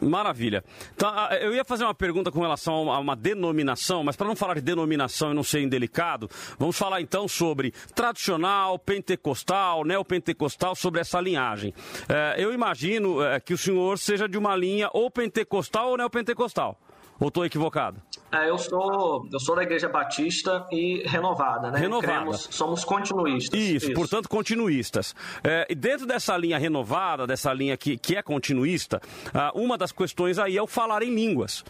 Maravilha. 0.00 0.64
Então, 0.94 1.10
eu 1.40 1.54
ia 1.54 1.64
fazer 1.64 1.84
uma 1.84 1.94
pergunta 1.94 2.30
com 2.30 2.40
relação 2.40 2.90
a 2.90 2.98
uma 2.98 3.14
denominação, 3.14 4.02
mas 4.02 4.16
para 4.16 4.26
não 4.26 4.36
falar 4.36 4.54
de 4.54 4.60
denominação 4.60 5.30
e 5.30 5.34
não 5.34 5.42
ser 5.42 5.60
indelicado, 5.60 6.28
vamos 6.58 6.76
falar 6.76 7.00
então 7.00 7.28
sobre 7.28 7.72
tradicional, 7.94 8.78
pentecostal, 8.78 9.84
neopentecostal, 9.84 10.74
sobre 10.74 11.00
essa 11.00 11.20
linhagem. 11.20 11.72
É, 12.08 12.34
eu 12.38 12.52
imagino 12.52 13.22
é, 13.22 13.38
que 13.38 13.54
o 13.54 13.58
senhor 13.58 13.98
seja 13.98 14.28
de 14.28 14.36
uma 14.36 14.56
linha 14.56 14.90
ou 14.92 15.10
pentecostal 15.10 15.90
ou 15.90 15.96
neopentecostal. 15.96 16.78
Ou 17.20 17.28
estou 17.28 17.44
equivocado? 17.44 18.02
É, 18.32 18.50
eu 18.50 18.58
sou 18.58 19.28
eu 19.32 19.40
sou 19.40 19.54
da 19.54 19.62
Igreja 19.62 19.88
Batista 19.88 20.66
e 20.70 21.02
renovada, 21.06 21.70
né? 21.70 21.78
Renovada. 21.78 22.12
Cremos, 22.12 22.48
somos 22.50 22.84
continuistas. 22.84 23.58
Isso, 23.58 23.86
Isso. 23.86 23.94
portanto, 23.94 24.28
continuistas. 24.28 25.14
É, 25.42 25.66
e 25.70 25.74
dentro 25.74 26.06
dessa 26.06 26.36
linha 26.36 26.58
renovada, 26.58 27.26
dessa 27.26 27.52
linha 27.52 27.76
que, 27.76 27.96
que 27.96 28.16
é 28.16 28.22
continuista, 28.22 29.00
ah, 29.32 29.52
uma 29.54 29.78
das 29.78 29.92
questões 29.92 30.38
aí 30.38 30.56
é 30.56 30.62
o 30.62 30.66
falar 30.66 31.02
em 31.02 31.14
línguas. 31.14 31.64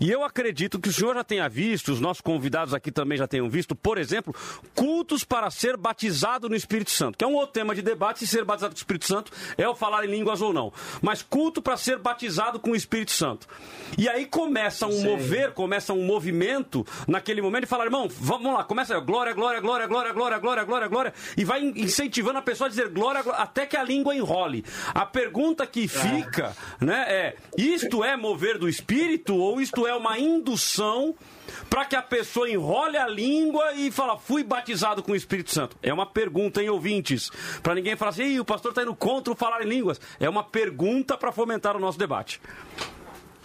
E 0.00 0.10
eu 0.10 0.24
acredito 0.24 0.78
que 0.78 0.88
o 0.88 0.92
senhor 0.92 1.14
já 1.14 1.24
tenha 1.24 1.48
visto, 1.48 1.92
os 1.92 2.00
nossos 2.00 2.20
convidados 2.20 2.74
aqui 2.74 2.90
também 2.90 3.16
já 3.16 3.26
tenham 3.26 3.48
visto, 3.48 3.74
por 3.74 3.98
exemplo, 3.98 4.34
cultos 4.74 5.24
para 5.24 5.50
ser 5.50 5.76
batizado 5.76 6.48
no 6.48 6.56
Espírito 6.56 6.90
Santo, 6.90 7.16
que 7.18 7.24
é 7.24 7.26
um 7.26 7.34
outro 7.34 7.52
tema 7.52 7.74
de 7.74 7.82
debate 7.82 8.20
se 8.20 8.26
ser 8.26 8.44
batizado 8.44 8.74
com 8.74 8.76
o 8.76 8.80
Espírito 8.80 9.06
Santo 9.06 9.32
é 9.56 9.68
o 9.68 9.74
falar 9.74 10.04
em 10.04 10.10
línguas 10.10 10.40
ou 10.40 10.52
não. 10.52 10.72
Mas 11.00 11.22
culto 11.22 11.62
para 11.62 11.76
ser 11.76 11.98
batizado 11.98 12.58
com 12.58 12.70
o 12.70 12.76
Espírito 12.76 13.12
Santo. 13.12 13.46
E 13.96 14.08
aí 14.08 14.26
começa 14.26 14.86
um 14.86 14.92
Sim. 14.92 15.04
mover, 15.04 15.52
começa 15.52 15.92
um 15.92 16.04
movimento 16.04 16.86
naquele 17.06 17.40
momento 17.40 17.64
e 17.64 17.66
falar, 17.66 17.84
irmão, 17.84 18.08
vamos 18.08 18.52
lá, 18.52 18.64
começa 18.64 18.98
glória, 19.00 19.32
glória, 19.32 19.60
glória, 19.60 19.86
glória, 19.86 20.12
glória, 20.12 20.38
glória, 20.38 20.64
glória, 20.64 20.88
glória, 20.88 21.14
e 21.36 21.44
vai 21.44 21.62
incentivando 21.62 22.38
a 22.38 22.42
pessoa 22.42 22.66
a 22.66 22.70
dizer 22.70 22.88
glória, 22.88 23.22
glória 23.22 23.40
até 23.40 23.66
que 23.66 23.76
a 23.76 23.82
língua 23.82 24.14
enrole. 24.14 24.64
A 24.94 25.06
pergunta 25.06 25.66
que 25.66 25.84
é. 25.84 25.88
fica, 25.88 26.56
é. 26.80 26.84
né, 26.84 27.04
é: 27.08 27.36
isto 27.56 28.02
é 28.02 28.16
mover 28.16 28.58
do 28.58 28.68
Espírito 28.68 29.36
ou 29.36 29.60
isto 29.60 29.85
é 29.86 29.94
uma 29.94 30.18
indução 30.18 31.14
para 31.70 31.84
que 31.84 31.96
a 31.96 32.02
pessoa 32.02 32.48
enrole 32.50 32.96
a 32.96 33.06
língua 33.06 33.72
e 33.72 33.90
fala, 33.90 34.16
fui 34.16 34.42
batizado 34.42 35.02
com 35.02 35.12
o 35.12 35.16
Espírito 35.16 35.52
Santo? 35.52 35.76
É 35.82 35.92
uma 35.92 36.06
pergunta, 36.06 36.62
em 36.62 36.68
ouvintes? 36.68 37.30
Para 37.62 37.74
ninguém 37.74 37.96
falar 37.96 38.10
assim, 38.10 38.38
o 38.38 38.44
pastor 38.44 38.70
está 38.70 38.82
indo 38.82 38.94
contra 38.94 39.32
o 39.32 39.36
falar 39.36 39.62
em 39.62 39.68
línguas. 39.68 40.00
É 40.18 40.28
uma 40.28 40.44
pergunta 40.44 41.16
para 41.16 41.32
fomentar 41.32 41.76
o 41.76 41.80
nosso 41.80 41.98
debate 41.98 42.40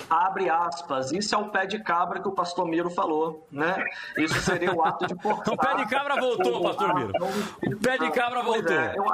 abre 0.10 0.50
aspas, 0.50 1.14
isso 1.14 1.34
é 1.34 1.38
o 1.38 1.48
pé 1.48 1.66
de 1.66 1.82
cabra 1.82 2.20
que 2.20 2.28
o 2.28 2.34
pastor 2.34 2.68
Miro 2.68 2.90
falou, 2.90 3.48
né? 3.50 3.82
Isso 4.18 4.42
seria 4.42 4.74
o 4.74 4.84
ato 4.84 5.08
de 5.08 5.16
portar. 5.24 5.54
o 5.54 5.58
pé 5.58 5.76
de 5.76 5.90
cabra 5.90 6.20
voltou, 6.20 6.62
pastor 6.62 6.96
Miro. 6.96 7.14
O 7.66 7.78
pé 7.78 7.98
de 7.98 8.12
cabra 8.12 8.44
voltou. 8.44 8.76
É, 8.76 8.94
eu, 8.98 9.06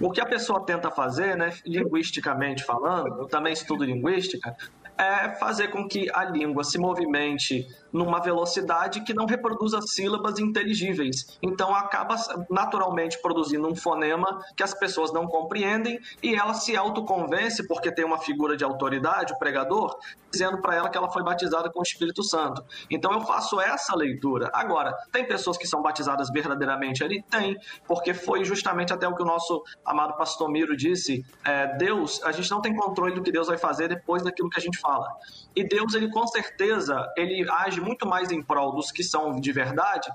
o 0.00 0.10
que 0.10 0.20
a 0.20 0.26
pessoa 0.26 0.64
tenta 0.64 0.90
fazer, 0.90 1.36
né, 1.36 1.52
linguisticamente 1.66 2.64
falando, 2.64 3.20
eu 3.20 3.26
também 3.26 3.52
estudo 3.52 3.84
linguística, 3.84 4.56
é 5.02 5.34
fazer 5.36 5.68
com 5.68 5.86
que 5.86 6.08
a 6.12 6.24
língua 6.24 6.64
se 6.64 6.78
movimente 6.78 7.66
numa 7.92 8.20
velocidade 8.20 9.02
que 9.02 9.12
não 9.12 9.26
reproduza 9.26 9.80
sílabas 9.82 10.38
inteligíveis. 10.38 11.38
Então 11.42 11.74
acaba 11.74 12.16
naturalmente 12.48 13.20
produzindo 13.20 13.68
um 13.68 13.76
fonema 13.76 14.42
que 14.56 14.62
as 14.62 14.74
pessoas 14.74 15.12
não 15.12 15.26
compreendem 15.26 16.00
e 16.22 16.34
ela 16.34 16.54
se 16.54 16.76
autoconvence 16.76 17.66
porque 17.66 17.92
tem 17.92 18.04
uma 18.04 18.18
figura 18.18 18.56
de 18.56 18.64
autoridade, 18.64 19.32
o 19.32 19.38
pregador, 19.38 19.96
dizendo 20.30 20.58
para 20.62 20.74
ela 20.74 20.88
que 20.88 20.96
ela 20.96 21.10
foi 21.10 21.22
batizada 21.22 21.70
com 21.70 21.80
o 21.80 21.82
Espírito 21.82 22.22
Santo. 22.22 22.64
Então 22.90 23.12
eu 23.12 23.20
faço 23.20 23.60
essa 23.60 23.94
leitura. 23.94 24.50
Agora, 24.54 24.96
tem 25.12 25.26
pessoas 25.26 25.58
que 25.58 25.66
são 25.66 25.82
batizadas 25.82 26.30
verdadeiramente 26.30 27.04
ali? 27.04 27.22
Tem, 27.30 27.56
porque 27.86 28.14
foi 28.14 28.44
justamente 28.44 28.92
até 28.92 29.06
o 29.06 29.14
que 29.14 29.22
o 29.22 29.26
nosso 29.26 29.62
amado 29.84 30.16
pastor 30.16 30.48
Miro 30.48 30.76
disse, 30.76 31.24
é, 31.44 31.76
Deus, 31.76 32.22
a 32.24 32.32
gente 32.32 32.50
não 32.50 32.60
tem 32.60 32.74
controle 32.74 33.14
do 33.14 33.22
que 33.22 33.30
Deus 33.30 33.48
vai 33.48 33.58
fazer 33.58 33.88
depois 33.88 34.22
daquilo 34.22 34.48
que 34.48 34.58
a 34.58 34.62
gente 34.62 34.78
fala. 34.78 35.08
E 35.54 35.62
Deus, 35.62 35.94
ele 35.94 36.10
com 36.10 36.26
certeza, 36.26 37.06
ele 37.16 37.46
age 37.50 37.81
muito 37.82 38.06
mais 38.06 38.30
em 38.30 38.42
prol 38.42 38.72
dos 38.72 38.90
que 38.90 39.02
são 39.02 39.38
de 39.38 39.52
verdade 39.52 40.10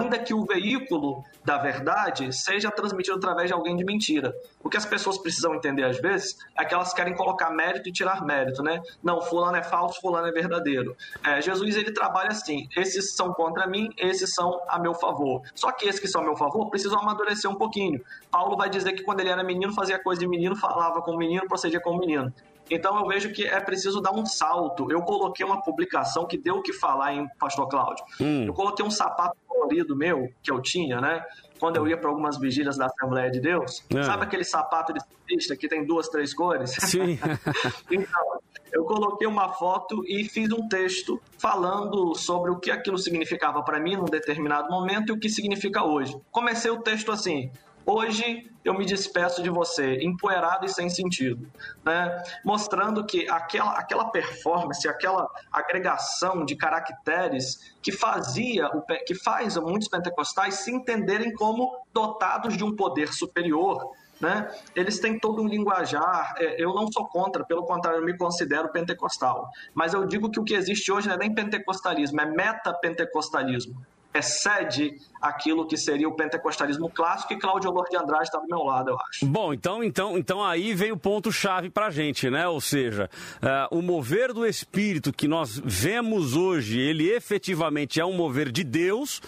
ainda 0.00 0.18
que 0.18 0.32
o 0.32 0.44
veículo 0.44 1.24
da 1.44 1.58
verdade 1.58 2.32
seja 2.32 2.70
transmitido 2.70 3.16
através 3.16 3.48
de 3.48 3.54
alguém 3.54 3.76
de 3.76 3.84
mentira. 3.84 4.34
O 4.62 4.68
que 4.68 4.76
as 4.76 4.86
pessoas 4.86 5.18
precisam 5.18 5.54
entender 5.54 5.84
às 5.84 6.00
vezes 6.00 6.36
é 6.58 6.64
que 6.64 6.74
elas 6.74 6.92
querem 6.92 7.14
colocar 7.14 7.50
mérito 7.50 7.88
e 7.88 7.92
tirar 7.92 8.24
mérito, 8.24 8.62
né? 8.62 8.80
Não, 9.02 9.20
fulano 9.20 9.56
é 9.56 9.62
falso, 9.62 10.00
fulano 10.00 10.26
é 10.26 10.32
verdadeiro. 10.32 10.96
É, 11.24 11.40
Jesus 11.40 11.76
ele 11.76 11.92
trabalha 11.92 12.30
assim: 12.30 12.68
esses 12.76 13.14
são 13.14 13.32
contra 13.32 13.66
mim, 13.66 13.90
esses 13.96 14.34
são 14.34 14.60
a 14.68 14.78
meu 14.78 14.94
favor. 14.94 15.42
Só 15.54 15.70
que 15.72 15.86
esses 15.86 16.00
que 16.00 16.08
são 16.08 16.22
a 16.22 16.24
meu 16.24 16.36
favor 16.36 16.68
precisam 16.70 16.98
amadurecer 16.98 17.50
um 17.50 17.56
pouquinho. 17.56 18.00
Paulo 18.30 18.56
vai 18.56 18.68
dizer 18.68 18.92
que 18.92 19.02
quando 19.02 19.20
ele 19.20 19.30
era 19.30 19.42
menino 19.42 19.72
fazia 19.72 19.98
coisa 19.98 20.20
de 20.20 20.28
menino, 20.28 20.56
falava 20.56 21.02
com 21.02 21.16
menino, 21.16 21.46
procedia 21.46 21.80
com 21.80 21.90
o 21.90 21.98
menino. 21.98 22.32
Então 22.70 22.96
eu 22.98 23.06
vejo 23.06 23.32
que 23.32 23.44
é 23.44 23.58
preciso 23.60 24.00
dar 24.00 24.12
um 24.12 24.24
salto. 24.24 24.90
Eu 24.90 25.02
coloquei 25.02 25.44
uma 25.44 25.60
publicação 25.62 26.26
que 26.26 26.38
deu 26.38 26.56
o 26.56 26.62
que 26.62 26.72
falar 26.72 27.14
em 27.14 27.26
Pastor 27.38 27.68
Cláudio. 27.68 28.04
Hum. 28.20 28.44
Eu 28.46 28.54
coloquei 28.54 28.84
um 28.84 28.90
sapato 28.90 29.36
colorido 29.46 29.96
meu, 29.96 30.28
que 30.42 30.50
eu 30.50 30.62
tinha, 30.62 31.00
né? 31.00 31.24
Quando 31.58 31.76
eu 31.76 31.86
ia 31.86 31.96
para 31.96 32.08
algumas 32.08 32.38
vigílias 32.38 32.78
da 32.78 32.86
Assembleia 32.86 33.30
de 33.30 33.40
Deus. 33.40 33.84
É. 33.94 34.02
Sabe 34.02 34.24
aquele 34.24 34.44
sapato 34.44 34.92
de 34.94 35.00
ciclista 35.00 35.56
que 35.56 35.68
tem 35.68 35.84
duas, 35.84 36.08
três 36.08 36.32
cores? 36.32 36.70
Sim. 36.70 37.18
então, 37.90 38.40
eu 38.72 38.84
coloquei 38.84 39.26
uma 39.26 39.48
foto 39.48 40.02
e 40.06 40.24
fiz 40.24 40.50
um 40.52 40.68
texto 40.68 41.20
falando 41.38 42.14
sobre 42.14 42.50
o 42.50 42.58
que 42.58 42.70
aquilo 42.70 42.96
significava 42.96 43.62
para 43.62 43.80
mim 43.80 43.96
num 43.96 44.04
determinado 44.04 44.70
momento 44.70 45.10
e 45.10 45.12
o 45.12 45.18
que 45.18 45.28
significa 45.28 45.84
hoje. 45.84 46.16
Comecei 46.30 46.70
o 46.70 46.80
texto 46.80 47.10
assim: 47.10 47.50
Hoje 47.84 48.50
eu 48.64 48.74
me 48.74 48.84
despeço 48.84 49.42
de 49.42 49.48
você, 49.48 49.96
empoeirado 50.02 50.66
e 50.66 50.68
sem 50.68 50.88
sentido, 50.88 51.50
né? 51.84 52.22
mostrando 52.44 53.04
que 53.06 53.28
aquela, 53.28 53.72
aquela 53.72 54.10
performance, 54.10 54.86
aquela 54.86 55.28
agregação 55.50 56.44
de 56.44 56.54
caracteres 56.56 57.74
que 57.82 57.90
fazia, 57.90 58.68
que 59.06 59.14
faz 59.14 59.56
muitos 59.56 59.88
pentecostais 59.88 60.56
se 60.56 60.70
entenderem 60.70 61.32
como 61.32 61.74
dotados 61.92 62.56
de 62.56 62.62
um 62.62 62.76
poder 62.76 63.12
superior, 63.12 63.92
né? 64.20 64.50
Eles 64.76 65.00
têm 65.00 65.18
todo 65.18 65.42
um 65.42 65.48
linguajar. 65.48 66.34
é, 66.36 66.62
Eu 66.62 66.74
não 66.74 66.92
sou 66.92 67.06
contra, 67.06 67.42
pelo 67.42 67.64
contrário, 67.64 68.00
eu 68.00 68.04
me 68.04 68.16
considero 68.16 68.70
pentecostal. 68.70 69.48
Mas 69.72 69.94
eu 69.94 70.04
digo 70.04 70.30
que 70.30 70.38
o 70.38 70.44
que 70.44 70.52
existe 70.52 70.92
hoje 70.92 71.08
não 71.08 71.14
é 71.14 71.18
nem 71.18 71.34
pentecostalismo, 71.34 72.20
é 72.20 72.26
metapentecostalismo. 72.26 73.80
Excede 74.12 74.98
aquilo 75.20 75.66
que 75.66 75.76
seria 75.76 76.08
o 76.08 76.16
pentecostalismo 76.16 76.88
clássico 76.90 77.32
e 77.32 77.38
Cláudio 77.38 77.70
Lourdes 77.70 77.90
de 77.90 77.96
Andrade 77.96 78.24
está 78.24 78.38
do 78.38 78.46
meu 78.46 78.62
lado, 78.64 78.90
eu 78.90 78.96
acho. 79.08 79.26
Bom, 79.26 79.52
então, 79.52 79.84
então, 79.84 80.16
então 80.16 80.44
aí 80.44 80.74
vem 80.74 80.92
o 80.92 80.96
ponto-chave 80.96 81.68
pra 81.70 81.90
gente, 81.90 82.30
né? 82.30 82.48
Ou 82.48 82.60
seja, 82.60 83.10
eh, 83.42 83.68
o 83.70 83.82
mover 83.82 84.32
do 84.32 84.46
Espírito 84.46 85.12
que 85.12 85.28
nós 85.28 85.60
vemos 85.62 86.34
hoje, 86.34 86.80
ele 86.80 87.10
efetivamente 87.10 88.00
é 88.00 88.04
um 88.04 88.12
mover 88.12 88.50
de 88.50 88.64
Deus, 88.64 89.20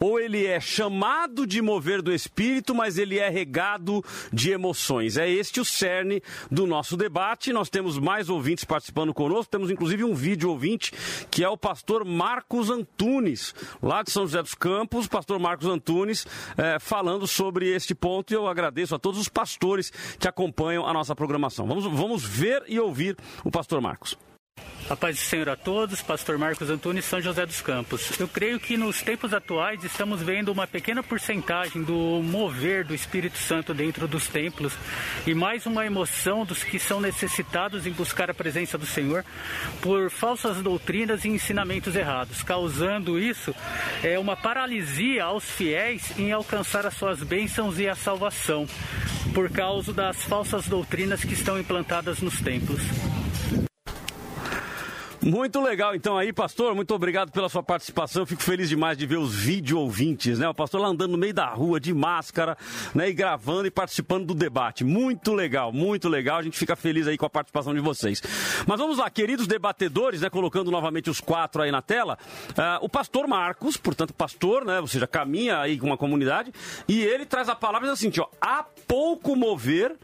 ou 0.00 0.18
ele 0.18 0.46
é 0.46 0.58
chamado 0.58 1.46
de 1.46 1.62
mover 1.62 2.02
do 2.02 2.12
Espírito, 2.12 2.74
mas 2.74 2.98
ele 2.98 3.18
é 3.18 3.28
regado 3.28 4.04
de 4.32 4.50
emoções. 4.50 5.16
É 5.16 5.28
este 5.28 5.60
o 5.60 5.64
cerne 5.64 6.22
do 6.50 6.66
nosso 6.66 6.96
debate. 6.96 7.52
Nós 7.52 7.68
temos 7.68 7.98
mais 7.98 8.28
ouvintes 8.28 8.64
participando 8.64 9.14
conosco, 9.14 9.50
temos 9.50 9.70
inclusive 9.70 10.04
um 10.04 10.14
vídeo 10.14 10.50
ouvinte, 10.50 10.92
que 11.30 11.44
é 11.44 11.48
o 11.48 11.56
pastor 11.56 12.04
Marcos 12.04 12.70
Antunes, 12.70 13.54
lá 13.82 14.02
de 14.02 14.10
São 14.10 14.24
José 14.24 14.42
dos 14.42 14.54
Campos, 14.54 15.06
pastor 15.06 15.35
Marcos 15.38 15.66
Antunes, 15.66 16.26
eh, 16.56 16.78
falando 16.78 17.26
sobre 17.26 17.68
este 17.68 17.94
ponto. 17.94 18.32
E 18.32 18.36
eu 18.36 18.46
agradeço 18.46 18.94
a 18.94 18.98
todos 18.98 19.20
os 19.20 19.28
pastores 19.28 19.90
que 20.18 20.28
acompanham 20.28 20.86
a 20.86 20.92
nossa 20.92 21.14
programação. 21.14 21.66
Vamos, 21.66 21.84
vamos 21.84 22.24
ver 22.24 22.62
e 22.68 22.78
ouvir 22.78 23.16
o 23.44 23.50
pastor 23.50 23.80
Marcos. 23.80 24.16
A 24.88 24.94
paz 24.94 25.16
do 25.16 25.22
Senhor 25.22 25.48
a 25.48 25.56
todos, 25.56 26.00
Pastor 26.00 26.38
Marcos 26.38 26.70
Antunes, 26.70 27.04
São 27.04 27.20
José 27.20 27.44
dos 27.44 27.60
Campos. 27.60 28.20
Eu 28.20 28.28
creio 28.28 28.60
que 28.60 28.76
nos 28.76 29.02
tempos 29.02 29.34
atuais 29.34 29.82
estamos 29.82 30.22
vendo 30.22 30.52
uma 30.52 30.64
pequena 30.64 31.02
porcentagem 31.02 31.82
do 31.82 32.22
mover 32.22 32.84
do 32.84 32.94
Espírito 32.94 33.36
Santo 33.36 33.74
dentro 33.74 34.06
dos 34.06 34.28
templos 34.28 34.72
e 35.26 35.34
mais 35.34 35.66
uma 35.66 35.84
emoção 35.84 36.44
dos 36.44 36.62
que 36.62 36.78
são 36.78 37.00
necessitados 37.00 37.84
em 37.84 37.90
buscar 37.90 38.30
a 38.30 38.34
presença 38.34 38.78
do 38.78 38.86
Senhor 38.86 39.24
por 39.80 40.08
falsas 40.08 40.62
doutrinas 40.62 41.24
e 41.24 41.30
ensinamentos 41.30 41.96
errados, 41.96 42.44
causando 42.44 43.18
isso 43.18 43.52
é 44.04 44.16
uma 44.20 44.36
paralisia 44.36 45.24
aos 45.24 45.50
fiéis 45.50 46.16
em 46.16 46.30
alcançar 46.30 46.86
as 46.86 46.94
suas 46.94 47.24
bênçãos 47.24 47.80
e 47.80 47.88
a 47.88 47.96
salvação 47.96 48.68
por 49.34 49.50
causa 49.50 49.92
das 49.92 50.22
falsas 50.22 50.68
doutrinas 50.68 51.24
que 51.24 51.34
estão 51.34 51.58
implantadas 51.58 52.20
nos 52.20 52.40
templos. 52.40 52.80
Muito 55.26 55.60
legal, 55.60 55.92
então 55.92 56.16
aí, 56.16 56.32
pastor, 56.32 56.72
muito 56.72 56.94
obrigado 56.94 57.32
pela 57.32 57.48
sua 57.48 57.60
participação. 57.60 58.24
Fico 58.24 58.40
feliz 58.40 58.68
demais 58.68 58.96
de 58.96 59.04
ver 59.06 59.16
os 59.16 59.34
vídeo 59.34 59.76
ouvintes, 59.76 60.38
né? 60.38 60.48
O 60.48 60.54
pastor 60.54 60.80
lá 60.80 60.86
andando 60.86 61.10
no 61.10 61.18
meio 61.18 61.34
da 61.34 61.48
rua 61.48 61.80
de 61.80 61.92
máscara, 61.92 62.56
né? 62.94 63.08
E 63.08 63.12
gravando 63.12 63.66
e 63.66 63.70
participando 63.72 64.24
do 64.24 64.36
debate. 64.36 64.84
Muito 64.84 65.34
legal, 65.34 65.72
muito 65.72 66.08
legal. 66.08 66.38
A 66.38 66.42
gente 66.42 66.56
fica 66.56 66.76
feliz 66.76 67.08
aí 67.08 67.18
com 67.18 67.26
a 67.26 67.28
participação 67.28 67.74
de 67.74 67.80
vocês. 67.80 68.22
Mas 68.68 68.78
vamos 68.78 68.98
lá, 68.98 69.10
queridos 69.10 69.48
debatedores, 69.48 70.20
né? 70.20 70.30
Colocando 70.30 70.70
novamente 70.70 71.10
os 71.10 71.20
quatro 71.20 71.60
aí 71.60 71.72
na 71.72 71.82
tela. 71.82 72.16
Ah, 72.56 72.78
o 72.80 72.88
pastor 72.88 73.26
Marcos, 73.26 73.76
portanto, 73.76 74.14
pastor, 74.14 74.64
né? 74.64 74.78
Ou 74.78 74.86
seja, 74.86 75.08
caminha 75.08 75.58
aí 75.58 75.76
com 75.76 75.86
uma 75.86 75.98
comunidade. 75.98 76.52
E 76.86 77.02
ele 77.02 77.26
traz 77.26 77.48
a 77.48 77.56
palavra 77.56 77.90
assim, 77.90 78.12
ó. 78.20 78.28
Há 78.40 78.64
pouco 78.86 79.34
mover 79.34 79.96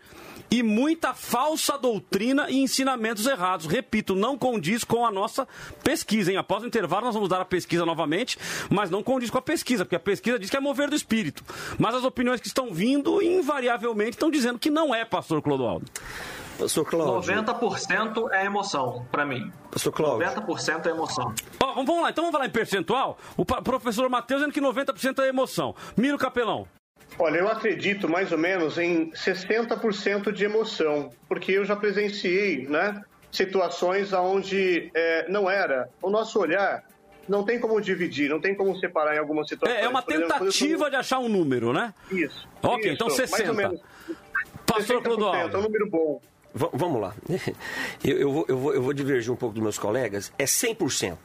e 0.50 0.62
muita 0.62 1.14
falsa 1.14 1.78
doutrina 1.78 2.50
e 2.50 2.58
ensinamentos 2.58 3.26
errados. 3.26 3.66
Repito, 3.66 4.14
não 4.14 4.36
condiz 4.36 4.84
com 4.84 5.04
a 5.04 5.10
nossa 5.10 5.46
pesquisa. 5.82 6.30
Hein? 6.30 6.38
Após 6.38 6.62
o 6.62 6.66
intervalo, 6.66 7.06
nós 7.06 7.14
vamos 7.14 7.28
dar 7.28 7.40
a 7.40 7.44
pesquisa 7.44 7.84
novamente, 7.84 8.38
mas 8.70 8.90
não 8.90 9.02
condiz 9.02 9.30
com 9.30 9.38
a 9.38 9.42
pesquisa, 9.42 9.84
porque 9.84 9.96
a 9.96 10.00
pesquisa 10.00 10.38
diz 10.38 10.50
que 10.50 10.56
é 10.56 10.60
mover 10.60 10.88
do 10.88 10.96
espírito. 10.96 11.44
Mas 11.78 11.94
as 11.94 12.04
opiniões 12.04 12.40
que 12.40 12.48
estão 12.48 12.72
vindo, 12.72 13.22
invariavelmente, 13.22 14.10
estão 14.10 14.30
dizendo 14.30 14.58
que 14.58 14.70
não 14.70 14.94
é, 14.94 15.04
pastor 15.04 15.40
Clodoaldo. 15.42 15.86
Pastor 16.58 16.84
Cláudio. 16.84 17.34
90% 17.34 18.30
é 18.30 18.44
emoção, 18.44 19.06
para 19.10 19.24
mim. 19.24 19.50
Pastor 19.70 19.92
Cláudio. 19.92 20.28
90% 20.28 20.86
é 20.86 20.90
emoção. 20.90 21.34
Ó, 21.60 21.74
vamos 21.74 22.02
lá, 22.02 22.10
então 22.10 22.22
vamos 22.22 22.32
falar 22.32 22.46
em 22.46 22.50
percentual? 22.50 23.18
O 23.36 23.44
professor 23.44 24.08
Matheus 24.08 24.40
dizendo 24.40 24.52
que 24.52 24.60
90% 24.60 25.18
é 25.20 25.28
emoção. 25.28 25.74
Miro 25.96 26.18
Capelão. 26.18 26.66
Olha, 27.18 27.38
eu 27.38 27.48
acredito 27.48 28.08
mais 28.08 28.32
ou 28.32 28.38
menos 28.38 28.78
em 28.78 29.10
60% 29.10 30.32
de 30.32 30.44
emoção, 30.44 31.10
porque 31.28 31.52
eu 31.52 31.64
já 31.64 31.76
presenciei 31.76 32.66
né, 32.66 33.02
situações 33.30 34.12
onde 34.12 34.90
é, 34.94 35.28
não 35.28 35.48
era. 35.48 35.88
O 36.00 36.10
nosso 36.10 36.38
olhar 36.38 36.82
não 37.28 37.44
tem 37.44 37.60
como 37.60 37.80
dividir, 37.80 38.28
não 38.28 38.40
tem 38.40 38.54
como 38.54 38.76
separar 38.78 39.14
em 39.14 39.18
algumas 39.18 39.48
situações. 39.48 39.78
É, 39.78 39.84
é 39.84 39.88
uma 39.88 40.04
exemplo, 40.08 40.28
tentativa 40.28 40.90
de 40.90 40.96
achar 40.96 41.18
um 41.18 41.28
número, 41.28 41.72
né? 41.72 41.92
Isso. 42.10 42.48
Ok, 42.62 42.80
isso, 42.80 42.94
então 42.94 43.06
Mais 43.06 43.16
60. 43.30 43.50
ou 43.50 43.56
menos. 43.56 43.80
Pastor 44.66 45.00
60% 45.00 45.02
Clodoaldo. 45.02 45.56
é 45.56 45.60
um 45.60 45.62
número 45.62 45.90
bom. 45.90 46.20
Va- 46.54 46.70
vamos 46.72 47.00
lá. 47.00 47.14
Eu, 48.04 48.18
eu 48.18 48.32
vou, 48.32 48.44
eu, 48.48 48.58
vou, 48.58 48.74
eu 48.74 48.82
vou 48.82 48.92
divergir 48.92 49.32
um 49.32 49.36
pouco 49.36 49.54
dos 49.54 49.62
meus 49.62 49.78
colegas. 49.78 50.32
É 50.38 50.44
100%. 50.44 51.16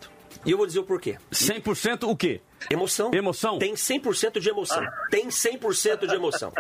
E 0.48 0.52
eu 0.52 0.58
vou 0.58 0.66
dizer 0.66 0.80
o 0.80 0.84
porquê. 0.84 1.18
100% 1.32 2.10
o 2.10 2.16
quê? 2.16 2.42
Emoção. 2.72 3.12
Emoção? 3.14 3.60
Tem 3.60 3.74
100% 3.76 4.40
de 4.40 4.50
emoção. 4.50 4.84
Tem 5.12 5.28
100% 5.28 6.08
de 6.08 6.16
emoção. 6.16 6.52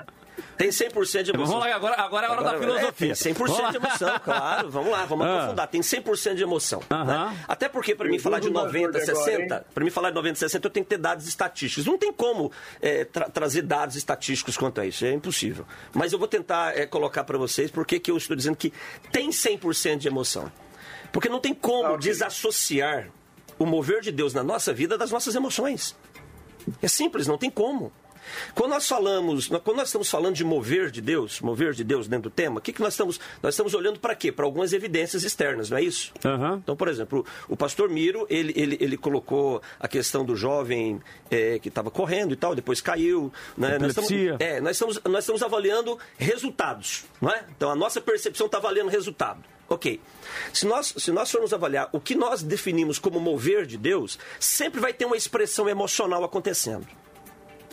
Tem 0.56 0.70
100% 0.70 1.24
de 1.24 1.32
emoção. 1.32 1.54
Vamos 1.60 1.68
lá, 1.70 1.76
agora, 1.76 1.96
agora 2.02 2.28
é 2.28 2.30
a 2.30 2.34
hora 2.34 2.44
da 2.44 2.58
filosofia. 2.60 3.14
É, 3.14 3.16
tem 3.16 3.34
100% 3.34 3.48
Vamos 3.48 3.72
de 3.72 3.78
emoção, 3.78 4.20
claro. 4.24 4.70
Vamos 4.70 4.92
lá, 4.92 5.06
vamos 5.06 5.26
Ah. 5.26 5.36
aprofundar. 5.38 5.68
Tem 5.68 5.82
100% 5.82 6.36
de 6.36 6.44
emoção. 6.44 6.84
Aham. 6.92 7.30
né? 7.32 7.46
Até 7.48 7.68
porque, 7.70 7.96
para 7.96 8.08
mim 8.10 8.20
falar 8.20 8.40
de 8.40 8.46
uso 8.48 8.54
90, 8.54 8.92
buzzword 9.00 9.12
agora, 9.12 9.26
60, 9.38 9.56
hein? 9.56 9.62
para 9.74 9.84
mim 9.84 9.90
falar 9.90 10.10
de 10.10 10.16
90, 10.16 10.36
60, 10.40 10.68
eu 10.68 10.72
tenho 10.72 10.84
que 10.86 10.90
ter 10.90 10.98
dados 10.98 11.28
estatísticos. 11.28 11.86
Não 11.86 11.98
tem 11.98 12.12
como 12.14 12.52
é, 12.82 13.06
tra- 13.06 13.30
trazer 13.30 13.62
dados 13.64 13.96
estatísticos 13.96 14.56
quanto 14.58 14.82
a 14.82 14.86
isso. 14.86 15.06
É 15.06 15.12
impossível. 15.14 15.66
Mas 15.94 16.12
eu 16.14 16.20
vou 16.20 16.28
tentar 16.28 16.78
é, 16.78 16.86
colocar 16.86 17.24
para 17.24 17.38
vocês 17.38 17.72
por 17.72 17.86
que 17.86 18.00
que 18.00 18.12
eu 18.12 18.18
estou 18.18 18.36
dizendo 18.36 18.58
que 18.58 18.72
tem 19.12 19.30
100% 19.32 19.98
de 19.98 20.08
emoção. 20.08 20.52
Porque 21.12 21.30
não 21.30 21.40
tem 21.40 21.54
como 21.54 21.86
Ah, 21.88 21.94
ok. 21.94 22.00
desassociar 22.00 23.10
o 23.60 23.66
mover 23.66 24.02
de 24.02 24.12
Deus 24.12 24.34
na 24.34 24.44
nossa 24.44 24.74
vida 24.74 24.98
das 24.98 25.12
nossas 25.12 25.36
emoções. 25.36 25.96
É 26.82 26.88
simples, 26.88 27.28
não 27.28 27.38
tem 27.38 27.50
como. 27.50 27.92
Quando 28.54 28.72
nós 28.72 28.88
falamos, 28.88 29.48
quando 29.48 29.78
nós 29.78 29.88
estamos 29.88 30.10
falando 30.10 30.36
de 30.36 30.44
mover 30.44 30.92
de 30.92 31.02
Deus, 31.02 31.40
mover 31.42 31.74
de 31.74 31.84
Deus 31.84 32.08
dentro 32.08 32.30
do 32.30 32.34
tema, 32.34 32.60
o 32.60 32.62
que, 32.62 32.74
que 32.74 32.82
nós 32.82 32.94
estamos? 32.94 33.20
Nós 33.42 33.54
estamos 33.54 33.74
olhando 33.74 34.00
para 34.00 34.16
quê? 34.16 34.32
Para 34.32 34.46
algumas 34.46 34.74
evidências 34.74 35.24
externas, 35.24 35.70
não 35.70 35.78
é 35.78 35.84
isso? 35.84 36.14
Aham. 36.26 36.60
Então, 36.64 36.76
por 36.76 36.88
exemplo, 36.88 37.26
o 37.48 37.56
pastor 37.56 37.90
Miro, 37.90 38.26
ele, 38.30 38.54
ele, 38.56 38.78
ele 38.80 38.98
colocou 38.98 39.62
a 39.80 39.88
questão 39.88 40.26
do 40.26 40.36
jovem 40.36 41.02
eh, 41.30 41.60
que 41.60 41.70
estava 41.70 41.90
correndo 41.90 42.34
e 42.34 42.36
tal, 42.36 42.56
depois 42.56 42.82
caiu. 42.82 43.32
Né? 43.58 43.78
Nós 43.80 43.90
estamos, 43.90 44.12
é, 44.40 44.62
nós 44.62 44.72
estamos, 44.72 45.02
nós 45.06 45.24
estamos 45.24 45.42
avaliando 45.42 45.98
resultados, 46.18 47.06
não 47.22 47.30
é? 47.30 47.46
Então, 47.56 47.72
a 47.72 47.76
nossa 47.76 48.02
percepção 48.02 48.48
está 48.48 48.58
avaliando 48.58 48.90
resultado. 48.90 49.44
Ok. 49.70 50.00
Se 50.54 50.66
nós, 50.66 50.94
se 50.98 51.12
nós 51.12 51.30
formos 51.30 51.54
avaliar 51.54 51.90
o 51.92 52.00
que 52.00 52.16
nós 52.16 52.42
definimos 52.42 53.00
como 53.00 53.20
mover 53.20 53.66
de 53.66 53.78
Deus, 53.78 54.18
sempre 54.40 54.80
vai 54.80 54.94
ter 54.94 55.06
uma 55.06 55.18
expressão 55.18 55.68
emocional 55.68 56.24
acontecendo. 56.24 56.88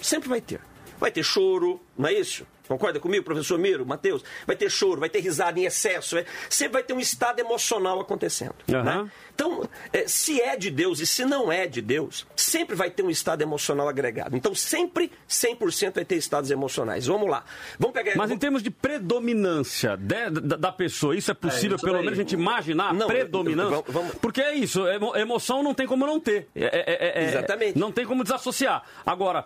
Sempre 0.03 0.28
vai 0.28 0.40
ter. 0.40 0.61
Vai 0.99 1.11
ter 1.11 1.22
choro, 1.22 1.80
não 1.97 2.09
é 2.09 2.12
isso? 2.12 2.47
Concorda 2.68 2.98
comigo, 2.98 3.24
professor 3.24 3.58
Miro, 3.58 3.84
Matheus? 3.84 4.24
Vai 4.46 4.56
ter 4.56 4.70
choro, 4.70 5.00
vai 5.00 5.08
ter 5.08 5.20
risada 5.20 5.58
em 5.58 5.64
excesso, 5.64 6.16
é? 6.16 6.24
sempre 6.48 6.74
vai 6.74 6.82
ter 6.82 6.94
um 6.94 7.00
estado 7.00 7.38
emocional 7.40 8.00
acontecendo. 8.00 8.54
Uhum. 8.68 8.82
Né? 8.82 9.10
Então, 9.34 9.68
é, 9.92 10.06
se 10.06 10.40
é 10.40 10.56
de 10.56 10.70
Deus 10.70 11.00
e 11.00 11.06
se 11.06 11.24
não 11.24 11.52
é 11.52 11.66
de 11.66 11.82
Deus, 11.82 12.26
sempre 12.36 12.74
vai 12.74 12.90
ter 12.90 13.02
um 13.02 13.10
estado 13.10 13.42
emocional 13.42 13.88
agregado. 13.88 14.36
Então, 14.36 14.54
sempre 14.54 15.10
100% 15.28 15.94
vai 15.94 16.04
ter 16.04 16.16
estados 16.16 16.50
emocionais. 16.50 17.06
Vamos 17.06 17.28
lá. 17.28 17.44
Vamos 17.78 17.94
pegar. 17.94 18.16
Mas 18.16 18.30
em 18.30 18.38
termos 18.38 18.62
de 18.62 18.70
predominância 18.70 19.96
de, 19.96 20.30
da, 20.30 20.56
da, 20.56 20.72
pessoa, 20.72 21.16
isso 21.16 21.30
é 21.30 21.34
possível, 21.34 21.72
é 21.72 21.76
isso 21.76 21.84
pelo 21.84 21.98
menos, 21.98 22.12
a 22.12 22.16
gente 22.16 22.32
imaginar 22.32 22.94
não, 22.94 23.06
predominância? 23.06 23.70
Vamos, 23.70 23.92
vamos... 23.92 24.14
Porque 24.16 24.40
é 24.40 24.54
isso, 24.54 24.86
emoção 25.16 25.62
não 25.62 25.74
tem 25.74 25.86
como 25.86 26.06
não 26.06 26.20
ter. 26.20 26.48
É, 26.54 26.64
é, 26.64 27.22
é, 27.22 27.28
Exatamente. 27.28 27.78
Não 27.78 27.92
tem 27.92 28.06
como 28.06 28.22
desassociar. 28.22 28.84
Agora, 29.04 29.44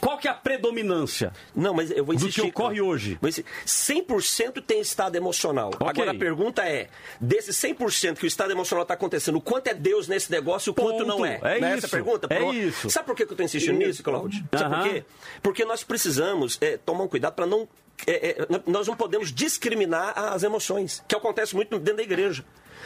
qual 0.00 0.16
que 0.18 0.26
é 0.26 0.30
a 0.30 0.34
predominância? 0.34 1.32
Não, 1.54 1.74
mas 1.74 1.90
eu 1.90 2.04
vou 2.04 2.14
insistir. 2.14 2.40
Do 2.40 2.44
que 2.44 2.50
ocorre 2.50 2.80
hoje? 2.80 3.18
100% 3.20 4.62
tem 4.64 4.80
estado 4.80 5.16
emocional. 5.16 5.68
Okay. 5.68 5.88
Agora 5.88 6.10
a 6.12 6.14
pergunta 6.14 6.62
é, 6.62 6.88
desses 7.20 7.56
100% 7.56 8.16
que 8.16 8.24
o 8.24 8.26
estado 8.26 8.50
emocional 8.50 8.82
está 8.82 8.94
acontecendo, 8.94 9.36
o 9.36 9.40
quanto 9.40 9.68
é 9.68 9.74
Deus 9.74 10.08
nesse 10.08 10.30
negócio 10.30 10.70
e 10.70 10.72
o 10.72 10.74
quanto 10.74 11.04
não 11.04 11.24
é? 11.24 11.38
É 11.42 11.60
não 11.60 11.68
isso. 11.68 11.74
É 11.74 11.74
essa 11.74 11.88
pergunta? 11.88 12.26
É 12.30 12.42
isso. 12.52 12.90
Sabe 12.90 13.06
por 13.06 13.14
que 13.14 13.22
eu 13.22 13.30
estou 13.30 13.44
insistindo 13.44 13.76
nisso, 13.76 14.02
Cláudio? 14.02 14.42
Sabe 14.56 14.74
por 14.74 14.88
quê? 14.88 15.04
Porque 15.42 15.64
nós 15.64 15.84
precisamos 15.84 16.58
é, 16.60 16.76
tomar 16.78 17.04
um 17.04 17.08
cuidado 17.08 17.34
para 17.34 17.46
não... 17.46 17.68
É, 18.06 18.30
é, 18.30 18.36
nós 18.66 18.86
não 18.86 18.96
podemos 18.96 19.30
discriminar 19.30 20.18
as 20.18 20.42
emoções, 20.42 21.04
que 21.06 21.14
acontece 21.14 21.54
muito 21.54 21.78
dentro 21.78 21.98
da 21.98 22.02
igreja. 22.02 22.42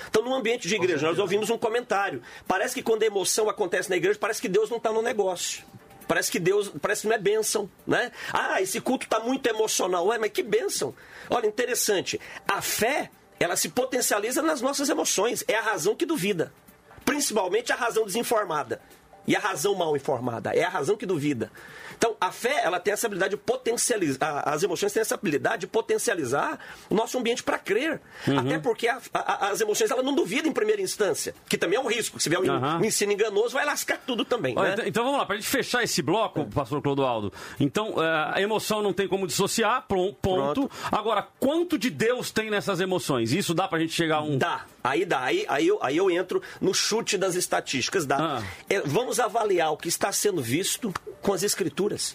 Então, 0.09 0.23
no 0.23 0.35
ambiente 0.35 0.67
de 0.67 0.75
igreja, 0.75 1.07
nós 1.07 1.19
ouvimos 1.21 1.51
um 1.51 1.59
comentário. 1.59 2.21
Parece 2.49 2.75
que 2.75 2.83
quando 2.83 3.05
a 3.05 3.07
emoção 3.07 3.49
acontece 3.49 3.89
na 3.89 3.97
igreja, 3.97 4.19
parece 4.19 4.41
que 4.41 4.49
Deus 4.49 4.69
não 4.69 4.79
está 4.79 4.93
no 4.93 5.03
negócio. 5.03 5.65
Parece 6.07 6.31
que 6.31 6.39
Deus, 6.39 6.71
parece 6.81 7.03
que 7.03 7.09
não 7.09 7.15
é 7.15 7.19
bênção, 7.19 7.71
né? 7.87 8.13
Ah, 8.33 8.61
esse 8.61 8.81
culto 8.81 9.05
está 9.07 9.21
muito 9.21 9.47
emocional. 9.47 10.07
Ué, 10.07 10.19
mas 10.19 10.31
que 10.31 10.43
bênção. 10.43 10.95
Olha, 11.31 11.47
interessante. 11.47 12.21
A 12.47 12.61
fé, 12.61 13.11
ela 13.41 13.57
se 13.57 13.69
potencializa 13.69 14.43
nas 14.43 14.61
nossas 14.61 14.89
emoções. 14.89 15.45
É 15.49 15.57
a 15.57 15.63
razão 15.63 15.95
que 15.95 16.07
duvida. 16.07 16.53
Principalmente 17.05 17.73
a 17.73 17.77
razão 17.77 18.05
desinformada. 18.05 18.81
E 19.27 19.35
a 19.35 19.41
razão 19.41 19.75
mal 19.75 19.97
informada. 19.97 20.51
É 20.55 20.65
a 20.65 20.69
razão 20.69 20.97
que 20.97 21.07
duvida. 21.07 21.51
Então, 21.97 22.17
a 22.21 22.31
fé, 22.31 22.63
ela 22.65 22.81
tem 22.81 22.93
essa 22.93 23.07
habilidade 23.07 23.33
de 23.33 23.37
potencializar, 23.37 24.43
as 24.47 24.63
emoções 24.63 24.93
têm 24.93 25.01
essa 25.01 25.15
habilidade 25.15 25.61
de 25.63 25.67
potencializar 25.67 26.59
o 26.89 26.95
nosso 26.95 27.19
ambiente 27.19 27.43
para 27.43 27.59
crer. 27.59 28.01
Uhum. 28.27 28.39
Até 28.39 28.59
porque 28.59 28.89
a, 28.89 29.01
a, 29.13 29.49
as 29.49 29.61
emoções, 29.61 29.91
ela 29.91 30.03
não 30.03 30.15
duvidam 30.15 30.51
em 30.51 30.55
primeira 30.55 30.83
instância, 30.83 31.35
que 31.49 31.57
também 31.57 31.79
é 31.79 31.81
um 31.81 31.89
risco. 31.89 32.19
Se 32.21 32.29
vier 32.29 32.41
um, 32.41 32.47
uhum. 32.47 32.79
um 32.79 32.85
ensino 32.85 33.13
enganoso, 33.13 33.55
vai 33.55 33.65
lascar 33.65 33.99
tudo 34.07 34.25
também. 34.25 34.55
Olha, 34.57 34.69
né? 34.69 34.75
então, 34.75 34.87
então, 34.87 35.05
vamos 35.05 35.19
lá, 35.19 35.27
para 35.27 35.37
a 35.37 35.39
gente 35.39 35.49
fechar 35.49 35.83
esse 35.83 36.01
bloco, 36.03 36.41
é. 36.41 36.45
pastor 36.45 36.81
Clodoaldo. 36.81 37.33
Então, 37.59 38.03
é, 38.03 38.33
a 38.35 38.41
emoção 38.41 38.83
não 38.83 38.93
tem 38.93 39.09
como 39.09 39.27
dissociar, 39.27 39.85
ponto. 39.89 40.17
Pronto. 40.21 40.71
Agora, 40.91 41.27
quanto 41.39 41.79
de 41.79 41.91
Deus 41.91 42.31
tem 42.31 42.51
nessas 42.51 42.81
emoções? 42.81 43.33
Isso 43.33 43.55
dá 43.55 43.69
para 43.69 43.79
a 43.79 43.81
gente 43.81 43.93
chegar 43.93 44.17
a 44.17 44.23
um... 44.23 44.39
Dá. 44.39 44.65
Aí 44.85 45.07
dá. 45.07 45.23
Aí, 45.23 45.47
aí, 45.49 45.67
eu, 45.67 45.79
aí 45.83 45.97
eu 45.97 46.11
entro 46.11 46.43
no 46.61 46.75
chute 46.75 47.17
das 47.17 47.35
estatísticas. 47.35 48.05
Dá. 48.05 48.19
Ah. 48.19 48.43
É, 48.69 48.81
vamos 48.83 49.19
avaliar 49.19 49.73
o 49.73 49.79
que 49.79 49.89
está 49.89 50.13
sendo 50.13 50.43
visto 50.43 50.93
com 51.23 51.33
as 51.33 51.43
escrituras. 51.43 52.15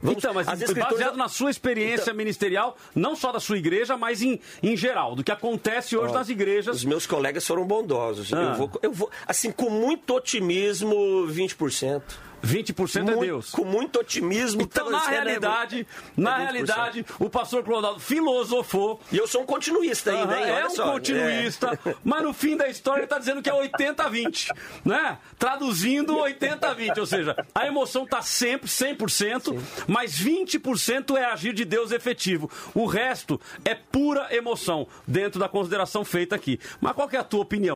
Vamos, 0.00 0.18
então, 0.18 0.32
mas 0.32 0.48
escrituras... 0.48 0.90
baseado 0.90 1.16
na 1.16 1.28
sua 1.28 1.50
experiência 1.50 2.04
então... 2.04 2.14
ministerial, 2.14 2.76
não 2.94 3.14
só 3.14 3.30
da 3.30 3.38
sua 3.38 3.58
igreja, 3.58 3.96
mas 3.96 4.22
em, 4.22 4.40
em 4.62 4.76
geral, 4.76 5.14
do 5.14 5.22
que 5.22 5.30
acontece 5.30 5.94
hoje 5.96 6.10
oh, 6.10 6.14
nas 6.14 6.28
igrejas. 6.30 6.78
Os 6.78 6.84
meus 6.84 7.06
colegas 7.06 7.46
foram 7.46 7.64
bondosos. 7.64 8.32
Ah. 8.32 8.36
Eu, 8.36 8.54
vou, 8.54 8.70
eu 8.82 8.92
vou, 8.92 9.10
assim, 9.28 9.52
com 9.52 9.68
muito 9.68 10.14
otimismo, 10.14 10.96
20%. 11.28 12.02
20% 12.42 13.02
muito, 13.02 13.22
é 13.22 13.26
Deus. 13.26 13.50
Com 13.50 13.64
muito 13.64 14.00
otimismo. 14.00 14.62
Então, 14.62 14.90
na 14.90 15.06
realidade, 15.06 15.86
é 15.90 16.20
na 16.20 16.38
realidade, 16.38 17.06
o 17.18 17.30
pastor 17.30 17.62
Clodaldo 17.62 18.00
filosofou. 18.00 19.00
E 19.10 19.16
eu 19.16 19.26
sou 19.26 19.42
um 19.42 19.46
continuista 19.46 20.10
ainda, 20.10 20.38
hein? 20.38 20.50
é 20.50 20.66
um 20.66 20.70
só. 20.70 20.92
continuista, 20.92 21.78
é. 21.86 21.94
mas 22.04 22.22
no 22.22 22.32
fim 22.32 22.56
da 22.56 22.68
história 22.68 23.00
ele 23.00 23.04
está 23.04 23.18
dizendo 23.18 23.42
que 23.42 23.48
é 23.48 23.52
80-20, 23.52 24.50
né? 24.84 25.18
Traduzindo 25.38 26.16
80-20, 26.16 26.98
ou 26.98 27.06
seja, 27.06 27.36
a 27.54 27.66
emoção 27.66 28.04
está 28.04 28.22
sempre 28.22 28.68
100%, 28.68 29.44
Sim. 29.44 29.84
mas 29.86 30.12
20% 30.18 31.16
é 31.16 31.24
agir 31.24 31.52
de 31.52 31.64
Deus 31.64 31.92
efetivo. 31.92 32.50
O 32.74 32.86
resto 32.86 33.40
é 33.64 33.74
pura 33.74 34.34
emoção, 34.34 34.86
dentro 35.06 35.38
da 35.38 35.48
consideração 35.48 36.04
feita 36.04 36.34
aqui. 36.34 36.58
Mas 36.80 36.92
qual 36.92 37.08
é 37.12 37.16
a 37.16 37.24
tua 37.24 37.40
opinião? 37.40 37.74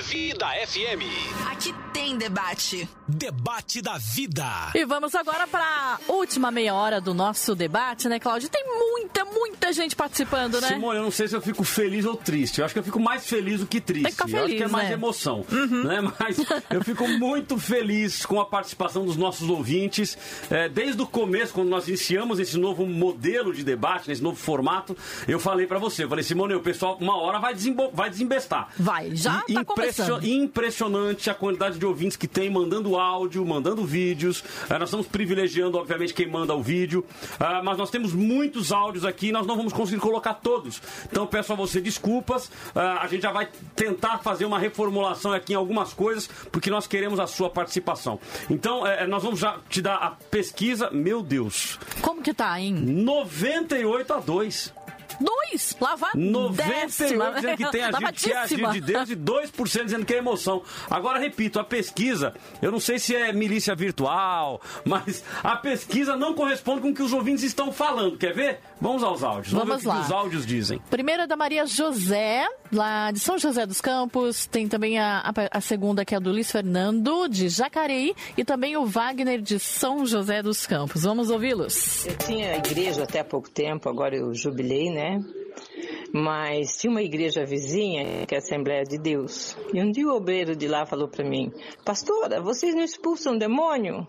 Vida 0.00 0.46
FM. 0.66 1.50
Aqui 1.50 1.74
tem 1.92 2.16
debate. 2.16 2.88
Debate 3.06 3.82
da 3.82 3.98
vida. 3.98 4.70
E 4.74 4.86
vamos 4.86 5.14
agora 5.14 5.46
para 5.46 5.62
a 5.62 6.12
última 6.12 6.50
meia 6.50 6.74
hora 6.74 6.98
do 6.98 7.12
nosso 7.12 7.54
debate, 7.54 8.08
né, 8.08 8.18
Cláudio? 8.18 8.48
Tem 8.48 8.64
muita, 8.64 9.26
muita 9.26 9.70
gente 9.70 9.94
participando, 9.94 10.60
né? 10.62 10.68
Simone, 10.68 10.96
eu 10.96 11.04
não 11.04 11.10
sei 11.10 11.28
se 11.28 11.36
eu 11.36 11.42
fico 11.42 11.62
feliz 11.62 12.06
ou 12.06 12.16
triste. 12.16 12.60
Eu 12.60 12.64
acho 12.64 12.72
que 12.72 12.80
eu 12.80 12.84
fico 12.84 12.98
mais 12.98 13.26
feliz 13.26 13.60
do 13.60 13.66
que 13.66 13.82
triste. 13.82 14.04
Tem 14.04 14.12
que 14.12 14.16
ficar 14.16 14.28
feliz, 14.28 14.40
eu 14.40 14.46
acho 14.46 14.56
que 14.56 14.62
é 14.62 14.68
mais 14.68 14.88
né? 14.88 14.94
emoção, 14.94 15.44
uhum. 15.52 15.84
né? 15.84 16.12
Mas 16.18 16.38
eu 16.70 16.82
fico 16.82 17.06
muito 17.18 17.58
feliz 17.58 18.24
com 18.24 18.40
a 18.40 18.46
participação 18.46 19.04
dos 19.04 19.16
nossos 19.18 19.50
ouvintes. 19.50 20.16
É, 20.50 20.70
desde 20.70 21.02
o 21.02 21.06
começo, 21.06 21.52
quando 21.52 21.68
nós 21.68 21.86
iniciamos 21.86 22.38
esse 22.38 22.56
novo 22.56 22.86
modelo 22.86 23.52
de 23.52 23.62
debate, 23.62 24.08
nesse 24.08 24.22
novo 24.22 24.36
formato, 24.36 24.96
eu 25.28 25.38
falei 25.38 25.66
para 25.66 25.78
você, 25.78 26.04
eu 26.04 26.08
falei, 26.08 26.24
Simone, 26.24 26.54
o 26.54 26.60
pessoal 26.60 26.96
uma 26.98 27.18
hora 27.18 27.38
vai, 27.38 27.54
vai 27.92 28.08
desembestar. 28.08 28.70
Vai, 28.78 29.14
já 29.14 29.44
e, 29.46 29.54
tá 29.54 29.64
começando. 29.82 30.24
Impressionante 30.24 31.30
a 31.30 31.34
quantidade 31.34 31.78
de 31.78 31.86
ouvintes 31.86 32.16
que 32.16 32.26
tem 32.26 32.50
mandando 32.50 32.96
áudio, 32.96 33.44
mandando 33.44 33.84
vídeos. 33.84 34.42
É, 34.68 34.78
nós 34.78 34.88
estamos 34.88 35.06
privilegiando, 35.06 35.78
obviamente, 35.78 36.14
quem 36.14 36.28
manda 36.28 36.54
o 36.54 36.62
vídeo. 36.62 37.04
É, 37.38 37.62
mas 37.62 37.76
nós 37.78 37.90
temos 37.90 38.12
muitos 38.12 38.72
áudios 38.72 39.04
aqui 39.04 39.28
e 39.28 39.32
nós 39.32 39.46
não 39.46 39.56
vamos 39.56 39.72
conseguir 39.72 40.00
colocar 40.00 40.34
todos. 40.34 40.80
Então 41.10 41.26
peço 41.26 41.52
a 41.52 41.56
você 41.56 41.80
desculpas. 41.80 42.50
É, 42.74 42.80
a 42.80 43.06
gente 43.06 43.22
já 43.22 43.32
vai 43.32 43.48
tentar 43.74 44.18
fazer 44.18 44.44
uma 44.44 44.58
reformulação 44.58 45.32
aqui 45.32 45.52
em 45.52 45.56
algumas 45.56 45.92
coisas, 45.92 46.28
porque 46.50 46.70
nós 46.70 46.86
queremos 46.86 47.18
a 47.20 47.26
sua 47.26 47.50
participação. 47.50 48.18
Então, 48.50 48.84
nós 49.08 49.22
vamos 49.22 49.40
já 49.40 49.58
te 49.68 49.80
dar 49.80 49.96
a 49.96 50.10
pesquisa. 50.10 50.90
Meu 50.90 51.22
Deus. 51.22 51.78
Como 52.00 52.22
que 52.22 52.34
tá, 52.34 52.60
hein? 52.60 52.74
98 52.74 54.12
a 54.12 54.20
2. 54.20 54.81
Dois! 55.22 55.76
Lavadíssima. 55.80 57.30
98 57.30 57.34
dizendo 57.36 57.56
que 57.56 57.70
tem 57.70 57.82
agir, 57.92 58.14
que 58.14 58.32
é 58.32 58.36
agir 58.38 58.70
de 58.72 58.80
Deus 58.80 59.10
e 59.10 59.16
2% 59.16 59.84
dizendo 59.84 60.04
que 60.04 60.14
é 60.14 60.18
emoção. 60.18 60.62
Agora, 60.90 61.18
repito, 61.18 61.58
a 61.58 61.64
pesquisa, 61.64 62.34
eu 62.60 62.70
não 62.70 62.80
sei 62.80 62.98
se 62.98 63.14
é 63.14 63.32
milícia 63.32 63.74
virtual, 63.74 64.60
mas 64.84 65.24
a 65.42 65.56
pesquisa 65.56 66.16
não 66.16 66.34
corresponde 66.34 66.80
com 66.82 66.90
o 66.90 66.94
que 66.94 67.02
os 67.02 67.12
ouvintes 67.12 67.42
estão 67.44 67.72
falando. 67.72 68.16
Quer 68.16 68.34
ver? 68.34 68.60
Vamos 68.80 69.02
aos 69.02 69.22
áudios. 69.22 69.52
Vamos, 69.52 69.68
Vamos 69.68 69.82
ver 69.82 69.88
lá. 69.88 69.94
o 69.94 69.98
que 70.00 70.04
os 70.06 70.12
áudios 70.12 70.46
dizem. 70.46 70.80
Primeira 70.90 71.22
é 71.24 71.26
da 71.26 71.36
Maria 71.36 71.64
José, 71.66 72.46
lá 72.72 73.10
de 73.10 73.20
São 73.20 73.38
José 73.38 73.64
dos 73.66 73.80
Campos. 73.80 74.46
Tem 74.46 74.68
também 74.68 74.98
a, 74.98 75.20
a, 75.20 75.58
a 75.58 75.60
segunda, 75.60 76.04
que 76.04 76.14
é 76.14 76.16
a 76.16 76.20
do 76.20 76.30
Luiz 76.30 76.50
Fernando, 76.50 77.28
de 77.28 77.48
Jacareí. 77.48 78.14
E 78.36 78.44
também 78.44 78.76
o 78.76 78.84
Wagner, 78.84 79.40
de 79.40 79.58
São 79.58 80.04
José 80.04 80.42
dos 80.42 80.66
Campos. 80.66 81.02
Vamos 81.02 81.30
ouvi-los. 81.30 82.06
Eu 82.06 82.16
tinha 82.16 82.56
igreja 82.56 83.04
até 83.04 83.20
há 83.20 83.24
pouco 83.24 83.48
tempo, 83.50 83.88
agora 83.88 84.16
eu 84.16 84.34
jubilei, 84.34 84.90
né? 84.90 85.11
Né? 85.18 85.24
Mas 86.12 86.76
tinha 86.76 86.90
uma 86.90 87.02
igreja 87.02 87.44
vizinha, 87.44 88.26
que 88.26 88.34
é 88.34 88.38
a 88.38 88.40
Assembleia 88.40 88.84
de 88.84 88.98
Deus. 88.98 89.56
E 89.72 89.80
um 89.80 89.90
dia 89.90 90.06
o 90.06 90.14
obreiro 90.16 90.54
de 90.54 90.68
lá 90.68 90.84
falou 90.84 91.08
para 91.08 91.28
mim: 91.28 91.50
Pastora, 91.84 92.40
vocês 92.40 92.74
não 92.74 92.82
expulsam 92.82 93.36
demônio? 93.36 94.06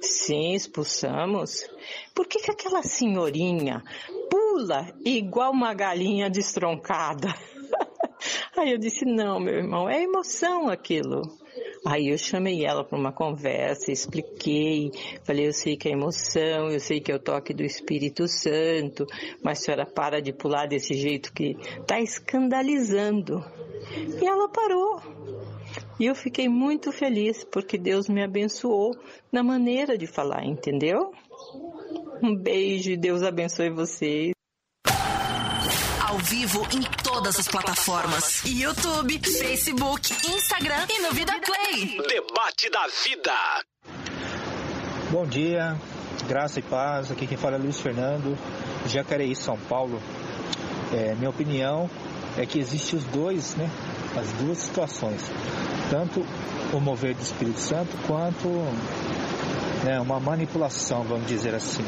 Sim, 0.00 0.52
expulsamos. 0.52 1.66
Por 2.14 2.26
que, 2.26 2.40
que 2.40 2.50
aquela 2.50 2.82
senhorinha 2.82 3.82
pula 4.30 4.92
igual 5.04 5.52
uma 5.52 5.72
galinha 5.72 6.28
destroncada? 6.28 7.28
Aí 8.56 8.72
eu 8.72 8.78
disse: 8.78 9.04
Não, 9.06 9.40
meu 9.40 9.54
irmão, 9.54 9.88
é 9.88 10.02
emoção 10.02 10.68
aquilo. 10.68 11.22
Aí 11.84 12.08
eu 12.08 12.18
chamei 12.18 12.64
ela 12.64 12.84
para 12.84 12.98
uma 12.98 13.12
conversa, 13.12 13.92
expliquei, 13.92 14.90
falei, 15.24 15.46
eu 15.46 15.52
sei 15.52 15.76
que 15.76 15.88
é 15.88 15.92
emoção, 15.92 16.70
eu 16.70 16.80
sei 16.80 17.00
que 17.00 17.10
é 17.10 17.14
o 17.14 17.18
toque 17.18 17.54
do 17.54 17.62
Espírito 17.62 18.26
Santo, 18.26 19.06
mas 19.42 19.60
a 19.60 19.62
senhora 19.62 19.86
para 19.86 20.20
de 20.20 20.32
pular 20.32 20.66
desse 20.66 20.94
jeito 20.94 21.32
que 21.32 21.56
está 21.80 22.00
escandalizando. 22.00 23.44
E 24.20 24.26
ela 24.26 24.48
parou. 24.48 25.00
E 25.98 26.06
eu 26.06 26.14
fiquei 26.14 26.48
muito 26.48 26.92
feliz 26.92 27.44
porque 27.44 27.76
Deus 27.76 28.08
me 28.08 28.22
abençoou 28.22 28.92
na 29.32 29.42
maneira 29.42 29.98
de 29.98 30.06
falar, 30.06 30.44
entendeu? 30.44 31.12
Um 32.22 32.34
beijo 32.34 32.90
e 32.90 32.96
Deus 32.96 33.22
abençoe 33.22 33.70
vocês 33.70 34.37
ao 36.18 36.24
vivo 36.24 36.66
em 36.74 36.82
todas 37.02 37.38
as 37.38 37.46
plataformas: 37.46 38.42
YouTube, 38.44 39.20
Facebook, 39.20 40.12
Instagram 40.26 40.86
e 40.90 41.02
no 41.02 41.12
Vida 41.12 41.32
Play. 41.40 41.96
Debate 42.08 42.68
da 42.70 42.86
vida. 43.04 43.32
Bom 45.10 45.24
dia, 45.24 45.76
graça 46.26 46.58
e 46.58 46.62
paz. 46.62 47.12
Aqui 47.12 47.26
quem 47.26 47.38
fala 47.38 47.54
é 47.54 47.58
Luiz 47.58 47.78
Fernando, 47.80 48.36
Jacareí, 48.86 49.34
São 49.36 49.56
Paulo. 49.56 50.02
É, 50.92 51.14
minha 51.14 51.30
opinião 51.30 51.88
é 52.36 52.44
que 52.44 52.58
existe 52.58 52.96
os 52.96 53.04
dois, 53.04 53.54
né? 53.54 53.70
As 54.16 54.32
duas 54.32 54.58
situações, 54.58 55.22
tanto 55.90 56.26
o 56.72 56.80
mover 56.80 57.14
do 57.14 57.22
Espírito 57.22 57.60
Santo 57.60 57.96
quanto 58.06 58.48
né, 59.84 60.00
uma 60.00 60.18
manipulação, 60.18 61.04
vamos 61.04 61.28
dizer 61.28 61.54
assim. 61.54 61.84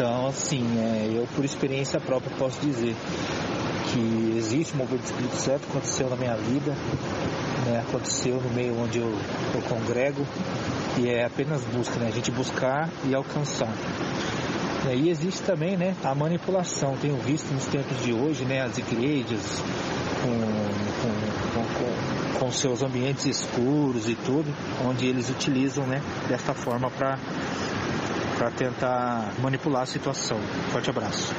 Então, 0.00 0.28
assim, 0.28 0.64
é, 0.78 1.12
eu 1.14 1.28
por 1.36 1.44
experiência 1.44 2.00
própria 2.00 2.34
posso 2.38 2.58
dizer 2.60 2.96
que 3.92 4.34
existe 4.34 4.72
um 4.72 4.78
mover 4.78 4.98
do 4.98 5.04
Espírito 5.04 5.36
Santo, 5.36 5.66
aconteceu 5.68 6.08
na 6.08 6.16
minha 6.16 6.34
vida, 6.36 6.72
né, 7.66 7.84
aconteceu 7.86 8.40
no 8.40 8.48
meio 8.48 8.80
onde 8.80 8.98
eu, 8.98 9.14
eu 9.54 9.60
congrego, 9.68 10.26
e 10.96 11.06
é 11.06 11.26
apenas 11.26 11.62
busca, 11.64 11.98
né, 11.98 12.06
a 12.08 12.10
gente 12.12 12.30
buscar 12.30 12.88
e 13.04 13.14
alcançar. 13.14 13.74
E 14.90 15.10
existe 15.10 15.42
também 15.42 15.76
né, 15.76 15.94
a 16.02 16.14
manipulação. 16.14 16.96
Tenho 16.96 17.18
visto 17.18 17.52
nos 17.52 17.66
tempos 17.66 18.02
de 18.02 18.14
hoje 18.14 18.46
né, 18.46 18.62
as 18.62 18.78
igrejas 18.78 19.62
com, 20.22 20.32
com, 21.02 22.38
com, 22.38 22.38
com 22.38 22.50
seus 22.50 22.82
ambientes 22.82 23.26
escuros 23.26 24.08
e 24.08 24.14
tudo, 24.14 24.50
onde 24.82 25.06
eles 25.06 25.28
utilizam 25.28 25.86
né, 25.86 26.00
dessa 26.26 26.54
forma 26.54 26.90
para 26.90 27.18
tentar 28.48 29.34
manipular 29.40 29.82
a 29.82 29.86
situação. 29.86 30.38
Forte 30.70 30.88
abraço. 30.88 31.34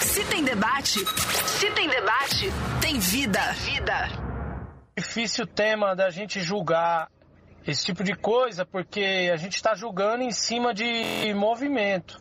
Se 0.00 0.24
tem 0.24 0.42
debate, 0.42 0.98
se 1.46 1.70
tem 1.70 1.88
debate, 1.88 2.50
tem 2.80 2.98
vida. 2.98 3.40
Vida. 3.52 4.08
Difícil 4.96 5.46
tema 5.46 5.94
da 5.94 6.10
gente 6.10 6.40
julgar 6.40 7.08
esse 7.66 7.84
tipo 7.84 8.02
de 8.02 8.14
coisa, 8.14 8.66
porque 8.66 9.30
a 9.32 9.36
gente 9.36 9.54
está 9.54 9.74
julgando 9.74 10.24
em 10.24 10.32
cima 10.32 10.74
de 10.74 11.32
movimento. 11.34 12.20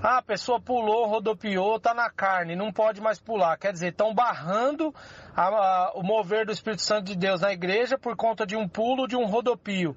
Ah, 0.00 0.18
a 0.18 0.22
pessoa 0.22 0.60
pulou, 0.60 1.06
rodopiou, 1.08 1.80
tá 1.80 1.92
na 1.92 2.08
carne, 2.08 2.54
não 2.54 2.72
pode 2.72 3.00
mais 3.00 3.18
pular. 3.18 3.56
Quer 3.58 3.72
dizer, 3.72 3.88
estão 3.88 4.14
barrando 4.14 4.94
a, 5.34 5.46
a, 5.46 5.92
o 5.96 6.04
mover 6.04 6.46
do 6.46 6.52
Espírito 6.52 6.82
Santo 6.82 7.06
de 7.06 7.16
Deus 7.16 7.40
na 7.40 7.52
igreja 7.52 7.98
por 7.98 8.14
conta 8.14 8.46
de 8.46 8.54
um 8.54 8.68
pulo, 8.68 9.08
de 9.08 9.16
um 9.16 9.26
rodopio. 9.26 9.96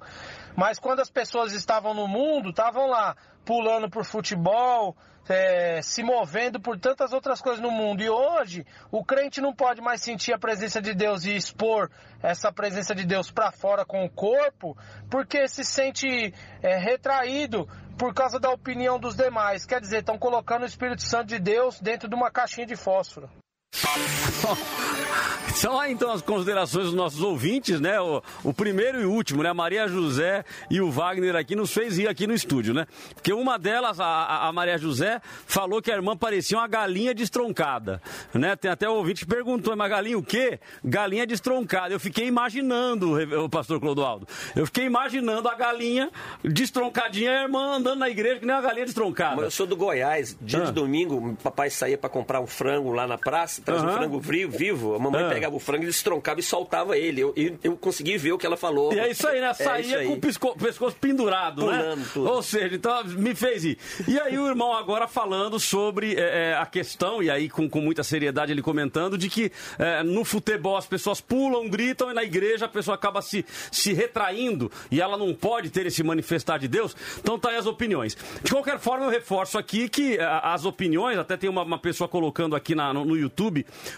Mas 0.56 0.78
quando 0.78 1.00
as 1.00 1.10
pessoas 1.10 1.52
estavam 1.52 1.94
no 1.94 2.06
mundo, 2.06 2.50
estavam 2.50 2.88
lá 2.88 3.16
pulando 3.44 3.90
por 3.90 4.04
futebol, 4.04 4.96
é, 5.28 5.80
se 5.82 6.02
movendo 6.02 6.60
por 6.60 6.78
tantas 6.78 7.12
outras 7.12 7.40
coisas 7.40 7.60
no 7.60 7.70
mundo. 7.70 8.02
E 8.02 8.10
hoje, 8.10 8.66
o 8.90 9.04
crente 9.04 9.40
não 9.40 9.54
pode 9.54 9.80
mais 9.80 10.02
sentir 10.02 10.32
a 10.32 10.38
presença 10.38 10.80
de 10.80 10.94
Deus 10.94 11.24
e 11.24 11.34
expor 11.34 11.90
essa 12.22 12.52
presença 12.52 12.94
de 12.94 13.04
Deus 13.04 13.30
para 13.30 13.52
fora 13.52 13.84
com 13.84 14.04
o 14.04 14.10
corpo, 14.10 14.76
porque 15.10 15.48
se 15.48 15.64
sente 15.64 16.34
é, 16.62 16.76
retraído 16.76 17.68
por 17.98 18.14
causa 18.14 18.38
da 18.38 18.50
opinião 18.50 18.98
dos 18.98 19.14
demais. 19.14 19.66
Quer 19.66 19.80
dizer, 19.80 20.00
estão 20.00 20.18
colocando 20.18 20.62
o 20.62 20.66
Espírito 20.66 21.02
Santo 21.02 21.28
de 21.28 21.38
Deus 21.38 21.80
dentro 21.80 22.08
de 22.08 22.14
uma 22.14 22.30
caixinha 22.30 22.66
de 22.66 22.76
fósforo. 22.76 23.30
São 25.54 25.78
aí 25.78 25.92
então 25.92 26.10
as 26.10 26.22
considerações 26.22 26.86
dos 26.86 26.94
nossos 26.94 27.20
ouvintes, 27.22 27.80
né? 27.80 28.00
O, 28.00 28.22
o, 28.42 28.54
primeiro 28.54 29.00
e 29.00 29.04
último, 29.04 29.42
né? 29.42 29.52
Maria 29.52 29.86
José 29.86 30.44
e 30.70 30.80
o 30.80 30.90
Wagner 30.90 31.36
aqui 31.36 31.54
nos 31.54 31.72
fez 31.72 31.98
ir 31.98 32.08
aqui 32.08 32.26
no 32.26 32.34
estúdio, 32.34 32.74
né? 32.74 32.86
Porque 33.14 33.32
uma 33.32 33.58
delas, 33.58 34.00
a, 34.00 34.48
a 34.48 34.52
Maria 34.52 34.76
José, 34.76 35.20
falou 35.46 35.80
que 35.80 35.90
a 35.90 35.94
irmã 35.94 36.16
parecia 36.16 36.58
uma 36.58 36.66
galinha 36.66 37.14
destroncada, 37.14 38.02
né? 38.34 38.56
Tem 38.56 38.70
até 38.70 38.88
o 38.88 38.94
ouvinte 38.94 39.24
que 39.24 39.30
perguntou, 39.30 39.76
mas 39.76 39.90
galinha 39.90 40.18
o 40.18 40.22
quê? 40.22 40.58
Galinha 40.84 41.26
destroncada. 41.26 41.94
Eu 41.94 42.00
fiquei 42.00 42.26
imaginando, 42.26 43.12
o 43.44 43.48
pastor 43.48 43.78
Clodoaldo, 43.78 44.26
eu 44.56 44.66
fiquei 44.66 44.84
imaginando 44.84 45.48
a 45.48 45.54
galinha 45.54 46.10
destroncadinha 46.42 47.30
e 47.30 47.36
a 47.36 47.42
irmã 47.42 47.76
andando 47.76 48.00
na 48.00 48.10
igreja 48.10 48.40
que 48.40 48.46
nem 48.46 48.54
uma 48.56 48.62
galinha 48.62 48.86
destroncada. 48.86 49.36
Mas 49.36 49.44
eu 49.44 49.50
sou 49.52 49.66
do 49.66 49.76
Goiás, 49.76 50.36
dia 50.40 50.62
ah. 50.62 50.64
de 50.64 50.72
domingo, 50.72 51.36
papai 51.42 51.70
saía 51.70 51.96
para 51.96 52.10
comprar 52.10 52.40
um 52.40 52.46
frango 52.46 52.92
lá 52.92 53.06
na 53.06 53.16
praça, 53.16 53.61
traz 53.64 53.82
uhum. 53.82 53.88
um 53.88 53.92
frango 53.92 54.20
vivo, 54.48 54.94
a 54.94 54.98
mamãe 54.98 55.24
uhum. 55.24 55.30
pegava 55.30 55.56
o 55.56 55.58
frango 55.58 55.84
e 55.84 55.86
destroncava 55.86 56.40
e 56.40 56.42
soltava 56.42 56.96
ele. 56.96 57.20
Eu, 57.20 57.32
eu, 57.36 57.58
eu, 57.62 57.76
consegui 57.76 58.16
ver 58.16 58.32
o 58.32 58.38
que 58.38 58.46
ela 58.46 58.56
falou. 58.56 58.92
E 58.92 58.98
é 58.98 59.10
isso 59.10 59.26
aí, 59.26 59.40
né? 59.40 59.48
É 59.50 59.54
Saía 59.54 59.98
aí. 59.98 60.06
com 60.06 60.14
o 60.14 60.20
pescoço, 60.20 60.56
pescoço 60.58 60.96
pendurado, 61.00 61.66
né? 61.66 61.78
Pulando 61.78 62.00
né? 62.00 62.06
Tudo. 62.12 62.30
Ou 62.30 62.42
seja, 62.42 62.74
então 62.74 63.04
me 63.04 63.34
fez 63.34 63.64
ir. 63.64 63.78
E 64.06 64.18
aí 64.18 64.38
o 64.38 64.46
irmão 64.46 64.72
agora 64.72 65.06
falando 65.06 65.58
sobre 65.58 66.14
é, 66.14 66.54
a 66.54 66.66
questão, 66.66 67.22
e 67.22 67.30
aí 67.30 67.48
com, 67.48 67.68
com 67.68 67.80
muita 67.80 68.02
seriedade 68.02 68.52
ele 68.52 68.62
comentando, 68.62 69.16
de 69.16 69.28
que 69.28 69.52
é, 69.78 70.02
no 70.02 70.24
futebol 70.24 70.76
as 70.76 70.86
pessoas 70.86 71.20
pulam, 71.20 71.68
gritam 71.68 72.10
e 72.10 72.14
na 72.14 72.24
igreja 72.24 72.66
a 72.66 72.68
pessoa 72.68 72.94
acaba 72.94 73.22
se, 73.22 73.44
se 73.70 73.92
retraindo 73.92 74.70
e 74.90 75.00
ela 75.00 75.16
não 75.16 75.34
pode 75.34 75.70
ter 75.70 75.86
esse 75.86 76.02
manifestar 76.02 76.58
de 76.58 76.68
Deus. 76.68 76.96
Então 77.18 77.38
tá 77.38 77.50
aí 77.50 77.56
as 77.56 77.66
opiniões. 77.66 78.16
De 78.42 78.50
qualquer 78.50 78.78
forma, 78.78 79.06
eu 79.06 79.10
reforço 79.10 79.58
aqui 79.58 79.88
que 79.88 80.18
as 80.20 80.64
opiniões, 80.64 81.18
até 81.18 81.36
tem 81.36 81.48
uma, 81.48 81.62
uma 81.62 81.78
pessoa 81.78 82.08
colocando 82.08 82.56
aqui 82.56 82.74
na, 82.74 82.92
no, 82.92 83.04
no 83.04 83.16
YouTube, 83.16 83.51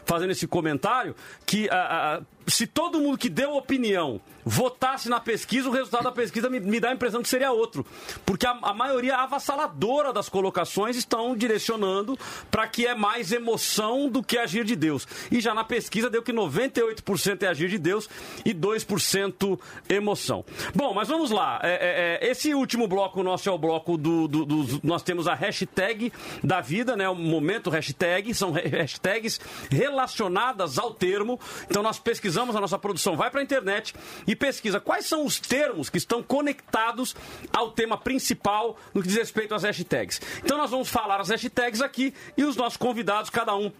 fazendo 0.05 0.31
esse 0.31 0.47
comentário, 0.47 1.15
que 1.47 1.69
a, 1.71 2.17
a, 2.17 2.23
se 2.47 2.67
todo 2.67 3.01
mundo 3.01 3.19
que 3.19 3.29
deu 3.29 3.55
opinião 3.57 4.21
votasse 4.45 5.09
na 5.09 5.19
pesquisa, 5.19 5.69
o 5.69 5.73
resultado 5.73 6.05
da 6.05 6.13
pesquisa 6.13 6.51
me, 6.51 6.61
me 6.61 6.79
dá 6.79 6.91
a 6.91 6.93
impressão 6.93 7.23
que 7.23 7.29
seria 7.29 7.51
outro. 7.51 7.85
Porque 8.27 8.47
a, 8.47 8.51
a 8.63 8.75
maioria 8.75 9.17
avassaladora 9.17 10.13
das 10.13 10.29
colocações 10.29 10.97
estão 10.97 11.35
direcionando 11.35 12.19
para 12.51 12.69
que 12.69 12.87
é 12.87 12.95
mais 12.95 13.33
emoção 13.33 14.09
do 14.09 14.23
que 14.23 14.37
agir 14.37 14.65
de 14.65 14.77
Deus. 14.77 15.07
E 15.31 15.41
já 15.41 15.55
na 15.55 15.65
pesquisa 15.65 16.11
deu 16.11 16.23
que 16.23 16.33
98% 16.33 17.43
é 17.43 17.49
agir 17.49 17.69
de 17.69 17.79
Deus 17.79 18.09
e 18.45 18.53
2% 18.53 19.59
emoção. 19.89 20.45
Bom, 20.75 20.93
mas 20.93 21.09
vamos 21.09 21.31
lá. 21.31 21.61
É, 21.63 22.19
é, 22.21 22.27
é, 22.27 22.31
esse 22.31 22.55
último 22.55 22.87
bloco 22.87 23.23
nosso 23.23 23.49
é 23.49 23.53
o 23.53 23.59
bloco 23.59 23.97
do, 23.97 24.29
do, 24.29 24.45
do, 24.45 24.81
Nós 24.83 25.03
temos 25.03 25.27
a 25.27 25.35
hashtag 25.35 26.13
da 26.43 26.61
vida, 26.61 26.97
né? 26.97 27.09
O 27.09 27.15
momento 27.15 27.71
hashtag, 27.71 28.35
são 28.35 28.53
hashtags 28.53 29.41
relacionadas 29.71 30.79
ao 30.79 30.93
termo. 30.93 31.41
Então 31.69 31.83
nós 31.83 31.99
pesquisamos, 31.99 32.34
a 32.37 32.61
nossa 32.61 32.79
produção 32.79 33.17
vai 33.17 33.31
para 33.31 33.41
a 33.41 33.43
internet 33.43 33.95
e 34.27 34.35
pesquisa 34.35 34.81
quais 34.81 35.07
são 35.07 35.25
os 35.25 35.39
termos 35.39 35.89
que 35.89 35.99
estão 35.99 36.23
conectados 36.23 37.15
ao 37.53 37.71
tema 37.71 37.97
principal 37.97 38.77
no 38.93 39.03
que 39.03 39.09
diz 39.09 39.17
respeito 39.17 39.55
às 39.55 39.63
hashtags. 39.63 40.21
Então 40.43 40.59
nós 40.59 40.71
vamos 40.71 40.89
falar 40.89 41.21
as 41.21 41.29
hashtags 41.29 41.81
aqui 41.81 42.15
e 42.37 42.45
os 42.45 42.57
nossos 42.57 42.77
convidados, 42.77 43.31
cada 43.31 43.55
um 43.57 43.73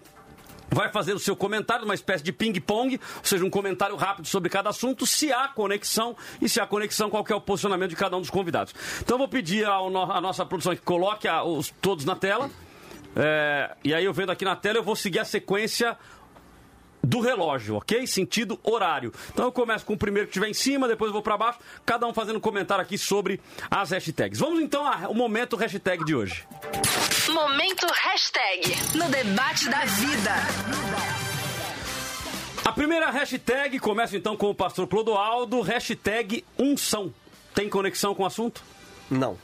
vai 0.71 0.91
fazer 0.91 1.15
o 1.15 1.19
seu 1.19 1.37
comentário, 1.37 1.85
uma 1.85 1.95
espécie 1.95 2.25
de 2.25 2.33
ping-pong, 2.33 3.01
ou 3.17 3.25
seja, 3.25 3.45
um 3.45 3.51
comentário 3.51 3.97
rápido 3.97 4.27
sobre 4.27 4.51
cada 4.51 4.71
assunto, 4.71 5.07
se 5.07 5.33
há 5.33 5.49
conexão 5.49 6.17
e 6.41 6.49
se 6.49 6.61
há 6.61 6.67
conexão, 6.67 7.11
qual 7.11 7.25
é 7.29 7.35
o 7.35 7.41
posicionamento 7.41 7.91
de 7.91 7.97
cada 7.97 8.17
um 8.17 8.21
dos 8.21 8.31
convidados. 8.31 8.75
Então, 9.01 9.17
vou 9.17 9.29
pedir 9.29 9.67
à 9.67 10.21
nossa 10.21 10.45
produção 10.45 10.75
que 10.75 10.83
coloque 10.83 11.29
a, 11.29 11.45
os, 11.45 11.73
todos 11.81 12.05
na 12.05 12.17
tela. 12.17 12.51
É, 13.17 13.77
e 13.85 13.95
aí, 13.95 14.05
eu 14.05 14.13
vendo 14.13 14.33
aqui 14.33 14.45
na 14.45 14.57
tela, 14.57 14.79
eu 14.79 14.83
vou 14.83 14.97
seguir 14.97 15.21
a 15.21 15.25
sequência 15.25 15.97
do 17.05 17.21
relógio, 17.21 17.77
ok? 17.77 18.07
Sentido 18.07 18.59
horário. 18.63 19.13
Então 19.33 19.45
eu 19.45 19.53
começo 19.53 19.85
com 19.85 19.93
o 19.93 19.99
primeiro 19.99 20.29
que 20.29 20.31
estiver 20.31 20.49
em 20.49 20.55
cima, 20.55 20.89
depois 20.89 21.09
eu 21.09 21.13
vou 21.13 21.23
para 21.23 21.37
baixo, 21.37 21.59
cada 21.85 22.07
um 22.07 22.15
fazendo 22.15 22.37
um 22.37 22.41
comentário 22.41 22.83
aqui 22.83 22.97
sobre 22.97 23.41
as 23.71 23.91
hashtags. 23.91 24.39
Vamos 24.39 24.61
então 24.61 24.87
ao 24.87 25.15
momento 25.15 25.57
hashtag 25.57 26.05
de 26.05 26.15
hoje. 26.15 26.47
Momento 27.29 27.87
hashtag 27.87 28.75
no 28.97 29.09
debate 29.09 29.69
da 29.69 29.85
vida. 29.85 30.33
A 32.65 32.73
primeira 32.73 33.11
hashtag 33.11 33.79
começa 33.79 34.17
então 34.17 34.37
com 34.37 34.49
o 34.49 34.55
pastor 34.55 34.87
Clodoaldo, 34.87 35.61
hashtag 35.61 36.45
unção. 36.59 37.13
Tem 37.55 37.69
conexão 37.69 38.15
com 38.15 38.23
o 38.23 38.27
assunto? 38.27 38.63
Não. 39.11 39.37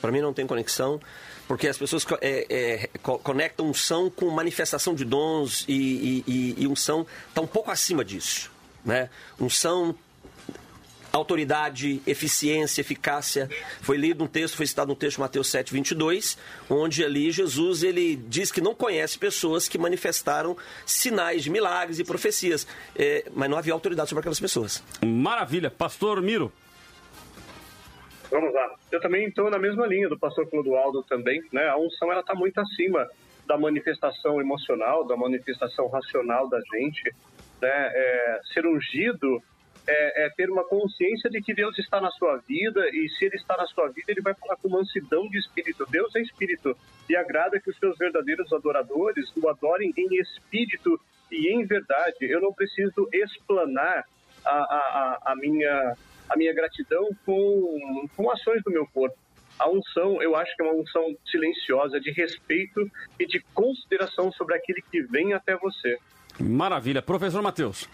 Para 0.00 0.12
mim 0.12 0.20
não 0.20 0.32
tem 0.32 0.46
conexão 0.46 1.00
porque 1.48 1.66
as 1.66 1.78
pessoas 1.78 2.06
é, 2.20 2.46
é, 2.50 2.90
conectam 2.98 3.70
unção 3.70 4.10
com 4.10 4.30
manifestação 4.30 4.94
de 4.94 5.04
dons 5.04 5.64
e, 5.66 6.22
e, 6.26 6.54
e 6.58 6.72
está 6.72 7.40
um 7.40 7.46
pouco 7.46 7.70
acima 7.70 8.04
disso. 8.04 8.50
Né? 8.84 9.08
Unção 9.40 9.96
autoridade, 11.10 12.02
eficiência, 12.06 12.82
eficácia. 12.82 13.48
Foi 13.80 13.96
lido 13.96 14.22
um 14.22 14.26
texto, 14.26 14.56
foi 14.56 14.66
citado 14.66 14.92
um 14.92 14.94
texto 14.94 15.18
Mateus 15.18 15.48
7, 15.48 15.72
22, 15.72 16.36
onde 16.68 17.02
ali 17.02 17.30
Jesus 17.30 17.82
ele 17.82 18.14
diz 18.14 18.52
que 18.52 18.60
não 18.60 18.74
conhece 18.74 19.18
pessoas 19.18 19.68
que 19.68 19.78
manifestaram 19.78 20.56
sinais 20.84 21.42
de 21.42 21.50
milagres 21.50 21.98
e 21.98 22.04
profecias, 22.04 22.66
é, 22.94 23.24
mas 23.34 23.48
não 23.48 23.56
havia 23.56 23.72
autoridade 23.72 24.10
sobre 24.10 24.20
aquelas 24.20 24.38
pessoas. 24.38 24.82
Maravilha. 25.02 25.70
Pastor 25.70 26.20
Miro. 26.20 26.52
Vamos 28.30 28.52
lá. 28.52 28.74
Eu 28.92 29.00
também 29.00 29.26
estou 29.26 29.50
na 29.50 29.58
mesma 29.58 29.86
linha 29.86 30.08
do 30.08 30.18
pastor 30.18 30.48
Clodoaldo 30.48 31.02
também, 31.02 31.42
né? 31.52 31.68
A 31.68 31.76
unção 31.78 32.12
ela 32.12 32.20
está 32.20 32.34
muito 32.34 32.60
acima 32.60 33.08
da 33.46 33.56
manifestação 33.56 34.40
emocional, 34.40 35.06
da 35.06 35.16
manifestação 35.16 35.88
racional 35.88 36.48
da 36.48 36.60
gente, 36.72 37.14
né? 37.60 37.92
É, 37.94 38.40
ser 38.52 38.66
ungido 38.66 39.42
é, 39.88 40.26
é, 40.26 40.30
ter 40.30 40.50
uma 40.50 40.62
consciência 40.64 41.30
de 41.30 41.40
que 41.40 41.54
Deus 41.54 41.78
está 41.78 41.98
na 41.98 42.10
sua 42.10 42.36
vida 42.46 42.86
e 42.90 43.08
se 43.08 43.24
Ele 43.24 43.36
está 43.36 43.56
na 43.56 43.66
sua 43.66 43.88
vida, 43.88 44.12
Ele 44.12 44.20
vai 44.20 44.34
falar 44.34 44.56
com 44.56 44.68
mansidão 44.68 45.26
de 45.28 45.38
espírito. 45.38 45.86
Deus 45.88 46.14
é 46.14 46.20
espírito 46.20 46.76
e 47.08 47.16
agrada 47.16 47.58
que 47.58 47.70
os 47.70 47.78
seus 47.78 47.96
verdadeiros 47.96 48.52
adoradores 48.52 49.32
o 49.34 49.48
adorem 49.48 49.90
em 49.96 50.20
espírito 50.20 51.00
e 51.32 51.48
em 51.48 51.64
verdade. 51.64 52.16
Eu 52.20 52.42
não 52.42 52.52
preciso 52.52 53.08
explanar 53.10 54.04
a, 54.44 54.50
a, 54.50 55.32
a 55.32 55.36
minha 55.36 55.96
a 56.28 56.36
minha 56.36 56.54
gratidão 56.54 57.08
com, 57.24 58.08
com 58.16 58.30
ações 58.30 58.62
do 58.62 58.70
meu 58.70 58.86
corpo. 58.86 59.16
A 59.58 59.68
unção, 59.68 60.22
eu 60.22 60.36
acho 60.36 60.54
que 60.54 60.62
é 60.62 60.66
uma 60.66 60.80
unção 60.80 61.16
silenciosa 61.26 61.98
de 62.00 62.12
respeito 62.12 62.88
e 63.18 63.26
de 63.26 63.44
consideração 63.52 64.30
sobre 64.32 64.54
aquele 64.54 64.80
que 64.80 65.02
vem 65.02 65.32
até 65.32 65.56
você. 65.56 65.98
Maravilha. 66.38 67.02
Professor 67.02 67.42
Matheus. 67.42 67.88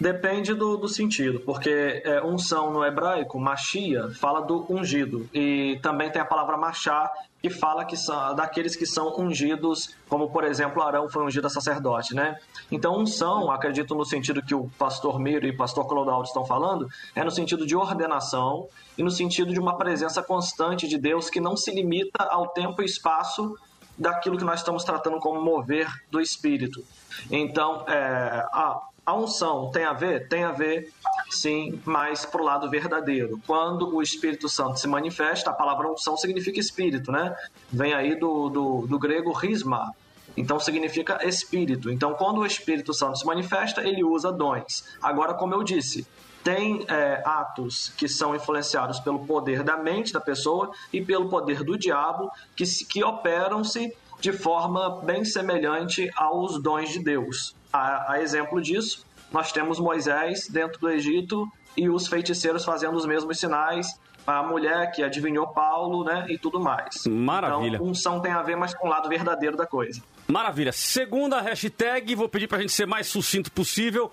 Depende 0.00 0.54
do, 0.54 0.78
do 0.78 0.88
sentido, 0.88 1.40
porque 1.40 2.00
é, 2.02 2.22
unção 2.22 2.72
no 2.72 2.82
hebraico, 2.82 3.38
machia, 3.38 4.08
fala 4.18 4.40
do 4.40 4.64
ungido. 4.72 5.28
E 5.34 5.78
também 5.82 6.10
tem 6.10 6.22
a 6.22 6.24
palavra 6.24 6.56
machá, 6.56 7.12
que 7.42 7.48
fala 7.48 7.84
que 7.84 7.96
são 7.96 8.34
daqueles 8.34 8.76
que 8.76 8.86
são 8.86 9.14
ungidos, 9.18 9.94
como 10.08 10.30
por 10.30 10.44
exemplo 10.44 10.82
Arão 10.82 11.08
foi 11.08 11.24
ungido 11.24 11.46
a 11.46 11.50
sacerdote, 11.50 12.14
né? 12.14 12.38
Então 12.70 12.98
unção, 12.98 13.50
acredito 13.50 13.94
no 13.94 14.04
sentido 14.04 14.42
que 14.42 14.54
o 14.54 14.68
pastor 14.78 15.18
Miro 15.18 15.46
e 15.46 15.50
o 15.50 15.56
pastor 15.56 15.86
Clodoaldo 15.86 16.26
estão 16.28 16.44
falando, 16.44 16.88
é 17.14 17.24
no 17.24 17.30
sentido 17.30 17.66
de 17.66 17.74
ordenação 17.74 18.68
e 18.96 19.02
no 19.02 19.10
sentido 19.10 19.52
de 19.52 19.60
uma 19.60 19.76
presença 19.76 20.22
constante 20.22 20.86
de 20.86 20.98
Deus 20.98 21.30
que 21.30 21.40
não 21.40 21.56
se 21.56 21.70
limita 21.70 22.22
ao 22.24 22.48
tempo 22.48 22.82
e 22.82 22.84
espaço 22.84 23.56
daquilo 23.96 24.38
que 24.38 24.44
nós 24.44 24.60
estamos 24.60 24.82
tratando 24.82 25.18
como 25.18 25.42
mover 25.42 25.86
do 26.10 26.20
Espírito. 26.20 26.82
Então, 27.30 27.84
é, 27.86 28.46
a, 28.50 28.80
a 29.04 29.14
unção 29.14 29.70
tem 29.70 29.84
a 29.84 29.92
ver? 29.92 30.26
Tem 30.28 30.42
a 30.42 30.52
ver, 30.52 30.90
sim, 31.30 31.80
mas 31.84 32.24
para 32.24 32.40
o 32.40 32.44
lado 32.44 32.68
verdadeiro. 32.68 33.40
Quando 33.46 33.94
o 33.94 34.02
Espírito 34.02 34.48
Santo 34.48 34.78
se 34.78 34.88
manifesta, 34.88 35.50
a 35.50 35.52
palavra 35.52 35.90
unção 35.90 36.16
significa 36.16 36.58
espírito, 36.58 37.10
né? 37.10 37.34
Vem 37.70 37.94
aí 37.94 38.18
do, 38.18 38.48
do, 38.48 38.86
do 38.86 38.98
grego 38.98 39.32
risma, 39.32 39.94
então 40.36 40.58
significa 40.58 41.26
espírito. 41.26 41.90
Então, 41.90 42.14
quando 42.14 42.38
o 42.38 42.46
Espírito 42.46 42.94
Santo 42.94 43.18
se 43.18 43.26
manifesta, 43.26 43.82
ele 43.86 44.04
usa 44.04 44.32
dons. 44.32 44.84
Agora, 45.02 45.34
como 45.34 45.54
eu 45.54 45.62
disse, 45.62 46.06
tem 46.42 46.84
é, 46.88 47.22
atos 47.24 47.92
que 47.96 48.08
são 48.08 48.34
influenciados 48.34 48.98
pelo 49.00 49.26
poder 49.26 49.62
da 49.62 49.76
mente 49.76 50.12
da 50.12 50.20
pessoa 50.20 50.70
e 50.92 51.00
pelo 51.02 51.28
poder 51.28 51.62
do 51.62 51.78
diabo, 51.78 52.30
que, 52.56 52.64
que 52.86 53.04
operam-se 53.04 53.94
de 54.20 54.32
forma 54.32 55.00
bem 55.02 55.24
semelhante 55.24 56.10
aos 56.16 56.62
dons 56.62 56.90
de 56.90 57.02
Deus. 57.02 57.54
A, 57.72 58.12
a 58.12 58.22
exemplo 58.22 58.60
disso, 58.60 59.06
nós 59.32 59.52
temos 59.52 59.78
Moisés 59.78 60.48
dentro 60.48 60.80
do 60.80 60.90
Egito 60.90 61.50
e 61.76 61.88
os 61.88 62.06
feiticeiros 62.08 62.64
fazendo 62.64 62.96
os 62.96 63.06
mesmos 63.06 63.38
sinais, 63.38 63.98
a 64.26 64.42
mulher 64.42 64.90
que 64.92 65.02
adivinhou 65.02 65.46
Paulo, 65.48 66.04
né, 66.04 66.26
e 66.28 66.36
tudo 66.36 66.60
mais. 66.60 67.06
Maravilha. 67.06 67.76
Então, 67.76 67.86
unção 67.86 68.20
tem 68.20 68.32
a 68.32 68.42
ver 68.42 68.56
mais 68.56 68.74
com 68.74 68.86
o 68.86 68.90
lado 68.90 69.08
verdadeiro 69.08 69.56
da 69.56 69.66
coisa. 69.66 70.02
Maravilha. 70.28 70.72
Segunda 70.72 71.40
hashtag, 71.40 72.14
vou 72.14 72.28
pedir 72.28 72.46
pra 72.46 72.60
gente 72.60 72.72
ser 72.72 72.86
mais 72.86 73.06
sucinto 73.06 73.50
possível. 73.50 74.10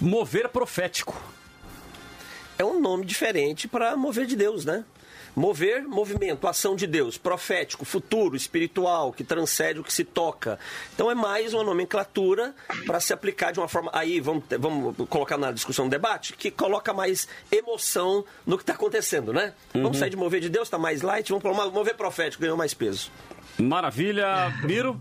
Mover 0.00 0.48
profético. 0.48 1.20
É 2.58 2.64
um 2.64 2.80
nome 2.80 3.04
diferente 3.04 3.68
para 3.68 3.96
mover 3.96 4.26
de 4.26 4.34
Deus, 4.34 4.64
né? 4.64 4.84
Mover, 5.36 5.86
movimento, 5.86 6.48
ação 6.48 6.74
de 6.74 6.86
Deus, 6.86 7.18
profético, 7.18 7.84
futuro, 7.84 8.34
espiritual, 8.34 9.12
que 9.12 9.22
transcende 9.22 9.80
o 9.80 9.84
que 9.84 9.92
se 9.92 10.02
toca. 10.02 10.58
Então 10.94 11.10
é 11.10 11.14
mais 11.14 11.52
uma 11.52 11.62
nomenclatura 11.62 12.54
para 12.86 12.98
se 13.00 13.12
aplicar 13.12 13.52
de 13.52 13.60
uma 13.60 13.68
forma. 13.68 13.90
Aí 13.92 14.18
vamos, 14.18 14.44
vamos 14.58 14.96
colocar 15.10 15.36
na 15.36 15.52
discussão 15.52 15.88
do 15.88 15.90
debate, 15.90 16.32
que 16.32 16.50
coloca 16.50 16.94
mais 16.94 17.28
emoção 17.52 18.24
no 18.46 18.56
que 18.56 18.62
está 18.62 18.72
acontecendo, 18.72 19.30
né? 19.30 19.52
Uhum. 19.74 19.82
Vamos 19.82 19.98
sair 19.98 20.08
de 20.08 20.16
mover 20.16 20.40
de 20.40 20.48
Deus, 20.48 20.68
está 20.68 20.78
mais 20.78 21.02
light, 21.02 21.28
vamos 21.28 21.42
para 21.42 21.52
mover 21.70 21.94
profético, 21.96 22.40
ganhou 22.40 22.56
mais 22.56 22.72
peso. 22.72 23.12
Maravilha, 23.58 24.50
Miro. 24.64 24.98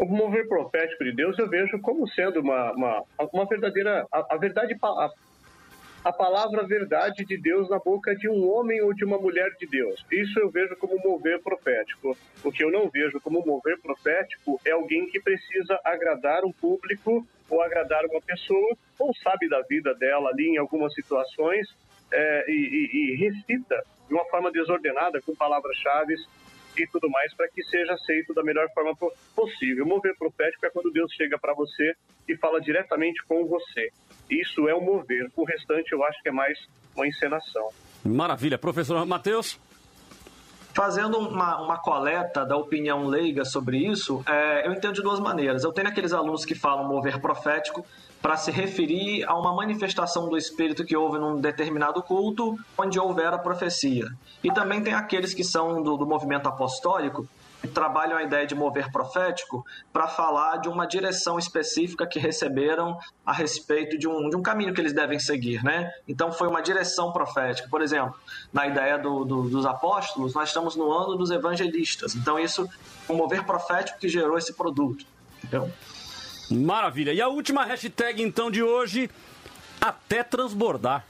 O 0.00 0.04
mover 0.04 0.48
profético 0.48 1.04
de 1.04 1.12
Deus 1.12 1.38
eu 1.38 1.48
vejo 1.48 1.78
como 1.80 2.08
sendo 2.08 2.40
uma, 2.40 2.72
uma, 2.72 3.04
uma 3.32 3.46
verdadeira. 3.46 4.04
A, 4.10 4.34
a 4.34 4.36
verdade. 4.36 4.76
A, 4.82 5.10
a 6.02 6.12
palavra 6.12 6.66
verdade 6.66 7.24
de 7.24 7.36
Deus 7.36 7.68
na 7.68 7.78
boca 7.78 8.14
de 8.16 8.28
um 8.28 8.48
homem 8.50 8.80
ou 8.80 8.94
de 8.94 9.04
uma 9.04 9.18
mulher 9.18 9.50
de 9.58 9.66
Deus. 9.66 10.04
Isso 10.10 10.38
eu 10.38 10.50
vejo 10.50 10.74
como 10.76 10.98
mover 10.98 11.42
profético. 11.42 12.16
O 12.42 12.50
que 12.50 12.64
eu 12.64 12.70
não 12.70 12.88
vejo 12.88 13.20
como 13.20 13.44
mover 13.44 13.78
profético 13.80 14.58
é 14.64 14.70
alguém 14.70 15.06
que 15.06 15.20
precisa 15.20 15.78
agradar 15.84 16.44
um 16.44 16.52
público 16.52 17.26
ou 17.50 17.62
agradar 17.62 18.04
uma 18.06 18.20
pessoa, 18.20 18.76
ou 18.98 19.14
sabe 19.16 19.48
da 19.48 19.60
vida 19.62 19.94
dela 19.94 20.30
ali 20.30 20.48
em 20.48 20.56
algumas 20.56 20.94
situações 20.94 21.66
é, 22.12 22.44
e, 22.48 22.52
e, 22.52 23.12
e 23.12 23.16
recita 23.16 23.84
de 24.08 24.14
uma 24.14 24.24
forma 24.26 24.50
desordenada, 24.50 25.20
com 25.20 25.34
palavras-chave 25.34 26.14
e 26.78 26.86
tudo 26.86 27.10
mais, 27.10 27.34
para 27.34 27.48
que 27.48 27.62
seja 27.64 27.92
aceito 27.92 28.32
da 28.32 28.42
melhor 28.42 28.68
forma 28.72 28.96
possível. 29.34 29.84
Mover 29.84 30.16
profético 30.16 30.64
é 30.64 30.70
quando 30.70 30.90
Deus 30.92 31.12
chega 31.12 31.38
para 31.38 31.52
você 31.52 31.94
e 32.28 32.36
fala 32.36 32.60
diretamente 32.60 33.22
com 33.24 33.44
você. 33.44 33.90
Isso 34.30 34.68
é 34.68 34.74
um 34.74 34.80
mover. 34.80 35.30
O 35.36 35.44
restante 35.44 35.92
eu 35.92 36.04
acho 36.04 36.22
que 36.22 36.28
é 36.28 36.32
mais 36.32 36.58
uma 36.94 37.06
encenação. 37.06 37.68
Maravilha. 38.04 38.56
Professor 38.56 39.04
Matheus? 39.04 39.58
Fazendo 40.72 41.18
uma, 41.18 41.60
uma 41.60 41.78
coleta 41.78 42.46
da 42.46 42.56
opinião 42.56 43.06
leiga 43.06 43.44
sobre 43.44 43.78
isso, 43.78 44.22
é, 44.26 44.66
eu 44.66 44.72
entendo 44.72 44.94
de 44.94 45.02
duas 45.02 45.18
maneiras. 45.18 45.64
Eu 45.64 45.72
tenho 45.72 45.88
aqueles 45.88 46.12
alunos 46.12 46.44
que 46.44 46.54
falam 46.54 46.86
mover 46.86 47.20
profético 47.20 47.84
para 48.22 48.36
se 48.36 48.50
referir 48.50 49.24
a 49.24 49.34
uma 49.34 49.52
manifestação 49.52 50.28
do 50.28 50.36
Espírito 50.36 50.84
que 50.84 50.96
houve 50.96 51.18
num 51.18 51.40
determinado 51.40 52.02
culto 52.02 52.56
onde 52.78 53.00
houver 53.00 53.32
a 53.32 53.38
profecia. 53.38 54.06
E 54.44 54.52
também 54.52 54.82
tem 54.82 54.94
aqueles 54.94 55.34
que 55.34 55.42
são 55.42 55.82
do, 55.82 55.96
do 55.96 56.06
movimento 56.06 56.48
apostólico 56.48 57.26
trabalham 57.68 58.16
a 58.16 58.22
ideia 58.22 58.46
de 58.46 58.54
mover 58.54 58.90
profético 58.90 59.64
para 59.92 60.08
falar 60.08 60.58
de 60.58 60.68
uma 60.68 60.86
direção 60.86 61.38
específica 61.38 62.06
que 62.06 62.18
receberam 62.18 62.98
a 63.24 63.32
respeito 63.32 63.98
de 63.98 64.08
um, 64.08 64.30
de 64.30 64.36
um 64.36 64.42
caminho 64.42 64.72
que 64.72 64.80
eles 64.80 64.92
devem 64.92 65.18
seguir, 65.18 65.62
né? 65.62 65.90
Então 66.08 66.32
foi 66.32 66.48
uma 66.48 66.62
direção 66.62 67.12
profética. 67.12 67.68
Por 67.68 67.82
exemplo, 67.82 68.14
na 68.52 68.66
ideia 68.66 68.98
do, 68.98 69.24
do, 69.24 69.48
dos 69.48 69.66
apóstolos, 69.66 70.34
nós 70.34 70.48
estamos 70.48 70.76
no 70.76 70.90
ano 70.90 71.16
dos 71.16 71.30
evangelistas. 71.30 72.14
Então 72.14 72.38
isso 72.38 72.68
é 73.08 73.12
um 73.12 73.16
mover 73.16 73.44
profético 73.44 73.98
que 73.98 74.08
gerou 74.08 74.38
esse 74.38 74.54
produto. 74.54 75.04
Entendeu? 75.44 75.70
Maravilha. 76.50 77.12
E 77.12 77.20
a 77.20 77.28
última 77.28 77.64
hashtag 77.64 78.22
então 78.22 78.50
de 78.50 78.62
hoje, 78.62 79.10
até 79.80 80.22
transbordar. 80.22 81.04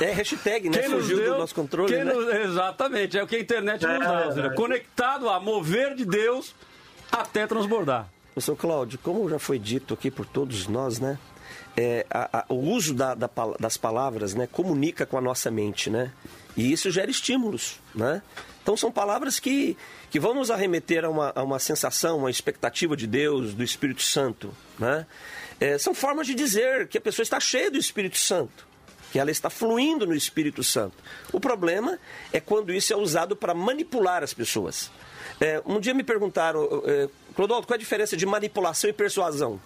É 0.00 0.12
hashtag, 0.12 0.68
né? 0.68 0.78
Quem 0.78 0.90
Fugiu 0.90 1.18
deu, 1.18 1.32
do 1.34 1.38
nosso 1.40 1.54
controle. 1.54 1.96
Né? 1.96 2.04
Nos, 2.04 2.28
exatamente, 2.34 3.18
é 3.18 3.22
o 3.22 3.26
que 3.26 3.36
a 3.36 3.40
internet 3.40 3.86
nos 3.86 3.98
dá. 4.34 4.46
É, 4.46 4.54
Conectado 4.54 5.28
a 5.28 5.38
mover 5.40 5.94
de 5.94 6.04
Deus 6.04 6.54
até 7.10 7.46
transbordar. 7.46 8.08
Professor 8.32 8.56
Cláudio, 8.56 8.98
como 8.98 9.28
já 9.28 9.38
foi 9.38 9.58
dito 9.58 9.94
aqui 9.94 10.10
por 10.10 10.26
todos 10.26 10.66
nós, 10.66 10.98
né? 10.98 11.18
É, 11.76 12.06
a, 12.10 12.40
a, 12.40 12.44
o 12.48 12.56
uso 12.56 12.94
da, 12.94 13.14
da, 13.14 13.28
das 13.58 13.76
palavras 13.76 14.34
né, 14.34 14.46
comunica 14.46 15.04
com 15.04 15.18
a 15.18 15.20
nossa 15.20 15.50
mente, 15.50 15.90
né? 15.90 16.12
E 16.56 16.72
isso 16.72 16.90
gera 16.90 17.10
estímulos, 17.10 17.80
né? 17.94 18.22
Então 18.62 18.76
são 18.76 18.90
palavras 18.90 19.38
que, 19.38 19.76
que 20.10 20.18
vão 20.18 20.34
nos 20.34 20.50
arremeter 20.50 21.04
a 21.04 21.10
uma, 21.10 21.32
a 21.34 21.42
uma 21.42 21.58
sensação, 21.58 22.18
uma 22.18 22.30
expectativa 22.30 22.96
de 22.96 23.06
Deus, 23.06 23.54
do 23.54 23.62
Espírito 23.62 24.02
Santo, 24.02 24.54
né? 24.78 25.06
É, 25.60 25.78
são 25.78 25.94
formas 25.94 26.26
de 26.26 26.34
dizer 26.34 26.88
que 26.88 26.98
a 26.98 27.00
pessoa 27.00 27.22
está 27.22 27.38
cheia 27.38 27.70
do 27.70 27.78
Espírito 27.78 28.18
Santo, 28.18 28.66
que 29.12 29.18
ela 29.18 29.30
está 29.30 29.48
fluindo 29.48 30.06
no 30.06 30.14
Espírito 30.14 30.62
Santo. 30.62 30.96
O 31.32 31.40
problema 31.40 31.98
é 32.32 32.40
quando 32.40 32.72
isso 32.72 32.92
é 32.92 32.96
usado 32.96 33.36
para 33.36 33.54
manipular 33.54 34.22
as 34.22 34.34
pessoas. 34.34 34.90
É, 35.40 35.62
um 35.64 35.80
dia 35.80 35.94
me 35.94 36.02
perguntaram, 36.02 36.82
é, 36.84 37.08
Clodoaldo, 37.34 37.66
qual 37.66 37.74
é 37.74 37.76
a 37.76 37.80
diferença 37.80 38.16
de 38.16 38.26
manipulação 38.26 38.88
e 38.88 38.92
persuasão? 38.92 39.60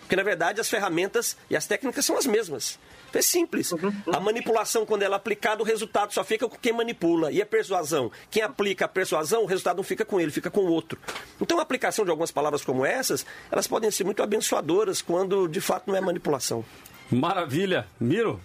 Porque, 0.00 0.16
na 0.16 0.22
verdade, 0.22 0.60
as 0.60 0.68
ferramentas 0.68 1.36
e 1.48 1.56
as 1.56 1.66
técnicas 1.66 2.04
são 2.04 2.16
as 2.18 2.26
mesmas. 2.26 2.78
É 3.14 3.22
simples. 3.22 3.72
A 4.12 4.20
manipulação, 4.20 4.84
quando 4.84 5.02
ela 5.02 5.14
é 5.14 5.18
aplicada, 5.18 5.62
o 5.62 5.64
resultado 5.64 6.12
só 6.12 6.24
fica 6.24 6.48
com 6.48 6.56
quem 6.56 6.72
manipula. 6.72 7.30
E 7.30 7.40
a 7.40 7.46
persuasão? 7.46 8.10
Quem 8.30 8.42
aplica 8.42 8.84
a 8.84 8.88
persuasão, 8.88 9.42
o 9.42 9.46
resultado 9.46 9.76
não 9.76 9.84
fica 9.84 10.04
com 10.04 10.20
ele, 10.20 10.30
fica 10.30 10.50
com 10.50 10.60
o 10.60 10.70
outro. 10.70 10.98
Então, 11.40 11.58
a 11.58 11.62
aplicação 11.62 12.04
de 12.04 12.10
algumas 12.10 12.32
palavras 12.32 12.64
como 12.64 12.84
essas, 12.84 13.24
elas 13.50 13.66
podem 13.66 13.90
ser 13.90 14.04
muito 14.04 14.22
abençoadoras 14.22 15.00
quando, 15.00 15.46
de 15.46 15.60
fato, 15.60 15.88
não 15.88 15.96
é 15.96 16.00
manipulação. 16.00 16.64
Maravilha. 17.10 17.86
Miro? 18.00 18.40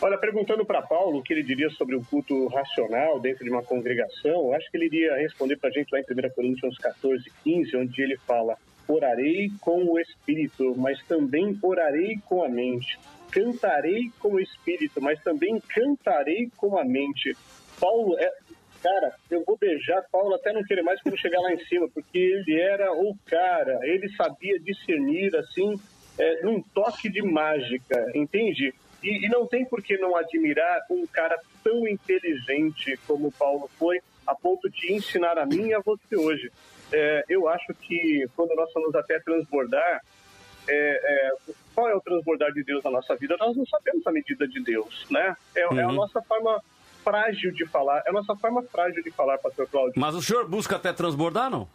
Olha, 0.00 0.18
perguntando 0.18 0.64
para 0.66 0.82
Paulo 0.82 1.18
o 1.18 1.22
que 1.22 1.32
ele 1.32 1.42
diria 1.42 1.70
sobre 1.70 1.94
o 1.94 2.04
culto 2.04 2.48
racional 2.48 3.20
dentro 3.20 3.44
de 3.44 3.50
uma 3.50 3.62
congregação, 3.62 4.52
acho 4.52 4.70
que 4.70 4.76
ele 4.76 4.86
iria 4.86 5.16
responder 5.16 5.56
para 5.56 5.70
a 5.70 5.72
gente 5.72 5.90
lá 5.92 6.00
em 6.00 6.02
1 6.02 6.30
Coríntios 6.34 6.76
14, 6.78 7.32
15, 7.44 7.76
onde 7.76 8.02
ele 8.02 8.18
fala: 8.26 8.58
Orarei 8.88 9.50
com 9.60 9.84
o 9.84 9.98
espírito, 9.98 10.74
mas 10.76 10.98
também 11.06 11.58
orarei 11.62 12.18
com 12.26 12.42
a 12.42 12.48
mente 12.48 12.98
cantarei 13.34 14.12
com 14.20 14.34
o 14.34 14.40
espírito, 14.40 15.02
mas 15.02 15.20
também 15.22 15.60
cantarei 15.60 16.48
com 16.56 16.78
a 16.78 16.84
mente. 16.84 17.36
Paulo 17.80 18.16
é. 18.18 18.30
Cara, 18.80 19.14
eu 19.30 19.42
vou 19.46 19.56
beijar 19.56 20.04
Paulo 20.12 20.34
até 20.34 20.52
não 20.52 20.62
querer 20.62 20.82
mais 20.82 21.00
quando 21.00 21.16
chegar 21.16 21.40
lá 21.40 21.50
em 21.50 21.64
cima, 21.64 21.88
porque 21.88 22.18
ele 22.18 22.60
era 22.60 22.92
o 22.92 23.16
cara, 23.24 23.80
ele 23.82 24.10
sabia 24.10 24.60
discernir 24.60 25.34
assim, 25.36 25.80
é, 26.18 26.42
num 26.42 26.60
toque 26.60 27.08
de 27.08 27.22
mágica, 27.22 28.12
entende? 28.14 28.74
E, 29.02 29.24
e 29.24 29.28
não 29.30 29.46
tem 29.46 29.64
por 29.64 29.82
que 29.82 29.96
não 29.96 30.14
admirar 30.14 30.82
um 30.90 31.06
cara 31.06 31.34
tão 31.62 31.88
inteligente 31.88 32.98
como 33.06 33.32
Paulo 33.32 33.70
foi, 33.78 34.00
a 34.26 34.34
ponto 34.34 34.68
de 34.68 34.92
ensinar 34.92 35.38
a 35.38 35.46
mim 35.46 35.68
e 35.68 35.74
a 35.74 35.80
você 35.80 36.14
hoje. 36.14 36.52
É, 36.92 37.24
eu 37.26 37.48
acho 37.48 37.72
que 37.74 38.26
quando 38.36 38.54
nós 38.54 38.70
vamos 38.74 38.94
até 38.94 39.18
transbordar, 39.18 40.02
é, 40.68 41.28
é, 41.28 41.32
qual 41.74 41.88
é 41.88 41.94
o 41.94 42.00
transbordar 42.00 42.52
de 42.52 42.62
Deus 42.64 42.82
na 42.84 42.90
nossa 42.90 43.16
vida? 43.16 43.36
Nós 43.38 43.56
não 43.56 43.66
sabemos 43.66 44.06
a 44.06 44.12
medida 44.12 44.46
de 44.46 44.62
Deus, 44.62 45.06
né? 45.10 45.36
É, 45.54 45.66
uhum. 45.66 45.78
é 45.78 45.82
a 45.82 45.88
uhum. 45.88 45.94
nossa 45.94 46.22
forma 46.22 46.62
frágil 47.02 47.52
de 47.52 47.66
falar, 47.66 48.02
é 48.06 48.10
a 48.10 48.12
nossa 48.12 48.34
forma 48.36 48.62
frágil 48.62 49.02
de 49.02 49.10
falar, 49.10 49.38
pastor 49.38 49.68
Cláudio. 49.68 49.94
Mas 49.96 50.14
o 50.14 50.22
senhor 50.22 50.48
busca 50.48 50.76
até 50.76 50.92
transbordar, 50.92 51.50
não? 51.50 51.68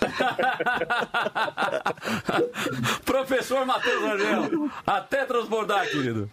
Professor 3.04 3.66
Matheus 3.66 4.02
Rangel, 4.02 4.70
até 4.86 5.26
transbordar, 5.26 5.86
querido. 5.88 6.30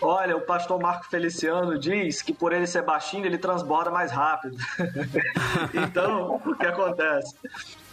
Olha, 0.00 0.36
o 0.36 0.40
pastor 0.40 0.80
Marco 0.80 1.08
Feliciano 1.08 1.78
diz 1.78 2.22
que 2.22 2.32
por 2.32 2.52
ele 2.52 2.66
ser 2.66 2.82
baixinho, 2.82 3.24
ele 3.24 3.38
transborda 3.38 3.88
mais 3.90 4.10
rápido. 4.10 4.56
então, 5.74 6.42
o 6.44 6.56
que 6.56 6.66
acontece? 6.66 7.36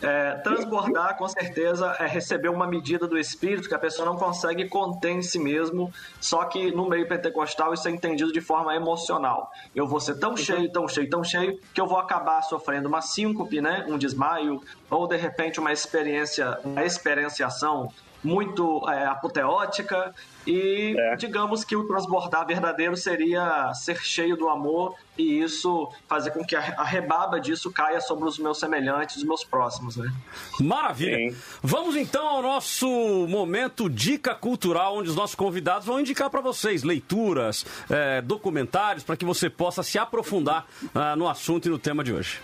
É, 0.01 0.35
transbordar, 0.35 1.17
com 1.17 1.27
certeza, 1.27 1.95
é 1.99 2.07
receber 2.07 2.49
uma 2.49 2.65
medida 2.65 3.05
do 3.05 3.17
espírito 3.17 3.67
que 3.67 3.75
a 3.75 3.79
pessoa 3.79 4.05
não 4.05 4.15
consegue 4.15 4.69
conter 4.69 5.11
em 5.11 5.21
si 5.21 5.37
mesmo, 5.37 5.91
só 6.21 6.45
que 6.45 6.71
no 6.71 6.87
meio 6.87 7.07
pentecostal 7.07 7.73
isso 7.73 7.87
é 7.87 7.91
entendido 7.91 8.31
de 8.31 8.39
forma 8.39 8.73
emocional. 8.73 9.51
Eu 9.75 9.87
vou 9.87 9.99
ser 9.99 10.17
tão 10.17 10.37
cheio, 10.37 10.71
tão 10.71 10.87
cheio, 10.87 11.09
tão 11.09 11.23
cheio, 11.23 11.59
que 11.73 11.81
eu 11.81 11.87
vou 11.87 11.97
acabar 11.97 12.41
sofrendo 12.43 12.87
uma 12.87 13.01
síncope, 13.01 13.59
né? 13.59 13.85
um 13.89 13.97
desmaio, 13.97 14.61
ou 14.89 15.07
de 15.07 15.17
repente 15.17 15.59
uma 15.59 15.73
experiência, 15.73 16.57
uma 16.63 16.85
experienciação 16.85 17.91
muito 18.23 18.87
é, 18.89 19.05
apoteótica 19.05 20.13
e 20.45 20.95
digamos 21.17 21.63
que 21.63 21.75
o 21.75 21.87
transbordar 21.87 22.45
verdadeiro 22.45 22.97
seria 22.97 23.73
ser 23.73 24.01
cheio 24.01 24.35
do 24.35 24.49
amor 24.49 24.95
e 25.17 25.41
isso 25.41 25.91
fazer 26.07 26.31
com 26.31 26.43
que 26.43 26.55
a, 26.55 26.59
a 26.77 26.83
rebaba 26.83 27.39
disso 27.39 27.69
caia 27.71 27.99
sobre 27.99 28.27
os 28.27 28.39
meus 28.39 28.57
semelhantes, 28.59 29.17
os 29.17 29.23
meus 29.23 29.43
próximos, 29.43 29.97
né? 29.97 30.11
Maravilha. 30.59 31.35
Vamos 31.61 31.95
então 31.95 32.25
ao 32.25 32.41
nosso 32.41 32.87
momento 33.27 33.89
dica 33.89 34.33
cultural, 34.33 34.97
onde 34.97 35.09
os 35.09 35.15
nossos 35.15 35.35
convidados 35.35 35.85
vão 35.85 35.99
indicar 35.99 36.29
para 36.29 36.41
vocês 36.41 36.83
leituras, 36.83 37.65
é, 37.89 38.21
documentários, 38.21 39.03
para 39.03 39.17
que 39.17 39.25
você 39.25 39.49
possa 39.49 39.83
se 39.83 39.99
aprofundar 39.99 40.65
ah, 40.95 41.15
no 41.15 41.27
assunto 41.27 41.67
e 41.67 41.69
no 41.69 41.77
tema 41.77 42.03
de 42.03 42.13
hoje. 42.13 42.39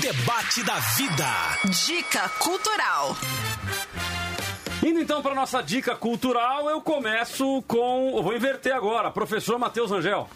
Debate 0.00 0.64
da 0.64 0.78
vida. 0.78 1.26
Dica 1.86 2.28
cultural. 2.40 3.16
Indo 4.82 4.98
então 4.98 5.20
para 5.20 5.34
nossa 5.34 5.62
dica 5.62 5.94
cultural, 5.94 6.70
eu 6.70 6.80
começo 6.80 7.62
com. 7.68 8.14
Eu 8.16 8.22
vou 8.22 8.34
inverter 8.34 8.74
agora, 8.74 9.10
professor 9.10 9.58
Matheus 9.58 9.92
Angel. 9.92 10.26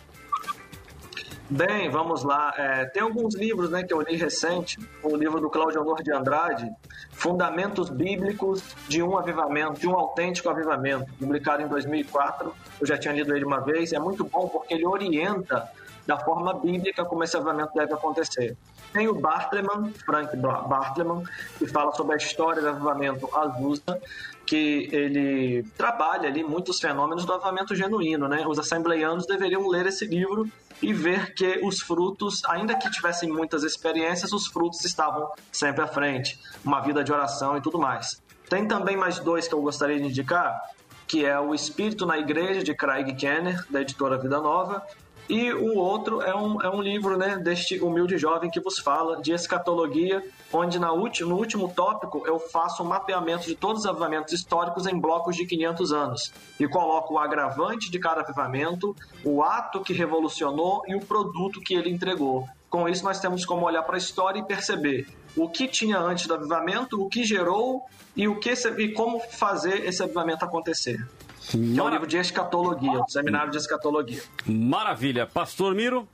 Bem, 1.48 1.88
vamos 1.88 2.22
lá. 2.22 2.52
É, 2.56 2.84
tem 2.84 3.02
alguns 3.02 3.34
livros 3.34 3.70
né, 3.70 3.82
que 3.82 3.94
eu 3.94 4.02
li 4.02 4.16
recente. 4.16 4.78
O 5.02 5.16
livro 5.16 5.40
do 5.40 5.48
Cláudio 5.48 5.80
Honor 5.80 6.02
de 6.02 6.12
Andrade, 6.12 6.70
Fundamentos 7.12 7.88
Bíblicos 7.88 8.62
de 8.86 9.02
um 9.02 9.16
Avivamento, 9.16 9.80
de 9.80 9.88
um 9.88 9.94
Autêntico 9.94 10.50
Avivamento, 10.50 11.10
publicado 11.18 11.62
em 11.62 11.66
2004. 11.66 12.54
Eu 12.80 12.86
já 12.86 12.98
tinha 12.98 13.14
lido 13.14 13.34
ele 13.34 13.46
uma 13.46 13.60
vez. 13.60 13.94
É 13.94 13.98
muito 13.98 14.24
bom 14.24 14.46
porque 14.48 14.74
ele 14.74 14.84
orienta 14.84 15.70
da 16.06 16.18
forma 16.18 16.52
bíblica 16.54 17.04
como 17.04 17.24
esse 17.24 17.36
avivamento 17.36 17.72
deve 17.74 17.94
acontecer. 17.94 18.56
Tem 18.92 19.08
o 19.08 19.14
Bartleman, 19.14 19.92
Frank 20.04 20.36
Bartleman, 20.36 21.24
que 21.58 21.66
fala 21.66 21.92
sobre 21.92 22.14
a 22.14 22.16
história 22.16 22.62
do 22.62 22.68
avivamento 22.68 23.28
Azusa, 23.34 24.00
que 24.46 24.88
ele 24.92 25.62
trabalha 25.76 26.28
ali 26.28 26.42
muitos 26.42 26.80
fenômenos 26.80 27.24
do 27.24 27.32
avivamento 27.32 27.74
genuíno, 27.74 28.28
né? 28.28 28.46
Os 28.46 28.58
assembleianos 28.58 29.26
deveriam 29.26 29.66
ler 29.68 29.86
esse 29.86 30.06
livro 30.06 30.48
e 30.82 30.92
ver 30.92 31.34
que 31.34 31.60
os 31.62 31.80
frutos, 31.80 32.42
ainda 32.46 32.74
que 32.74 32.90
tivessem 32.90 33.30
muitas 33.30 33.62
experiências, 33.62 34.32
os 34.32 34.46
frutos 34.46 34.84
estavam 34.84 35.30
sempre 35.50 35.82
à 35.82 35.86
frente, 35.86 36.38
uma 36.64 36.80
vida 36.80 37.02
de 37.02 37.12
oração 37.12 37.56
e 37.56 37.60
tudo 37.60 37.78
mais. 37.78 38.22
Tem 38.48 38.66
também 38.66 38.96
mais 38.96 39.18
dois 39.18 39.48
que 39.48 39.54
eu 39.54 39.62
gostaria 39.62 39.98
de 39.98 40.06
indicar, 40.06 40.60
que 41.06 41.24
é 41.24 41.38
o 41.38 41.54
Espírito 41.54 42.04
na 42.04 42.18
Igreja 42.18 42.62
de 42.62 42.74
Craig 42.74 43.14
Kenner, 43.14 43.64
da 43.70 43.80
editora 43.80 44.18
Vida 44.18 44.40
Nova, 44.40 44.82
e 45.28 45.52
o 45.52 45.78
outro 45.78 46.20
é 46.20 46.34
um, 46.34 46.60
é 46.60 46.68
um 46.68 46.82
livro 46.82 47.16
né, 47.16 47.38
deste 47.38 47.80
humilde 47.80 48.18
jovem 48.18 48.50
que 48.50 48.60
vos 48.60 48.78
fala 48.78 49.20
de 49.22 49.32
escatologia, 49.32 50.22
onde 50.52 50.78
na 50.78 50.92
ulti, 50.92 51.24
no 51.24 51.36
último 51.36 51.72
tópico 51.72 52.24
eu 52.26 52.38
faço 52.38 52.82
um 52.82 52.86
mapeamento 52.86 53.46
de 53.46 53.54
todos 53.54 53.82
os 53.82 53.86
avivamentos 53.86 54.34
históricos 54.34 54.86
em 54.86 54.98
blocos 54.98 55.34
de 55.36 55.46
500 55.46 55.92
anos 55.92 56.32
e 56.60 56.68
coloco 56.68 57.14
o 57.14 57.18
agravante 57.18 57.90
de 57.90 57.98
cada 57.98 58.20
avivamento, 58.20 58.94
o 59.24 59.42
ato 59.42 59.80
que 59.80 59.92
revolucionou 59.92 60.82
e 60.86 60.94
o 60.94 61.00
produto 61.00 61.60
que 61.60 61.74
ele 61.74 61.90
entregou. 61.90 62.46
Com 62.68 62.88
isso, 62.88 63.04
nós 63.04 63.20
temos 63.20 63.46
como 63.46 63.64
olhar 63.64 63.82
para 63.84 63.94
a 63.94 63.98
história 63.98 64.40
e 64.40 64.44
perceber 64.44 65.06
o 65.36 65.48
que 65.48 65.66
tinha 65.66 65.98
antes 65.98 66.26
do 66.26 66.34
avivamento, 66.34 67.00
o 67.00 67.08
que 67.08 67.24
gerou 67.24 67.82
e, 68.16 68.28
o 68.28 68.38
que, 68.38 68.52
e 68.52 68.92
como 68.92 69.20
fazer 69.20 69.86
esse 69.86 70.02
avivamento 70.02 70.44
acontecer. 70.44 71.04
Que 71.50 71.78
é 71.78 71.82
um 71.82 71.88
livro 71.88 72.06
de 72.06 72.16
escatologia, 72.16 73.00
um 73.00 73.08
seminário 73.08 73.50
de 73.50 73.58
escatologia. 73.58 74.22
Maravilha. 74.46 75.26
Pastor 75.26 75.74
Miro? 75.74 76.08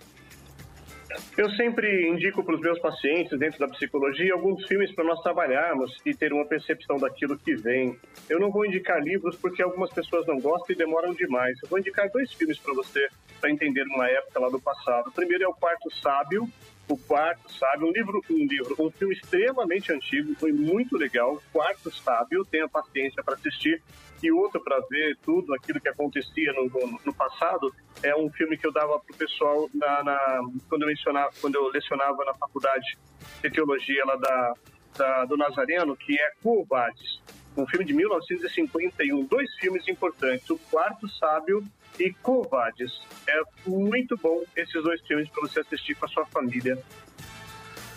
Eu 1.36 1.50
sempre 1.50 2.08
indico 2.08 2.42
para 2.44 2.54
os 2.54 2.60
meus 2.60 2.78
pacientes, 2.78 3.36
dentro 3.38 3.58
da 3.58 3.68
psicologia, 3.68 4.32
alguns 4.32 4.64
filmes 4.66 4.92
para 4.94 5.04
nós 5.04 5.20
trabalharmos 5.22 5.96
e 6.06 6.14
ter 6.14 6.32
uma 6.32 6.44
percepção 6.44 6.98
daquilo 6.98 7.36
que 7.36 7.54
vem. 7.54 7.98
Eu 8.28 8.38
não 8.38 8.50
vou 8.50 8.64
indicar 8.64 9.02
livros 9.02 9.36
porque 9.36 9.62
algumas 9.62 9.90
pessoas 9.90 10.26
não 10.26 10.38
gostam 10.38 10.74
e 10.74 10.78
demoram 10.78 11.12
demais. 11.12 11.58
Eu 11.62 11.68
vou 11.68 11.78
indicar 11.78 12.08
dois 12.10 12.32
filmes 12.32 12.58
para 12.58 12.74
você, 12.74 13.08
para 13.40 13.50
entender 13.50 13.82
uma 13.88 14.08
época 14.08 14.38
lá 14.38 14.48
do 14.50 14.60
passado. 14.60 15.08
O 15.08 15.12
primeiro 15.12 15.44
é 15.44 15.48
O 15.48 15.54
Quarto 15.54 15.90
Sábio, 16.00 16.48
o 16.90 16.98
Quarto 16.98 17.52
Sábio, 17.52 17.86
um 17.86 17.92
livro, 17.92 18.20
um 18.30 18.46
livro, 18.46 18.74
um 18.78 18.90
filme 18.90 19.14
extremamente 19.14 19.92
antigo, 19.92 20.34
foi 20.34 20.52
muito 20.52 20.96
legal. 20.96 21.40
Quarto 21.52 21.90
Sábio, 21.94 22.44
tenha 22.44 22.68
paciência 22.68 23.22
para 23.22 23.34
assistir. 23.34 23.80
E 24.22 24.30
outro 24.30 24.60
para 24.62 24.78
ver 24.90 25.16
tudo 25.22 25.54
aquilo 25.54 25.80
que 25.80 25.88
acontecia 25.88 26.52
no, 26.52 26.64
no, 26.68 27.00
no, 27.06 27.14
passado 27.14 27.74
é 28.02 28.14
um 28.14 28.28
filme 28.30 28.56
que 28.58 28.66
eu 28.66 28.72
dava 28.72 28.98
para 28.98 29.14
o 29.14 29.16
pessoal 29.16 29.70
na, 29.72 30.04
na, 30.04 30.40
quando 30.68 30.82
eu 30.82 30.88
mencionava, 30.88 31.30
quando 31.40 31.54
eu 31.54 31.68
lecionava 31.68 32.22
na 32.26 32.34
faculdade 32.34 32.98
de 33.42 33.50
teologia 33.50 34.04
lá 34.04 34.16
da, 34.16 34.54
da 34.98 35.24
do 35.24 35.38
Nazareno, 35.38 35.96
que 35.96 36.20
é 36.20 36.32
Covardes, 36.42 37.22
um 37.56 37.66
filme 37.66 37.84
de 37.84 37.92
1951. 37.92 39.24
Dois 39.24 39.54
filmes 39.56 39.86
importantes: 39.88 40.48
O 40.50 40.58
Quarto 40.70 41.08
Sábio 41.08 41.64
e 41.98 42.12
Covardes. 42.22 43.00
É 43.26 43.40
muito 43.66 44.16
bom 44.16 44.42
esses 44.56 44.82
dois 44.82 45.00
filmes 45.06 45.28
para 45.28 45.42
você 45.42 45.60
assistir 45.60 45.94
com 45.94 46.06
a 46.06 46.08
sua 46.08 46.26
família. 46.26 46.78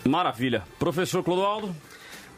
Maravilha. 0.05 0.63
Professor 0.77 1.23
Clodoaldo? 1.23 1.73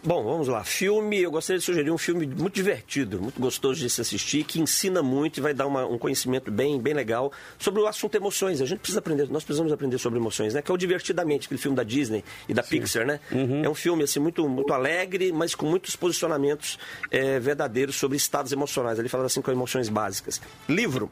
Bom, 0.06 0.24
vamos 0.24 0.48
lá. 0.48 0.64
Filme, 0.64 1.20
eu 1.20 1.32
gostaria 1.32 1.58
de 1.58 1.66
sugerir 1.66 1.90
um 1.90 1.98
filme 1.98 2.28
muito 2.28 2.54
divertido, 2.54 3.20
muito 3.20 3.42
gostoso 3.42 3.80
de 3.80 3.90
se 3.90 4.00
assistir, 4.02 4.44
que 4.44 4.62
ensina 4.62 5.02
muito 5.02 5.40
e 5.40 5.42
vai 5.42 5.52
dar 5.52 5.66
uma, 5.66 5.84
um 5.84 5.98
conhecimento 5.98 6.52
bem, 6.52 6.80
bem 6.80 6.94
legal 6.94 7.32
sobre 7.58 7.82
o 7.82 7.88
assunto 7.88 8.14
emoções. 8.14 8.62
A 8.62 8.66
gente 8.68 8.78
precisa 8.78 9.00
aprender, 9.00 9.28
nós 9.32 9.44
precisamos 9.44 9.74
aprender 9.74 9.98
sobre 9.98 10.20
emoções, 10.20 10.54
né? 10.54 10.62
Que 10.62 10.70
é 10.70 10.74
o 10.74 10.78
Divertidamente, 10.78 11.48
aquele 11.48 11.60
filme 11.60 11.76
da 11.76 11.82
Disney 11.82 12.24
e 12.48 12.54
da 12.54 12.62
Sim. 12.62 12.82
Pixar, 12.82 13.04
né? 13.08 13.20
Uhum. 13.32 13.66
É 13.66 13.70
um 13.70 13.74
filme, 13.74 14.04
assim, 14.04 14.20
muito, 14.20 14.48
muito 14.48 14.72
alegre, 14.72 15.32
mas 15.32 15.56
com 15.56 15.66
muitos 15.66 15.96
posicionamentos 15.96 16.78
é, 17.10 17.40
verdadeiros 17.40 17.96
sobre 17.96 18.16
estados 18.16 18.52
emocionais. 18.52 19.00
Ele 19.00 19.10
fala 19.10 19.26
assim 19.26 19.42
com 19.42 19.50
emoções 19.50 19.90
básicas. 19.90 20.40
Livro. 20.70 21.10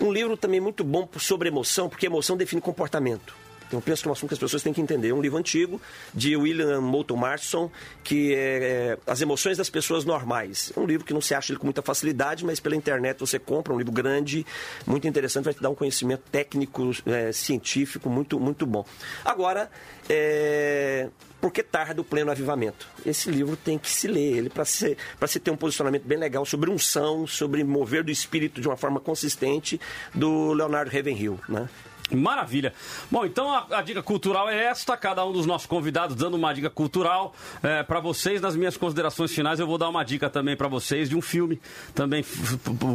Um 0.00 0.12
livro 0.12 0.36
também 0.36 0.58
muito 0.58 0.82
bom 0.82 1.08
sobre 1.16 1.48
emoção, 1.48 1.88
porque 1.88 2.06
emoção 2.06 2.36
define 2.36 2.60
comportamento. 2.60 3.51
Eu 3.76 3.80
penso 3.80 4.02
que 4.02 4.08
é 4.08 4.10
um 4.10 4.12
assunto 4.12 4.28
que 4.28 4.34
as 4.34 4.40
pessoas 4.40 4.62
têm 4.62 4.72
que 4.72 4.80
entender. 4.80 5.08
É 5.08 5.14
um 5.14 5.20
livro 5.20 5.38
antigo 5.38 5.80
de 6.14 6.36
William 6.36 6.80
Moulton 6.80 7.16
Marston, 7.16 7.70
que 8.02 8.34
é, 8.34 8.38
é 8.38 8.98
As 9.06 9.20
Emoções 9.20 9.56
das 9.58 9.70
Pessoas 9.70 10.04
Normais. 10.04 10.72
É 10.76 10.80
um 10.80 10.86
livro 10.86 11.04
que 11.04 11.12
não 11.12 11.20
se 11.20 11.34
acha 11.34 11.54
com 11.56 11.64
muita 11.64 11.82
facilidade, 11.82 12.44
mas 12.44 12.60
pela 12.60 12.76
internet 12.76 13.18
você 13.18 13.38
compra, 13.38 13.72
um 13.72 13.78
livro 13.78 13.92
grande, 13.92 14.46
muito 14.86 15.06
interessante, 15.06 15.44
vai 15.44 15.54
te 15.54 15.62
dar 15.62 15.70
um 15.70 15.74
conhecimento 15.74 16.22
técnico, 16.30 16.90
é, 17.06 17.32
científico 17.32 18.08
muito, 18.08 18.38
muito 18.38 18.66
bom. 18.66 18.84
Agora, 19.24 19.70
é, 20.08 21.08
por 21.40 21.50
que 21.50 21.62
tarda 21.62 22.00
o 22.00 22.04
pleno 22.04 22.30
avivamento? 22.30 22.86
Esse 23.04 23.30
livro 23.30 23.56
tem 23.56 23.76
que 23.76 23.90
se 23.90 24.06
ler, 24.06 24.36
ele 24.36 24.48
para 24.48 24.64
se, 24.64 24.96
se 25.26 25.40
ter 25.40 25.50
um 25.50 25.56
posicionamento 25.56 26.04
bem 26.04 26.16
legal 26.16 26.44
sobre 26.44 26.70
unção, 26.70 27.26
sobre 27.26 27.64
mover 27.64 28.04
do 28.04 28.10
espírito 28.10 28.60
de 28.60 28.68
uma 28.68 28.76
forma 28.76 29.00
consistente 29.00 29.80
do 30.14 30.52
Leonardo 30.52 30.90
Ravenhill, 30.90 31.40
né? 31.48 31.68
Maravilha. 32.16 32.72
Bom, 33.10 33.24
então 33.24 33.52
a, 33.52 33.66
a, 33.78 33.82
dica 33.82 34.02
cultural 34.02 34.48
é 34.48 34.64
esta. 34.64 34.96
Cada 34.96 35.24
um 35.24 35.32
dos 35.32 35.46
nossos 35.46 35.66
convidados 35.66 36.16
dando 36.16 36.34
uma 36.34 36.52
dica 36.52 36.70
cultural 36.70 37.34
é, 37.62 37.82
para 37.82 38.00
vocês. 38.00 38.40
Nas 38.40 38.56
minhas 38.56 38.76
considerações 38.76 39.32
finais, 39.32 39.60
eu 39.60 39.66
vou 39.66 39.78
dar 39.78 39.88
uma 39.88 40.04
dica 40.04 40.28
também 40.28 40.56
para 40.56 40.68
vocês 40.68 41.08
de 41.08 41.16
um 41.16 41.22
filme. 41.22 41.60
Também 41.94 42.24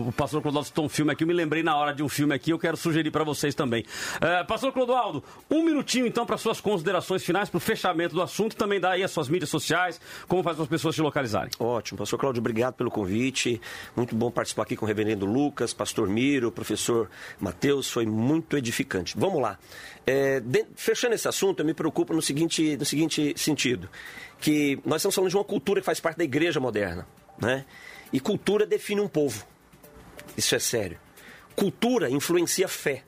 o 0.07 0.11
pastor 0.11 0.41
Clodoaldo 0.41 0.67
citou 0.67 0.85
um 0.85 0.89
filme 0.89 1.11
aqui. 1.11 1.23
Eu 1.23 1.27
me 1.27 1.33
lembrei 1.33 1.63
na 1.63 1.75
hora 1.75 1.93
de 1.93 2.03
um 2.03 2.09
filme 2.09 2.33
aqui. 2.33 2.51
Eu 2.51 2.59
quero 2.59 2.77
sugerir 2.77 3.11
para 3.11 3.23
vocês 3.23 3.55
também. 3.55 3.85
É, 4.21 4.43
pastor 4.43 4.71
Clodoaldo, 4.71 5.23
um 5.49 5.63
minutinho 5.63 6.05
então 6.05 6.25
para 6.25 6.37
suas 6.37 6.61
considerações 6.61 7.23
finais, 7.23 7.49
para 7.49 7.57
o 7.57 7.61
fechamento 7.61 8.15
do 8.15 8.21
assunto. 8.21 8.55
Também 8.55 8.79
dá 8.79 8.91
aí 8.91 9.03
as 9.03 9.11
suas 9.11 9.29
mídias 9.29 9.49
sociais. 9.49 9.99
Como 10.27 10.43
faz 10.43 10.59
as 10.59 10.67
pessoas 10.67 10.95
te 10.95 11.01
localizarem. 11.01 11.51
Ótimo. 11.59 11.97
Pastor 11.97 12.19
Cláudio, 12.19 12.39
obrigado 12.39 12.75
pelo 12.75 12.91
convite. 12.91 13.61
Muito 13.95 14.15
bom 14.15 14.31
participar 14.31 14.63
aqui 14.63 14.75
com 14.75 14.85
o 14.85 14.87
reverendo 14.87 15.25
Lucas, 15.25 15.73
pastor 15.73 16.07
Miro, 16.07 16.51
professor 16.51 17.09
Matheus. 17.39 17.89
Foi 17.89 18.05
muito 18.05 18.57
edificante. 18.57 19.06
Vamos 19.15 19.41
lá. 19.41 19.57
É, 20.05 20.39
de, 20.39 20.65
fechando 20.75 21.15
esse 21.15 21.27
assunto, 21.27 21.59
eu 21.59 21.65
me 21.65 21.73
preocupo 21.73 22.13
no 22.13 22.21
seguinte, 22.21 22.75
no 22.77 22.85
seguinte 22.85 23.33
sentido: 23.37 23.89
que 24.39 24.79
nós 24.85 25.01
estamos 25.01 25.15
falando 25.15 25.29
de 25.29 25.37
uma 25.37 25.43
cultura 25.43 25.81
que 25.81 25.85
faz 25.85 25.99
parte 25.99 26.17
da 26.17 26.23
igreja 26.23 26.59
moderna. 26.59 27.07
Né? 27.39 27.65
E 28.11 28.19
cultura 28.19 28.65
define 28.65 29.01
um 29.01 29.07
povo. 29.07 29.45
Isso 30.35 30.55
é 30.55 30.59
sério. 30.59 30.99
Cultura 31.55 32.09
influencia 32.09 32.65
a 32.65 32.69
fé. 32.69 33.03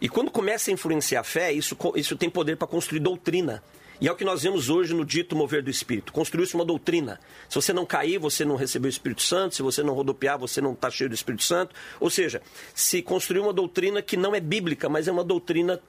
E 0.00 0.08
quando 0.08 0.30
começa 0.30 0.70
a 0.70 0.74
influenciar 0.74 1.20
a 1.20 1.24
fé, 1.24 1.52
isso, 1.52 1.76
isso 1.94 2.16
tem 2.16 2.28
poder 2.28 2.56
para 2.56 2.66
construir 2.66 3.00
doutrina. 3.00 3.62
E 4.02 4.08
é 4.08 4.10
o 4.10 4.16
que 4.16 4.24
nós 4.24 4.42
vemos 4.42 4.68
hoje 4.68 4.92
no 4.92 5.04
dito 5.04 5.36
mover 5.36 5.62
do 5.62 5.70
Espírito. 5.70 6.12
Construiu-se 6.12 6.56
uma 6.56 6.64
doutrina. 6.64 7.20
Se 7.48 7.54
você 7.54 7.72
não 7.72 7.86
cair, 7.86 8.18
você 8.18 8.44
não 8.44 8.56
recebeu 8.56 8.88
o 8.88 8.90
Espírito 8.90 9.22
Santo. 9.22 9.54
Se 9.54 9.62
você 9.62 9.80
não 9.80 9.94
rodopiar, 9.94 10.36
você 10.36 10.60
não 10.60 10.72
está 10.72 10.90
cheio 10.90 11.08
do 11.08 11.14
Espírito 11.14 11.44
Santo. 11.44 11.72
Ou 12.00 12.10
seja, 12.10 12.42
se 12.74 13.00
construiu 13.00 13.44
uma 13.44 13.52
doutrina 13.52 14.02
que 14.02 14.16
não 14.16 14.34
é 14.34 14.40
bíblica, 14.40 14.88
mas 14.88 15.06
é 15.06 15.12
uma 15.12 15.22
doutrina 15.22 15.80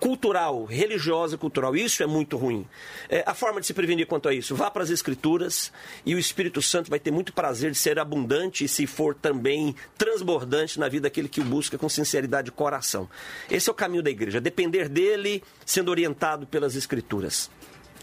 cultural, 0.00 0.64
religiosa 0.64 1.36
cultural. 1.36 1.76
Isso 1.76 2.02
é 2.02 2.06
muito 2.06 2.38
ruim. 2.38 2.66
É, 3.06 3.22
a 3.26 3.34
forma 3.34 3.60
de 3.60 3.66
se 3.66 3.74
prevenir 3.74 4.06
quanto 4.06 4.30
a 4.30 4.32
isso, 4.32 4.54
vá 4.54 4.70
para 4.70 4.82
as 4.82 4.88
Escrituras 4.88 5.70
e 6.06 6.14
o 6.14 6.18
Espírito 6.18 6.62
Santo 6.62 6.88
vai 6.88 6.98
ter 6.98 7.10
muito 7.10 7.34
prazer 7.34 7.72
de 7.72 7.76
ser 7.76 7.98
abundante 7.98 8.64
e, 8.64 8.68
se 8.68 8.86
for 8.86 9.14
também, 9.14 9.74
transbordante 9.98 10.80
na 10.80 10.88
vida 10.88 11.02
daquele 11.02 11.28
que 11.28 11.42
o 11.42 11.44
busca 11.44 11.76
com 11.76 11.88
sinceridade 11.88 12.46
de 12.46 12.52
coração. 12.52 13.10
Esse 13.50 13.68
é 13.68 13.72
o 13.72 13.74
caminho 13.74 14.02
da 14.02 14.10
igreja, 14.10 14.40
depender 14.40 14.88
dele, 14.88 15.42
sendo 15.66 15.90
orientado 15.90 16.46
pelas 16.46 16.74
Escrituras. 16.74 17.50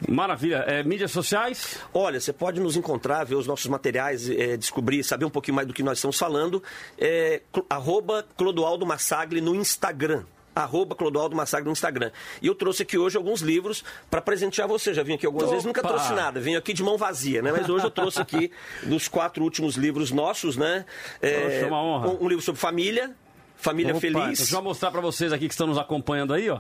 Maravilha. 0.08 0.58
É, 0.68 0.84
mídias 0.84 1.12
sociais? 1.12 1.80
Olha, 1.94 2.20
você 2.20 2.34
pode 2.34 2.60
nos 2.60 2.76
encontrar, 2.76 3.24
ver 3.24 3.36
os 3.36 3.48
nossos 3.48 3.68
materiais, 3.68 4.30
é, 4.30 4.58
descobrir, 4.58 5.04
saber 5.04 5.26
um 5.26 5.30
pouquinho 5.30 5.56
mais 5.56 5.68
do 5.68 5.74
que 5.74 5.84
nós 5.84 5.98
estamos 5.98 6.18
falando. 6.18 6.62
É, 6.98 7.42
arroba 7.70 8.26
Clodoaldo 8.38 8.86
Massagli 8.86 9.42
no 9.42 9.56
Instagram. 9.56 10.24
Arroba 10.54 10.96
Clodoaldo 10.96 11.36
Massagli 11.36 11.66
no 11.66 11.74
Instagram. 11.74 12.12
E 12.42 12.48
eu 12.48 12.56
trouxe 12.56 12.84
aqui 12.84 12.98
hoje 12.98 13.18
alguns 13.18 13.42
livros 13.42 13.84
para 14.10 14.22
presentear 14.22 14.68
você. 14.68 14.94
Já 14.94 15.04
vim 15.04 15.14
aqui 15.16 15.26
algumas 15.26 15.48
Opa! 15.48 15.54
vezes, 15.54 15.66
nunca 15.66 15.82
trouxe 15.82 16.14
nada. 16.14 16.40
Venho 16.40 16.58
aqui 16.58 16.74
de 16.74 16.82
mão 16.82 16.98
vazia, 16.98 17.42
né? 17.42 17.52
Mas 17.52 17.68
hoje 17.68 17.86
eu 17.86 17.92
trouxe 17.92 18.22
aqui 18.22 18.52
dos 18.84 19.08
quatro 19.08 19.44
últimos 19.44 19.76
livros 19.76 20.12
nossos, 20.12 20.56
né? 20.56 20.86
Poxa, 21.20 21.68
uma 21.68 21.82
honra. 21.84 22.08
Um, 22.10 22.24
um 22.24 22.28
livro 22.30 22.44
sobre 22.44 22.60
família, 22.60 23.14
família 23.58 23.92
Opa, 23.92 24.00
feliz. 24.00 24.18
então 24.18 24.30
Deixa 24.30 24.56
eu 24.56 24.62
mostrar 24.62 24.92
para 24.92 25.02
vocês 25.02 25.34
aqui 25.34 25.48
que 25.48 25.54
estão 25.54 25.68
nos 25.68 25.78
acompanhando 25.78 26.34
aí, 26.34 26.50
ó. 26.50 26.60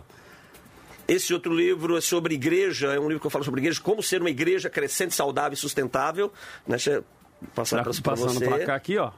Esse 1.07 1.34
outro 1.34 1.53
livro 1.53 1.98
é 1.98 2.02
sobre 2.02 2.34
igreja, 2.34 2.94
é 2.94 2.99
um 2.99 3.07
livro 3.07 3.19
que 3.19 3.27
eu 3.27 3.32
falo 3.32 3.44
sobre 3.44 3.61
igreja, 3.61 3.80
como 3.82 4.02
ser 4.02 4.22
uma 4.22 4.30
igreja 4.30 4.69
crescente, 4.69 5.14
saudável 5.14 5.53
e 5.53 5.57
sustentável. 5.57 6.32
né? 6.68 6.76
Deixa 6.76 6.91
eu 6.91 7.06
passar 7.53 7.84
para 7.84 7.94
Passando 7.94 8.40
para 8.41 8.65
cá 8.65 8.76
aqui, 8.76 8.98
ó. 8.98 9.11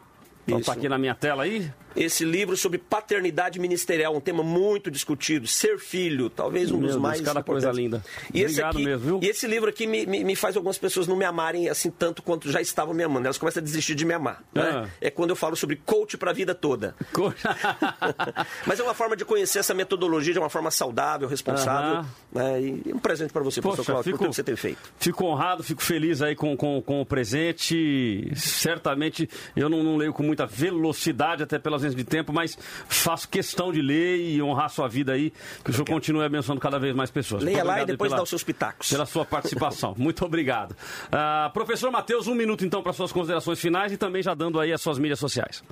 Então 0.47 0.59
Isso. 0.59 0.67
tá 0.67 0.73
aqui 0.77 0.87
na 0.87 0.97
minha 0.97 1.13
tela 1.13 1.43
aí. 1.43 1.69
Esse 1.93 2.23
livro 2.23 2.55
sobre 2.55 2.77
paternidade 2.77 3.59
ministerial, 3.59 4.15
um 4.15 4.21
tema 4.21 4.43
muito 4.43 4.89
discutido. 4.89 5.47
Ser 5.47 5.77
filho, 5.79 6.29
talvez 6.29 6.69
um 6.71 6.75
Meu 6.75 6.83
dos 6.83 6.91
Deus, 6.91 7.01
mais 7.01 7.19
cada 7.21 7.41
coisa 7.43 7.71
linda. 7.71 8.03
E 8.33 8.41
esse 8.43 8.53
Obrigado 8.61 8.75
aqui, 8.75 8.85
mesmo, 8.85 9.05
viu? 9.05 9.19
E 9.21 9.27
esse 9.27 9.47
livro 9.47 9.67
aqui 9.69 9.87
me, 9.87 10.05
me, 10.05 10.23
me 10.23 10.35
faz 10.35 10.55
algumas 10.55 10.77
pessoas 10.77 11.07
não 11.07 11.15
me 11.15 11.25
amarem 11.25 11.67
assim 11.69 11.89
tanto 11.89 12.21
quanto 12.21 12.49
já 12.51 12.61
estavam 12.61 12.93
me 12.93 13.03
amando. 13.03 13.25
Elas 13.25 13.37
começam 13.39 13.59
a 13.61 13.63
desistir 13.63 13.95
de 13.95 14.05
me 14.05 14.13
amar. 14.13 14.43
né? 14.53 14.83
Ah. 14.85 14.89
É 15.01 15.09
quando 15.09 15.31
eu 15.31 15.35
falo 15.35 15.55
sobre 15.55 15.75
coach 15.75 16.17
para 16.17 16.29
a 16.31 16.33
vida 16.33 16.53
toda. 16.55 16.95
Mas 18.65 18.79
é 18.79 18.83
uma 18.83 18.93
forma 18.93 19.15
de 19.17 19.25
conhecer 19.25 19.59
essa 19.59 19.73
metodologia 19.73 20.33
de 20.33 20.39
uma 20.39 20.49
forma 20.49 20.69
saudável, 20.71 21.27
responsável. 21.27 21.97
Aham. 21.99 22.05
né? 22.31 22.61
E 22.61 22.93
um 22.93 22.99
presente 22.99 23.33
para 23.33 23.41
você, 23.43 23.59
Poxa, 23.61 23.75
professor 23.77 23.93
Cláudio, 23.93 24.11
por 24.11 24.17
fico- 24.17 24.17
tudo 24.19 24.29
que 24.29 24.35
você 24.35 24.43
tem 24.43 24.55
feito. 24.55 24.79
Fico 24.99 25.25
honrado, 25.25 25.63
fico 25.63 25.81
feliz 25.81 26.21
aí 26.21 26.35
com, 26.35 26.55
com, 26.55 26.81
com 26.81 27.01
o 27.01 27.05
presente. 27.05 28.31
Certamente 28.35 29.27
eu 29.55 29.67
não, 29.67 29.83
não 29.83 29.97
leio 29.97 30.13
com 30.13 30.23
muita 30.37 30.45
velocidade, 30.45 31.41
até 31.41 31.57
pela 31.57 31.77
ausência 31.77 31.97
de 31.97 32.03
tempo, 32.03 32.31
mas 32.31 32.57
faço 32.87 33.27
questão 33.27 33.71
de 33.71 33.81
ler 33.81 34.17
e 34.19 34.41
honrar 34.41 34.69
sua 34.69 34.87
vida 34.87 35.13
aí. 35.13 35.33
Que 35.63 35.71
o 35.71 35.73
senhor 35.73 35.85
continue 35.85 36.23
abençoando 36.23 36.61
cada 36.61 36.77
vez 36.77 36.95
mais 36.95 37.09
pessoas. 37.09 37.41
Leia 37.43 37.63
lá 37.63 37.81
e 37.81 37.85
depois 37.85 38.09
pela- 38.09 38.17
dá 38.17 38.23
os 38.23 38.29
seus 38.29 38.43
pitacos. 38.43 38.89
Pela 38.89 39.05
sua 39.05 39.25
participação. 39.25 39.95
Muito 39.97 40.23
obrigado. 40.23 40.75
Ah, 41.11 41.49
professor 41.53 41.89
Matheus, 41.91 42.27
um 42.27 42.35
minuto 42.35 42.63
então 42.63 42.83
para 42.83 42.93
suas 42.93 43.11
considerações 43.11 43.59
finais 43.59 43.91
e 43.91 43.97
também 43.97 44.21
já 44.21 44.35
dando 44.35 44.59
aí 44.59 44.71
as 44.71 44.81
suas 44.81 44.99
mídias 44.99 45.19
sociais. 45.19 45.63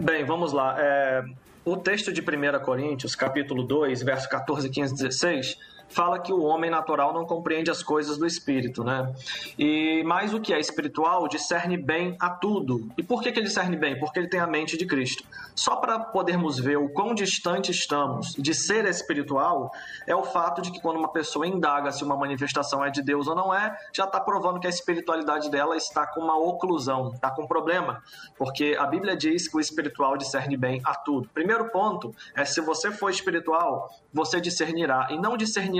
Bem, 0.00 0.24
vamos 0.24 0.52
lá. 0.52 0.74
É, 0.78 1.24
o 1.64 1.76
texto 1.76 2.12
de 2.12 2.20
1 2.20 2.64
Coríntios, 2.64 3.14
capítulo 3.14 3.62
2, 3.62 4.02
verso 4.02 4.28
14, 4.28 4.68
15 4.68 4.94
16, 4.94 5.58
fala 5.88 6.18
que 6.18 6.32
o 6.32 6.42
homem 6.42 6.70
natural 6.70 7.12
não 7.12 7.24
compreende 7.24 7.70
as 7.70 7.82
coisas 7.82 8.18
do 8.18 8.26
espírito, 8.26 8.84
né? 8.84 9.12
E 9.58 10.02
mais 10.04 10.34
o 10.34 10.40
que 10.40 10.52
é 10.52 10.60
espiritual 10.60 11.26
discerne 11.28 11.76
bem 11.76 12.16
a 12.20 12.30
tudo. 12.30 12.88
E 12.96 13.02
por 13.02 13.22
que, 13.22 13.32
que 13.32 13.38
ele 13.38 13.46
discerne 13.46 13.76
bem? 13.76 13.98
Porque 13.98 14.18
ele 14.18 14.28
tem 14.28 14.40
a 14.40 14.46
mente 14.46 14.76
de 14.76 14.86
Cristo. 14.86 15.24
Só 15.54 15.76
para 15.76 15.98
podermos 15.98 16.58
ver 16.58 16.76
o 16.76 16.88
quão 16.88 17.14
distante 17.14 17.70
estamos 17.70 18.34
de 18.38 18.54
ser 18.54 18.84
espiritual, 18.86 19.72
é 20.06 20.14
o 20.14 20.22
fato 20.22 20.62
de 20.62 20.70
que 20.70 20.80
quando 20.80 20.98
uma 20.98 21.12
pessoa 21.12 21.46
indaga 21.46 21.90
se 21.90 22.04
uma 22.04 22.16
manifestação 22.16 22.84
é 22.84 22.90
de 22.90 23.02
Deus 23.02 23.26
ou 23.26 23.34
não 23.34 23.54
é, 23.54 23.76
já 23.92 24.04
está 24.04 24.20
provando 24.20 24.60
que 24.60 24.66
a 24.66 24.70
espiritualidade 24.70 25.50
dela 25.50 25.76
está 25.76 26.06
com 26.06 26.20
uma 26.20 26.36
oclusão, 26.36 27.12
está 27.14 27.30
com 27.30 27.46
problema. 27.46 28.02
Porque 28.36 28.76
a 28.78 28.86
Bíblia 28.86 29.16
diz 29.16 29.48
que 29.48 29.56
o 29.56 29.60
espiritual 29.60 30.16
discerne 30.16 30.56
bem 30.56 30.80
a 30.84 30.94
tudo. 30.94 31.28
Primeiro 31.32 31.70
ponto 31.70 32.14
é 32.36 32.44
se 32.44 32.60
você 32.60 32.90
for 32.92 33.10
espiritual, 33.10 33.90
você 34.12 34.40
discernirá 34.40 35.08
e 35.10 35.18
não 35.18 35.36
discernirá 35.36 35.77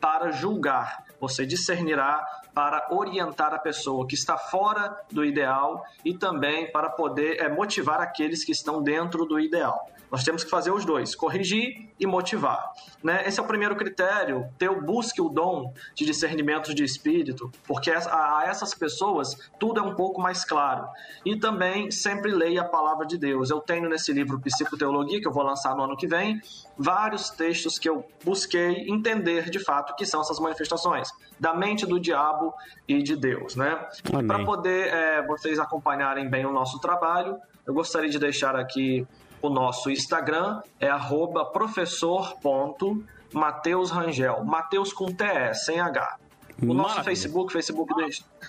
para 0.00 0.30
julgar. 0.30 1.04
Você 1.20 1.46
discernirá 1.46 2.24
para 2.54 2.88
orientar 2.90 3.54
a 3.54 3.58
pessoa 3.58 4.06
que 4.06 4.14
está 4.14 4.36
fora 4.36 4.96
do 5.10 5.24
ideal 5.24 5.84
e 6.04 6.14
também 6.14 6.70
para 6.70 6.90
poder 6.90 7.40
eh, 7.40 7.48
motivar 7.48 8.00
aqueles 8.00 8.44
que 8.44 8.52
estão 8.52 8.82
dentro 8.82 9.24
do 9.24 9.40
ideal. 9.40 9.88
Nós 10.12 10.24
temos 10.24 10.44
que 10.44 10.50
fazer 10.50 10.70
os 10.70 10.84
dois, 10.84 11.14
corrigir 11.14 11.88
e 11.98 12.06
motivar. 12.06 12.70
Né? 13.02 13.26
Esse 13.26 13.40
é 13.40 13.42
o 13.42 13.46
primeiro 13.46 13.74
critério, 13.74 14.46
ter 14.58 14.70
o 14.70 14.82
busque 14.82 15.22
o 15.22 15.30
dom 15.30 15.72
de 15.94 16.04
discernimento 16.04 16.74
de 16.74 16.84
espírito, 16.84 17.50
porque 17.66 17.90
a 17.90 18.44
essas 18.46 18.74
pessoas 18.74 19.50
tudo 19.58 19.80
é 19.80 19.82
um 19.82 19.94
pouco 19.94 20.20
mais 20.20 20.44
claro. 20.44 20.86
E 21.24 21.34
também 21.34 21.90
sempre 21.90 22.30
leia 22.30 22.60
a 22.60 22.64
palavra 22.64 23.06
de 23.06 23.16
Deus. 23.16 23.48
Eu 23.48 23.60
tenho 23.60 23.88
nesse 23.88 24.12
livro 24.12 24.38
Psicoteologia, 24.38 25.18
que 25.18 25.26
eu 25.26 25.32
vou 25.32 25.42
lançar 25.42 25.74
no 25.74 25.82
ano 25.82 25.96
que 25.96 26.06
vem, 26.06 26.42
vários 26.76 27.30
textos 27.30 27.78
que 27.78 27.88
eu 27.88 28.06
busquei 28.22 28.90
entender 28.90 29.48
de 29.48 29.60
fato 29.60 29.92
o 29.92 29.96
que 29.96 30.04
são 30.04 30.20
essas 30.20 30.38
manifestações 30.38 31.08
da 31.40 31.54
mente 31.54 31.86
do 31.86 31.98
diabo 31.98 32.52
e 32.86 33.02
de 33.02 33.16
Deus, 33.16 33.56
né? 33.56 33.88
Para 34.26 34.44
poder 34.44 34.88
é, 34.88 35.26
vocês 35.26 35.58
acompanharem 35.58 36.28
bem 36.28 36.44
o 36.44 36.52
nosso 36.52 36.78
trabalho, 36.80 37.38
eu 37.66 37.72
gostaria 37.72 38.10
de 38.10 38.18
deixar 38.18 38.56
aqui 38.56 39.06
o 39.42 39.50
nosso 39.50 39.90
Instagram, 39.90 40.62
é 40.80 40.88
arroba 40.88 41.44
professor.mateusrangel, 41.44 44.44
Mateus 44.44 44.92
com 44.92 45.06
TE, 45.06 45.54
sem 45.54 45.80
H. 45.80 46.18
O 46.62 46.74
nosso 46.74 46.90
Maravilha. 46.90 47.04
Facebook, 47.04 47.52
Facebook 47.52 47.92
do, 47.92 48.06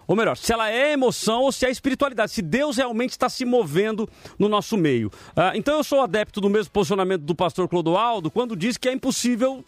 ou 0.05 0.17
melhor, 0.17 0.35
se 0.35 0.51
ela 0.51 0.69
é 0.69 0.91
emoção 0.91 1.43
ou 1.43 1.53
se 1.53 1.65
é 1.65 1.71
espiritualidade, 1.71 2.33
se 2.33 2.41
Deus 2.41 2.75
realmente 2.75 3.11
está 3.11 3.29
se 3.29 3.45
movendo 3.45 4.09
no 4.37 4.49
nosso 4.49 4.75
meio. 4.75 5.09
Ah, 5.33 5.53
então 5.55 5.77
eu 5.77 5.85
sou 5.85 6.01
adepto 6.01 6.41
do 6.41 6.49
mesmo 6.49 6.69
posicionamento 6.73 7.21
do 7.21 7.33
pastor 7.33 7.69
Clodoaldo 7.69 8.29
quando 8.29 8.57
diz 8.57 8.75
que 8.75 8.89
é 8.89 8.91
impossível 8.91 9.63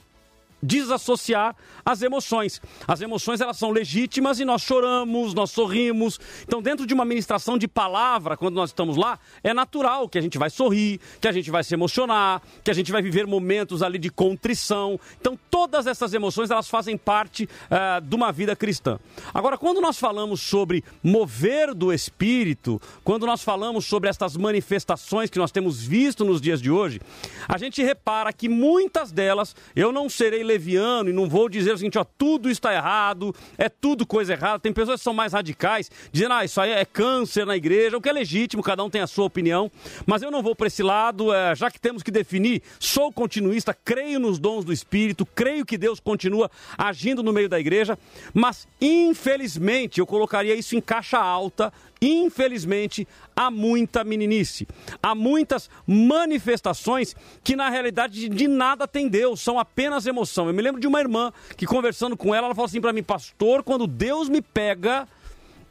desassociar 0.62 1.56
as 1.84 2.02
emoções. 2.02 2.62
As 2.88 3.02
emoções 3.02 3.42
elas 3.42 3.58
são 3.58 3.72
legítimas 3.72 4.40
e 4.40 4.46
nós 4.46 4.62
choramos, 4.62 5.34
nós 5.34 5.52
sorrimos. 5.52 6.20
Então, 6.44 6.62
dentro 6.62 6.86
de 6.86 6.94
uma 6.94 7.06
ministração 7.06 7.58
de 7.58 7.68
palavra, 7.68 8.38
quando 8.38 8.56
nós 8.56 8.70
estamos 8.70 8.98
lá, 8.98 9.20
é 9.44 9.54
natural 9.54 10.08
que 10.08 10.18
a 10.18 10.22
gente 10.22 10.38
vai 10.38 10.50
sorrir, 10.50 11.00
que 11.20 11.28
a 11.28 11.32
gente 11.32 11.50
vai 11.50 11.64
se 11.64 11.74
emocionar, 11.74 12.42
que 12.64 12.72
a 12.72 12.74
gente 12.74 12.92
vai 12.92 13.02
viver 13.02 13.26
momentos 13.26 13.82
ali 13.82 13.98
de 13.98 14.10
contrição. 14.10 15.00
Então, 15.20 15.38
todas 15.50 15.88
essas 15.88 16.14
emoções 16.14 16.52
elas 16.52 16.70
fazem 16.70 16.98
parte 16.98 17.46
uh, 17.46 18.02
de 18.02 18.16
uma 18.16 18.32
vida 18.32 18.56
cristã. 18.56 19.00
Agora, 19.34 19.58
quando 19.58 19.82
nós 19.82 19.98
falamos 19.98 20.42
sobre 20.42 20.84
mover 21.04 21.74
do 21.74 21.92
espírito, 21.92 22.82
quando 23.04 23.26
nós 23.26 23.44
falamos 23.44 23.86
sobre 23.86 24.10
estas 24.10 24.38
manifestações 24.38 25.30
que 25.30 25.40
nós 25.40 25.52
temos 25.52 25.84
visto 25.84 26.24
nos 26.24 26.42
dias 26.42 26.62
de 26.62 26.70
hoje, 26.70 27.02
a 27.48 27.58
gente 27.58 27.82
repara 27.84 28.32
que 28.32 28.48
muitas 28.48 29.12
delas, 29.12 29.56
eu 29.76 29.92
não 29.92 30.10
serei 30.10 30.44
leviano 30.52 31.10
e 31.10 31.14
não 31.14 31.28
vou 31.28 31.50
dizer 31.50 31.74
o 31.74 31.78
seguinte, 31.78 31.98
ó, 31.98 32.04
tudo 32.04 32.50
está 32.50 32.74
errado, 32.74 33.34
é 33.58 33.70
tudo 33.70 34.06
coisa 34.06 34.34
errada. 34.34 34.60
Tem 34.60 34.74
pessoas 34.74 35.00
que 35.00 35.04
são 35.04 35.14
mais 35.14 35.34
radicais, 35.34 35.90
dizendo, 36.12 36.34
ah, 36.34 36.46
isso 36.46 36.60
aí 36.60 36.72
é 36.72 36.86
câncer 36.86 37.46
na 37.46 37.56
igreja, 37.56 37.98
o 37.98 38.02
que 38.02 38.10
é 38.10 38.14
legítimo, 38.14 38.62
cada 38.62 38.84
um 38.84 38.90
tem 38.90 39.02
a 39.02 39.08
sua 39.08 39.26
opinião. 39.26 39.72
Mas 40.06 40.22
eu 40.22 40.32
não 40.32 40.44
vou 40.44 40.56
para 40.56 40.68
esse 40.68 40.84
lado, 40.84 41.34
é, 41.34 41.56
já 41.56 41.72
que 41.72 41.80
temos 41.80 42.04
que 42.04 42.12
definir, 42.12 42.62
sou 42.80 43.12
continuista, 43.12 43.74
creio 43.74 44.20
nos 44.20 44.40
dons 44.40 44.66
do 44.66 44.74
Espírito, 44.74 45.26
creio 45.26 45.66
que 45.66 45.78
Deus 45.78 46.00
continua 46.00 46.50
agindo 46.78 47.24
no 47.24 47.34
meio 47.34 47.50
da 47.50 47.60
igreja, 47.60 47.98
mas 48.34 48.68
infelizmente 48.80 50.00
eu 50.00 50.06
colocaria 50.06 50.56
isso 50.56 50.76
em 50.76 50.82
caixa 50.82 51.18
alta 51.18 51.72
Infelizmente, 52.02 53.08
há 53.36 53.52
muita 53.52 54.04
meninice, 54.04 54.68
há 55.04 55.14
muitas 55.14 55.70
manifestações 55.86 57.16
que 57.44 57.56
na 57.56 57.70
realidade 57.70 58.28
de 58.28 58.48
nada 58.48 58.88
tem 58.88 59.08
Deus, 59.08 59.40
são 59.40 59.60
apenas 59.60 60.08
emoção. 60.08 60.48
Eu 60.48 60.54
me 60.54 60.64
lembro 60.64 60.82
de 60.82 60.88
uma 60.88 61.00
irmã 61.00 61.32
que 61.56 61.68
conversando 61.68 62.18
com 62.18 62.34
ela, 62.34 62.48
ela 62.48 62.56
falou 62.56 62.66
assim 62.66 62.82
para 62.82 62.92
mim, 62.92 63.04
pastor, 63.04 63.62
quando 63.62 63.86
Deus 63.86 64.30
me 64.30 64.42
pega, 64.42 65.08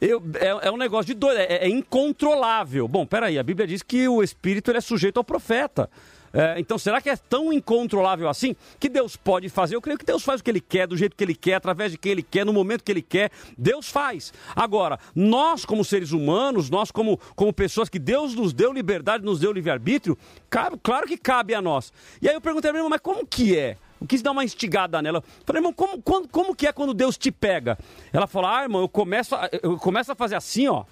eu, 0.00 0.22
é, 0.34 0.68
é, 0.68 0.70
um 0.70 0.76
negócio 0.76 1.06
de 1.06 1.14
doido, 1.14 1.38
é, 1.38 1.64
é, 1.64 1.68
incontrolável. 1.68 2.86
Bom, 2.86 3.04
peraí, 3.04 3.36
a 3.36 3.42
Bíblia 3.42 3.66
diz 3.66 3.82
que 3.82 4.08
o 4.08 4.22
espírito 4.22 4.70
é 4.70 4.80
sujeito 4.80 5.16
ao 5.16 5.24
profeta. 5.24 5.90
É, 6.32 6.54
então, 6.58 6.78
será 6.78 7.00
que 7.00 7.10
é 7.10 7.16
tão 7.16 7.52
incontrolável 7.52 8.28
assim 8.28 8.54
que 8.78 8.88
Deus 8.88 9.16
pode 9.16 9.48
fazer? 9.48 9.74
Eu 9.74 9.80
creio 9.80 9.98
que 9.98 10.04
Deus 10.04 10.22
faz 10.22 10.40
o 10.40 10.44
que 10.44 10.50
Ele 10.50 10.60
quer, 10.60 10.86
do 10.86 10.96
jeito 10.96 11.16
que 11.16 11.24
Ele 11.24 11.34
quer, 11.34 11.54
através 11.54 11.92
de 11.92 11.98
quem 11.98 12.12
Ele 12.12 12.22
quer, 12.22 12.46
no 12.46 12.52
momento 12.52 12.84
que 12.84 12.92
Ele 12.92 13.02
quer. 13.02 13.30
Deus 13.58 13.88
faz. 13.88 14.32
Agora, 14.54 14.98
nós, 15.14 15.64
como 15.64 15.84
seres 15.84 16.12
humanos, 16.12 16.70
nós, 16.70 16.90
como, 16.90 17.18
como 17.34 17.52
pessoas 17.52 17.88
que 17.88 17.98
Deus 17.98 18.34
nos 18.34 18.52
deu 18.52 18.72
liberdade, 18.72 19.24
nos 19.24 19.40
deu 19.40 19.52
livre-arbítrio, 19.52 20.16
claro 20.48 21.06
que 21.06 21.16
cabe 21.16 21.54
a 21.54 21.60
nós. 21.60 21.92
E 22.22 22.28
aí 22.28 22.34
eu 22.34 22.40
perguntei 22.40 22.70
minha 22.70 22.80
irmã, 22.80 22.90
mas 22.90 23.00
como 23.00 23.26
que 23.26 23.56
é? 23.56 23.76
Eu 24.00 24.06
quis 24.06 24.22
dar 24.22 24.30
uma 24.30 24.44
instigada 24.44 25.02
nela. 25.02 25.22
Falei, 25.44 25.60
irmão, 25.60 25.72
como, 25.72 26.00
como, 26.00 26.28
como 26.28 26.54
que 26.54 26.66
é 26.66 26.72
quando 26.72 26.94
Deus 26.94 27.18
te 27.18 27.30
pega? 27.30 27.76
Ela 28.12 28.26
falou, 28.26 28.50
ah, 28.50 28.62
irmão, 28.62 28.80
eu 28.80 28.88
começo 28.88 29.34
a, 29.34 29.50
eu 29.62 29.76
começo 29.76 30.10
a 30.10 30.14
fazer 30.14 30.36
assim, 30.36 30.68
ó. 30.68 30.84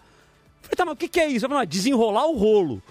Falei, 0.60 0.76
tá, 0.76 0.84
mas 0.84 0.94
o 0.94 0.96
que, 0.96 1.08
que 1.08 1.20
é 1.20 1.28
isso? 1.28 1.48
Falei, 1.48 1.66
desenrolar 1.66 2.26
o 2.26 2.36
rolo. 2.36 2.82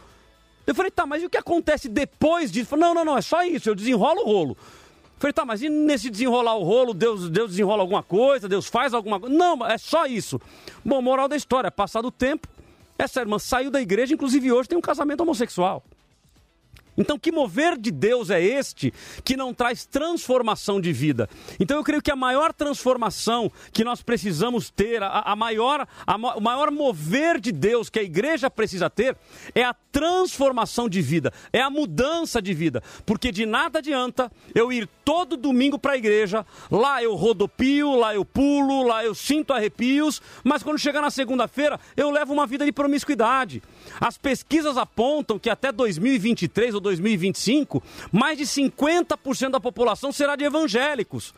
Eu 0.68 0.76
falei, 0.76 0.92
tá, 0.92 1.06
mas 1.06 1.24
e 1.24 1.26
o 1.26 1.30
que 1.30 1.38
acontece 1.38 1.88
depois 1.88 2.52
disso? 2.52 2.68
Falei, 2.68 2.86
não, 2.86 2.94
não, 2.94 3.06
não, 3.06 3.18
é 3.18 3.22
só 3.22 3.42
isso, 3.42 3.70
eu 3.70 3.74
desenrolo 3.74 4.22
o 4.22 4.26
rolo. 4.26 4.58
Eu 4.60 5.20
falei, 5.20 5.34
tá, 5.34 5.46
mas 5.46 5.62
e 5.64 5.70
nesse 5.70 6.10
desenrolar 6.10 6.56
o 6.56 6.64
rolo, 6.64 6.94
Deus, 6.94 7.30
Deus 7.30 7.52
desenrola 7.52 7.82
alguma 7.82 8.04
coisa, 8.04 8.50
Deus 8.50 8.68
faz 8.68 8.94
alguma 8.94 9.18
coisa? 9.18 9.34
Não, 9.34 9.66
é 9.66 9.78
só 9.78 10.06
isso. 10.06 10.40
Bom, 10.84 11.02
moral 11.02 11.30
da 11.30 11.38
história, 11.38 11.72
passado 11.72 12.10
o 12.10 12.12
tempo, 12.12 12.50
essa 13.00 13.22
irmã 13.22 13.40
saiu 13.40 13.72
da 13.72 13.82
igreja, 13.82 14.14
inclusive 14.14 14.52
hoje 14.52 14.68
tem 14.68 14.78
um 14.78 14.82
casamento 14.82 15.22
homossexual. 15.22 15.84
Então, 16.98 17.20
que 17.20 17.32
mover 17.32 17.78
de 17.78 17.92
Deus 17.92 18.30
é 18.30 18.42
este 18.42 18.94
que 19.24 19.38
não 19.38 19.54
traz 19.54 19.86
transformação 19.86 20.82
de 20.82 20.92
vida? 20.92 21.30
Então, 21.60 21.78
eu 21.78 21.84
creio 21.84 22.02
que 22.02 22.12
a 22.12 22.16
maior 22.16 22.52
transformação 22.52 23.52
que 23.72 23.84
nós 23.84 24.02
precisamos 24.02 24.70
ter, 24.70 25.04
a, 25.04 25.20
a 25.20 25.36
maior, 25.36 25.88
a, 26.06 26.16
o 26.16 26.42
maior 26.42 26.72
mover 26.72 27.40
de 27.40 27.52
Deus 27.52 27.90
que 27.90 28.00
a 28.00 28.04
igreja 28.04 28.50
precisa 28.50 28.90
ter, 28.90 29.16
é 29.54 29.64
a 29.64 29.76
transformação 29.92 30.88
de 30.88 31.02
vida, 31.02 31.34
é 31.52 31.62
a 31.62 31.70
mudança 31.70 32.42
de 32.42 32.54
vida. 32.54 32.82
Porque 33.06 33.32
de 33.32 33.46
nada 33.46 33.80
adianta 33.80 34.32
eu 34.54 34.72
ir 34.72 34.88
todo 35.06 35.38
domingo 35.38 35.80
para 35.80 35.94
a 35.94 35.98
igreja, 35.98 36.46
lá 36.70 37.02
eu 37.02 37.16
rodopio, 37.16 37.96
lá 37.96 38.14
eu 38.14 38.26
pulo, 38.26 38.84
lá 38.86 39.04
eu 39.04 39.16
sinto 39.16 39.54
arrepios, 39.54 40.22
mas 40.44 40.64
quando 40.64 40.78
chegar 40.78 41.02
na 41.02 41.10
segunda-feira 41.10 41.80
eu 41.96 42.12
levo 42.12 42.34
uma 42.34 42.46
vida 42.46 42.66
de 42.66 42.72
promiscuidade. 42.72 43.62
As 44.00 44.18
pesquisas 44.18 44.78
apontam 44.78 45.40
que 45.40 45.50
até 45.50 45.72
2023 45.72 46.76
ou 46.76 46.82
2025, 46.82 47.84
mais 48.12 48.38
de 48.38 48.46
50% 48.46 49.52
da 49.52 49.60
população 49.60 50.12
será 50.12 50.36
de 50.36 50.44
evangélicos. 50.44 51.34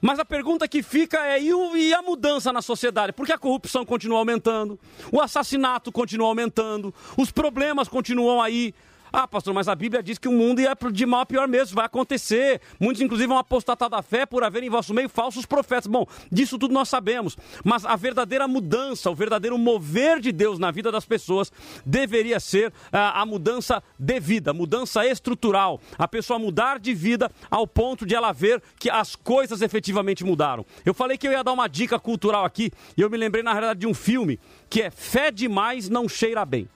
Mas 0.00 0.18
a 0.18 0.24
pergunta 0.24 0.68
que 0.68 0.82
fica 0.82 1.18
é: 1.26 1.40
e, 1.40 1.94
a 1.94 2.02
mudança 2.02 2.52
na 2.52 2.62
sociedade? 2.62 3.12
Porque 3.12 3.32
a 3.32 3.38
corrupção 3.38 3.84
continua 3.84 4.18
aumentando, 4.18 4.78
o 5.10 5.20
assassinato 5.20 5.90
continua 5.90 6.28
aumentando, 6.28 6.94
os 7.16 7.30
problemas 7.30 7.88
continuam 7.88 8.42
aí. 8.42 8.74
Ah, 9.18 9.26
pastor, 9.26 9.54
mas 9.54 9.66
a 9.66 9.74
Bíblia 9.74 10.02
diz 10.02 10.18
que 10.18 10.28
o 10.28 10.32
mundo 10.32 10.60
ia 10.60 10.76
de 10.92 11.06
mal 11.06 11.22
a 11.22 11.26
pior 11.26 11.48
mesmo, 11.48 11.74
vai 11.74 11.86
acontecer. 11.86 12.60
Muitos, 12.78 13.00
inclusive, 13.00 13.26
vão 13.26 13.38
apostatar 13.38 13.88
da 13.88 14.02
fé 14.02 14.26
por 14.26 14.44
haver 14.44 14.62
em 14.62 14.68
vosso 14.68 14.92
meio 14.92 15.08
falsos 15.08 15.46
profetas. 15.46 15.86
Bom, 15.86 16.06
disso 16.30 16.58
tudo 16.58 16.74
nós 16.74 16.90
sabemos. 16.90 17.34
Mas 17.64 17.86
a 17.86 17.96
verdadeira 17.96 18.46
mudança, 18.46 19.10
o 19.10 19.14
verdadeiro 19.14 19.56
mover 19.56 20.20
de 20.20 20.30
Deus 20.30 20.58
na 20.58 20.70
vida 20.70 20.92
das 20.92 21.06
pessoas 21.06 21.50
deveria 21.86 22.38
ser 22.38 22.70
ah, 22.92 23.22
a 23.22 23.24
mudança 23.24 23.82
de 23.98 24.20
vida, 24.20 24.52
mudança 24.52 25.06
estrutural. 25.06 25.80
A 25.96 26.06
pessoa 26.06 26.38
mudar 26.38 26.78
de 26.78 26.92
vida 26.92 27.32
ao 27.50 27.66
ponto 27.66 28.04
de 28.04 28.14
ela 28.14 28.32
ver 28.32 28.62
que 28.78 28.90
as 28.90 29.16
coisas 29.16 29.62
efetivamente 29.62 30.24
mudaram. 30.24 30.66
Eu 30.84 30.92
falei 30.92 31.16
que 31.16 31.26
eu 31.26 31.32
ia 31.32 31.42
dar 31.42 31.54
uma 31.54 31.68
dica 31.68 31.98
cultural 31.98 32.44
aqui 32.44 32.70
e 32.94 33.00
eu 33.00 33.08
me 33.08 33.16
lembrei, 33.16 33.42
na 33.42 33.52
realidade, 33.52 33.80
de 33.80 33.86
um 33.86 33.94
filme 33.94 34.38
que 34.68 34.82
é 34.82 34.90
Fé 34.90 35.30
Demais 35.30 35.88
Não 35.88 36.06
Cheira 36.06 36.44
Bem. 36.44 36.68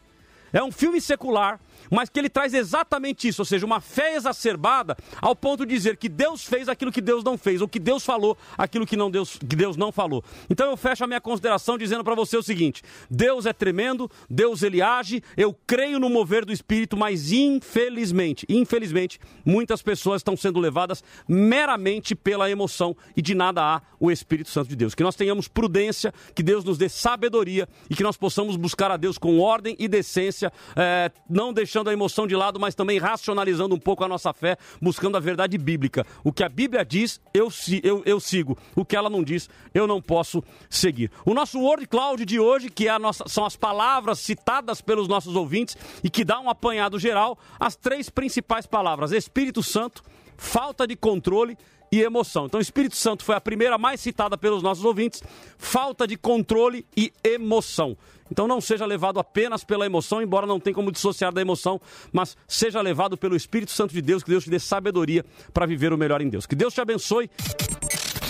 É 0.52 0.62
um 0.62 0.72
filme 0.72 1.00
secular 1.00 1.60
mas 1.90 2.08
que 2.08 2.18
ele 2.18 2.28
traz 2.28 2.54
exatamente 2.54 3.28
isso, 3.28 3.42
ou 3.42 3.46
seja, 3.46 3.66
uma 3.66 3.80
fé 3.80 4.14
exacerbada 4.14 4.96
ao 5.20 5.34
ponto 5.34 5.66
de 5.66 5.74
dizer 5.74 5.96
que 5.96 6.08
Deus 6.08 6.44
fez 6.44 6.68
aquilo 6.68 6.92
que 6.92 7.00
Deus 7.00 7.24
não 7.24 7.36
fez, 7.36 7.60
ou 7.60 7.68
que 7.68 7.78
Deus 7.78 8.04
falou 8.04 8.36
aquilo 8.56 8.86
que, 8.86 8.96
não 8.96 9.10
Deus, 9.10 9.38
que 9.38 9.56
Deus 9.56 9.76
não 9.76 9.90
falou. 9.90 10.22
Então 10.48 10.70
eu 10.70 10.76
fecho 10.76 11.04
a 11.04 11.06
minha 11.06 11.20
consideração 11.20 11.76
dizendo 11.76 12.04
para 12.04 12.14
você 12.14 12.36
o 12.36 12.42
seguinte: 12.42 12.82
Deus 13.10 13.46
é 13.46 13.52
tremendo, 13.52 14.10
Deus 14.28 14.62
ele 14.62 14.82
age, 14.82 15.22
eu 15.36 15.56
creio 15.66 15.98
no 15.98 16.08
mover 16.08 16.44
do 16.44 16.52
Espírito, 16.52 16.96
mas 16.96 17.32
infelizmente, 17.32 18.46
infelizmente, 18.48 19.18
muitas 19.44 19.82
pessoas 19.82 20.20
estão 20.20 20.36
sendo 20.36 20.60
levadas 20.60 21.02
meramente 21.26 22.14
pela 22.14 22.50
emoção 22.50 22.96
e 23.16 23.22
de 23.22 23.34
nada 23.34 23.62
há 23.62 23.82
o 23.98 24.10
Espírito 24.10 24.50
Santo 24.50 24.68
de 24.68 24.76
Deus. 24.76 24.94
Que 24.94 25.02
nós 25.02 25.16
tenhamos 25.16 25.48
prudência, 25.48 26.12
que 26.34 26.42
Deus 26.42 26.64
nos 26.64 26.78
dê 26.78 26.88
sabedoria 26.88 27.68
e 27.88 27.94
que 27.94 28.02
nós 28.02 28.16
possamos 28.16 28.56
buscar 28.56 28.90
a 28.90 28.96
Deus 28.96 29.18
com 29.18 29.40
ordem 29.40 29.74
e 29.78 29.88
decência, 29.88 30.52
é, 30.76 31.10
não 31.28 31.52
deixando 31.52 31.79
deixando 31.80 31.90
a 31.90 31.92
emoção 31.92 32.26
de 32.26 32.36
lado, 32.36 32.60
mas 32.60 32.74
também 32.74 32.98
racionalizando 32.98 33.74
um 33.74 33.78
pouco 33.78 34.04
a 34.04 34.08
nossa 34.08 34.32
fé, 34.32 34.56
buscando 34.80 35.16
a 35.16 35.20
verdade 35.20 35.56
bíblica. 35.56 36.06
O 36.22 36.32
que 36.32 36.44
a 36.44 36.48
Bíblia 36.48 36.84
diz, 36.84 37.20
eu, 37.32 37.48
eu, 37.82 38.02
eu 38.04 38.20
sigo. 38.20 38.56
O 38.76 38.84
que 38.84 38.94
ela 38.96 39.08
não 39.08 39.22
diz, 39.22 39.48
eu 39.72 39.86
não 39.86 40.00
posso 40.00 40.42
seguir. 40.68 41.10
O 41.24 41.34
nosso 41.34 41.58
Word 41.58 41.86
Cloud 41.86 42.24
de 42.24 42.38
hoje, 42.38 42.68
que 42.68 42.88
é 42.88 42.98
nossa, 42.98 43.24
são 43.26 43.44
as 43.44 43.56
palavras 43.56 44.18
citadas 44.18 44.80
pelos 44.80 45.08
nossos 45.08 45.34
ouvintes 45.34 45.76
e 46.04 46.10
que 46.10 46.24
dá 46.24 46.38
um 46.38 46.50
apanhado 46.50 46.98
geral, 46.98 47.38
as 47.58 47.76
três 47.76 48.10
principais 48.10 48.66
palavras: 48.66 49.12
Espírito 49.12 49.62
Santo, 49.62 50.02
falta 50.36 50.86
de 50.86 50.96
controle 50.96 51.56
e 51.92 52.00
emoção. 52.00 52.46
Então, 52.46 52.60
Espírito 52.60 52.96
Santo 52.96 53.24
foi 53.24 53.34
a 53.34 53.40
primeira 53.40 53.76
mais 53.76 54.00
citada 54.00 54.36
pelos 54.38 54.62
nossos 54.62 54.84
ouvintes, 54.84 55.22
falta 55.58 56.06
de 56.06 56.16
controle 56.16 56.86
e 56.96 57.12
emoção. 57.24 57.96
Então 58.30 58.46
não 58.46 58.60
seja 58.60 58.86
levado 58.86 59.18
apenas 59.18 59.64
pela 59.64 59.84
emoção, 59.84 60.22
embora 60.22 60.46
não 60.46 60.60
tenha 60.60 60.74
como 60.74 60.92
dissociar 60.92 61.32
da 61.32 61.40
emoção, 61.40 61.80
mas 62.12 62.36
seja 62.46 62.80
levado 62.80 63.16
pelo 63.16 63.34
Espírito 63.34 63.72
Santo 63.72 63.92
de 63.92 64.00
Deus, 64.00 64.22
que 64.22 64.30
Deus 64.30 64.44
te 64.44 64.50
dê 64.50 64.58
sabedoria 64.58 65.24
para 65.52 65.66
viver 65.66 65.92
o 65.92 65.98
melhor 65.98 66.20
em 66.20 66.28
Deus. 66.28 66.46
Que 66.46 66.54
Deus 66.54 66.72
te 66.72 66.80
abençoe. 66.80 67.28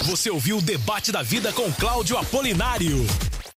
Você 0.04 0.30
ouviu 0.30 0.56
o 0.56 0.62
debate 0.62 1.12
da 1.12 1.22
vida 1.22 1.52
com 1.52 1.70
Cláudio 1.72 2.16
Apolinário. 2.16 3.06